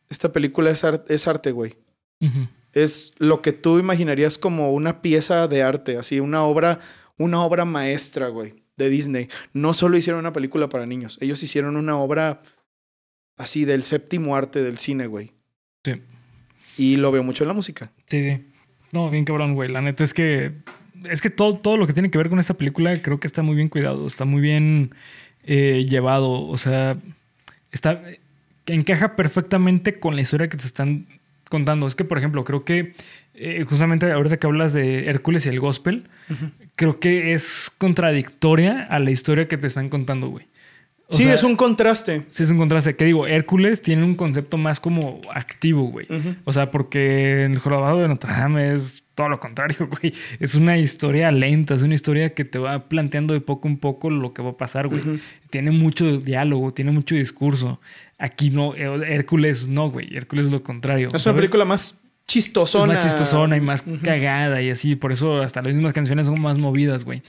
Esta 0.09 0.31
película 0.31 0.69
es, 0.71 0.83
es 1.07 1.27
arte, 1.27 1.51
güey. 1.51 1.75
Es 2.73 3.13
lo 3.17 3.41
que 3.41 3.51
tú 3.53 3.79
imaginarías 3.79 4.37
como 4.37 4.71
una 4.73 5.01
pieza 5.01 5.47
de 5.47 5.63
arte, 5.63 5.97
así, 5.97 6.19
una 6.19 6.43
obra, 6.43 6.79
una 7.17 7.41
obra 7.43 7.65
maestra, 7.65 8.27
güey, 8.27 8.63
de 8.77 8.89
Disney. 8.89 9.29
No 9.53 9.73
solo 9.73 9.97
hicieron 9.97 10.19
una 10.19 10.33
película 10.33 10.67
para 10.69 10.85
niños, 10.85 11.17
ellos 11.21 11.41
hicieron 11.43 11.77
una 11.77 11.97
obra 11.97 12.41
así 13.39 13.65
del 13.65 13.81
séptimo 13.81 14.35
arte 14.35 14.61
del 14.61 14.77
cine, 14.77 15.07
güey. 15.07 15.31
Sí. 15.83 15.93
Y 16.77 16.97
lo 16.97 17.11
veo 17.11 17.23
mucho 17.23 17.43
en 17.43 17.47
la 17.47 17.53
música. 17.55 17.91
Sí, 18.05 18.21
sí. 18.21 18.45
No, 18.91 19.09
bien 19.09 19.25
cabrón, 19.25 19.55
güey. 19.55 19.69
La 19.69 19.81
neta 19.81 20.03
es 20.03 20.13
que. 20.13 20.51
Es 21.09 21.21
que 21.21 21.29
todo, 21.29 21.57
todo 21.57 21.77
lo 21.77 21.87
que 21.87 21.93
tiene 21.93 22.11
que 22.11 22.17
ver 22.17 22.29
con 22.29 22.39
esta 22.39 22.53
película 22.53 22.93
creo 23.01 23.19
que 23.19 23.27
está 23.27 23.41
muy 23.41 23.55
bien 23.55 23.69
cuidado. 23.69 24.05
Está 24.05 24.25
muy 24.25 24.41
bien 24.41 24.93
eh, 25.43 25.85
llevado. 25.89 26.47
O 26.47 26.57
sea, 26.57 26.97
está. 27.71 28.01
Encaja 28.67 29.15
perfectamente 29.15 29.99
con 29.99 30.15
la 30.15 30.21
historia 30.21 30.49
que 30.49 30.57
te 30.57 30.65
están 30.65 31.07
contando. 31.49 31.87
Es 31.87 31.95
que, 31.95 32.05
por 32.05 32.17
ejemplo, 32.17 32.43
creo 32.43 32.63
que. 32.65 32.93
eh, 33.33 33.63
justamente 33.67 34.11
ahorita 34.11 34.37
que 34.37 34.47
hablas 34.47 34.73
de 34.73 35.05
Hércules 35.05 35.45
y 35.45 35.49
el 35.49 35.59
gospel, 35.59 36.09
creo 36.75 36.99
que 36.99 37.33
es 37.33 37.71
contradictoria 37.77 38.83
a 38.83 38.99
la 38.99 39.11
historia 39.11 39.47
que 39.47 39.57
te 39.57 39.67
están 39.67 39.87
contando, 39.89 40.27
güey. 40.27 40.45
Sí, 41.09 41.23
sea, 41.23 41.33
es 41.33 41.43
un 41.43 41.55
contraste. 41.55 42.25
Sí, 42.29 42.43
es 42.43 42.51
un 42.51 42.57
contraste. 42.57 42.95
Que 42.95 43.05
digo, 43.05 43.25
Hércules 43.25 43.81
tiene 43.81 44.03
un 44.03 44.15
concepto 44.15 44.57
más 44.57 44.79
como 44.79 45.21
activo, 45.33 45.83
güey. 45.89 46.07
O 46.43 46.53
sea, 46.53 46.69
porque 46.71 47.45
el 47.45 47.57
jorobado 47.57 47.99
de 47.99 48.07
Notre 48.07 48.31
Dame 48.31 48.73
es 48.73 49.03
todo 49.15 49.27
lo 49.27 49.39
contrario, 49.39 49.89
güey. 50.01 50.13
Es 50.39 50.55
una 50.55 50.77
historia 50.77 51.31
lenta, 51.31 51.73
es 51.73 51.81
una 51.81 51.95
historia 51.95 52.33
que 52.33 52.45
te 52.45 52.59
va 52.59 52.87
planteando 52.87 53.33
de 53.33 53.41
poco 53.41 53.67
en 53.67 53.77
poco 53.77 54.09
lo 54.09 54.33
que 54.33 54.41
va 54.41 54.51
a 54.51 54.57
pasar, 54.57 54.87
güey. 54.87 55.01
Tiene 55.49 55.71
mucho 55.71 56.19
diálogo, 56.19 56.73
tiene 56.73 56.91
mucho 56.91 57.15
discurso. 57.15 57.81
Aquí 58.19 58.49
no, 58.51 58.75
eh, 58.75 59.13
Hércules 59.13 59.67
no, 59.67 59.89
güey. 59.89 60.15
Hércules 60.15 60.45
es 60.45 60.51
lo 60.51 60.61
contrario. 60.63 61.09
Es 61.13 61.25
una 61.25 61.35
película 61.35 61.65
más 61.65 61.91
Es 61.93 61.99
chistosona. 62.27 62.93
más 62.93 63.03
chistosona 63.03 63.57
y 63.57 63.61
más 63.61 63.83
cagada 64.03 64.61
y 64.61 64.69
así. 64.69 64.95
Por 64.95 65.11
eso 65.11 65.41
hasta 65.41 65.61
las 65.63 65.73
mismas 65.73 65.93
canciones 65.93 66.27
son 66.27 66.39
más 66.39 66.57
movidas, 66.59 67.03
güey. 67.03 67.23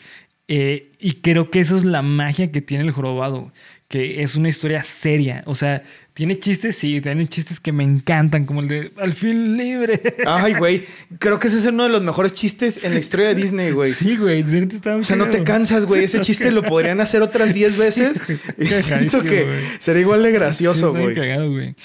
Eh, 0.53 0.91
y 0.99 1.13
creo 1.15 1.49
que 1.49 1.61
eso 1.61 1.77
es 1.77 1.85
la 1.85 2.03
magia 2.03 2.51
que 2.51 2.61
tiene 2.61 2.83
el 2.83 2.91
jorobado, 2.91 3.53
que 3.87 4.25
es 4.25 4.35
una 4.35 4.49
historia 4.49 4.83
seria. 4.83 5.45
O 5.47 5.55
sea, 5.55 5.85
tiene 6.13 6.41
chistes, 6.41 6.75
sí, 6.75 7.01
tiene 7.01 7.29
chistes 7.29 7.61
que 7.61 7.71
me 7.71 7.85
encantan, 7.85 8.47
como 8.47 8.61
el 8.61 8.67
de 8.67 8.91
al 8.97 9.13
fin 9.13 9.57
libre. 9.57 10.01
Ay, 10.27 10.55
güey. 10.55 10.85
Creo 11.21 11.39
que 11.39 11.47
ese 11.47 11.59
es 11.59 11.67
uno 11.67 11.85
de 11.85 11.91
los 11.91 12.03
mejores 12.03 12.35
chistes 12.35 12.83
en 12.83 12.95
la 12.95 12.99
historia 12.99 13.29
de 13.29 13.37
Disney, 13.37 13.71
güey. 13.71 13.93
Sí, 13.93 14.17
güey. 14.17 14.43
O 14.43 15.05
sea, 15.05 15.15
no 15.15 15.31
te 15.31 15.45
cansas, 15.45 15.87
güey. 15.87 16.03
Ese 16.03 16.21
chiste 16.21 16.51
lo 16.51 16.65
podrían 16.65 17.01
hacer 17.01 17.23
otras 17.23 17.55
10 17.55 17.79
veces. 17.79 18.21
Y 18.59 18.67
siento 18.67 19.23
que 19.23 19.45
güey. 19.45 19.57
sería 19.79 20.03
igual 20.03 20.25
de 20.25 20.33
gracioso, 20.33 20.93
Sí, 20.93 20.99
güey. 20.99 21.77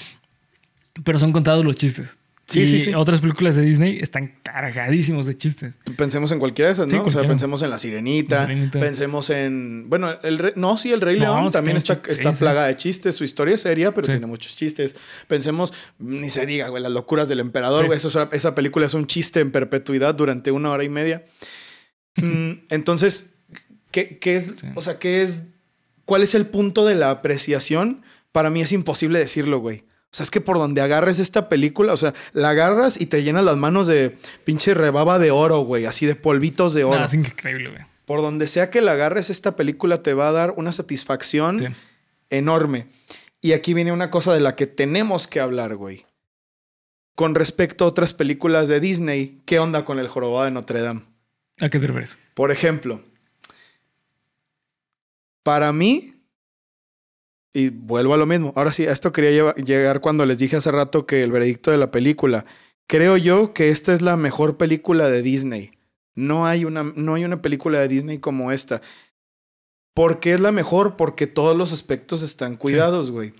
Pero 1.04 1.20
son 1.20 1.30
contados 1.30 1.64
los 1.64 1.76
chistes. 1.76 2.18
Sí, 2.48 2.60
y 2.60 2.66
sí, 2.68 2.80
sí. 2.80 2.94
otras 2.94 3.20
películas 3.20 3.56
de 3.56 3.62
Disney 3.62 3.98
están 4.00 4.36
cargadísimos 4.44 5.26
de 5.26 5.36
chistes. 5.36 5.78
Pensemos 5.96 6.30
en 6.30 6.38
cualquiera 6.38 6.68
de 6.68 6.74
esas, 6.74 6.88
Sí, 6.88 6.94
¿no? 6.96 7.02
o 7.04 7.10
sea, 7.10 7.26
pensemos 7.26 7.60
en 7.62 7.70
La 7.70 7.78
Sirenita, 7.80 8.42
La 8.42 8.46
Sirenita. 8.46 8.78
pensemos 8.78 9.30
en... 9.30 9.86
Bueno, 9.90 10.16
el 10.22 10.38
Rey- 10.38 10.52
no, 10.54 10.78
sí, 10.78 10.92
El 10.92 11.00
Rey 11.00 11.18
No, 11.18 11.24
León 11.40 11.50
también 11.52 11.76
está, 11.76 11.94
chistes, 11.96 12.14
está 12.20 12.30
sí, 12.32 12.38
sí. 12.38 12.44
plagada 12.44 12.68
de 12.68 12.76
chistes. 12.76 13.16
Su 13.16 13.24
historia 13.24 13.54
es 13.56 13.62
seria, 13.62 13.92
pero 13.92 14.06
tiene 14.06 14.26
muchos 14.26 14.56
chistes. 14.56 14.94
Pensemos, 15.26 15.72
ni 15.98 16.28
se 16.30 16.46
diga, 16.46 16.68
güey, 16.68 16.80
Las 16.82 16.92
locuras 16.92 17.28
del 17.28 17.40
emperador, 17.40 17.86
güey. 17.86 17.96
Eso 17.96 18.06
es 18.08 18.14
una- 18.14 18.28
esa 18.30 18.54
película 18.54 18.86
es 18.86 18.94
un 18.94 19.08
chiste 19.08 19.40
en 19.40 19.50
perpetuidad 19.50 20.14
durante 20.14 20.52
una 20.52 20.70
hora 20.70 20.84
y 20.84 20.88
media. 20.88 21.24
Mm, 22.14 22.52
Entonces, 22.70 23.30
¿qué, 23.90 24.18
qué 24.18 24.36
es? 24.36 24.52
O 24.76 24.82
sea, 24.82 25.00
¿qué 25.00 25.22
es? 25.22 25.42
¿Cuál 26.04 26.22
es 26.22 26.36
el 26.36 26.46
punto 26.46 26.86
de 26.86 26.94
la 26.94 27.10
apreciación? 27.10 28.02
Para 28.30 28.50
mí 28.50 28.60
es 28.60 28.70
imposible 28.70 29.18
decirlo, 29.18 29.58
güey. 29.58 29.82
O 30.16 30.18
sea, 30.18 30.24
es 30.24 30.30
que 30.30 30.40
por 30.40 30.56
donde 30.56 30.80
agarres 30.80 31.18
esta 31.18 31.50
película, 31.50 31.92
o 31.92 31.96
sea, 31.98 32.14
la 32.32 32.48
agarras 32.48 32.98
y 32.98 33.04
te 33.04 33.22
llenas 33.22 33.44
las 33.44 33.58
manos 33.58 33.86
de 33.86 34.16
pinche 34.44 34.72
rebaba 34.72 35.18
de 35.18 35.30
oro, 35.30 35.60
güey, 35.60 35.84
así 35.84 36.06
de 36.06 36.14
polvitos 36.14 36.72
de 36.72 36.84
oro. 36.84 37.04
Es 37.04 37.12
increíble, 37.12 37.68
güey. 37.68 37.82
Por 38.06 38.22
donde 38.22 38.46
sea 38.46 38.70
que 38.70 38.80
la 38.80 38.92
agarres, 38.92 39.28
esta 39.28 39.56
película 39.56 40.02
te 40.02 40.14
va 40.14 40.28
a 40.28 40.32
dar 40.32 40.54
una 40.56 40.72
satisfacción 40.72 41.58
Sí. 41.58 41.66
enorme. 42.30 42.86
Y 43.42 43.52
aquí 43.52 43.74
viene 43.74 43.92
una 43.92 44.10
cosa 44.10 44.32
de 44.32 44.40
la 44.40 44.56
que 44.56 44.66
tenemos 44.66 45.28
que 45.28 45.38
hablar, 45.38 45.76
güey. 45.76 46.06
Con 47.14 47.34
respecto 47.34 47.84
a 47.84 47.88
otras 47.88 48.14
películas 48.14 48.68
de 48.68 48.80
Disney, 48.80 49.42
¿qué 49.44 49.58
onda 49.58 49.84
con 49.84 49.98
el 49.98 50.08
jorobado 50.08 50.46
de 50.46 50.50
Notre 50.50 50.80
Dame? 50.80 51.02
¿A 51.60 51.68
qué 51.68 51.78
te 51.78 51.88
refieres? 51.88 52.16
Por 52.32 52.50
ejemplo, 52.52 53.02
para 55.42 55.72
mí, 55.74 56.14
y 57.56 57.70
vuelvo 57.70 58.12
a 58.12 58.16
lo 58.18 58.26
mismo, 58.26 58.52
ahora 58.54 58.72
sí, 58.72 58.86
a 58.86 58.92
esto 58.92 59.12
quería 59.12 59.54
llegar 59.54 60.00
cuando 60.00 60.26
les 60.26 60.38
dije 60.38 60.56
hace 60.56 60.70
rato 60.70 61.06
que 61.06 61.22
el 61.22 61.32
veredicto 61.32 61.70
de 61.70 61.78
la 61.78 61.90
película, 61.90 62.44
creo 62.86 63.16
yo 63.16 63.54
que 63.54 63.70
esta 63.70 63.94
es 63.94 64.02
la 64.02 64.16
mejor 64.16 64.58
película 64.58 65.08
de 65.08 65.22
Disney. 65.22 65.70
No 66.14 66.46
hay 66.46 66.64
una, 66.66 66.82
no 66.82 67.14
hay 67.14 67.24
una 67.24 67.40
película 67.40 67.80
de 67.80 67.88
Disney 67.88 68.18
como 68.18 68.52
esta. 68.52 68.82
¿Por 69.94 70.20
qué 70.20 70.34
es 70.34 70.40
la 70.40 70.52
mejor? 70.52 70.96
Porque 70.96 71.26
todos 71.26 71.56
los 71.56 71.72
aspectos 71.72 72.22
están 72.22 72.56
cuidados, 72.56 73.10
güey. 73.10 73.32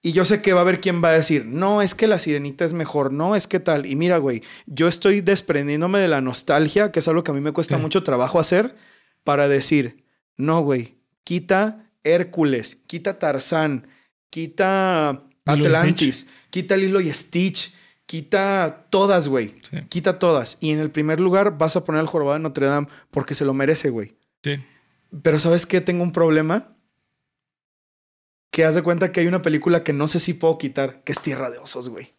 Y 0.00 0.12
yo 0.12 0.24
sé 0.24 0.42
que 0.42 0.52
va 0.52 0.60
a 0.60 0.62
haber 0.62 0.80
quien 0.80 1.02
va 1.02 1.08
a 1.08 1.12
decir, 1.14 1.46
no, 1.46 1.80
es 1.80 1.94
que 1.94 2.06
la 2.06 2.18
sirenita 2.18 2.64
es 2.64 2.74
mejor, 2.74 3.10
no, 3.10 3.34
es 3.34 3.46
que 3.48 3.58
tal. 3.58 3.86
Y 3.86 3.96
mira, 3.96 4.18
güey, 4.18 4.42
yo 4.66 4.86
estoy 4.86 5.20
desprendiéndome 5.22 5.98
de 5.98 6.08
la 6.08 6.20
nostalgia, 6.20 6.92
que 6.92 6.98
es 6.98 7.08
algo 7.08 7.24
que 7.24 7.30
a 7.30 7.34
mí 7.34 7.40
me 7.40 7.52
cuesta 7.52 7.76
Sí. 7.76 7.82
mucho 7.82 8.02
trabajo 8.02 8.38
hacer, 8.38 8.76
para 9.24 9.48
decir, 9.48 10.04
no, 10.36 10.60
güey, 10.62 10.98
quita 11.24 11.83
Hércules, 12.04 12.78
quita 12.86 13.18
Tarzán, 13.18 13.88
quita 14.30 15.24
Atlantis, 15.44 16.28
quita 16.50 16.76
Lilo 16.76 17.00
y 17.00 17.12
Stitch, 17.12 17.74
quita 18.06 18.86
todas, 18.90 19.28
güey. 19.28 19.54
Sí. 19.70 19.78
Quita 19.88 20.18
todas. 20.18 20.58
Y 20.60 20.70
en 20.70 20.78
el 20.78 20.90
primer 20.90 21.20
lugar 21.20 21.58
vas 21.58 21.76
a 21.76 21.84
poner 21.84 22.00
al 22.00 22.06
jorobado 22.06 22.34
de 22.34 22.42
Notre 22.42 22.66
Dame 22.66 22.88
porque 23.10 23.34
se 23.34 23.44
lo 23.44 23.54
merece, 23.54 23.90
güey. 23.90 24.16
Sí. 24.42 24.62
Pero 25.22 25.40
¿sabes 25.40 25.66
qué? 25.66 25.80
Tengo 25.80 26.02
un 26.02 26.12
problema. 26.12 26.76
Que 28.50 28.64
haz 28.64 28.76
de 28.76 28.82
cuenta 28.82 29.10
que 29.10 29.20
hay 29.20 29.26
una 29.26 29.42
película 29.42 29.82
que 29.82 29.92
no 29.92 30.06
sé 30.06 30.20
si 30.20 30.32
puedo 30.32 30.58
quitar, 30.58 31.02
que 31.02 31.10
es 31.10 31.20
Tierra 31.20 31.50
de 31.50 31.58
Osos, 31.58 31.88
güey. 31.88 32.14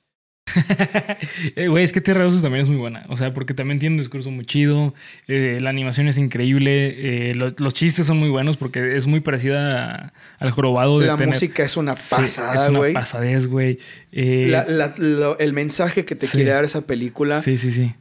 Eh, 1.56 1.68
Güey, 1.68 1.84
es 1.84 1.92
que 1.92 2.02
Tierra 2.02 2.22
de 2.22 2.28
Osos 2.28 2.42
también 2.42 2.64
es 2.64 2.68
muy 2.70 2.78
buena. 2.78 3.06
O 3.10 3.18
sea, 3.18 3.34
porque 3.34 3.54
también 3.54 3.80
tiene 3.80 3.96
un 3.96 4.00
discurso 4.02 4.32
muy 4.32 4.46
chido. 4.46 4.94
eh, 5.28 5.60
la 5.62 5.70
animación 5.70 6.08
es 6.08 6.18
increíble. 6.18 7.32
eh, 7.32 7.36
lo- 7.36 7.50
los 7.58 7.74
chistes 7.74 8.06
son 8.08 8.18
muy 8.18 8.30
buenos 8.30 8.58
porque 8.58 8.96
es 8.96 9.08
muy 9.08 9.20
parecida 9.20 9.86
a- 10.08 10.14
al 10.40 10.52
jorobado 10.52 11.00
de 11.00 11.08
La 11.08 11.18
tener- 11.18 11.30
música 11.34 11.64
es 11.64 11.78
una 11.78 11.96
Sí, 11.96 12.08
pasada, 12.10 12.64
es 12.64 12.70
una 12.70 12.80
güey. 12.80 12.94
pasadez, 12.94 13.48
güey. 13.48 13.80
Eh, 14.12 14.48
La- 14.50 14.66
la- 14.66 14.94
lo- 14.98 15.38
el 15.40 15.54
mensaje 15.54 16.06
que 16.06 16.16
te 16.16 16.28
Sí. 16.28 16.38
quiere 16.38 16.52
dar 16.52 16.64
esa 16.64 16.86
película. 16.86 17.42
sí, 17.42 17.58
sí, 17.58 17.72
sí. 17.72 17.94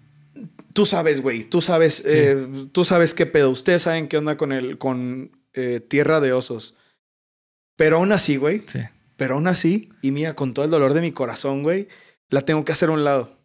Tú 0.75 0.87
sabes, 0.87 1.21
güey. 1.21 1.45
Tú 1.45 1.61
sabes, 1.61 2.03
tú 2.73 2.85
sabes 2.85 3.15
qué 3.15 3.27
pedo. 3.27 3.51
Ustedes 3.51 3.83
saben 3.83 4.09
qué 4.09 4.16
onda 4.19 4.37
con 4.37 4.53
el, 4.53 4.77
con 4.79 5.31
Tierra 5.89 6.21
de 6.21 6.33
Osos. 6.33 6.77
Pero 7.77 7.97
aún 7.99 8.11
así, 8.12 8.37
güey. 8.37 8.62
Sí. 8.66 8.81
Pero 9.16 9.35
aún 9.35 9.47
así, 9.47 9.91
y 10.03 10.11
mira, 10.11 10.35
con 10.35 10.53
todo 10.53 10.65
el 10.65 10.71
dolor 10.73 10.93
de 10.95 11.01
mi 11.01 11.12
corazón, 11.12 11.62
güey, 11.62 11.87
la 12.35 12.43
tengo 12.43 12.65
que 12.65 12.73
hacer 12.73 12.89
a 12.89 12.93
un 12.93 13.05
lado. 13.05 13.39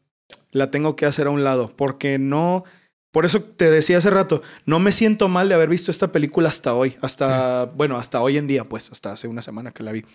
La 0.51 0.71
tengo 0.71 0.95
que 0.95 1.05
hacer 1.05 1.27
a 1.27 1.29
un 1.29 1.43
lado. 1.43 1.71
Porque 1.75 2.17
no. 2.17 2.63
Por 3.11 3.25
eso 3.25 3.41
te 3.43 3.69
decía 3.69 3.99
hace 3.99 4.09
rato, 4.09 4.41
no 4.65 4.79
me 4.79 4.91
siento 4.91 5.29
mal 5.29 5.47
de 5.47 5.55
haber 5.55 5.69
visto 5.69 5.91
esta 5.91 6.11
película 6.11 6.49
hasta 6.49 6.73
hoy. 6.73 6.97
Hasta, 7.01 7.65
bueno, 7.65 7.97
hasta 7.97 8.21
hoy 8.21 8.37
en 8.37 8.47
día, 8.47 8.63
pues, 8.63 8.91
hasta 8.91 9.11
hace 9.11 9.27
una 9.27 9.41
semana 9.43 9.71
que 9.71 9.83
la 9.83 9.91
vi. 9.91 10.05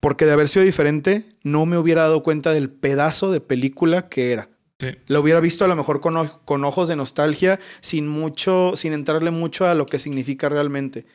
Porque 0.00 0.26
de 0.26 0.32
haber 0.32 0.48
sido 0.48 0.64
diferente, 0.64 1.24
no 1.44 1.66
me 1.66 1.78
hubiera 1.78 2.02
dado 2.02 2.24
cuenta 2.24 2.52
del 2.52 2.68
pedazo 2.70 3.30
de 3.30 3.40
película 3.40 4.08
que 4.08 4.32
era. 4.32 4.48
Sí. 4.80 4.88
Lo 5.06 5.20
hubiera 5.20 5.38
visto 5.38 5.64
a 5.64 5.68
lo 5.68 5.76
mejor 5.76 6.00
con, 6.00 6.28
con 6.44 6.64
ojos 6.64 6.88
de 6.88 6.96
nostalgia, 6.96 7.60
sin 7.80 8.08
mucho, 8.08 8.72
sin 8.74 8.92
entrarle 8.92 9.30
mucho 9.30 9.66
a 9.66 9.74
lo 9.74 9.86
que 9.86 10.00
significa 10.00 10.48
realmente. 10.48 11.06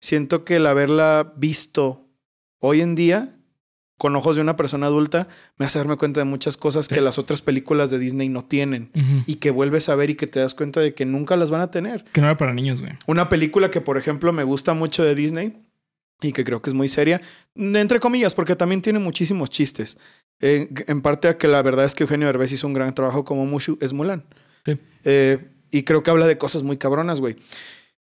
Siento 0.00 0.44
que 0.44 0.56
el 0.56 0.66
haberla 0.66 1.32
visto 1.36 2.06
hoy 2.60 2.80
en 2.80 2.94
día, 2.94 3.39
con 4.00 4.16
ojos 4.16 4.34
de 4.34 4.40
una 4.40 4.56
persona 4.56 4.86
adulta, 4.86 5.28
me 5.58 5.66
hace 5.66 5.78
darme 5.78 5.98
cuenta 5.98 6.20
de 6.20 6.24
muchas 6.24 6.56
cosas 6.56 6.86
Sí. 6.86 6.94
que 6.94 7.02
las 7.02 7.18
otras 7.18 7.42
películas 7.42 7.90
de 7.90 7.98
Disney 7.98 8.30
no 8.30 8.46
tienen. 8.46 8.90
Y 9.26 9.34
que 9.34 9.50
vuelves 9.50 9.90
a 9.90 9.94
ver 9.94 10.08
y 10.08 10.14
que 10.14 10.26
te 10.26 10.40
das 10.40 10.54
cuenta 10.54 10.80
de 10.80 10.94
que 10.94 11.04
nunca 11.04 11.36
las 11.36 11.50
van 11.50 11.60
a 11.60 11.70
tener. 11.70 12.04
Que 12.04 12.22
no 12.22 12.28
era 12.28 12.38
para 12.38 12.54
niños, 12.54 12.80
güey. 12.80 12.92
Una 13.06 13.28
película 13.28 13.70
que, 13.70 13.82
por 13.82 13.98
ejemplo, 13.98 14.32
me 14.32 14.42
gusta 14.42 14.72
mucho 14.72 15.04
de 15.04 15.14
Disney 15.14 15.52
y 16.22 16.32
que 16.32 16.44
creo 16.44 16.62
que 16.62 16.70
es 16.70 16.74
muy 16.74 16.88
seria, 16.88 17.20
entre 17.54 18.00
comillas, 18.00 18.32
porque 18.32 18.56
también 18.56 18.80
tiene 18.80 19.00
muchísimos 19.00 19.50
chistes. 19.50 19.98
Eh, 20.40 20.70
en 20.86 21.02
parte 21.02 21.28
a 21.28 21.36
que 21.36 21.46
la 21.48 21.60
verdad 21.60 21.84
es 21.84 21.94
que 21.94 22.04
Eugenio 22.04 22.26
Derbez 22.26 22.52
hizo 22.52 22.66
un 22.66 22.72
gran 22.72 22.94
trabajo 22.94 23.26
como 23.26 23.44
Mushu, 23.44 23.76
es 23.82 23.92
Mulan. 23.92 24.24
Sí. 24.64 24.78
Eh, 25.04 25.38
y 25.70 25.82
creo 25.82 26.02
que 26.02 26.10
habla 26.10 26.26
de 26.26 26.38
cosas 26.38 26.62
muy 26.62 26.78
cabronas, 26.78 27.20
güey. 27.20 27.36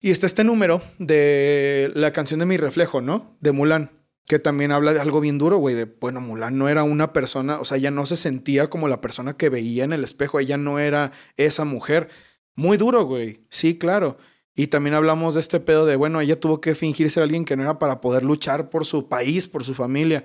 Y 0.02 0.10
está 0.10 0.26
este 0.26 0.44
número 0.44 0.82
de 0.98 1.90
la 1.94 2.12
canción 2.12 2.38
de 2.40 2.44
Mi 2.46 2.58
Reflejo, 2.58 3.00
¿no? 3.00 3.34
De 3.40 3.52
Mulan. 3.52 3.90
Que 4.30 4.38
también 4.38 4.70
habla 4.70 4.92
de 4.92 5.00
algo 5.00 5.20
bien 5.20 5.38
duro, 5.38 5.56
güey. 5.56 5.74
De, 5.74 5.86
bueno, 5.86 6.20
Mulan 6.20 6.56
no 6.56 6.68
era 6.68 6.84
una 6.84 7.12
persona, 7.12 7.58
o 7.58 7.64
sea, 7.64 7.78
ella 7.78 7.90
no 7.90 8.06
se 8.06 8.14
sentía 8.14 8.70
como 8.70 8.86
la 8.86 9.00
persona 9.00 9.36
que 9.36 9.48
veía 9.48 9.82
en 9.82 9.92
el 9.92 10.04
espejo. 10.04 10.38
Ella 10.38 10.56
no 10.56 10.78
era 10.78 11.10
esa 11.36 11.64
mujer. 11.64 12.10
Muy 12.54 12.76
duro, 12.76 13.02
güey. 13.06 13.40
Sí, 13.50 13.76
claro. 13.76 14.18
Y 14.54 14.68
también 14.68 14.94
hablamos 14.94 15.34
de 15.34 15.40
este 15.40 15.58
pedo 15.58 15.84
de, 15.84 15.96
bueno, 15.96 16.20
ella 16.20 16.38
tuvo 16.38 16.60
que 16.60 16.76
fingir 16.76 17.10
ser 17.10 17.24
alguien 17.24 17.44
que 17.44 17.56
no 17.56 17.64
era 17.64 17.80
para 17.80 18.00
poder 18.00 18.22
luchar 18.22 18.70
por 18.70 18.86
su 18.86 19.08
país, 19.08 19.48
por 19.48 19.64
su 19.64 19.74
familia. 19.74 20.22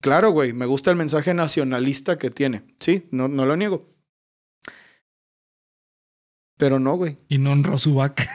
Claro, 0.00 0.32
güey, 0.32 0.52
me 0.52 0.66
gusta 0.66 0.90
el 0.90 0.96
mensaje 0.96 1.32
nacionalista 1.32 2.18
que 2.18 2.32
tiene. 2.32 2.64
Sí, 2.80 3.06
no, 3.12 3.28
no 3.28 3.46
lo 3.46 3.56
niego. 3.56 3.86
Pero 6.56 6.80
no, 6.80 6.96
güey. 6.96 7.18
Y 7.28 7.38
no 7.38 7.52
honró 7.52 7.78
su 7.78 7.94
vaca. 7.94 8.28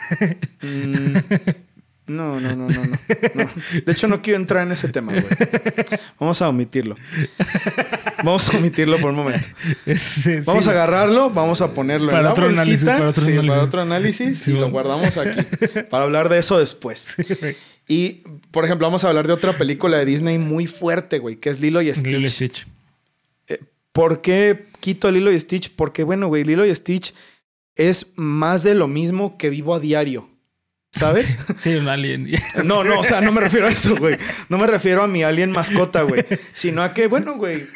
Mm, 0.61 1.15
no, 2.10 2.40
no, 2.40 2.56
no, 2.56 2.68
no, 2.68 2.84
no, 2.86 2.98
no. 3.36 3.49
De 3.86 3.91
hecho, 3.91 4.07
no 4.07 4.22
quiero 4.22 4.38
entrar 4.40 4.65
en 4.65 4.73
ese 4.73 4.90
tema, 4.90 5.14
güey. 5.14 5.26
Vamos 6.19 6.41
a 6.41 6.49
omitirlo. 6.49 6.95
Vamos 8.23 8.53
a 8.53 8.57
omitirlo 8.57 8.99
por 8.99 9.11
un 9.11 9.18
momento. 9.18 9.48
Vamos 10.45 10.64
sí. 10.64 10.69
a 10.69 10.73
agarrarlo, 10.73 11.30
vamos 11.30 11.61
a 11.61 11.73
ponerlo 11.73 12.07
Para 12.07 12.19
en 12.19 12.26
la 12.26 12.31
otro 12.31 12.48
análisis, 12.48 12.84
bolsita. 12.84 12.98
para 12.98 13.10
otro 13.10 13.23
sí, 13.23 13.31
análisis. 13.31 13.49
para 13.49 13.64
otro 13.64 13.81
análisis 13.81 14.48
y 14.48 14.52
lo 14.53 14.69
guardamos 14.69 15.18
aquí 15.18 15.40
para 15.90 16.03
hablar 16.03 16.30
de 16.30 16.40
eso 16.40 16.57
después. 16.60 17.15
Y, 17.88 18.23
por 18.52 18.65
ejemplo, 18.65 18.86
vamos 18.86 19.03
a 19.03 19.10
hablar 19.10 19.26
de 19.26 19.34
otra 19.34 19.53
película 19.57 19.98
de 19.98 20.06
Disney 20.06 20.38
muy 20.38 20.68
fuerte, 20.68 21.18
güey, 21.19 21.38
que 21.38 21.49
es 21.49 21.60
Lilo 21.60 21.81
y 21.81 21.94
Stitch. 21.94 22.06
Lilo 22.06 22.26
y 22.26 22.30
Stitch. 22.30 22.68
¿Por 23.91 24.22
qué 24.22 24.68
quito 24.80 25.11
Lilo 25.11 25.31
y 25.31 25.40
Stitch? 25.40 25.72
Porque, 25.76 26.03
bueno, 26.03 26.27
güey, 26.27 26.44
Lilo 26.44 26.65
y 26.65 26.76
Stitch 26.76 27.14
es 27.76 28.07
más 28.15 28.64
de 28.64 28.76
lo 28.76 28.88
mismo 28.88 29.38
que 29.38 29.49
vivo 29.49 29.73
a 29.73 29.80
diario. 29.80 30.30
¿Sabes? 30.91 31.37
Sí, 31.57 31.75
un 31.75 31.87
alien. 31.87 32.29
No, 32.63 32.83
no, 32.83 32.99
o 32.99 33.03
sea, 33.03 33.21
no 33.21 33.31
me 33.31 33.41
refiero 33.41 33.67
a 33.67 33.69
eso, 33.69 33.95
güey. 33.95 34.17
No 34.49 34.57
me 34.57 34.67
refiero 34.67 35.03
a 35.03 35.07
mi 35.07 35.23
alien 35.23 35.51
mascota, 35.51 36.01
güey. 36.03 36.25
Sino 36.53 36.81
a 36.83 36.93
que, 36.93 37.07
bueno, 37.07 37.35
güey. 37.37 37.67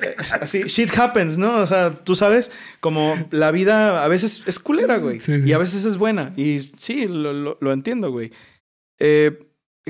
eh, 0.00 0.16
Así, 0.40 0.62
shit 0.64 0.96
happens, 0.98 1.38
¿no? 1.38 1.56
O 1.58 1.66
sea, 1.66 1.92
tú 1.92 2.14
sabes, 2.14 2.50
como 2.80 3.26
la 3.30 3.50
vida 3.50 4.02
a 4.04 4.08
veces 4.08 4.42
es 4.46 4.58
culera, 4.58 4.96
güey. 4.98 5.20
Sí, 5.20 5.40
sí. 5.42 5.48
Y 5.48 5.52
a 5.52 5.58
veces 5.58 5.84
es 5.84 5.96
buena. 5.98 6.32
Y 6.36 6.70
sí, 6.76 7.06
lo, 7.06 7.32
lo- 7.32 7.58
lo 7.60 7.72
entiendo, 7.72 8.10
güey. 8.10 8.32
Eh, 8.98 9.46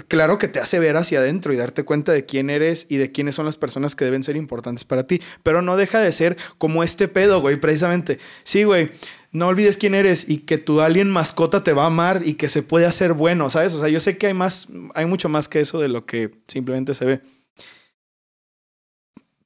claro 0.09 0.39
que 0.39 0.49
te 0.49 0.59
hace 0.59 0.79
ver 0.79 0.97
hacia 0.97 1.19
adentro 1.21 1.53
y 1.53 1.57
darte 1.57 1.85
cuenta 1.85 2.13
de 2.13 2.25
quién 2.25 2.49
eres 2.51 2.87
y 2.89 2.97
de 2.97 3.13
quiénes 3.13 3.35
son 3.35 3.45
las 3.47 3.57
personas 3.59 3.95
que 3.95 4.05
deben 4.05 4.23
ser 4.25 4.37
importantes 4.37 4.85
para 4.85 5.07
ti. 5.07 5.21
Pero 5.43 5.63
no 5.63 5.77
deja 5.77 6.01
de 6.01 6.11
ser 6.13 6.37
como 6.59 6.83
este 6.83 7.09
pedo, 7.09 7.41
güey, 7.41 7.57
precisamente. 7.57 8.19
Sí, 8.43 8.65
güey. 8.65 8.91
No 9.33 9.47
olvides 9.49 9.79
quién 9.79 9.95
eres 9.95 10.29
y 10.29 10.39
que 10.39 10.59
tu 10.59 10.81
alien 10.83 11.11
mascota 11.11 11.65
te 11.65 11.73
va 11.73 11.85
a 11.85 11.87
amar 11.87 12.23
y 12.25 12.35
que 12.35 12.49
se 12.51 12.63
puede 12.63 12.85
hacer 12.87 13.15
bueno, 13.15 13.49
¿sabes? 13.49 13.73
O 13.75 13.81
sea, 13.81 13.89
yo 13.89 13.99
sé 13.99 14.19
que 14.19 14.27
hay 14.27 14.35
más, 14.35 14.69
hay 14.95 15.07
mucho 15.07 15.29
más 15.31 15.49
que 15.49 15.61
eso 15.61 15.81
de 15.81 15.89
lo 15.89 16.05
que 16.05 16.31
simplemente 16.49 16.93
se 16.95 17.05
ve. 17.07 17.21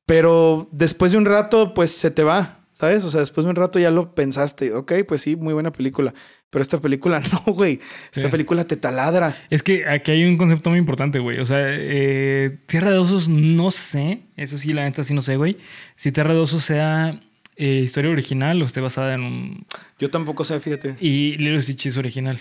Pero 0.07 0.69
después 0.73 1.13
de 1.13 1.19
un 1.19 1.25
rato, 1.25 1.75
pues 1.75 1.91
se 1.91 2.11
te 2.13 2.23
va, 2.23 2.59
¿sabes? 2.75 3.05
O 3.05 3.11
sea, 3.11 3.21
después 3.21 3.45
de 3.45 3.51
un 3.51 3.57
rato 3.57 3.79
ya 3.79 3.91
lo 3.91 4.15
pensaste. 4.15 4.73
Ok, 4.73 4.93
pues 5.07 5.23
sí, 5.23 5.35
muy 5.35 5.53
buena 5.53 5.73
película. 5.73 6.15
Pero 6.51 6.63
esta 6.63 6.81
película 6.81 7.21
no, 7.47 7.53
güey. 7.53 7.81
Esta 8.13 8.23
Sí. 8.23 8.29
película 8.29 8.65
te 8.65 8.77
taladra. 8.77 9.37
Es 9.51 9.63
que 9.65 9.89
aquí 9.89 10.13
hay 10.13 10.25
un 10.25 10.37
concepto 10.37 10.71
muy 10.71 10.79
importante, 10.79 11.19
güey. 11.19 11.41
O 11.41 11.47
sea, 11.47 11.59
eh, 11.61 12.59
Tierra 12.67 12.91
de 12.93 12.99
Osos, 12.99 13.29
no 13.29 13.71
sé. 13.73 14.23
Eso 14.37 14.59
sí, 14.59 14.73
la 14.73 14.85
neta 14.85 15.03
sí 15.03 15.13
no 15.13 15.23
sé, 15.23 15.37
güey. 15.37 15.59
Si 15.97 16.13
Tierra 16.13 16.35
de 16.35 16.41
Osos 16.41 16.65
sea 16.65 17.21
eh, 17.57 17.81
historia 17.83 18.11
original 18.11 18.61
o 18.61 18.67
esté 18.67 18.81
basada 18.81 19.15
en 19.15 19.23
un... 19.23 19.67
Yo 19.99 20.11
tampoco 20.11 20.45
sé, 20.45 20.61
fíjate. 20.61 20.97
Y 21.01 21.37
Lilo 21.39 21.61
Stitch 21.61 21.87
es 21.87 21.97
original. 21.97 22.39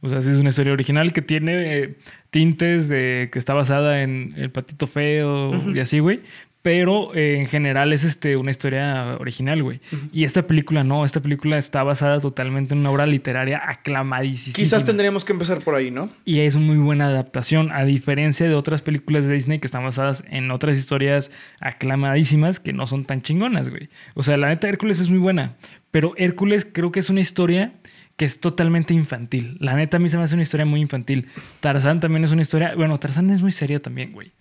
O 0.00 0.08
sea, 0.08 0.20
sí 0.20 0.30
es 0.30 0.36
una 0.36 0.48
historia 0.48 0.72
original 0.72 1.12
que 1.12 1.22
tiene 1.22 1.76
eh, 1.76 1.96
tintes 2.30 2.88
de 2.88 3.28
que 3.32 3.38
está 3.38 3.54
basada 3.54 4.02
en 4.02 4.34
El 4.36 4.50
Patito 4.50 4.88
Feo 4.88 5.72
y 5.72 5.78
así, 5.78 6.00
güey. 6.00 6.20
Pero 6.60 7.14
eh, 7.14 7.38
en 7.38 7.46
general 7.46 7.92
es 7.92 8.04
este, 8.04 8.36
una 8.36 8.50
historia 8.50 9.16
original, 9.20 9.62
güey. 9.62 9.80
Y 10.12 10.24
esta 10.24 10.46
película 10.46 10.82
no. 10.82 11.04
Esta 11.04 11.20
película 11.20 11.56
está 11.56 11.82
basada 11.84 12.20
totalmente 12.20 12.74
en 12.74 12.80
una 12.80 12.90
obra 12.90 13.06
literaria 13.06 13.62
aclamadísima. 13.64 14.54
Quizás 14.54 14.84
tendríamos 14.84 15.24
que 15.24 15.32
empezar 15.32 15.60
por 15.60 15.76
ahí, 15.76 15.90
¿no? 15.90 16.10
Y 16.24 16.40
es 16.40 16.56
muy 16.56 16.76
buena 16.76 17.06
adaptación, 17.06 17.70
a 17.70 17.84
diferencia 17.84 18.48
de 18.48 18.54
otras 18.54 18.82
películas 18.82 19.24
de 19.24 19.34
Disney 19.34 19.60
que 19.60 19.66
están 19.68 19.84
basadas 19.84 20.24
en 20.28 20.50
otras 20.50 20.76
historias 20.76 21.30
aclamadísimas 21.60 22.58
que 22.58 22.72
no 22.72 22.86
son 22.86 23.04
tan 23.04 23.22
chingonas, 23.22 23.68
güey. 23.68 23.88
O 24.14 24.24
sea, 24.24 24.36
la 24.36 24.48
neta, 24.48 24.68
Hércules 24.68 24.98
es 25.00 25.10
muy 25.10 25.18
buena, 25.18 25.56
pero 25.92 26.14
Hércules 26.16 26.66
creo 26.70 26.90
que 26.90 27.00
es 27.00 27.08
una 27.08 27.20
historia 27.20 27.72
que 28.18 28.24
es 28.24 28.40
totalmente 28.40 28.94
infantil. 28.94 29.56
La 29.60 29.74
neta, 29.74 29.98
a 29.98 30.00
mí 30.00 30.08
se 30.08 30.18
me 30.18 30.24
hace 30.24 30.34
una 30.34 30.42
historia 30.42 30.66
muy 30.66 30.80
infantil. 30.80 31.28
Tarzán 31.60 32.00
también 32.00 32.24
es 32.24 32.32
una 32.32 32.42
historia. 32.42 32.74
Bueno, 32.74 32.98
Tarzán 32.98 33.30
es 33.30 33.42
muy 33.42 33.52
serio 33.52 33.80
también, 33.80 34.12
güey. 34.12 34.32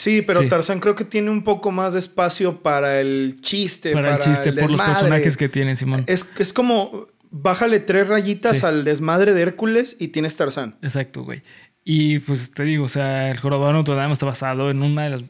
Sí, 0.00 0.22
pero 0.22 0.40
Sí. 0.40 0.48
Tarzán 0.48 0.80
creo 0.80 0.94
que 0.94 1.04
tiene 1.04 1.28
un 1.30 1.44
poco 1.44 1.70
más 1.70 1.92
de 1.92 1.98
espacio 1.98 2.62
para 2.62 3.00
el 3.02 3.38
chiste, 3.42 3.92
Para, 3.92 4.12
para, 4.16 4.24
el 4.24 4.30
chiste, 4.30 4.52
por 4.54 4.70
los 4.70 4.80
personajes 4.80 5.36
que 5.36 5.50
tienen, 5.50 5.76
Simón. 5.76 6.04
Es, 6.06 6.24
es 6.38 6.54
como 6.54 7.06
bájale 7.30 7.80
tres 7.80 8.08
rayitas 8.08 8.60
Sí. 8.60 8.66
al 8.66 8.82
desmadre 8.84 9.34
de 9.34 9.42
Hércules 9.42 9.96
y 10.00 10.08
tienes 10.08 10.36
Tarzán. 10.36 10.78
Exacto, 10.80 11.22
güey. 11.22 11.42
Y 11.84 12.18
pues 12.20 12.50
te 12.50 12.62
digo, 12.64 12.84
o 12.84 12.88
sea, 12.88 13.30
el 13.30 13.38
jorobado 13.38 13.72
de 13.72 13.78
Notre 13.78 13.94
Dame 13.94 14.14
está 14.14 14.24
basado 14.24 14.70
en 14.70 14.82
una 14.82 15.04
de 15.04 15.10
las, 15.10 15.24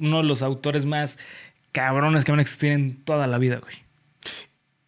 uno 0.00 0.18
de 0.18 0.22
los 0.22 0.40
autores 0.42 0.86
más 0.86 1.18
cabrones 1.72 2.24
que 2.24 2.30
van 2.30 2.38
a 2.38 2.42
existir 2.42 2.70
en 2.70 3.02
toda 3.04 3.26
la 3.26 3.38
vida, 3.38 3.58
güey. 3.58 3.74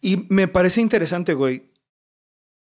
Y 0.01 0.25
me 0.29 0.47
parece 0.47 0.79
interesante, 0.79 1.33
güey. 1.33 1.63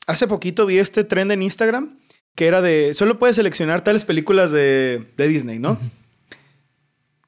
Hace 0.07 0.27
poquito 0.27 0.65
vi 0.65 0.79
este 0.79 1.03
trend 1.03 1.31
en 1.33 1.43
Instagram 1.43 1.99
que 2.33 2.47
era 2.47 2.61
de 2.61 2.93
solo 2.95 3.19
puedes 3.19 3.35
seleccionar 3.35 3.83
tales 3.83 4.05
películas 4.05 4.51
de, 4.51 5.05
de 5.17 5.27
Disney, 5.27 5.59
¿no? 5.59 5.77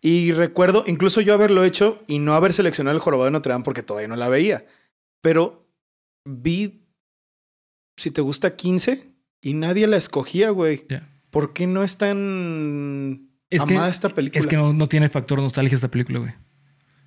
Y 0.05 0.33
recuerdo 0.33 0.83
incluso 0.85 1.21
yo 1.21 1.33
haberlo 1.33 1.63
hecho 1.63 2.03
y 2.07 2.19
no 2.19 2.33
haber 2.35 2.51
seleccionado 2.51 2.93
el 2.95 3.01
jorobado 3.01 3.25
de 3.25 3.31
Notre 3.31 3.53
Dame 3.53 3.63
porque 3.63 3.83
todavía 3.83 4.09
no 4.09 4.17
la 4.17 4.27
veía. 4.27 4.65
Pero 5.21 5.65
vi, 6.25 6.83
si 7.97 8.11
te 8.11 8.19
gusta, 8.21 8.55
15 8.57 9.09
y 9.41 9.53
nadie 9.53 9.87
la 9.87 9.95
escogía, 9.97 10.49
güey. 10.49 10.85
Ya. 10.89 11.09
¿Por 11.29 11.53
qué 11.53 11.67
no 11.67 11.83
es 11.83 11.97
tan 11.97 13.29
Es 13.49 13.63
que- 13.63 13.73
amada 13.75 13.89
esta 13.89 14.09
película? 14.09 14.39
Es 14.39 14.45
que 14.45 14.57
no, 14.57 14.73
no 14.73 14.87
tiene 14.87 15.07
factor 15.09 15.39
nostalgia 15.39 15.75
esta 15.75 15.89
película, 15.89 16.19
güey. 16.19 16.31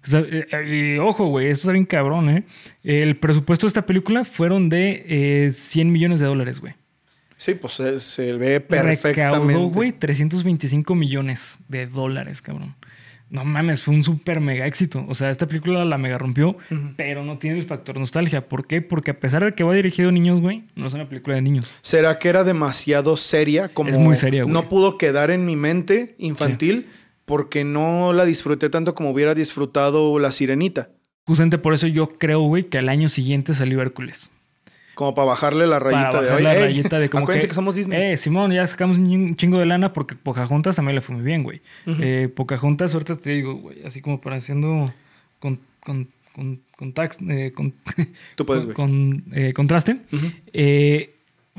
O 0.02 0.09
sea, 0.09 0.20
eh, 0.20 0.47
eh, 0.52 0.98
ojo, 1.01 1.27
güey, 1.27 1.48
esto 1.48 1.62
está 1.62 1.73
bien 1.73 1.85
cabrón, 1.85 2.31
¿eh? 2.31 2.47
El 2.82 3.18
presupuesto 3.18 3.66
de 3.66 3.68
esta 3.68 3.85
película 3.86 4.24
fueron 4.24 4.68
de 4.68 5.05
eh, 5.47 5.51
100 5.51 5.93
millones 5.93 6.20
de 6.20 6.27
dólares, 6.27 6.60
güey. 6.60 6.74
Sí, 7.37 7.55
pues 7.55 7.75
se, 7.75 7.99
se 7.99 8.33
ve 8.33 8.59
Recaudó, 8.59 8.85
perfectamente. 8.85 9.55
güey, 9.73 9.93
325 9.93 10.95
millones 10.95 11.59
de 11.69 11.87
dólares, 11.87 12.41
cabrón. 12.43 12.75
No 13.29 13.45
mames, 13.45 13.83
fue 13.83 13.95
un 13.95 14.05
súper 14.05 14.41
mega 14.41 14.67
éxito. 14.67 15.05
O 15.09 15.15
sea, 15.17 15.31
esta 15.31 15.47
película 15.47 15.85
la 15.85 15.99
mega 15.99 16.17
rompió, 16.17 16.57
pero 16.97 17.25
no 17.25 17.39
tiene 17.39 17.59
el 17.59 17.65
factor 17.65 17.99
nostalgia. 17.99 18.49
¿Por 18.49 18.69
qué? 18.69 18.83
Porque 18.83 19.11
a 19.11 19.19
pesar 19.19 19.45
de 19.45 19.53
que 19.53 19.65
va 19.65 19.75
dirigido 19.75 20.11
a 20.11 20.13
niños, 20.13 20.41
güey, 20.41 20.65
no 20.77 20.87
es 20.87 20.95
una 20.95 21.09
película 21.09 21.35
de 21.35 21.43
niños. 21.43 21.75
¿Será 21.83 22.21
que 22.21 22.29
era 22.29 22.45
demasiado 22.45 23.17
seria? 23.17 23.69
Como 23.69 23.91
Es 23.91 23.99
muy 23.99 24.15
seria, 24.15 24.45
güey. 24.45 24.53
No 24.53 24.69
pudo 24.69 24.97
quedar 24.97 25.33
en 25.33 25.45
mi 25.45 25.57
mente 25.57 26.15
infantil 26.19 26.87
porque 27.25 27.65
no 27.65 28.13
la 28.13 28.25
disfruté 28.25 28.71
tanto 28.71 28.95
como 28.95 29.11
hubiera 29.11 29.35
disfrutado 29.35 30.21
La 30.21 30.31
Sirenita. 30.31 30.91
Justamente 31.25 31.59
por 31.59 31.75
eso 31.75 31.89
yo 31.89 32.07
creo, 32.07 32.43
güey, 32.43 32.63
que 32.69 32.79
al 32.79 32.89
año 32.89 33.09
siguiente 33.09 33.53
salió 33.55 33.83
Hércules. 33.83 34.31
Como 34.97 35.14
para 35.14 35.27
bajarle 35.28 35.66
la 35.68 35.78
rayita 35.78 36.10
Para 36.10 36.20
de 36.23 36.27
bajar 36.31 36.36
"Oye, 36.36 36.43
la 36.44 36.55
ey, 36.56 36.62
rayita 36.64 36.98
de 36.98 37.09
como 37.10 37.23
acuérdense 37.23 37.47
que, 37.47 37.51
que, 37.51 37.55
somos 37.55 37.74
Disney. 37.77 38.12
Eh, 38.12 38.16
Simón, 38.16 38.51
ya 38.51 38.66
sacamos 38.66 38.98
un 38.98 39.36
chingo 39.36 39.59
de 39.60 39.66
lana 39.66 39.93
porque 39.93 40.16
Pocahontas 40.16 40.74
también 40.77 40.94
le 40.97 41.01
fue 41.02 41.14
muy 41.14 41.24
bien, 41.24 41.43
güey. 41.44 41.60
Ujú. 41.86 41.98
Eh, 42.02 42.28
Pocahontas, 42.35 42.94
ahorita 42.94 43.14
te 43.16 43.31
digo, 43.31 43.55
güey, 43.56 43.85
así 43.85 44.01
como 44.01 44.20
para 44.20 44.36
haciendo 44.36 44.93
con, 45.39 45.60
con, 45.81 46.09
con, 46.35 46.60
con 46.77 46.93
tax- 46.94 47.18
eh, 47.31 47.52
con- 47.55 47.74
Tú 48.36 48.44
puedes, 48.47 48.64
con- 48.73 49.20
güey. 49.20 49.23
con, 49.23 49.39
eh, 49.39 49.52
contraste. 49.52 49.98
Eh, 50.52 51.14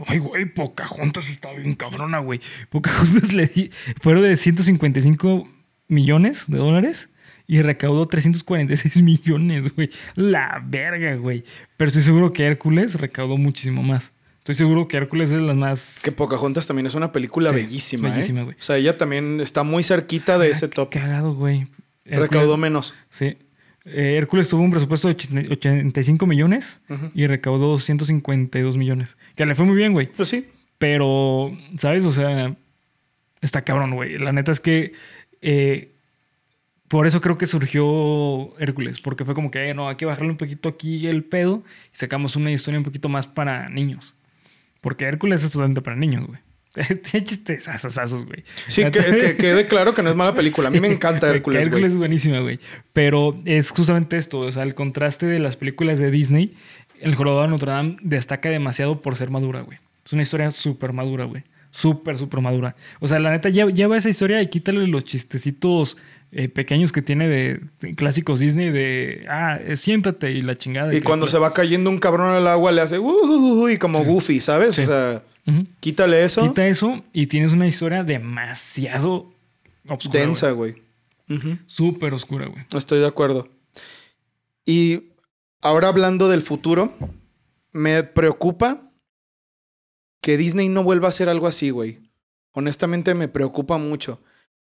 ay, 0.07 0.17
güey, 0.17 0.45
Pocahontas 0.45 1.29
está 1.29 1.53
bien 1.53 1.75
cabrona, 1.75 2.19
güey. 2.19 2.41
Pocahontas 2.69 3.33
le 3.35 3.47
di, 3.47 3.69
fueron 4.01 4.23
de 4.23 4.35
155 4.35 5.47
millones 5.89 6.45
de 6.49 6.57
dólares 6.57 7.09
y 7.47 7.61
recaudó 7.61 8.05
346 8.07 9.01
millones, 9.01 9.73
güey. 9.75 9.89
La 10.15 10.61
verga, 10.65 11.15
güey. 11.15 11.43
Pero 11.77 11.87
estoy 11.87 12.03
seguro 12.03 12.33
que 12.33 12.45
Hércules 12.45 12.95
recaudó 12.99 13.37
muchísimo 13.37 13.81
más. 13.83 14.11
Estoy 14.39 14.55
seguro 14.55 14.87
que 14.87 14.95
Hércules 14.97 15.31
es 15.31 15.41
las 15.41 15.55
más... 15.57 16.01
Que 16.03 16.11
Pocahontas 16.13 16.67
también 16.67 16.85
es 16.87 16.95
una 16.95 17.11
película 17.11 17.49
Sí, 17.49 17.55
bellísima, 17.57 18.09
bellísima, 18.09 18.41
¿eh? 18.41 18.43
güey. 18.45 18.55
O 18.57 18.61
sea, 18.61 18.77
ella 18.77 18.97
también 18.97 19.41
está 19.41 19.63
muy 19.63 19.83
cerquita 19.83 20.37
de 20.37 20.47
Ah, 20.47 20.51
ese 20.51 20.69
qué 20.69 20.75
top. 20.75 20.89
Cagado, 20.89 21.33
güey. 21.35 21.67
Recaudó 22.05 22.55
menos. 22.55 22.93
Sí. 23.09 23.37
Eh, 23.83 24.15
Hércules 24.17 24.47
tuvo 24.47 24.61
un 24.61 24.71
presupuesto 24.71 25.07
de 25.09 25.15
80 25.15 25.51
85 25.53 26.25
millones 26.25 26.81
Ujú. 26.89 27.11
y 27.13 27.27
recaudó 27.27 27.77
152 27.79 28.77
millones. 28.77 29.17
Que 29.35 29.45
le 29.45 29.55
fue 29.55 29.65
muy 29.65 29.75
bien, 29.75 29.91
güey. 29.93 30.07
Pues 30.07 30.29
sí. 30.29 30.45
Pero, 30.77 31.57
¿sabes? 31.77 32.05
O 32.05 32.11
sea, 32.11 32.55
está 33.41 33.63
cabrón, 33.63 33.95
güey. 33.95 34.17
La 34.17 34.31
neta 34.31 34.51
es 34.53 34.59
que 34.61 34.93
eh, 35.41 35.91
por 36.87 37.05
eso 37.07 37.19
creo 37.21 37.37
que 37.37 37.45
surgió 37.45 38.57
Hércules, 38.59 39.01
porque 39.01 39.25
fue 39.25 39.33
como 39.33 39.51
que, 39.51 39.69
eh, 39.69 39.73
no, 39.73 39.89
hay 39.89 39.95
que 39.95 40.05
bajarle 40.05 40.29
un 40.31 40.37
poquito 40.37 40.69
aquí 40.69 41.07
el 41.07 41.23
pedo 41.23 41.63
y 41.93 41.97
sacamos 41.97 42.35
una 42.35 42.51
historia 42.51 42.77
un 42.79 42.83
poquito 42.85 43.09
más 43.09 43.27
para 43.27 43.69
niños. 43.69 44.15
Porque 44.81 45.05
Hércules 45.05 45.43
es 45.43 45.51
totalmente 45.51 45.81
para 45.81 45.95
niños, 45.97 46.25
güey. 46.27 46.39
Tiene 47.11 47.25
chistes 47.25 47.67
asasazos, 47.67 48.25
güey. 48.25 48.43
Sí, 48.67 48.83
que, 48.85 48.91
que 48.91 49.35
quede 49.39 49.65
claro 49.67 49.93
que 49.93 50.03
no 50.03 50.09
es 50.11 50.15
mala 50.15 50.35
película. 50.35 50.67
A 50.67 50.71
mí 50.71 50.79
me 50.79 50.87
encanta 50.87 51.27
Hércules, 51.29 51.61
Hércules 51.63 51.81
güey. 51.85 51.91
es 51.93 51.97
buenísima, 51.97 52.39
güey. 52.39 52.59
Pero 52.93 53.41
es 53.45 53.71
justamente 53.71 54.17
esto, 54.17 54.39
o 54.39 54.51
sea, 54.51 54.63
el 54.63 54.75
contraste 54.75 55.25
de 55.25 55.39
las 55.39 55.57
películas 55.57 55.97
de 55.99 56.11
Disney, 56.11 56.53
El 57.01 57.15
Jorobado 57.15 57.41
de 57.43 57.47
Notre 57.49 57.71
Dame 57.71 57.97
destaca 58.01 58.49
demasiado 58.49 59.01
por 59.01 59.15
ser 59.15 59.29
madura, 59.31 59.61
güey. 59.61 59.79
Es 60.05 60.13
una 60.13 60.21
historia 60.21 60.51
súper 60.51 60.93
madura, 60.93 61.25
güey. 61.25 61.43
Súper, 61.71 62.17
súper 62.17 62.39
madura. 62.41 62.75
O 62.99 63.07
sea, 63.07 63.19
la 63.19 63.31
neta, 63.31 63.49
lle- 63.49 63.73
lleva 63.73 63.97
esa 63.97 64.09
historia 64.09 64.41
y 64.41 64.47
quítale 64.47 64.87
los 64.87 65.03
chistecitos 65.03 65.97
eh, 66.31 66.49
pequeños 66.49 66.91
que 66.91 67.01
tiene 67.01 67.27
de, 67.27 67.61
de 67.79 67.95
clásicos 67.95 68.39
Disney 68.39 68.69
de, 68.69 69.25
ah, 69.29 69.57
eh, 69.61 69.77
siéntate 69.77 70.31
y 70.31 70.41
la 70.41 70.57
chingada. 70.57 70.93
Y 70.93 71.01
cuando 71.01 71.27
se 71.27 71.37
va 71.37 71.53
cayendo 71.53 71.89
un 71.89 71.99
cabrón 71.99 72.29
al 72.33 72.47
agua 72.47 72.71
le 72.71 72.81
hace 72.81 72.99
uh, 72.99 73.69
y 73.69 73.77
como 73.77 74.03
Goofy, 74.03 74.41
¿sabes? 74.41 74.75
Sí. 74.75 74.81
O 74.81 74.85
sea, 74.85 75.23
quítale 75.79 76.25
eso. 76.25 76.41
Quita 76.41 76.67
eso 76.67 77.03
y 77.13 77.27
tienes 77.27 77.53
una 77.53 77.67
historia 77.67 78.03
demasiado 78.03 79.31
oscura. 79.87 80.19
densa, 80.19 80.51
güey. 80.51 80.75
Súper 81.65 82.13
oscura, 82.13 82.47
güey. 82.47 82.65
Estoy 82.73 82.99
de 82.99 83.07
acuerdo. 83.07 83.49
Y 84.65 85.03
ahora 85.61 85.87
hablando 85.87 86.27
del 86.27 86.41
futuro, 86.41 86.93
me 87.71 88.03
preocupa 88.03 88.91
que 90.21 90.35
Disney 90.35 90.67
no 90.67 90.83
vuelva 90.83 91.07
a 91.07 91.09
hacer 91.09 91.29
algo 91.29 91.47
así, 91.47 91.69
güey. 91.69 91.99
Honestamente 92.51 93.13
me 93.13 93.29
preocupa 93.29 93.77
mucho. 93.77 94.21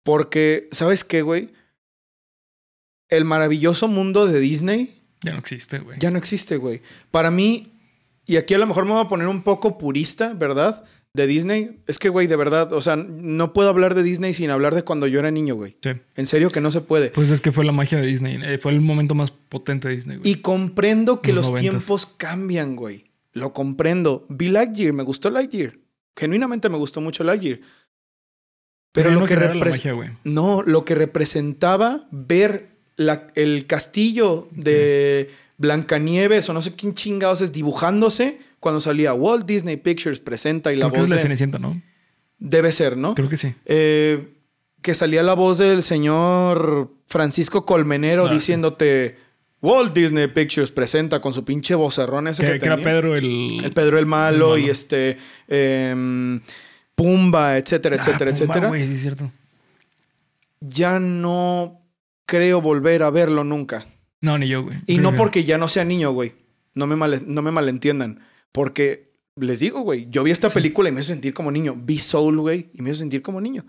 Porque, 0.04 0.68
¿sabes 0.72 1.04
qué, 1.04 1.22
güey? 1.22 1.50
El 3.10 3.26
maravilloso 3.26 3.88
mundo 3.88 4.26
de 4.28 4.40
Disney 4.40 4.94
Ya 5.24 5.34
no 5.34 5.40
existe, 5.40 5.80
güey. 5.80 6.00
ya 6.00 6.12
no 6.12 6.18
existe, 6.18 6.58
güey. 6.58 6.82
Para 7.12 7.30
mí, 7.32 7.74
y 8.26 8.38
aquí 8.38 8.54
a 8.54 8.58
lo 8.58 8.68
mejor 8.68 8.86
me 8.86 8.92
voy 8.92 9.02
a 9.04 9.08
poner 9.08 9.28
un 9.28 9.44
poco 9.44 9.78
purista, 9.78 10.34
¿verdad? 10.34 10.84
De 11.14 11.28
Disney. 11.28 11.82
Es 11.88 12.00
que, 12.00 12.08
güey, 12.08 12.28
de 12.28 12.38
verdad, 12.38 12.72
o 12.72 12.80
sea, 12.80 12.96
no 12.96 13.52
puedo 13.52 13.68
hablar 13.68 13.96
de 13.96 14.04
Disney 14.04 14.34
sin 14.34 14.50
hablar 14.50 14.74
de 14.76 14.84
cuando 14.84 15.08
yo 15.08 15.20
era 15.20 15.30
niño, 15.30 15.56
güey. 15.56 15.76
Sí. 15.84 15.90
En 16.16 16.26
serio 16.26 16.50
que 16.50 16.62
no 16.62 16.72
se 16.72 16.80
puede. 16.80 17.10
Pues 17.10 17.30
es 17.32 17.42
que 17.42 17.52
fue 17.52 17.66
la 17.66 17.74
magia 17.74 18.00
de 18.00 18.08
Disney. 18.08 18.40
eh, 18.42 18.58
Fue 18.58 18.72
el 18.72 18.80
momento 18.80 19.14
más 19.14 19.32
potente 19.32 19.90
de 19.90 19.96
Disney, 19.96 20.18
güey. 20.18 20.32
Y 20.32 20.36
comprendo 20.36 21.22
que 21.22 21.34
Los 21.34 21.52
los, 21.52 21.60
tiempos 21.60 22.06
cambian, 22.06 22.78
güey. 22.78 23.12
Lo 23.34 23.52
comprendo. 23.52 24.26
Vi 24.30 24.48
Lightyear, 24.48 24.94
me 24.94 25.04
gustó 25.04 25.30
Lightyear. 25.30 25.78
Genuinamente 26.16 26.70
me 26.70 26.78
gustó 26.78 27.02
mucho 27.02 27.26
Lightyear. 27.26 27.60
Pero 28.92 29.10
lo 29.12 29.22
que 29.26 29.34
genera 29.36 29.54
la 29.54 29.62
repres- 29.66 29.72
magia, 29.72 29.92
güey. 29.94 30.10
No, 30.24 30.64
lo 30.64 30.84
que 30.86 30.96
representaba 30.96 32.08
ver 32.12 32.70
la- 32.98 33.28
el 33.36 33.66
castillo 33.68 34.48
de 34.52 35.30
Blancanieves 35.58 36.50
o 36.50 36.54
no 36.54 36.62
sé 36.62 36.76
quién 36.76 36.94
chingados 36.94 37.42
es 37.42 37.52
dibujándose 37.52 38.40
cuando 38.60 38.80
salía 38.80 39.14
Walt 39.14 39.46
Disney 39.46 39.78
Pictures 39.78 40.20
presenta 40.20 40.74
y 40.74 40.76
la 40.76 40.86
Creo 40.90 40.94
que 40.94 41.00
voz 41.00 41.06
es 41.06 41.10
la 41.12 41.16
de- 41.16 41.22
Cenicienta, 41.22 41.58
¿no? 41.60 41.82
debe 42.40 42.72
ser, 42.72 42.98
¿no? 42.98 43.14
Creo 43.16 43.30
que 43.30 43.38
sí. 43.38 43.54
Eh, 43.66 44.34
que 44.82 44.94
salía 44.96 45.22
la 45.24 45.36
voz 45.36 45.60
del 45.60 45.84
señor 45.84 46.92
Francisco 47.08 47.66
Colmenero 47.66 48.26
Ah, 48.26 48.34
diciéndote 48.34 49.16
Walt 49.62 49.94
Disney 49.94 50.28
Pictures 50.28 50.72
presenta 50.72 51.22
con 51.22 51.34
su 51.34 51.46
pinche 51.46 51.76
vocerrón 51.76 52.28
ese 52.28 52.44
que, 52.44 52.54
Que, 52.54 52.60
que 52.60 52.66
era 52.66 52.78
tenía. 52.78 52.92
Pedro 52.92 53.16
el... 53.16 53.64
El 53.64 53.72
Pedro 53.74 54.00
el 54.00 54.08
Malo, 54.08 54.36
El 54.36 54.40
malo. 54.40 54.58
y 54.58 54.70
este 54.72 55.18
em, 55.48 56.42
Pumba, 57.04 57.58
etcétera, 57.58 57.96
Ah, 57.96 58.00
etcétera, 58.00 58.32
Pumba, 58.32 58.44
etcétera. 58.46 58.68
güey, 58.70 58.88
sí, 58.88 58.94
es 58.94 59.02
cierto. 59.02 59.32
Ya 60.60 61.00
no 61.00 61.82
creo 62.26 62.62
volver 62.62 63.04
a 63.04 63.10
verlo 63.10 63.44
nunca. 63.44 63.86
No, 64.22 64.38
ni 64.38 64.48
yo, 64.48 64.64
güey. 64.64 64.78
Y 64.86 64.96
Creo 64.98 65.02
no 65.02 65.12
que- 65.12 65.18
porque 65.18 65.44
ya 65.44 65.58
no 65.58 65.68
sea 65.68 65.84
niño, 65.84 66.12
güey. 66.12 66.36
No 66.76 66.86
me, 66.88 66.96
mal- 66.96 67.24
no 67.26 67.42
me 67.42 67.52
malentiendan. 67.52 68.20
Porque 68.52 69.12
les 69.36 69.60
digo, 69.60 69.82
güey, 69.82 70.08
yo 70.10 70.24
vi 70.24 70.32
esta 70.32 70.50
película 70.50 70.90
y 70.90 70.92
me 70.92 71.00
hizo 71.02 71.10
sentir 71.10 71.34
como 71.34 71.52
niño. 71.52 71.76
Vi 71.76 71.98
Soul, 72.00 72.40
güey, 72.40 72.70
y 72.74 72.82
me 72.82 72.90
hizo 72.92 73.00
sentir 73.00 73.22
como 73.22 73.42
niño. 73.42 73.66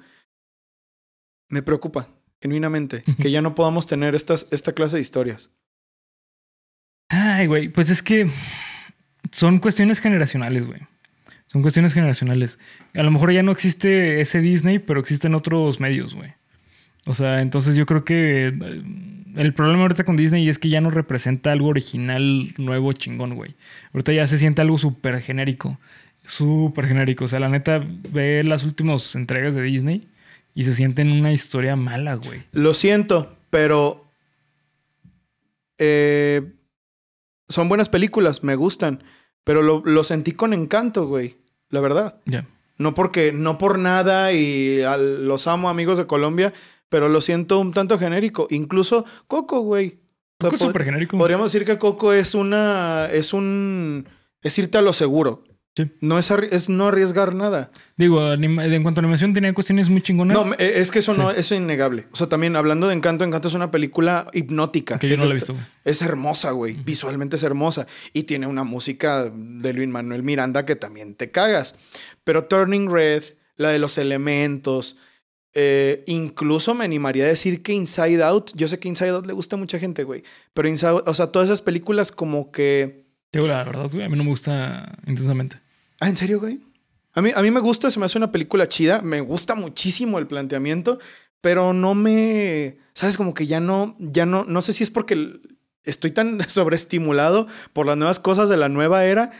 Me 1.48 1.62
preocupa, 1.62 2.08
genuinamente, 2.40 3.04
que 3.20 3.30
ya 3.30 3.40
no 3.42 3.54
podamos 3.54 3.86
tener 3.86 4.14
estas, 4.14 4.46
esta 4.50 4.72
clase 4.72 4.96
de 4.96 5.02
historias. 5.02 5.50
Ay, 7.08 7.46
güey, 7.46 7.68
pues 7.68 7.90
es 7.90 8.02
que 8.02 8.26
son 9.30 9.58
cuestiones 9.58 10.00
generacionales, 10.00 10.66
güey. 10.66 10.80
Son 11.52 11.60
cuestiones 11.60 11.92
generacionales. 11.92 12.58
A 12.94 13.02
lo 13.02 13.10
mejor 13.10 13.30
ya 13.30 13.42
no 13.42 13.52
existe 13.52 14.22
ese 14.22 14.40
Disney, 14.40 14.78
pero 14.78 15.00
existen 15.00 15.34
otros 15.34 15.80
medios, 15.80 16.14
güey. 16.14 16.32
O 17.04 17.12
sea, 17.12 17.42
entonces 17.42 17.76
yo 17.76 17.84
creo 17.84 18.04
que 18.06 18.46
eh, 18.48 18.82
el 19.36 19.52
problema 19.52 19.82
ahorita 19.82 20.04
con 20.04 20.16
Disney 20.16 20.48
es 20.48 20.58
que 20.58 20.70
ya 20.70 20.80
no 20.80 20.90
representa 20.90 21.52
algo 21.52 21.68
original, 21.68 22.54
nuevo, 22.56 22.92
chingón, 22.94 23.34
güey. 23.34 23.54
Ahorita 23.92 24.12
ya 24.14 24.26
se 24.26 24.38
siente 24.38 24.62
algo 24.62 24.78
súper 24.78 25.20
genérico. 25.20 25.78
Súper 26.24 26.86
genérico. 26.86 27.24
O 27.24 27.28
sea, 27.28 27.38
la 27.38 27.50
neta, 27.50 27.84
ve 28.10 28.42
las 28.44 28.64
últimas 28.64 29.14
entregas 29.14 29.54
de 29.54 29.62
Disney 29.62 30.08
y 30.54 30.64
se 30.64 30.74
siente 30.74 31.02
en 31.02 31.12
una 31.12 31.32
historia 31.32 31.76
mala, 31.76 32.14
güey. 32.14 32.44
Lo 32.52 32.72
siento, 32.72 33.36
pero. 33.50 34.06
eh, 35.76 36.50
son 37.48 37.68
buenas 37.68 37.90
películas, 37.90 38.42
me 38.42 38.54
gustan. 38.54 39.02
Pero 39.44 39.60
lo 39.62 40.04
sentí 40.04 40.32
con 40.32 40.54
encanto, 40.54 41.08
güey. 41.08 41.41
La 41.72 41.80
verdad. 41.80 42.20
Ya. 42.26 42.46
No 42.78 42.94
porque, 42.94 43.32
no 43.32 43.58
por 43.58 43.78
nada 43.80 44.32
y 44.32 44.82
al- 44.82 45.26
los 45.26 45.46
amo 45.48 45.68
amigos 45.68 45.98
de 45.98 46.06
Colombia, 46.06 46.52
pero 46.88 47.08
lo 47.08 47.20
siento 47.20 47.58
un 47.58 47.72
tanto 47.72 47.98
genérico. 47.98 48.46
Incluso 48.50 49.04
Coco, 49.26 49.60
güey. 49.60 49.98
O 50.38 50.44
sea, 50.44 50.50
Coco 50.50 50.54
es 50.54 50.60
pod- 50.60 50.66
súper 50.68 50.84
genérico. 50.84 51.16
Podríamos 51.18 51.52
decir 51.52 51.66
que 51.66 51.78
Coco 51.78 52.12
es 52.12 52.34
una, 52.34 53.06
es 53.10 53.32
un, 53.32 54.06
es 54.42 54.56
irte 54.58 54.78
a 54.78 54.82
lo 54.82 54.92
seguro. 54.92 55.44
Sí. 55.74 55.90
No 56.02 56.18
es, 56.18 56.30
es 56.30 56.68
no 56.68 56.88
arriesgar 56.88 57.34
nada. 57.34 57.70
Digo, 57.96 58.30
en 58.32 58.82
cuanto 58.82 59.00
a 59.00 59.02
animación, 59.02 59.32
tenía 59.32 59.54
cuestiones 59.54 59.88
muy 59.88 60.02
chingonas. 60.02 60.36
No, 60.36 60.44
me- 60.44 60.56
es 60.58 60.90
que 60.90 60.98
eso 60.98 61.14
no, 61.14 61.30
eso 61.30 61.54
es 61.54 61.60
innegable. 61.60 62.06
O 62.12 62.16
sea, 62.16 62.28
también 62.28 62.56
hablando 62.56 62.88
de 62.88 62.94
Encanto, 62.94 63.24
Encanto 63.24 63.48
es 63.48 63.54
una 63.54 63.70
película 63.70 64.26
hipnótica. 64.34 64.98
que 64.98 65.08
yo 65.08 65.14
Es 65.14 65.18
no 65.20 65.24
la 65.24 65.30
he 65.30 65.34
visto. 65.34 65.56
Es 65.84 66.02
hermosa, 66.02 66.50
güey. 66.50 66.74
Visualmente 66.74 67.36
es 67.36 67.42
hermosa. 67.42 67.86
Y 68.12 68.24
tiene 68.24 68.46
una 68.46 68.64
música 68.64 69.30
de 69.34 69.72
Luis 69.72 69.88
Manuel 69.88 70.22
Miranda 70.22 70.66
que 70.66 70.76
también 70.76 71.14
te 71.14 71.30
cagas. 71.30 71.76
Pero 72.22 72.44
Turning 72.44 72.90
Red, 72.90 73.24
la 73.56 73.70
de 73.70 73.78
los 73.78 73.96
elementos, 73.96 74.96
eh, 75.54 76.02
incluso 76.06 76.74
me 76.74 76.84
animaría 76.84 77.24
a 77.24 77.28
decir 77.28 77.62
que 77.62 77.72
Inside 77.72 78.22
Out, 78.22 78.50
yo 78.54 78.68
sé 78.68 78.78
que 78.78 78.88
Inside 78.88 79.10
Out 79.10 79.26
le 79.26 79.32
gusta 79.32 79.56
a 79.56 79.58
mucha 79.58 79.78
gente, 79.78 80.04
güey. 80.04 80.22
Pero 80.52 80.68
Inside, 80.68 81.02
o 81.06 81.14
sea, 81.14 81.28
todas 81.28 81.48
esas 81.48 81.62
películas 81.62 82.12
como 82.12 82.52
que... 82.52 83.01
Digo, 83.32 83.46
la 83.46 83.64
verdad, 83.64 83.88
güey, 83.90 84.04
a 84.04 84.08
mí 84.08 84.16
no 84.16 84.24
me 84.24 84.30
gusta 84.30 84.98
intensamente. 85.06 85.58
Ah, 86.00 86.08
¿en 86.08 86.16
serio, 86.16 86.40
güey? 86.40 86.60
A 87.14 87.22
mí, 87.22 87.30
a 87.34 87.42
mí 87.42 87.50
me 87.50 87.60
gusta, 87.60 87.90
se 87.90 87.98
me 87.98 88.06
hace 88.06 88.18
una 88.18 88.32
película 88.32 88.68
chida. 88.68 89.02
Me 89.02 89.20
gusta 89.20 89.54
muchísimo 89.54 90.18
el 90.18 90.26
planteamiento, 90.26 90.98
pero 91.40 91.72
no 91.72 91.94
me. 91.94 92.78
¿Sabes? 92.94 93.16
Como 93.16 93.34
que 93.34 93.46
ya 93.46 93.60
no, 93.60 93.96
ya 93.98 94.26
no. 94.26 94.44
No 94.44 94.60
sé 94.62 94.72
si 94.72 94.82
es 94.82 94.90
porque 94.90 95.40
estoy 95.84 96.10
tan 96.10 96.40
sobreestimulado 96.48 97.46
por 97.72 97.86
las 97.86 97.96
nuevas 97.96 98.18
cosas 98.18 98.48
de 98.48 98.56
la 98.56 98.68
nueva 98.68 99.04
era 99.04 99.30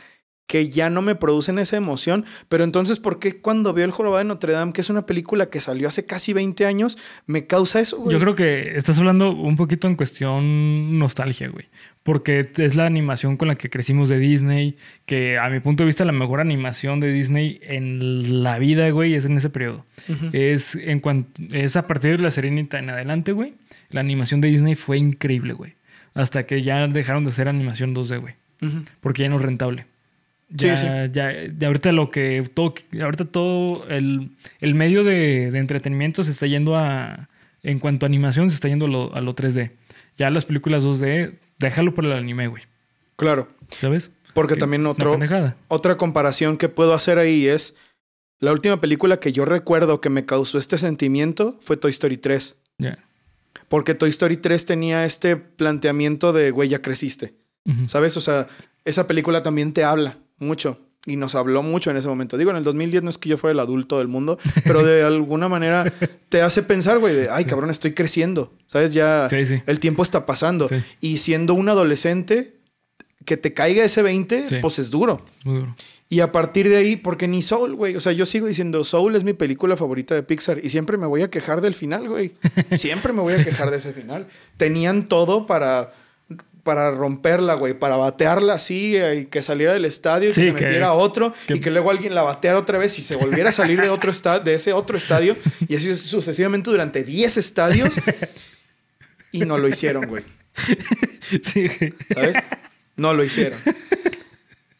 que 0.47 0.69
ya 0.69 0.89
no 0.89 1.01
me 1.01 1.15
producen 1.15 1.57
esa 1.59 1.77
emoción. 1.77 2.25
Pero 2.49 2.63
entonces, 2.63 2.99
¿por 2.99 3.19
qué 3.19 3.39
cuando 3.39 3.73
veo 3.73 3.85
El 3.85 3.91
Jorobado 3.91 4.19
de 4.19 4.25
Notre 4.25 4.53
Dame, 4.53 4.73
que 4.73 4.81
es 4.81 4.89
una 4.89 5.05
película 5.05 5.49
que 5.49 5.61
salió 5.61 5.87
hace 5.87 6.05
casi 6.05 6.33
20 6.33 6.65
años, 6.65 6.97
me 7.25 7.47
causa 7.47 7.79
eso, 7.79 7.97
güey? 7.97 8.13
Yo 8.13 8.19
creo 8.19 8.35
que 8.35 8.77
estás 8.77 8.99
hablando 8.99 9.31
un 9.31 9.55
poquito 9.55 9.87
en 9.87 9.95
cuestión 9.95 10.99
nostalgia, 10.99 11.47
güey. 11.49 11.69
Porque 12.03 12.51
es 12.57 12.75
la 12.75 12.85
animación 12.85 13.37
con 13.37 13.47
la 13.47 13.55
que 13.55 13.69
crecimos 13.69 14.09
de 14.09 14.19
Disney, 14.19 14.75
que 15.05 15.37
a 15.37 15.49
mi 15.49 15.61
punto 15.61 15.83
de 15.83 15.87
vista 15.87 16.03
la 16.03 16.11
mejor 16.11 16.41
animación 16.41 16.99
de 16.99 17.13
Disney 17.13 17.61
en 17.63 18.43
la 18.43 18.59
vida, 18.59 18.89
güey, 18.89 19.15
es 19.15 19.23
en 19.23 19.37
ese 19.37 19.49
periodo. 19.49 19.85
Es 20.33 20.75
en 20.75 20.99
cuanto 20.99 21.41
es 21.51 21.77
a 21.77 21.87
partir 21.87 22.17
de 22.17 22.23
la 22.23 22.31
Serenita 22.31 22.77
en 22.77 22.89
adelante, 22.89 23.31
güey. 23.31 23.53
La 23.89 24.01
animación 24.01 24.41
de 24.41 24.49
Disney 24.49 24.75
fue 24.75 24.97
increíble, 24.97 25.53
güey. 25.53 25.75
Hasta 26.13 26.45
que 26.45 26.61
ya 26.61 26.85
dejaron 26.87 27.23
de 27.23 27.29
hacer 27.29 27.47
animación 27.47 27.95
2D, 27.95 28.19
güey. 28.19 28.35
Porque 28.99 29.23
ya 29.23 29.29
no 29.29 29.37
es 29.37 29.41
rentable. 29.41 29.85
Ya, 30.49 30.77
sí. 30.77 30.85
ya, 31.13 31.33
ya 31.57 31.67
ahorita 31.67 31.91
lo 31.91 32.11
que 32.11 32.47
todo, 32.53 32.75
ahorita 33.01 33.25
todo 33.25 33.87
el, 33.87 34.31
el 34.59 34.75
medio 34.75 35.03
de, 35.03 35.49
de 35.51 35.59
entretenimiento 35.59 36.23
se 36.23 36.31
está 36.31 36.45
yendo 36.45 36.75
a, 36.75 37.29
en 37.63 37.79
cuanto 37.79 38.05
a 38.05 38.07
animación, 38.07 38.49
se 38.49 38.55
está 38.55 38.67
yendo 38.67 38.85
a 38.85 38.89
lo, 38.89 39.15
a 39.15 39.21
lo 39.21 39.35
3D. 39.35 39.71
Ya 40.17 40.29
las 40.29 40.45
películas 40.45 40.83
2D, 40.83 41.33
déjalo 41.59 41.93
por 41.95 42.05
el 42.05 42.11
anime, 42.11 42.47
güey. 42.47 42.63
Claro. 43.15 43.47
¿Sabes? 43.69 44.11
Porque 44.33 44.55
Sí, 44.55 44.59
también 44.59 44.85
otro. 44.85 45.17
Otra 45.67 45.97
comparación 45.97 46.57
que 46.57 46.69
puedo 46.69 46.93
hacer 46.93 47.17
ahí 47.17 47.47
es 47.47 47.75
la 48.39 48.51
última 48.51 48.81
película 48.81 49.19
que 49.19 49.31
yo 49.31 49.45
recuerdo 49.45 50.01
que 50.01 50.09
me 50.09 50.25
causó 50.25 50.57
este 50.57 50.77
sentimiento 50.77 51.57
fue 51.61 51.77
Toy 51.77 51.91
Story 51.91 52.17
3. 52.17 52.57
Ya. 52.79 52.97
Porque 53.69 53.93
Toy 53.95 54.09
Story 54.09 54.37
3 54.37 54.65
tenía 54.65 55.05
este 55.05 55.37
planteamiento 55.37 56.33
de, 56.33 56.51
güey, 56.51 56.69
ya 56.69 56.81
creciste. 56.81 57.35
¿Sabes? 57.87 58.17
O 58.17 58.21
sea, 58.21 58.47
esa 58.83 59.07
película 59.07 59.41
también 59.41 59.71
te 59.71 59.85
habla 59.85 60.17
mucho. 60.37 60.79
Y 61.05 61.17
nos 61.17 61.35
habló 61.35 61.63
mucho 61.63 61.91
en 61.91 61.97
ese 61.97 62.07
momento. 62.07 62.37
Digo, 62.37 62.51
en 62.51 62.55
el 62.57 62.63
2010 62.63 63.03
no 63.03 63.09
es 63.09 63.17
que 63.17 63.27
yo 63.27 63.37
fuera 63.37 63.51
el 63.51 63.59
adulto 63.59 63.97
del 63.97 64.07
mundo, 64.07 64.39
pero 64.63 64.83
de 64.85 65.03
alguna 65.03 65.49
manera 65.49 65.91
te 66.29 66.41
hace 66.41 66.63
pensar, 66.63 66.99
güey, 66.99 67.13
de, 67.13 67.29
ay, 67.29 67.43
cabrón, 67.43 67.69
estoy 67.69 67.93
creciendo. 67.93 68.53
¿Sabes? 68.67 68.93
Ya 68.93 69.27
Sí, 69.29 69.45
sí. 69.45 69.61
el 69.65 69.79
tiempo 69.81 70.01
está 70.03 70.25
pasando. 70.25 70.69
Sí. 70.69 70.75
Y 71.01 71.17
siendo 71.17 71.55
un 71.55 71.67
adolescente, 71.67 72.55
que 73.25 73.35
te 73.37 73.53
caiga 73.53 73.83
ese 73.83 74.01
20, 74.01 74.47
Sí. 74.47 74.55
pues 74.61 74.79
es 74.79 74.91
duro. 74.91 75.25
Muy 75.43 75.55
duro. 75.59 75.75
Y 76.09 76.19
a 76.19 76.31
partir 76.31 76.69
de 76.69 76.77
ahí, 76.77 76.95
porque 76.95 77.27
ni 77.27 77.41
Soul, 77.41 77.73
güey. 77.75 77.95
O 77.95 77.99
sea, 77.99 78.11
yo 78.11 78.25
sigo 78.25 78.47
diciendo, 78.47 78.83
Soul 78.83 79.15
es 79.15 79.23
mi 79.23 79.33
película 79.33 79.75
favorita 79.75 80.13
de 80.13 80.21
Pixar. 80.23 80.59
Y 80.63 80.69
siempre 80.69 80.95
me 80.97 81.07
voy 81.07 81.21
a 81.23 81.29
quejar 81.29 81.59
del 81.59 81.73
final, 81.73 82.07
güey. 82.07 82.33
Siempre 82.75 83.13
me 83.13 83.21
voy 83.21 83.33
a 83.33 83.43
quejar 83.43 83.71
de 83.71 83.77
ese 83.77 83.93
final. 83.93 84.27
Tenían 84.57 85.07
todo 85.09 85.47
para, 85.47 85.91
para 86.63 86.91
romperla, 86.91 87.53
güey. 87.55 87.73
Para 87.73 87.97
batearla 87.97 88.53
así 88.53 88.95
eh, 88.95 89.15
y 89.21 89.25
que 89.25 89.41
saliera 89.41 89.73
del 89.73 89.85
estadio 89.85 90.29
y 90.29 90.33
Sí, 90.33 90.41
que 90.41 90.45
se 90.47 90.53
metiera 90.53 90.87
a 90.87 90.93
otro. 90.93 91.33
que- 91.47 91.55
Y 91.55 91.59
que 91.59 91.69
luego 91.71 91.91
alguien 91.91 92.15
la 92.15 92.23
bateara 92.23 92.57
otra 92.59 92.77
vez 92.77 92.97
y 92.99 93.01
se 93.01 93.15
volviera 93.15 93.49
a 93.49 93.51
salir 93.53 93.81
de, 93.81 93.89
otro 93.89 94.11
de 94.43 94.53
ese 94.53 94.73
otro 94.73 94.97
estadio. 94.97 95.35
Y 95.67 95.75
así 95.75 95.93
sucesivamente 95.93 96.69
durante 96.69 97.03
10 97.03 97.37
estadios. 97.37 97.93
Y 99.31 99.39
no 99.45 99.57
lo 99.57 99.67
hicieron, 99.67 100.05
güey. 100.07 100.23
Sí, 101.43 101.67
güey. 101.67 101.93
¿Sabes? 102.13 102.37
No 102.95 103.13
lo 103.13 103.23
hicieron. 103.23 103.59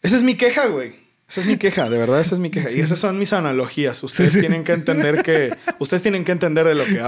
Esa 0.01 0.15
es 0.15 0.23
mi 0.23 0.35
queja, 0.35 0.67
güey. 0.67 1.01
Esa 1.27 1.41
es 1.41 1.47
mi 1.47 1.57
queja, 1.57 1.89
de 1.89 1.97
verdad, 1.97 2.21
esa 2.21 2.35
es 2.35 2.39
mi 2.39 2.51
queja. 2.51 2.69
Y 2.69 2.79
esas 2.79 2.99
son 2.99 3.17
mis 3.17 3.33
analogías. 3.33 4.03
Ustedes 4.03 4.31
Sí, 4.33 4.35
sí. 4.35 4.41
tienen 4.41 4.63
que 4.63 4.73
entender 4.73 5.23
que. 5.23 5.55
Ustedes 5.79 6.03
tienen 6.03 6.23
que 6.25 6.31
entender 6.31 6.67
de 6.67 6.75
lo 6.75 6.85
que 6.85 7.01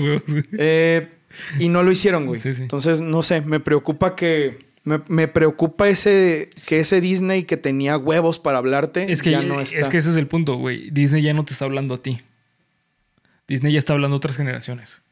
güey. 0.00 0.44
Eh, 0.58 1.08
y 1.58 1.68
no 1.68 1.82
lo 1.82 1.90
hicieron, 1.92 2.26
güey. 2.26 2.40
Sí, 2.40 2.54
sí. 2.54 2.62
Entonces, 2.62 3.00
no 3.00 3.22
sé, 3.22 3.40
me 3.42 3.60
preocupa 3.60 4.16
que. 4.16 4.66
Me, 4.84 5.00
me 5.08 5.28
preocupa 5.28 5.88
ese. 5.88 6.50
que 6.66 6.80
ese 6.80 7.00
Disney 7.00 7.42
que 7.42 7.56
tenía 7.56 7.98
huevos 7.98 8.38
para 8.38 8.58
hablarte. 8.58 9.12
Es 9.12 9.20
que, 9.22 9.30
ya 9.32 9.42
no 9.42 9.60
está. 9.60 9.78
es 9.78 9.88
que 9.88 9.98
ese 9.98 10.10
es 10.10 10.16
el 10.16 10.26
punto, 10.26 10.56
güey. 10.56 10.90
Disney 10.90 11.22
ya 11.22 11.34
no 11.34 11.44
te 11.44 11.52
está 11.52 11.64
hablando 11.66 11.94
a 11.94 12.02
ti. 12.02 12.20
Disney 13.46 13.72
ya 13.72 13.78
está 13.78 13.92
hablando 13.94 14.14
a 14.14 14.18
otras 14.18 14.36
generaciones. 14.36 15.02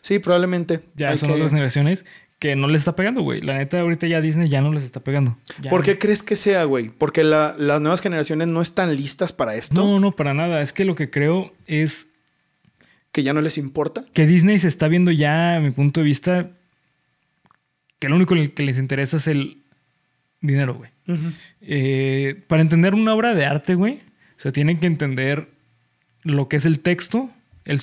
Sí, 0.00 0.18
probablemente. 0.18 0.80
Ya 0.96 1.10
Hay 1.10 1.18
son 1.18 1.28
que- 1.28 1.34
otras 1.34 1.50
generaciones 1.50 2.04
que 2.38 2.54
no 2.56 2.68
les 2.68 2.82
está 2.82 2.94
pegando, 2.96 3.22
güey. 3.22 3.40
La 3.40 3.56
neta, 3.56 3.80
ahorita 3.80 4.06
ya 4.06 4.20
Disney 4.20 4.48
ya 4.50 4.60
no 4.60 4.72
les 4.72 4.84
está 4.84 5.00
pegando. 5.00 5.38
Ya 5.62 5.70
¿Por 5.70 5.80
no. 5.80 5.84
qué 5.86 5.98
crees 5.98 6.22
que 6.22 6.36
sea, 6.36 6.64
güey? 6.64 6.90
Porque 6.90 7.24
la- 7.24 7.54
las 7.58 7.80
nuevas 7.80 8.00
generaciones 8.02 8.48
no 8.48 8.60
están 8.60 8.94
listas 8.94 9.32
para 9.32 9.54
esto. 9.56 9.74
No, 9.74 9.98
no, 10.00 10.12
para 10.12 10.34
nada. 10.34 10.60
Es 10.60 10.72
que 10.72 10.84
lo 10.84 10.94
que 10.94 11.10
creo 11.10 11.52
es 11.66 12.08
Que 13.16 13.22
ya 13.22 13.32
no 13.32 13.40
les 13.40 13.56
importa. 13.56 14.04
que 14.12 14.26
Disney 14.26 14.58
se 14.58 14.68
está 14.68 14.88
viendo 14.88 15.10
ya, 15.10 15.56
a 15.56 15.60
mi 15.60 15.70
punto 15.70 16.00
de 16.00 16.04
vista, 16.04 16.50
que 17.98 18.10
lo 18.10 18.16
único 18.16 18.34
que 18.34 18.62
les 18.62 18.78
interesa 18.78 19.16
es 19.16 19.26
el 19.26 19.62
dinero, 20.42 20.74
güey. 20.74 20.90
Eh, 21.62 22.44
para 22.46 22.60
entender 22.60 22.94
una 22.94 23.14
obra 23.14 23.34
de 23.34 23.46
arte, 23.46 23.74
güey, 23.74 24.00
se 24.36 24.52
tienen 24.52 24.80
que 24.80 24.86
entender 24.86 25.48
lo 26.24 26.46
que 26.46 26.56
es 26.56 26.66
el 26.66 26.80
texto, 26.80 27.30
el, 27.64 27.80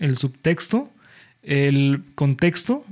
el 0.00 0.16
subtexto, 0.16 0.92
el 1.44 2.02
contexto 2.16 2.84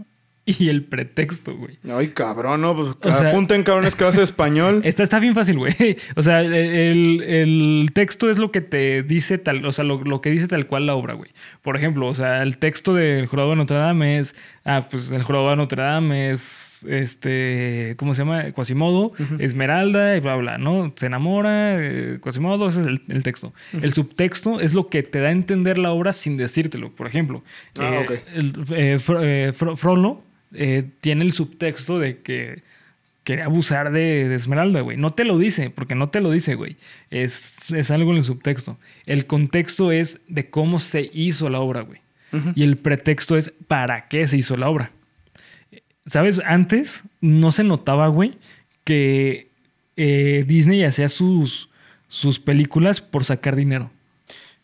y 0.58 0.68
el 0.68 0.84
pretexto, 0.84 1.56
güey. 1.56 1.78
Ay, 1.90 2.08
cabrón, 2.08 2.62
no. 2.62 2.74
Pues, 2.74 3.14
O 3.14 3.14
sea- 3.14 3.30
apunten, 3.30 3.62
cabrones, 3.62 3.94
clase 3.96 4.18
de 4.18 4.24
español. 4.24 4.80
Está, 4.84 5.02
está 5.02 5.18
bien 5.18 5.34
fácil, 5.34 5.58
güey. 5.58 5.74
O 6.16 6.22
sea, 6.22 6.40
el, 6.42 7.22
el- 7.22 7.90
texto 7.94 8.30
es 8.30 8.38
lo 8.38 8.50
que 8.50 8.60
te 8.60 9.02
dice 9.02 9.38
tal, 9.38 9.64
o 9.64 9.72
sea, 9.72 9.84
lo, 9.84 10.02
lo 10.04 10.20
que 10.20 10.30
dice 10.30 10.48
tal 10.48 10.66
cual 10.66 10.86
la 10.86 10.94
obra, 10.94 11.14
güey. 11.14 11.30
Por 11.62 11.76
ejemplo, 11.76 12.06
o 12.06 12.14
sea, 12.14 12.42
el 12.42 12.56
texto 12.58 12.94
del 12.94 13.26
Jorobado 13.26 13.50
de 13.50 13.56
Notre 13.56 13.76
Dame 13.76 14.18
es, 14.18 14.34
ah, 14.64 14.86
pues 14.90 15.10
el 15.12 15.22
Jorobado 15.22 15.50
de 15.50 15.56
Notre 15.56 15.82
Dame 15.82 16.30
es, 16.30 16.69
este, 16.88 17.94
¿cómo 17.96 18.14
se 18.14 18.22
llama? 18.22 18.52
Quasimodo, 18.52 19.12
Esmeralda 19.38 20.16
y 20.16 20.20
bla, 20.20 20.36
bla, 20.36 20.58
¿no? 20.58 20.92
Se 20.96 21.06
enamora, 21.06 21.76
eh, 21.78 22.18
Quasimodo, 22.20 22.68
ese 22.68 22.80
es 22.80 22.86
el, 22.86 23.02
el 23.08 23.22
texto. 23.22 23.52
El 23.80 23.92
subtexto 23.92 24.60
es 24.60 24.74
lo 24.74 24.88
que 24.88 25.02
te 25.02 25.20
da 25.20 25.28
a 25.28 25.32
entender 25.32 25.78
la 25.78 25.92
obra 25.92 26.12
sin 26.12 26.36
decírtelo. 26.36 26.90
Por 26.94 27.06
ejemplo, 27.06 27.42
Ah, 27.78 28.00
eh, 28.00 28.04
ok. 28.04 28.10
el, 28.34 28.48
eh, 28.70 28.98
Fro- 28.98 29.20
eh, 29.22 29.52
Fro- 29.56 29.76
Frollo 29.76 30.22
eh, 30.54 30.84
tiene 31.00 31.24
el 31.24 31.32
subtexto 31.32 31.98
de 31.98 32.18
que 32.18 32.62
quería 33.22 33.44
abusar 33.44 33.92
de, 33.92 34.28
de 34.28 34.34
Esmeralda, 34.34 34.80
güey. 34.80 34.96
No 34.96 35.12
te 35.12 35.24
lo 35.24 35.38
dice, 35.38 35.70
porque 35.70 35.94
no 35.94 36.08
te 36.08 36.20
lo 36.20 36.30
dice, 36.30 36.54
güey. 36.54 36.76
Es, 37.10 37.70
es 37.72 37.90
algo 37.90 38.10
en 38.12 38.16
el 38.18 38.24
subtexto. 38.24 38.78
El 39.06 39.26
contexto 39.26 39.92
es 39.92 40.20
de 40.28 40.48
cómo 40.50 40.80
se 40.80 41.08
hizo 41.12 41.48
la 41.50 41.60
obra, 41.60 41.82
güey. 41.82 42.00
Y 42.54 42.62
el 42.62 42.76
pretexto 42.76 43.36
es 43.36 43.52
para 43.66 44.06
qué 44.06 44.24
se 44.28 44.38
hizo 44.38 44.56
la 44.56 44.68
obra. 44.68 44.92
¿Sabes? 46.10 46.40
Antes 46.44 47.04
no 47.20 47.52
se 47.52 47.62
notaba, 47.62 48.08
güey, 48.08 48.36
que 48.84 49.48
eh, 49.96 50.44
Disney 50.46 50.82
hacía 50.82 51.08
sus, 51.08 51.68
sus 52.08 52.40
películas 52.40 53.00
por 53.00 53.24
sacar 53.24 53.54
dinero. 53.54 53.90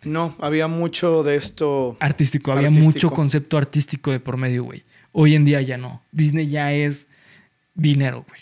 No, 0.02 0.34
había 0.40 0.66
mucho 0.66 1.22
de 1.22 1.36
esto. 1.36 1.96
Artístico, 2.00 2.50
había 2.52 2.68
Artístico. 2.68 2.92
mucho 2.92 3.10
concepto 3.10 3.56
artístico 3.58 4.10
de 4.10 4.18
por 4.20 4.36
medio, 4.36 4.64
güey. 4.64 4.82
Hoy 5.12 5.34
en 5.34 5.44
día 5.44 5.62
ya 5.62 5.78
no. 5.78 6.02
Disney 6.12 6.48
ya 6.48 6.72
es 6.72 7.06
dinero, 7.74 8.24
güey. 8.28 8.40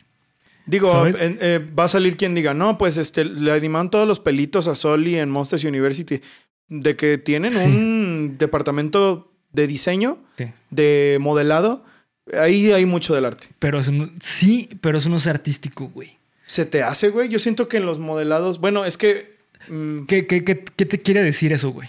Digo, 0.67 0.91
eh, 1.07 1.61
va 1.79 1.85
a 1.85 1.89
salir 1.89 2.17
quien 2.17 2.35
diga, 2.35 2.55
no, 2.55 2.79
pues 2.79 2.97
este, 2.97 3.27
le 3.27 3.53
animaron 3.53 3.91
todos 3.91 4.09
los 4.09 4.19
pelitos 4.19 4.67
a 4.67 4.75
Soli 4.75 5.17
en 5.17 5.29
Monsters 5.31 5.65
University. 5.65 6.23
De 6.69 6.97
que 6.97 7.19
tienen 7.19 7.51
Sí. 7.51 7.67
un 7.69 8.37
departamento 8.39 9.31
de 9.53 9.67
diseño, 9.67 10.19
Sí. 10.39 10.47
de 10.71 11.19
modelado. 11.21 11.85
Ahí 12.33 12.73
hay 12.73 12.87
mucho 12.87 13.15
del 13.15 13.25
arte. 13.27 13.49
Pero 13.59 13.79
eso 13.81 13.93
no- 13.93 14.11
sí, 14.21 14.69
pero 14.81 14.99
eso 14.99 15.09
no 15.09 15.19
es 15.19 15.27
artístico, 15.27 15.89
güey. 15.89 16.17
¿Se 16.47 16.65
te 16.67 16.83
hace, 16.83 17.11
güey? 17.11 17.29
Yo 17.29 17.39
siento 17.39 17.69
que 17.69 17.77
en 17.79 17.87
los 17.87 17.99
modelados. 17.99 18.61
Bueno, 18.61 18.85
es 18.85 18.97
que. 18.97 19.31
mm, 19.69 20.05
¿Qué, 20.07 20.27
qué, 20.27 20.45
qué, 20.45 20.65
qué 20.77 20.87
te 20.87 21.01
quiere 21.01 21.23
decir 21.23 21.53
eso, 21.53 21.71
güey? 21.71 21.89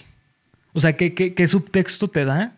O 0.72 0.80
sea, 0.80 0.96
¿qué, 0.96 1.14
qué, 1.14 1.34
qué 1.34 1.48
subtexto 1.48 2.08
te 2.08 2.24
da 2.26 2.56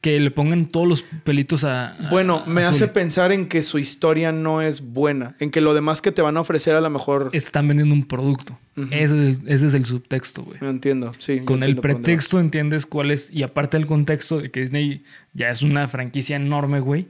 que 0.00 0.20
le 0.20 0.30
pongan 0.30 0.66
todos 0.66 0.86
los 0.86 1.02
pelitos 1.02 1.64
a. 1.64 1.92
a- 1.92 2.08
bueno, 2.10 2.42
me 2.46 2.62
hace 2.64 2.88
pensar 2.88 3.32
en 3.32 3.48
que 3.48 3.62
su 3.62 3.78
historia 3.78 4.32
no 4.32 4.60
es 4.60 4.82
buena. 4.82 5.34
En 5.38 5.50
que 5.50 5.60
lo 5.62 5.72
demás 5.72 6.02
que 6.02 6.12
te 6.12 6.20
van 6.20 6.36
a 6.36 6.40
ofrecer 6.42 6.74
a 6.74 6.80
lo 6.82 6.90
mejor. 6.90 7.30
Están 7.32 7.68
vendiendo 7.68 7.94
un 7.94 8.04
producto. 8.06 8.58
Ese, 8.90 9.30
es, 9.30 9.38
ese 9.46 9.66
es 9.66 9.74
el 9.74 9.84
subtexto, 9.84 10.42
güey. 10.42 10.58
Entiendo, 10.60 11.12
sí. 11.18 11.40
Con 11.40 11.62
el 11.62 11.70
entiendo 11.70 11.82
pretexto 11.82 12.40
entiendes 12.40 12.86
cuál 12.86 13.10
es. 13.12 13.30
Y 13.30 13.42
aparte 13.44 13.76
del 13.78 13.86
contexto 13.86 14.40
de 14.40 14.50
que 14.50 14.60
Disney 14.60 15.04
ya 15.32 15.48
es 15.50 15.62
una 15.62 15.88
franquicia 15.88 16.36
enorme, 16.36 16.80
güey. 16.80 17.06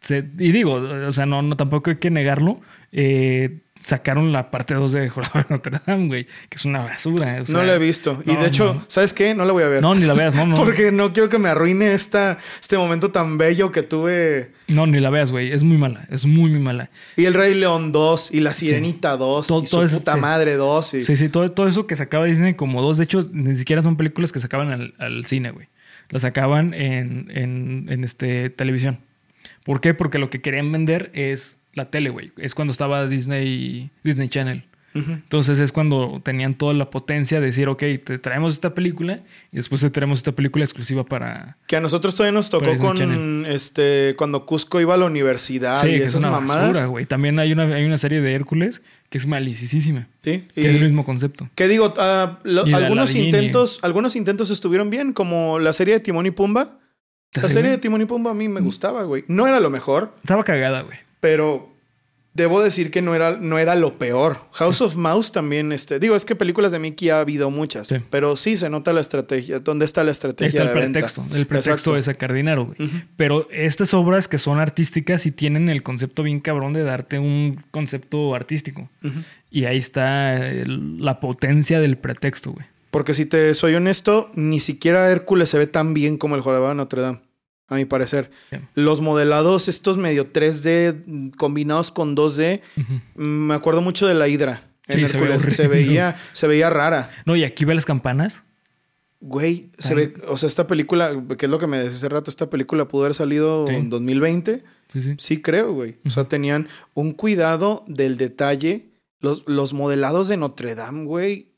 Se- 0.00 0.24
y 0.38 0.52
digo, 0.52 0.74
o 0.74 1.12
sea, 1.12 1.26
no, 1.26 1.42
no 1.42 1.56
tampoco 1.56 1.90
hay 1.90 1.96
que 1.96 2.10
negarlo. 2.10 2.60
eh, 2.92 3.60
sacaron 3.84 4.32
la 4.32 4.50
parte 4.50 4.74
2 4.74 4.90
de 4.92 5.08
Jorobado 5.08 5.40
de 5.40 5.46
Notre 5.54 5.78
Dame, 5.86 6.08
güey, 6.08 6.24
que 6.24 6.56
es 6.56 6.64
una 6.64 6.80
basura. 6.80 7.38
o 7.42 7.46
sea, 7.46 7.54
no 7.54 7.62
la 7.62 7.74
he 7.74 7.78
visto. 7.78 8.20
Y 8.26 8.34
de 8.34 8.46
hecho, 8.48 8.74
no. 8.74 8.84
¿sabes 8.88 9.12
qué? 9.14 9.32
No 9.32 9.44
la 9.44 9.52
voy 9.52 9.62
a 9.62 9.68
ver. 9.68 9.80
No, 9.80 9.94
ni 9.94 10.04
la 10.06 10.14
veas, 10.14 10.34
no, 10.34 10.44
no. 10.44 10.56
Porque 10.64 10.90
no 10.90 11.12
quiero 11.12 11.28
que 11.28 11.38
me 11.38 11.50
arruine 11.50 11.94
esta, 11.94 12.36
este 12.60 12.76
momento 12.78 13.12
tan 13.12 13.38
bello 13.38 13.70
que 13.70 13.84
tuve. 13.84 14.50
No, 14.66 14.88
ni 14.88 14.98
la 14.98 15.10
veas, 15.10 15.30
güey. 15.30 15.52
Es 15.52 15.62
muy 15.62 15.76
mala. 15.78 16.04
Es 16.10 16.26
muy, 16.26 16.50
muy 16.50 16.58
mala. 16.58 16.90
Y 17.16 17.26
el 17.26 17.34
Rey 17.34 17.54
León 17.54 17.92
2 17.92 18.32
y 18.34 18.40
la 18.40 18.52
Sirenita 18.54 19.16
2 19.16 19.46
Todo- 19.46 19.62
y 19.62 19.66
su 19.66 19.70
todo 19.76 19.84
eso, 19.84 19.98
puta 19.98 20.14
sí. 20.14 20.20
madre 20.20 20.54
2. 20.54 20.94
Y... 20.94 21.02
Sí, 21.02 21.14
sí, 21.14 21.28
todo, 21.28 21.48
todo 21.52 21.68
eso 21.68 21.86
que 21.86 21.94
sacaba 21.94 22.24
Disney 22.24 22.54
como 22.54 22.82
dos. 22.82 22.96
De 22.98 23.04
hecho, 23.04 23.28
ni 23.32 23.54
siquiera 23.54 23.82
son 23.82 23.96
películas 23.96 24.32
que 24.32 24.40
sacaban 24.40 24.72
al, 24.72 24.94
al 24.98 25.26
cine, 25.26 25.52
güey. 25.52 25.68
Las 26.08 26.22
sacaban 26.22 26.74
en, 26.74 27.30
en, 27.32 27.86
en 27.88 28.02
este, 28.02 28.50
televisión. 28.50 28.98
¿Por 29.66 29.82
qué? 29.82 29.92
Porque 29.92 30.18
lo 30.18 30.30
que 30.30 30.40
querían 30.40 30.72
vender 30.72 31.10
es 31.12 31.58
la 31.74 31.90
tele, 31.90 32.08
güey. 32.08 32.32
Es 32.38 32.54
cuando 32.54 32.72
estaba 32.72 33.06
Disney, 33.06 33.90
Disney 34.02 34.28
Channel. 34.28 34.64
Entonces 34.94 35.58
es 35.58 35.72
cuando 35.72 36.22
tenían 36.24 36.54
toda 36.54 36.72
la 36.72 36.88
potencia 36.88 37.38
de 37.38 37.44
decir, 37.44 37.68
ok, 37.68 37.82
te 38.02 38.18
traemos 38.18 38.54
esta 38.54 38.72
película 38.72 39.20
y 39.52 39.56
después 39.56 39.82
te 39.82 39.90
traemos 39.90 40.20
esta 40.20 40.32
película 40.32 40.64
exclusiva 40.64 41.04
para... 41.04 41.58
Que 41.66 41.76
a 41.76 41.82
nosotros 41.82 42.14
todavía 42.14 42.32
nos 42.32 42.48
tocó 42.48 42.74
con 42.78 42.96
Channel. 42.96 43.44
este 43.44 44.14
cuando 44.16 44.46
Cusco 44.46 44.80
iba 44.80 44.94
a 44.94 44.96
la 44.96 45.04
universidad 45.04 45.82
sí, 45.82 45.88
y 45.88 45.90
que 45.90 45.96
es 45.96 46.02
esas 46.06 46.20
una 46.22 46.30
mamadas. 46.30 46.68
basura, 46.68 46.86
güey. 46.86 47.04
También 47.04 47.38
hay 47.38 47.52
una, 47.52 47.64
hay 47.64 47.84
una 47.84 47.98
serie 47.98 48.22
de 48.22 48.32
Hércules 48.32 48.80
que 49.10 49.18
es 49.18 49.26
malicísima. 49.26 50.08
Sí, 50.24 50.46
Que 50.54 50.60
es 50.70 50.76
el 50.76 50.80
mismo 50.84 51.04
concepto. 51.04 51.50
Que 51.54 51.68
digo, 51.68 51.92
ah, 51.98 52.38
lo- 52.44 52.62
algunos 52.74 53.14
intentos, 53.14 53.78
algunos 53.82 54.16
intentos 54.16 54.48
estuvieron 54.48 54.88
bien, 54.88 55.12
como 55.12 55.58
la 55.58 55.74
serie 55.74 55.92
de 55.92 56.00
Timón 56.00 56.24
y 56.24 56.30
Pumba. 56.30 56.78
La 57.34 57.40
¿Estás 57.42 57.52
serie 57.52 57.70
de? 57.72 57.78
Timón 57.78 58.00
y 58.00 58.06
Pumba 58.06 58.30
a 58.30 58.34
mí 58.34 58.48
me 58.48 58.60
gustaba, 58.60 59.02
güey. 59.04 59.24
No 59.28 59.46
era 59.46 59.60
lo 59.60 59.68
mejor, 59.70 60.14
Estaba 60.22 60.42
cagada, 60.42 60.82
güey. 60.82 60.98
pero 61.20 61.74
debo 62.32 62.62
decir 62.62 62.90
que 62.90 63.00
no 63.02 63.14
era, 63.14 63.36
no 63.38 63.58
era 63.58 63.74
lo 63.74 63.98
peor. 63.98 64.40
House 64.52 64.80
of 64.82 64.96
Mouse 64.96 65.32
también, 65.32 65.72
este, 65.72 65.98
digo, 65.98 66.16
es 66.16 66.24
que 66.26 66.34
películas 66.36 66.70
de 66.72 66.78
Mickey 66.78 67.08
ha 67.10 67.20
habido 67.20 67.50
muchas, 67.50 67.88
Sí. 67.88 67.96
pero 68.10 68.36
sí 68.36 68.56
se 68.58 68.68
nota 68.70 68.92
la 68.94 69.00
estrategia. 69.02 69.58
¿Dónde 69.60 69.84
está 69.86 70.02
la 70.02 70.10
Ahí 70.10 70.12
estrategia 70.12 70.48
está 70.48 70.62
el 70.62 70.68
de 70.68 70.74
venta? 70.74 70.92
pretexto. 71.00 71.22
El 71.34 71.46
pretexto 71.46 71.70
Exacto. 71.72 71.94
de 71.94 72.02
sacar 72.02 72.32
dinero, 72.32 72.66
güey. 72.66 72.90
Pero 73.16 73.48
estas 73.50 73.92
obras 73.94 74.28
que 74.28 74.36
son 74.38 74.58
artísticas 74.58 75.22
sí 75.22 75.30
tienen 75.32 75.68
el 75.68 75.82
concepto 75.82 76.22
bien 76.22 76.40
cabrón 76.40 76.72
de 76.74 76.84
darte 76.84 77.18
un 77.18 77.62
concepto 77.70 78.34
artístico. 78.34 78.88
Y 79.50 79.64
ahí 79.64 79.78
está 79.78 80.36
el- 80.46 81.02
la 81.04 81.20
potencia 81.20 81.80
del 81.80 81.96
pretexto, 81.98 82.52
güey. 82.52 82.66
Porque 82.90 83.14
si 83.14 83.26
te 83.26 83.52
soy 83.54 83.74
honesto, 83.74 84.30
ni 84.34 84.60
siquiera 84.60 85.10
Hércules 85.10 85.48
se 85.50 85.58
ve 85.58 85.66
tan 85.66 85.92
bien 85.94 86.16
como 86.16 86.34
el 86.36 86.40
Jorobado 86.40 86.70
de 86.70 86.76
Notre 86.76 87.02
Dame, 87.02 87.20
a 87.68 87.74
mi 87.74 87.84
parecer. 87.84 88.30
Sí. 88.50 88.56
Los 88.74 89.00
modelados, 89.00 89.68
estos 89.68 89.96
medio 89.96 90.32
3D 90.32 91.02
mm, 91.06 91.28
combinados 91.30 91.90
con 91.90 92.14
2D, 92.16 92.60
Ujú. 92.76 92.92
mm, 93.16 93.46
me 93.48 93.54
acuerdo 93.54 93.82
mucho 93.82 94.06
de 94.06 94.14
la 94.14 94.28
Hidra. 94.28 94.62
En 94.86 95.00
Sí, 95.00 95.08
se 95.08 95.16
ve 95.18 95.24
Hércules 95.24 95.42
se, 95.54 95.62
horrible. 95.66 95.84
veía, 95.86 96.16
se 96.32 96.46
veía 96.46 96.70
rara. 96.70 97.10
No, 97.26 97.34
y 97.36 97.42
aquí 97.44 97.64
ve 97.64 97.74
las 97.74 97.84
campanas. 97.84 98.44
Güey, 99.20 99.70
se 99.78 99.90
Ay. 99.90 99.94
ve, 99.96 100.14
o 100.28 100.36
sea, 100.36 100.46
esta 100.46 100.66
película, 100.66 101.10
que 101.36 101.46
es 101.46 101.50
lo 101.50 101.58
que 101.58 101.66
me 101.66 101.78
decía 101.78 101.96
hace 101.96 102.08
rato, 102.08 102.30
esta 102.30 102.48
película 102.50 102.86
pudo 102.86 103.02
haber 103.04 103.14
salido 103.14 103.64
Sí. 103.66 103.74
en 103.74 103.90
2020. 103.90 104.62
Sí, 104.92 105.00
sí. 105.02 105.14
Sí, 105.18 105.42
creo, 105.42 105.72
güey. 105.72 105.96
O 106.06 106.10
sea, 106.10 106.24
tenían 106.24 106.68
un 106.94 107.12
cuidado 107.12 107.84
del 107.88 108.16
detalle. 108.18 108.90
Los, 109.20 109.42
los 109.48 109.72
modelados 109.72 110.28
de 110.28 110.36
Notre 110.36 110.74
Dame, 110.76 111.04
güey. 111.06 111.55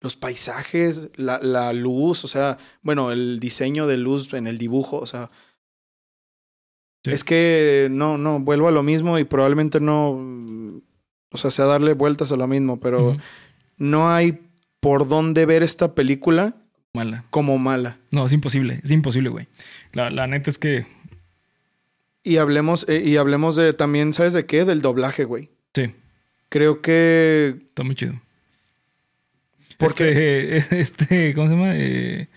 Los 0.00 0.16
paisajes, 0.16 1.10
la, 1.16 1.38
la 1.42 1.72
luz, 1.72 2.24
o 2.24 2.28
sea, 2.28 2.56
bueno, 2.82 3.12
el 3.12 3.38
diseño 3.38 3.86
de 3.86 3.98
luz 3.98 4.32
en 4.32 4.46
el 4.46 4.56
dibujo, 4.58 4.98
o 4.98 5.06
sea. 5.06 5.30
Sí. 7.04 7.10
Es 7.12 7.24
que 7.24 7.88
no, 7.90 8.18
no, 8.18 8.40
vuelvo 8.40 8.68
a 8.68 8.72
lo 8.72 8.82
mismo 8.82 9.18
y 9.18 9.24
probablemente 9.24 9.80
no. 9.80 10.10
O 11.32 11.36
sea, 11.36 11.50
sea 11.50 11.64
darle 11.66 11.94
vueltas 11.94 12.32
a 12.32 12.36
lo 12.36 12.46
mismo, 12.46 12.80
pero 12.80 13.16
no 13.78 14.10
hay 14.10 14.40
por 14.80 15.06
dónde 15.08 15.46
ver 15.46 15.62
esta 15.62 15.94
película 15.94 16.56
Mala. 16.92 17.24
como 17.30 17.56
mala. 17.58 17.98
No, 18.10 18.26
es 18.26 18.32
imposible. 18.32 18.80
Es 18.82 18.90
imposible, 18.90 19.28
güey. 19.30 19.48
La, 19.92 20.10
la 20.10 20.26
neta 20.26 20.50
es 20.50 20.58
que 20.58 20.86
Y 22.24 22.38
hablemos, 22.38 22.84
eh, 22.88 23.02
y 23.04 23.16
hablemos 23.16 23.54
de 23.56 23.72
también, 23.72 24.12
¿sabes 24.12 24.32
de 24.32 24.44
qué? 24.46 24.64
Del 24.64 24.82
doblaje, 24.82 25.24
güey. 25.24 25.50
sí, 25.74 25.94
Creo 26.48 26.82
que 26.82 27.54
está 27.68 27.82
muy 27.84 27.94
chido. 27.94 28.20
Porque- 29.80 30.56
Este, 30.56 30.80
este, 30.80 31.34
¿cómo 31.34 31.48
se 31.48 31.54
llama? 31.54 31.72
Eh, 31.74 32.28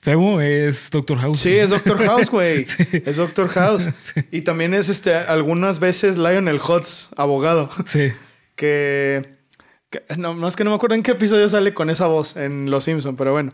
Febo 0.00 0.40
es 0.40 0.90
Doctor 0.90 1.18
House. 1.18 1.38
Sí, 1.38 1.56
es 1.56 1.70
Doctor 1.70 1.98
House, 2.06 2.30
güey. 2.30 2.64
Sí. 2.66 2.84
Es 3.04 3.16
Doctor 3.16 3.48
House. 3.48 3.88
Sí. 3.98 4.20
Y 4.30 4.40
también 4.42 4.72
es 4.74 4.88
este, 4.88 5.14
algunas 5.14 5.80
veces 5.80 6.16
Lionel 6.16 6.60
Hutz, 6.66 7.10
abogado, 7.16 7.68
Sí. 7.86 8.12
que, 8.54 9.36
que- 9.90 10.02
no, 10.16 10.34
no 10.34 10.48
es 10.48 10.56
que 10.56 10.64
no 10.64 10.70
me 10.70 10.76
acuerdo 10.76 10.94
en 10.94 11.02
qué 11.02 11.12
episodio 11.12 11.48
sale 11.48 11.74
con 11.74 11.90
esa 11.90 12.06
voz 12.06 12.36
en 12.36 12.70
Los 12.70 12.84
Simpson, 12.84 13.16
pero 13.16 13.32
bueno. 13.32 13.52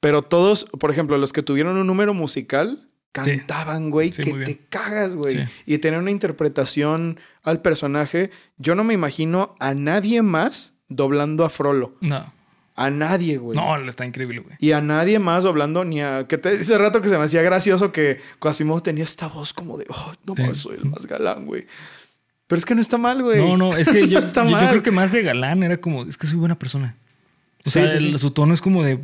Pero 0.00 0.22
todos, 0.22 0.64
por 0.80 0.90
ejemplo, 0.90 1.16
los 1.18 1.32
que 1.32 1.42
tuvieron 1.42 1.76
un 1.76 1.86
número 1.86 2.12
musical 2.14 2.88
cantaban, 3.12 3.90
güey, 3.90 4.12
Sí, 4.12 4.22
que 4.22 4.32
te 4.32 4.58
cagas, 4.68 5.14
güey. 5.14 5.46
Y 5.66 5.78
tener 5.78 6.00
una 6.00 6.10
interpretación 6.10 7.20
al 7.44 7.60
personaje. 7.60 8.30
Yo 8.56 8.74
no 8.74 8.82
me 8.84 8.94
imagino 8.94 9.54
a 9.60 9.74
nadie 9.74 10.22
más 10.22 10.74
doblando 10.88 11.44
a 11.44 11.50
Frollo. 11.50 11.94
No. 12.00 12.32
A 12.74 12.90
nadie, 12.90 13.36
güey. 13.36 13.56
No, 13.58 13.76
está 13.88 14.06
increíble, 14.06 14.40
güey. 14.40 14.56
Y 14.58 14.72
a 14.72 14.80
nadie 14.80 15.18
más 15.18 15.44
doblando 15.44 15.84
ni 15.84 16.00
a... 16.00 16.26
Que 16.26 16.38
te 16.38 16.56
dice 16.56 16.78
rato 16.78 17.02
que 17.02 17.08
se 17.10 17.18
me 17.18 17.24
hacía 17.24 17.42
gracioso 17.42 17.92
que 17.92 18.18
Quasimodo 18.38 18.82
tenía 18.82 19.04
esta 19.04 19.26
voz 19.28 19.52
como 19.52 19.76
de... 19.76 19.84
Oh, 19.90 20.12
no 20.24 20.34
Sí. 20.36 20.54
soy 20.54 20.76
el 20.76 20.86
más 20.86 21.06
galán, 21.06 21.44
güey. 21.46 21.66
Pero 22.46 22.58
es 22.58 22.64
que 22.64 22.74
no 22.74 22.80
está 22.80 22.96
mal, 22.98 23.22
güey. 23.22 23.38
No, 23.38 23.56
no, 23.56 23.76
es 23.76 23.88
que 23.88 24.06
yo, 24.08 24.18
No 24.20 24.26
está 24.26 24.44
yo- 24.44 24.50
yo 24.50 24.56
mal. 24.56 24.70
creo 24.70 24.82
que 24.82 24.90
más 24.90 25.12
de 25.12 25.22
galán 25.22 25.62
era 25.62 25.76
como, 25.78 26.04
es 26.04 26.16
que 26.16 26.26
soy 26.26 26.38
buena 26.38 26.58
persona. 26.58 26.96
O 27.64 27.70
Sí, 27.70 27.72
sea, 27.72 27.88
sí, 27.88 27.96
el- 27.96 28.12
sí. 28.12 28.18
su 28.18 28.30
tono 28.30 28.54
es 28.54 28.60
como 28.62 28.82
de, 28.82 28.98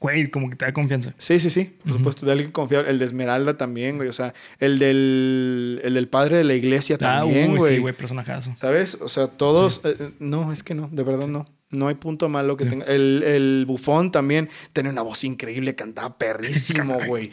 güey, 0.00 0.30
como 0.30 0.48
que 0.48 0.54
te 0.56 0.64
da 0.64 0.72
confianza. 0.72 1.12
Sí, 1.18 1.40
sí, 1.40 1.50
sí. 1.50 1.76
Por 1.84 1.94
supuesto, 1.94 2.24
de 2.24 2.32
alguien 2.32 2.52
confiable. 2.52 2.88
El 2.88 3.00
de 3.00 3.04
Esmeralda 3.04 3.56
también, 3.56 3.96
güey. 3.96 4.08
O 4.08 4.12
sea, 4.12 4.32
el 4.60 4.78
del, 4.78 5.80
el 5.82 5.94
del 5.94 6.06
padre 6.08 6.36
de 6.38 6.44
la 6.44 6.54
iglesia 6.54 6.94
Ah, 6.96 7.20
también, 7.20 7.50
uy, 7.50 7.58
güey. 7.58 7.74
sí, 7.74 7.80
güey, 7.80 7.94
personajazo. 7.94 8.54
¿Sabes? 8.56 8.96
O 9.00 9.08
sea, 9.08 9.26
todos... 9.26 9.80
eh, 9.84 9.96
eh, 9.98 10.10
no, 10.20 10.52
es 10.52 10.62
que 10.62 10.74
no. 10.74 10.88
De 10.92 11.02
verdad 11.02 11.26
no. 11.26 11.48
No 11.70 11.88
hay 11.88 11.96
punto 11.96 12.28
malo 12.28 12.56
que 12.56 12.64
Sí. 12.64 12.70
tenga. 12.70 12.86
El, 12.86 13.22
el 13.24 13.64
bufón 13.66 14.10
también 14.10 14.48
tenía 14.72 14.90
una 14.90 15.02
voz 15.02 15.24
increíble. 15.24 15.74
Cantaba 15.74 16.16
perrísimo, 16.16 16.98
güey. 17.06 17.30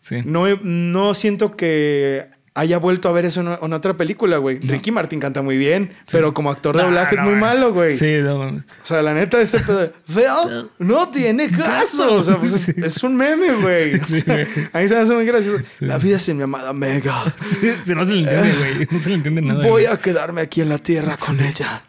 Sí. 0.00 0.16
No, 0.24 0.44
no 0.62 1.14
siento 1.14 1.56
que 1.56 2.26
haya 2.54 2.78
vuelto 2.78 3.08
a 3.08 3.12
ver 3.12 3.24
eso 3.24 3.40
en, 3.40 3.48
en 3.62 3.72
otra 3.72 3.96
película, 3.96 4.38
güey. 4.38 4.58
No. 4.60 4.72
Ricky 4.72 4.90
Martin 4.90 5.20
canta 5.20 5.40
muy 5.42 5.56
bien, 5.56 5.92
pero 6.10 6.34
como 6.34 6.50
actor 6.50 6.74
de 6.76 6.82
No, 6.82 6.88
doblaje 6.88 7.16
no, 7.16 7.22
es 7.22 7.28
muy 7.28 7.36
malo, 7.38 7.72
güey. 7.72 7.96
Sí, 7.96 8.16
no. 8.22 8.40
O 8.40 8.60
sea, 8.82 9.02
la 9.02 9.14
neta, 9.14 9.40
ese 9.40 9.60
pedo 9.60 9.78
de, 9.80 9.92
Phil, 10.06 10.68
no 10.78 11.08
tiene 11.10 11.48
caso. 11.50 12.14
O 12.16 12.22
sea, 12.22 12.36
pues 12.36 12.52
es, 12.52 12.68
es 12.76 13.02
un 13.04 13.16
meme, 13.16 13.52
güey. 13.54 13.94
O 14.00 14.04
Sí, 14.06 14.20
sea, 14.20 14.46
a 14.72 14.78
mí 14.80 14.88
se 14.88 14.94
me 14.96 15.00
hace 15.00 15.14
muy 15.14 15.24
gracioso. 15.24 15.62
La 15.78 15.98
vida 15.98 16.18
sin 16.18 16.36
mi 16.38 16.42
amada 16.42 16.72
Mega. 16.72 17.22
Sí, 17.60 17.70
sí, 17.86 17.94
no 17.94 18.04
se 18.04 18.12
le 18.14 18.20
entiende, 18.30 18.58
güey. 18.58 18.88
No 18.90 18.98
se 18.98 19.08
le 19.10 19.14
entiende 19.14 19.42
nada. 19.42 19.60
Voy 19.62 19.70
güey. 19.84 19.86
a 19.86 19.96
quedarme 19.98 20.40
aquí 20.40 20.60
en 20.60 20.68
la 20.70 20.78
tierra 20.78 21.16
con 21.16 21.40
ella. 21.40 21.84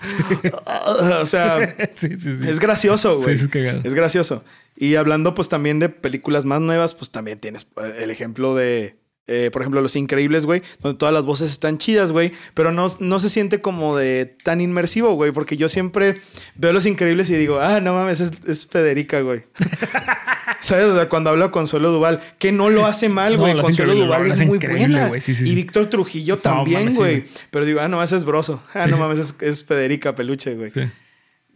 o 1.22 1.26
sea, 1.26 1.76
Sí, 1.96 2.10
sí, 2.18 2.38
sí. 2.38 2.48
es 2.48 2.60
gracioso, 2.60 3.18
güey. 3.18 3.38
sí, 3.38 3.46
es 3.46 3.50
cagado. 3.52 3.82
Es 3.84 3.94
gracioso. 3.94 4.44
Y 4.76 4.96
hablando, 4.96 5.34
pues 5.34 5.50
también 5.50 5.80
de 5.80 5.90
películas 5.90 6.46
más 6.46 6.62
nuevas, 6.62 6.94
pues 6.94 7.12
también 7.12 7.40
tienes 7.40 7.68
el 8.00 8.10
ejemplo 8.10 8.56
de 8.56 8.96
eh, 9.28 9.50
por 9.52 9.62
ejemplo, 9.62 9.82
Los 9.82 9.96
Increíbles, 9.96 10.46
güey, 10.46 10.62
donde 10.82 10.98
todas 10.98 11.14
las 11.14 11.26
voces 11.26 11.52
están 11.52 11.78
chidas, 11.78 12.12
güey, 12.12 12.34
pero 12.54 12.72
no, 12.72 12.88
no 13.00 13.20
se 13.20 13.30
siente 13.30 13.62
como 13.62 13.96
de 13.96 14.26
tan 14.44 14.62
inmersivo, 14.62 15.14
güey, 15.14 15.32
porque 15.32 15.58
yo 15.58 15.70
siempre 15.70 16.20
veo 16.56 16.74
Los 16.74 16.86
Increíbles 16.86 17.30
y 17.30 17.36
digo, 17.36 17.60
ah, 17.60 17.80
no 17.80 17.94
mames, 17.94 18.20
es, 18.20 18.32
es 18.48 18.68
Federica, 18.68 19.22
güey. 19.22 19.44
¿Sabes? 20.60 20.86
O 20.86 20.96
sea, 20.96 21.10
cuando 21.10 21.30
habla 21.30 21.50
Consuelo 21.50 21.92
Duval, 21.92 22.22
que 22.38 22.52
no 22.52 22.70
lo 22.70 22.86
hace 22.86 23.10
mal, 23.10 23.34
No, 23.38 23.40
güey. 23.40 23.54
hace 23.54 23.62
Consuelo 23.62 23.96
Duval 23.96 24.28
es 24.28 24.46
muy 24.46 24.60
buena. 24.60 25.08
güey, 25.08 25.22
sí, 25.22 25.34
sí, 25.34 25.50
y. 25.50 25.56
Víctor 25.56 25.90
Trujillo 25.90 26.38
también, 26.38 26.94
güey. 26.94 27.26
Pero 27.50 27.66
digo, 27.66 27.80
ah, 27.80 27.88
no, 27.88 28.02
ese 28.04 28.16
es 28.18 28.26
broso. 28.26 28.62
Ah, 28.74 28.88
no 28.88 28.98
mames, 28.98 29.20
es, 29.20 29.36
es 29.42 29.64
Federica 29.64 30.16
Peluche, 30.16 30.56
güey. 30.56 30.72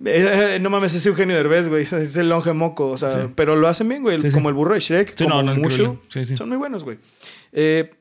Eh, 0.03 0.55
eh, 0.55 0.59
no 0.59 0.69
mames, 0.69 0.93
es 0.93 1.05
Eugenio 1.05 1.35
Derbez, 1.35 1.67
güey. 1.69 1.83
Es- 1.83 2.17
el 2.17 2.27
longe 2.29 2.51
moco. 2.53 2.87
O 2.89 2.97
sea, 2.97 3.11
Sí. 3.11 3.31
pero 3.35 3.55
lo 3.55 3.67
hacen 3.67 3.87
bien, 3.87 4.01
güey. 4.03 4.19
Sí. 4.19 4.29
Como 4.31 4.49
el 4.49 4.55
burro 4.55 4.73
de 4.73 4.79
Shrek, 4.81 5.15
Sí, 5.15 5.23
como 5.23 5.41
no, 5.41 5.53
no, 5.55 5.61
Mushu. 5.61 5.99
Son 6.35 6.49
muy 6.49 6.57
buenos, 6.57 6.83
güey. 6.83 6.97
Eh, 7.53 7.91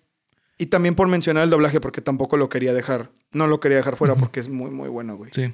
y 0.59 0.67
también 0.67 0.95
por 0.95 1.07
mencionar 1.09 1.45
el 1.45 1.51
doblaje, 1.51 1.81
porque 1.81 2.01
tampoco 2.01 2.37
lo 2.37 2.49
quería 2.49 2.73
dejar. 2.75 3.11
No 3.33 3.47
lo 3.47 3.61
quería 3.61 3.77
dejar 3.79 3.97
fuera 3.97 4.15
porque 4.17 4.41
es 4.41 4.49
muy, 4.49 4.71
muy 4.71 4.89
bueno, 4.89 5.17
güey. 5.17 5.31
Sí. 5.35 5.53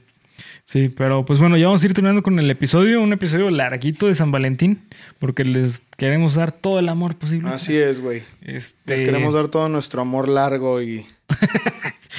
Sí, 0.64 0.88
pero 0.88 1.26
pues 1.26 1.38
bueno, 1.38 1.58
ya 1.58 1.66
vamos 1.66 1.82
a 1.82 1.86
ir 1.86 1.92
terminando 1.92 2.22
con 2.22 2.38
el 2.38 2.50
episodio, 2.50 3.02
un 3.02 3.12
episodio 3.12 3.50
larguito 3.50 4.06
de 4.06 4.14
San 4.14 4.32
Valentín, 4.32 4.82
porque 5.18 5.44
les 5.44 5.82
queremos 5.98 6.34
dar 6.34 6.52
todo 6.52 6.78
el 6.78 6.88
amor 6.88 7.16
posible. 7.16 7.50
Así 7.50 7.76
es, 7.76 8.00
güey. 8.00 8.22
Este, 8.40 8.96
Les 8.96 9.02
queremos 9.02 9.34
dar 9.34 9.48
todo 9.48 9.68
nuestro 9.68 10.00
amor 10.00 10.28
largo 10.30 10.80
y, 10.80 11.06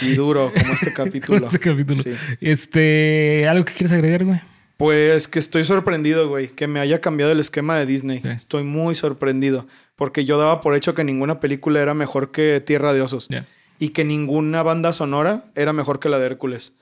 y 0.02 0.16
duro, 0.16 0.52
como 0.58 0.74
este 0.74 0.94
capítulo. 0.94 1.46
este 1.52 1.60
capítulo. 1.60 2.02
Sí. 2.02 2.12
Este, 2.40 3.48
¿algo 3.48 3.66
que 3.66 3.74
quieres 3.74 3.92
agregar, 3.92 4.26
güey? 4.26 4.42
Pues 4.78 5.28
que 5.28 5.38
estoy 5.40 5.64
sorprendido, 5.64 6.28
güey, 6.28 6.50
que 6.50 6.68
me 6.68 6.80
haya 6.80 7.02
cambiado 7.02 7.32
el 7.32 7.40
esquema 7.40 7.78
de 7.78 7.86
Disney. 7.86 8.20
Sí. 8.20 8.30
Estoy 8.30 8.64
muy 8.64 8.96
sorprendido, 8.96 9.68
porque 9.96 10.26
yo 10.26 10.40
daba 10.40 10.62
por 10.62 10.76
hecho 10.76 10.96
que 10.96 11.04
ninguna 11.04 11.40
película 11.40 11.80
era 11.82 11.94
mejor 11.94 12.32
que 12.32 12.60
Tierra 12.62 12.94
de 12.94 13.02
Osos 13.02 13.30
y 13.78 13.90
que 13.90 14.04
ninguna 14.04 14.64
banda 14.64 14.92
sonora 14.94 15.46
era 15.56 15.74
mejor 15.74 16.00
que 16.00 16.10
la 16.10 16.18
de 16.20 16.26
Hércules. 16.26 16.74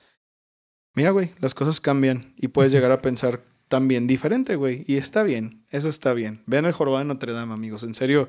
Mira, 0.94 1.10
güey, 1.10 1.32
las 1.40 1.54
cosas 1.54 1.80
cambian 1.80 2.32
y 2.36 2.48
puedes 2.48 2.72
llegar 2.72 2.90
a 2.90 3.00
pensar 3.02 3.42
también 3.68 4.06
diferente, 4.06 4.56
güey, 4.56 4.84
y 4.88 4.96
está 4.96 5.22
bien, 5.22 5.62
eso 5.70 5.88
está 5.88 6.12
bien. 6.14 6.42
Vean 6.46 6.64
el 6.66 6.72
jorobado 6.72 7.04
de 7.04 7.08
Notre 7.08 7.32
Dame, 7.32 7.52
amigos, 7.54 7.84
en 7.84 7.94
serio, 7.94 8.28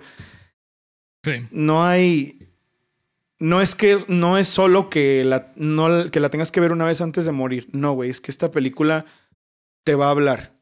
Sí. 1.23 1.47
no 1.51 1.83
hay 1.85 2.39
no 3.41 3.59
es 3.59 3.75
que 3.75 3.97
no 4.07 4.37
es 4.37 4.47
solo 4.47 4.89
que 4.89 5.23
la 5.25 5.51
no 5.55 6.11
que 6.11 6.19
la 6.19 6.29
tengas 6.29 6.51
que 6.51 6.59
ver 6.59 6.71
una 6.71 6.85
vez 6.85 7.01
antes 7.01 7.25
de 7.25 7.31
morir. 7.31 7.67
No, 7.73 7.93
güey, 7.93 8.09
es 8.09 8.21
que 8.21 8.31
esta 8.31 8.51
película 8.51 9.05
te 9.83 9.95
va 9.95 10.07
a 10.07 10.11
hablar. 10.11 10.53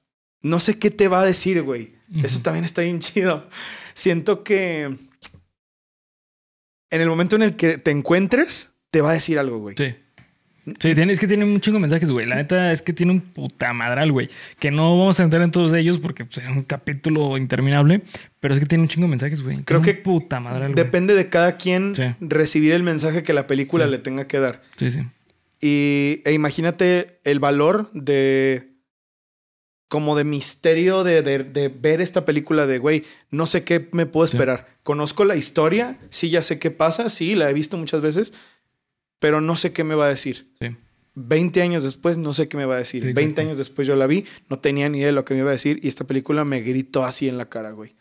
No 0.41 0.60
sé 0.60 0.80
qué 0.80 0.89
te 0.89 1.10
va 1.10 1.22
a 1.22 1.26
decir, 1.26 1.61
güey. 1.61 1.93
Eso 2.23 2.41
también 2.41 2.65
está 2.65 2.81
bien 2.81 2.99
chido. 2.99 3.47
Siento 3.93 4.43
que 4.43 4.84
en 6.89 7.01
el 7.01 7.10
momento 7.10 7.35
en 7.35 7.43
el 7.43 7.56
que 7.56 7.77
te 7.77 7.91
encuentres 7.91 8.72
te 8.89 9.01
va 9.01 9.11
a 9.11 9.14
decir 9.14 9.38
algo, 9.38 9.60
güey. 9.60 9.76
Sí. 9.77 9.95
Sí, 10.80 10.94
tiene, 10.96 11.14
es 11.14 11.20
que 11.20 11.28
tiene 11.28 11.46
un 11.46 11.60
chingo 11.62 11.78
de 11.78 11.82
mensajes, 11.82 12.12
güey. 12.12 12.26
La 12.26 12.36
neta 12.36 12.72
es 12.72 12.82
que 12.82 12.94
tiene 12.94 13.12
un 13.12 13.22
puta 13.22 13.74
madral, 13.74 14.12
güey. 14.12 14.30
Que 14.60 14.72
no 14.72 14.98
vamos 14.98 15.20
a 15.20 15.24
entrar 15.24 15.41
en 15.41 15.52
todos 15.52 15.74
ellos 15.74 15.98
porque 16.00 16.26
pues, 16.26 16.38
es 16.40 16.50
un 16.50 16.64
capítulo 16.64 17.38
interminable. 17.38 18.02
Pero 18.40 18.54
es 18.54 18.60
que 18.60 18.66
tiene 18.66 18.84
un 18.84 18.88
chingo 18.88 19.06
de 19.08 19.10
mensajes, 19.12 19.41
güey. 19.41 19.58
Creo 19.64 19.82
Tiene 19.82 19.98
que 19.98 20.04
puta 20.04 20.40
madral, 20.40 20.74
güey. 20.74 20.84
Depende 20.84 21.14
de 21.16 21.30
cada 21.30 21.58
quien 21.58 21.94
Sí. 21.96 22.04
recibir 22.20 22.74
el 22.74 22.84
mensaje 22.84 23.24
que 23.24 23.34
la 23.34 23.48
película 23.48 23.86
Sí. 23.86 23.91
le 23.91 23.98
tenga 23.98 24.28
que 24.28 24.40
dar. 24.40 24.62
Sí, 24.78 24.91
sí. 24.91 25.02
Y 25.62 26.22
e 26.26 26.34
imagínate 26.34 27.20
el 27.24 27.40
valor 27.40 27.90
de. 27.94 28.68
como 29.90 30.16
de 30.16 30.24
misterio 30.24 31.04
de, 31.04 31.24
de- 31.24 31.44
de 31.44 31.68
ver 31.68 32.00
esta 32.00 32.24
película 32.24 32.68
de, 32.68 32.78
güey, 32.78 33.06
no 33.32 33.48
sé 33.48 33.64
qué 33.64 33.90
me 33.91 34.06
puedo 34.06 34.28
Sí. 34.28 34.36
esperar. 34.38 34.68
Conozco 34.84 35.26
la 35.26 35.36
historia, 35.36 35.98
sí, 36.12 36.30
ya 36.30 36.44
sé 36.44 36.60
qué 36.60 36.70
pasa, 36.70 37.10
sí, 37.10 37.34
la 37.34 37.50
he 37.50 37.54
visto 37.54 37.76
muchas 37.76 38.00
veces, 38.00 38.32
pero 39.20 39.41
no 39.41 39.56
sé 39.56 39.72
qué 39.72 39.84
me 39.84 39.96
va 39.96 40.06
a 40.06 40.10
decir. 40.10 40.48
Sí. 40.60 40.76
20 41.16 41.62
años 41.62 41.84
después, 41.84 42.18
no 42.18 42.34
sé 42.34 42.48
qué 42.48 42.58
me 42.58 42.66
va 42.66 42.76
a 42.76 42.80
decir. 42.80 43.04
Sí, 43.04 43.08
20 43.08 43.22
exacto. 43.22 43.41
años 43.41 43.58
después 43.58 43.88
yo 43.88 43.96
la 43.96 44.08
vi, 44.08 44.26
no 44.50 44.60
tenía 44.60 44.90
ni 44.90 45.00
idea 45.00 45.08
de 45.08 45.14
lo 45.14 45.26
que 45.26 45.34
me 45.34 45.41
iba 45.41 45.50
a 45.50 45.54
decir 45.54 45.80
y 45.84 45.88
esta 45.88 46.06
película 46.06 46.46
me 46.46 46.62
gritó 46.62 47.04
así 47.04 47.28
en 47.28 47.38
la 47.38 47.50
cara, 47.50 47.72
güey. 47.72 47.96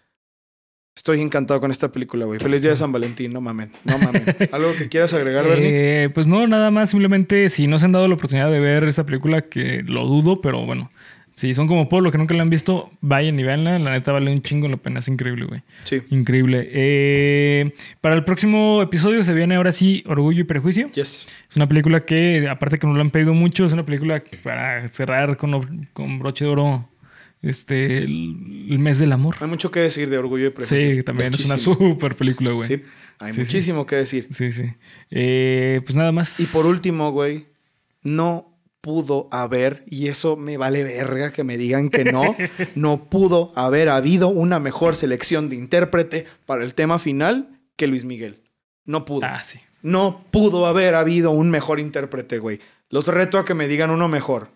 Estoy 0.98 1.20
encantado 1.20 1.60
con 1.60 1.70
esta 1.70 1.92
película, 1.92 2.26
güey. 2.26 2.40
Feliz 2.40 2.62
día 2.62 2.72
de 2.72 2.76
San 2.76 2.90
Valentín, 2.90 3.32
no 3.32 3.40
mamen, 3.40 3.70
no 3.84 3.98
mamen. 3.98 4.24
¿Algo 4.52 4.74
que 4.74 4.88
quieras 4.88 5.12
agregar, 5.14 5.46
Bernie? 5.46 6.04
Eh, 6.04 6.10
pues 6.10 6.26
no, 6.26 6.44
nada 6.48 6.72
más. 6.72 6.90
Simplemente 6.90 7.48
si 7.50 7.68
no 7.68 7.78
se 7.78 7.84
han 7.84 7.92
dado 7.92 8.08
la 8.08 8.14
oportunidad 8.14 8.50
de 8.50 8.58
ver 8.58 8.82
esta 8.82 9.06
película, 9.06 9.42
que 9.42 9.84
lo 9.84 10.06
dudo, 10.06 10.40
pero 10.40 10.66
bueno. 10.66 10.90
Si 11.38 11.54
son 11.54 11.68
como 11.68 11.88
Pablo 11.88 12.10
que 12.10 12.18
nunca 12.18 12.34
la 12.34 12.42
han 12.42 12.50
visto, 12.50 12.90
vayan 13.00 13.38
y 13.38 13.44
veanla. 13.44 13.78
La 13.78 13.92
neta 13.92 14.10
vale 14.10 14.32
un 14.32 14.42
chingo 14.42 14.66
la 14.66 14.76
pena. 14.76 14.98
Es 14.98 15.06
increíble, 15.06 15.44
güey. 15.46 15.62
Sí. 15.84 16.02
Increíble. 16.10 16.68
Eh, 16.72 17.72
para 18.00 18.16
el 18.16 18.24
próximo 18.24 18.82
episodio 18.82 19.22
se 19.22 19.32
viene 19.32 19.54
ahora 19.54 19.70
sí 19.70 20.02
Orgullo 20.06 20.40
y 20.40 20.44
Prejuicio. 20.44 20.88
Yes. 20.88 21.28
Es 21.48 21.54
una 21.54 21.68
película 21.68 22.04
que, 22.04 22.48
aparte 22.50 22.80
que 22.80 22.88
nos 22.88 22.96
lo 22.96 23.02
han 23.02 23.10
pedido 23.10 23.34
mucho, 23.34 23.64
es 23.66 23.72
una 23.72 23.86
película 23.86 24.20
para 24.42 24.88
cerrar 24.88 25.36
con, 25.36 25.86
con 25.92 26.18
broche 26.18 26.44
de 26.44 26.50
oro 26.50 26.88
este, 27.40 27.98
el, 27.98 28.66
el 28.70 28.78
mes 28.80 28.98
del 28.98 29.12
amor. 29.12 29.36
Hay 29.38 29.46
mucho 29.46 29.70
que 29.70 29.78
decir 29.78 30.10
de 30.10 30.18
Orgullo 30.18 30.46
y 30.48 30.50
Prejuicio. 30.50 30.96
Sí, 30.96 31.04
también 31.04 31.34
es 31.34 31.46
una 31.46 31.56
super 31.56 32.16
película, 32.16 32.50
güey. 32.50 32.66
Sí, 32.66 32.82
hay 33.20 33.28
Sí, 33.32 33.34
sí. 33.34 33.40
muchísimo 33.42 33.86
que 33.86 33.94
decir. 33.94 34.26
Sí, 34.34 34.50
sí. 34.50 34.64
Eh, 35.12 35.82
pues 35.84 35.94
nada 35.94 36.10
más. 36.10 36.40
Y 36.40 36.46
por 36.46 36.66
último, 36.66 37.12
güey, 37.12 37.46
no 38.02 38.47
pudo 38.80 39.28
haber, 39.30 39.84
y 39.86 40.08
eso 40.08 40.36
me 40.36 40.56
vale 40.56 40.84
verga 40.84 41.32
que 41.32 41.44
me 41.44 41.56
digan 41.56 41.88
que 41.88 42.04
no, 42.04 42.36
no 42.74 43.08
pudo 43.08 43.52
haber 43.54 43.88
habido 43.88 44.28
una 44.28 44.60
mejor 44.60 44.96
selección 44.96 45.48
de 45.48 45.56
intérprete 45.56 46.26
para 46.46 46.62
el 46.62 46.74
tema 46.74 46.98
final 46.98 47.60
que 47.76 47.86
Luis 47.86 48.04
Miguel. 48.04 48.42
No 48.84 49.04
pudo. 49.04 49.26
Ah, 49.26 49.42
sí. 49.44 49.60
No 49.82 50.24
pudo 50.30 50.66
haber 50.66 50.94
habido 50.94 51.30
un 51.30 51.50
mejor 51.50 51.80
intérprete, 51.80 52.38
güey. 52.38 52.60
Los 52.90 53.06
reto 53.06 53.38
a 53.38 53.44
que 53.44 53.54
me 53.54 53.68
digan 53.68 53.90
uno 53.90 54.08
mejor. 54.08 54.50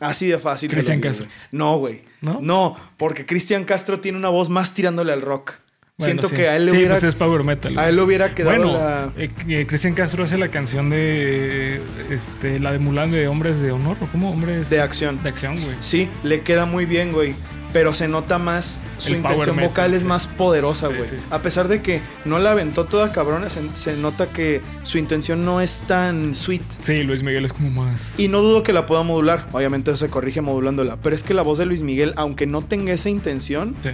Así 0.00 0.26
de 0.26 0.38
fácil. 0.38 0.70
Cristian 0.70 1.00
Castro. 1.00 1.26
No, 1.52 1.78
güey. 1.78 2.02
¿No? 2.20 2.40
¿No? 2.40 2.76
porque 2.96 3.26
Cristian 3.26 3.64
Castro 3.64 4.00
tiene 4.00 4.18
una 4.18 4.28
voz 4.28 4.48
más 4.48 4.74
tirándole 4.74 5.12
al 5.12 5.22
rock. 5.22 5.54
Bueno, 5.96 6.12
Siento 6.22 6.28
sí. 6.28 6.34
que 6.34 6.48
a 6.48 6.56
él 6.56 6.64
le 6.66 6.72
Sí, 6.72 6.76
hubiera, 6.78 6.94
pues 6.94 7.04
es 7.04 7.14
power 7.14 7.44
metal. 7.44 7.78
a 7.78 7.88
él 7.88 7.94
le 7.94 8.02
hubiera 8.02 8.34
quedado 8.34 8.56
bueno, 8.56 8.72
la... 8.76 9.12
eh, 9.16 9.30
eh, 9.46 9.64
Cristian 9.64 9.94
Castro 9.94 10.24
hace 10.24 10.36
la 10.36 10.48
canción 10.48 10.90
de 10.90 11.80
este, 12.10 12.58
la 12.58 12.72
de 12.72 12.80
Mulan 12.80 13.12
de 13.12 13.28
Hombres 13.28 13.60
de 13.60 13.70
Honor, 13.70 13.96
¿o 14.00 14.06
cómo? 14.08 14.32
Hombres 14.32 14.70
De 14.70 14.80
acción. 14.80 15.22
De 15.22 15.28
acción, 15.28 15.54
güey. 15.60 15.76
Sí, 15.78 16.08
le 16.24 16.40
queda 16.40 16.66
muy 16.66 16.84
bien, 16.84 17.12
güey. 17.12 17.34
Pero 17.72 17.92
se 17.94 18.06
nota 18.08 18.38
más, 18.38 18.80
su 18.98 19.08
El 19.10 19.16
intención 19.16 19.54
metal, 19.56 19.68
vocal 19.68 19.94
es 19.94 20.02
más 20.04 20.26
poderosa, 20.28 20.88
Sí, 20.88 20.94
güey. 20.96 21.08
sí. 21.10 21.16
A 21.30 21.42
pesar 21.42 21.68
de 21.68 21.80
que 21.82 22.00
no 22.24 22.38
la 22.40 22.52
aventó 22.52 22.84
toda 22.86 23.12
cabrona, 23.12 23.48
se, 23.50 23.60
se 23.74 23.96
nota 23.96 24.26
que 24.28 24.62
su 24.84 24.98
intención 24.98 25.44
no 25.44 25.60
es 25.60 25.80
tan 25.86 26.34
sweet. 26.36 26.62
Sí, 26.80 27.02
Luis 27.04 27.22
Miguel 27.24 27.44
es 27.44 27.52
como 27.52 27.70
más. 27.70 28.14
Y 28.18 28.26
no 28.28 28.42
dudo 28.42 28.62
que 28.64 28.72
la 28.72 28.86
pueda 28.86 29.02
modular. 29.04 29.46
Obviamente 29.52 29.90
eso 29.92 30.04
se 30.06 30.10
corrige 30.10 30.40
modulándola. 30.40 30.96
Pero 31.02 31.14
es 31.16 31.22
que 31.24 31.34
la 31.34 31.42
voz 31.42 31.58
de 31.58 31.66
Luis 31.66 31.82
Miguel, 31.82 32.12
aunque 32.16 32.46
no 32.46 32.62
tenga 32.62 32.92
esa 32.92 33.10
intención, 33.10 33.74
Sí. 33.82 33.90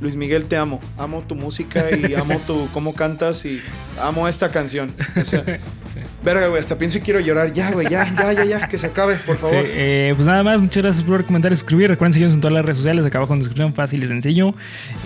Luis 0.00 0.16
Miguel, 0.16 0.44
te 0.44 0.56
amo. 0.56 0.80
Amo 0.96 1.22
tu 1.22 1.34
música 1.34 1.84
y 1.90 2.14
amo 2.16 2.38
tu 2.46 2.68
cómo 2.72 2.94
cantas 2.94 3.44
y 3.44 3.60
amo 4.00 4.28
esta 4.28 4.50
canción. 4.50 4.92
O 5.20 5.24
sea, 5.24 5.44
Sí. 5.88 6.00
verga, 6.22 6.48
güey, 6.48 6.60
hasta 6.60 6.76
pienso 6.76 6.98
y 6.98 7.00
quiero 7.00 7.18
llorar. 7.18 7.50
Ya, 7.54 7.70
güey, 7.72 7.88
ya, 7.88 8.04
ya, 8.14 8.32
ya, 8.34 8.44
ya, 8.44 8.68
que 8.68 8.76
se 8.76 8.88
acabe, 8.88 9.16
por 9.16 9.36
Sí, 9.36 9.40
favor. 9.40 9.64
eh, 9.66 10.12
pues 10.14 10.28
nada 10.28 10.42
más, 10.42 10.60
muchas 10.60 10.82
gracias 10.82 11.02
por 11.02 11.24
comentar 11.24 11.50
y 11.50 11.56
suscribir. 11.56 11.88
Recuerden 11.88 12.12
seguirnos 12.12 12.34
en 12.34 12.42
todas 12.42 12.52
las 12.54 12.62
redes 12.64 12.76
sociales, 12.76 13.06
acá 13.06 13.16
abajo 13.18 13.32
en 13.32 13.38
la 13.38 13.44
descripción, 13.44 13.74
fácil 13.74 14.04
y 14.04 14.06
sencillo. 14.06 14.54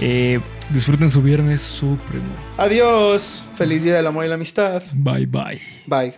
Eh, 0.01 0.41
disfruten 0.71 1.09
su 1.09 1.23
viernes 1.23 1.63
supremo. 1.63 2.25
Adiós. 2.59 3.45
Feliz 3.55 3.85
día 3.85 3.95
del 3.95 4.09
amor 4.09 4.25
y 4.25 4.29
la 4.29 4.35
amistad. 4.35 4.83
Bye 4.93 5.27
bye. 5.27 5.61
Bye. 5.87 6.15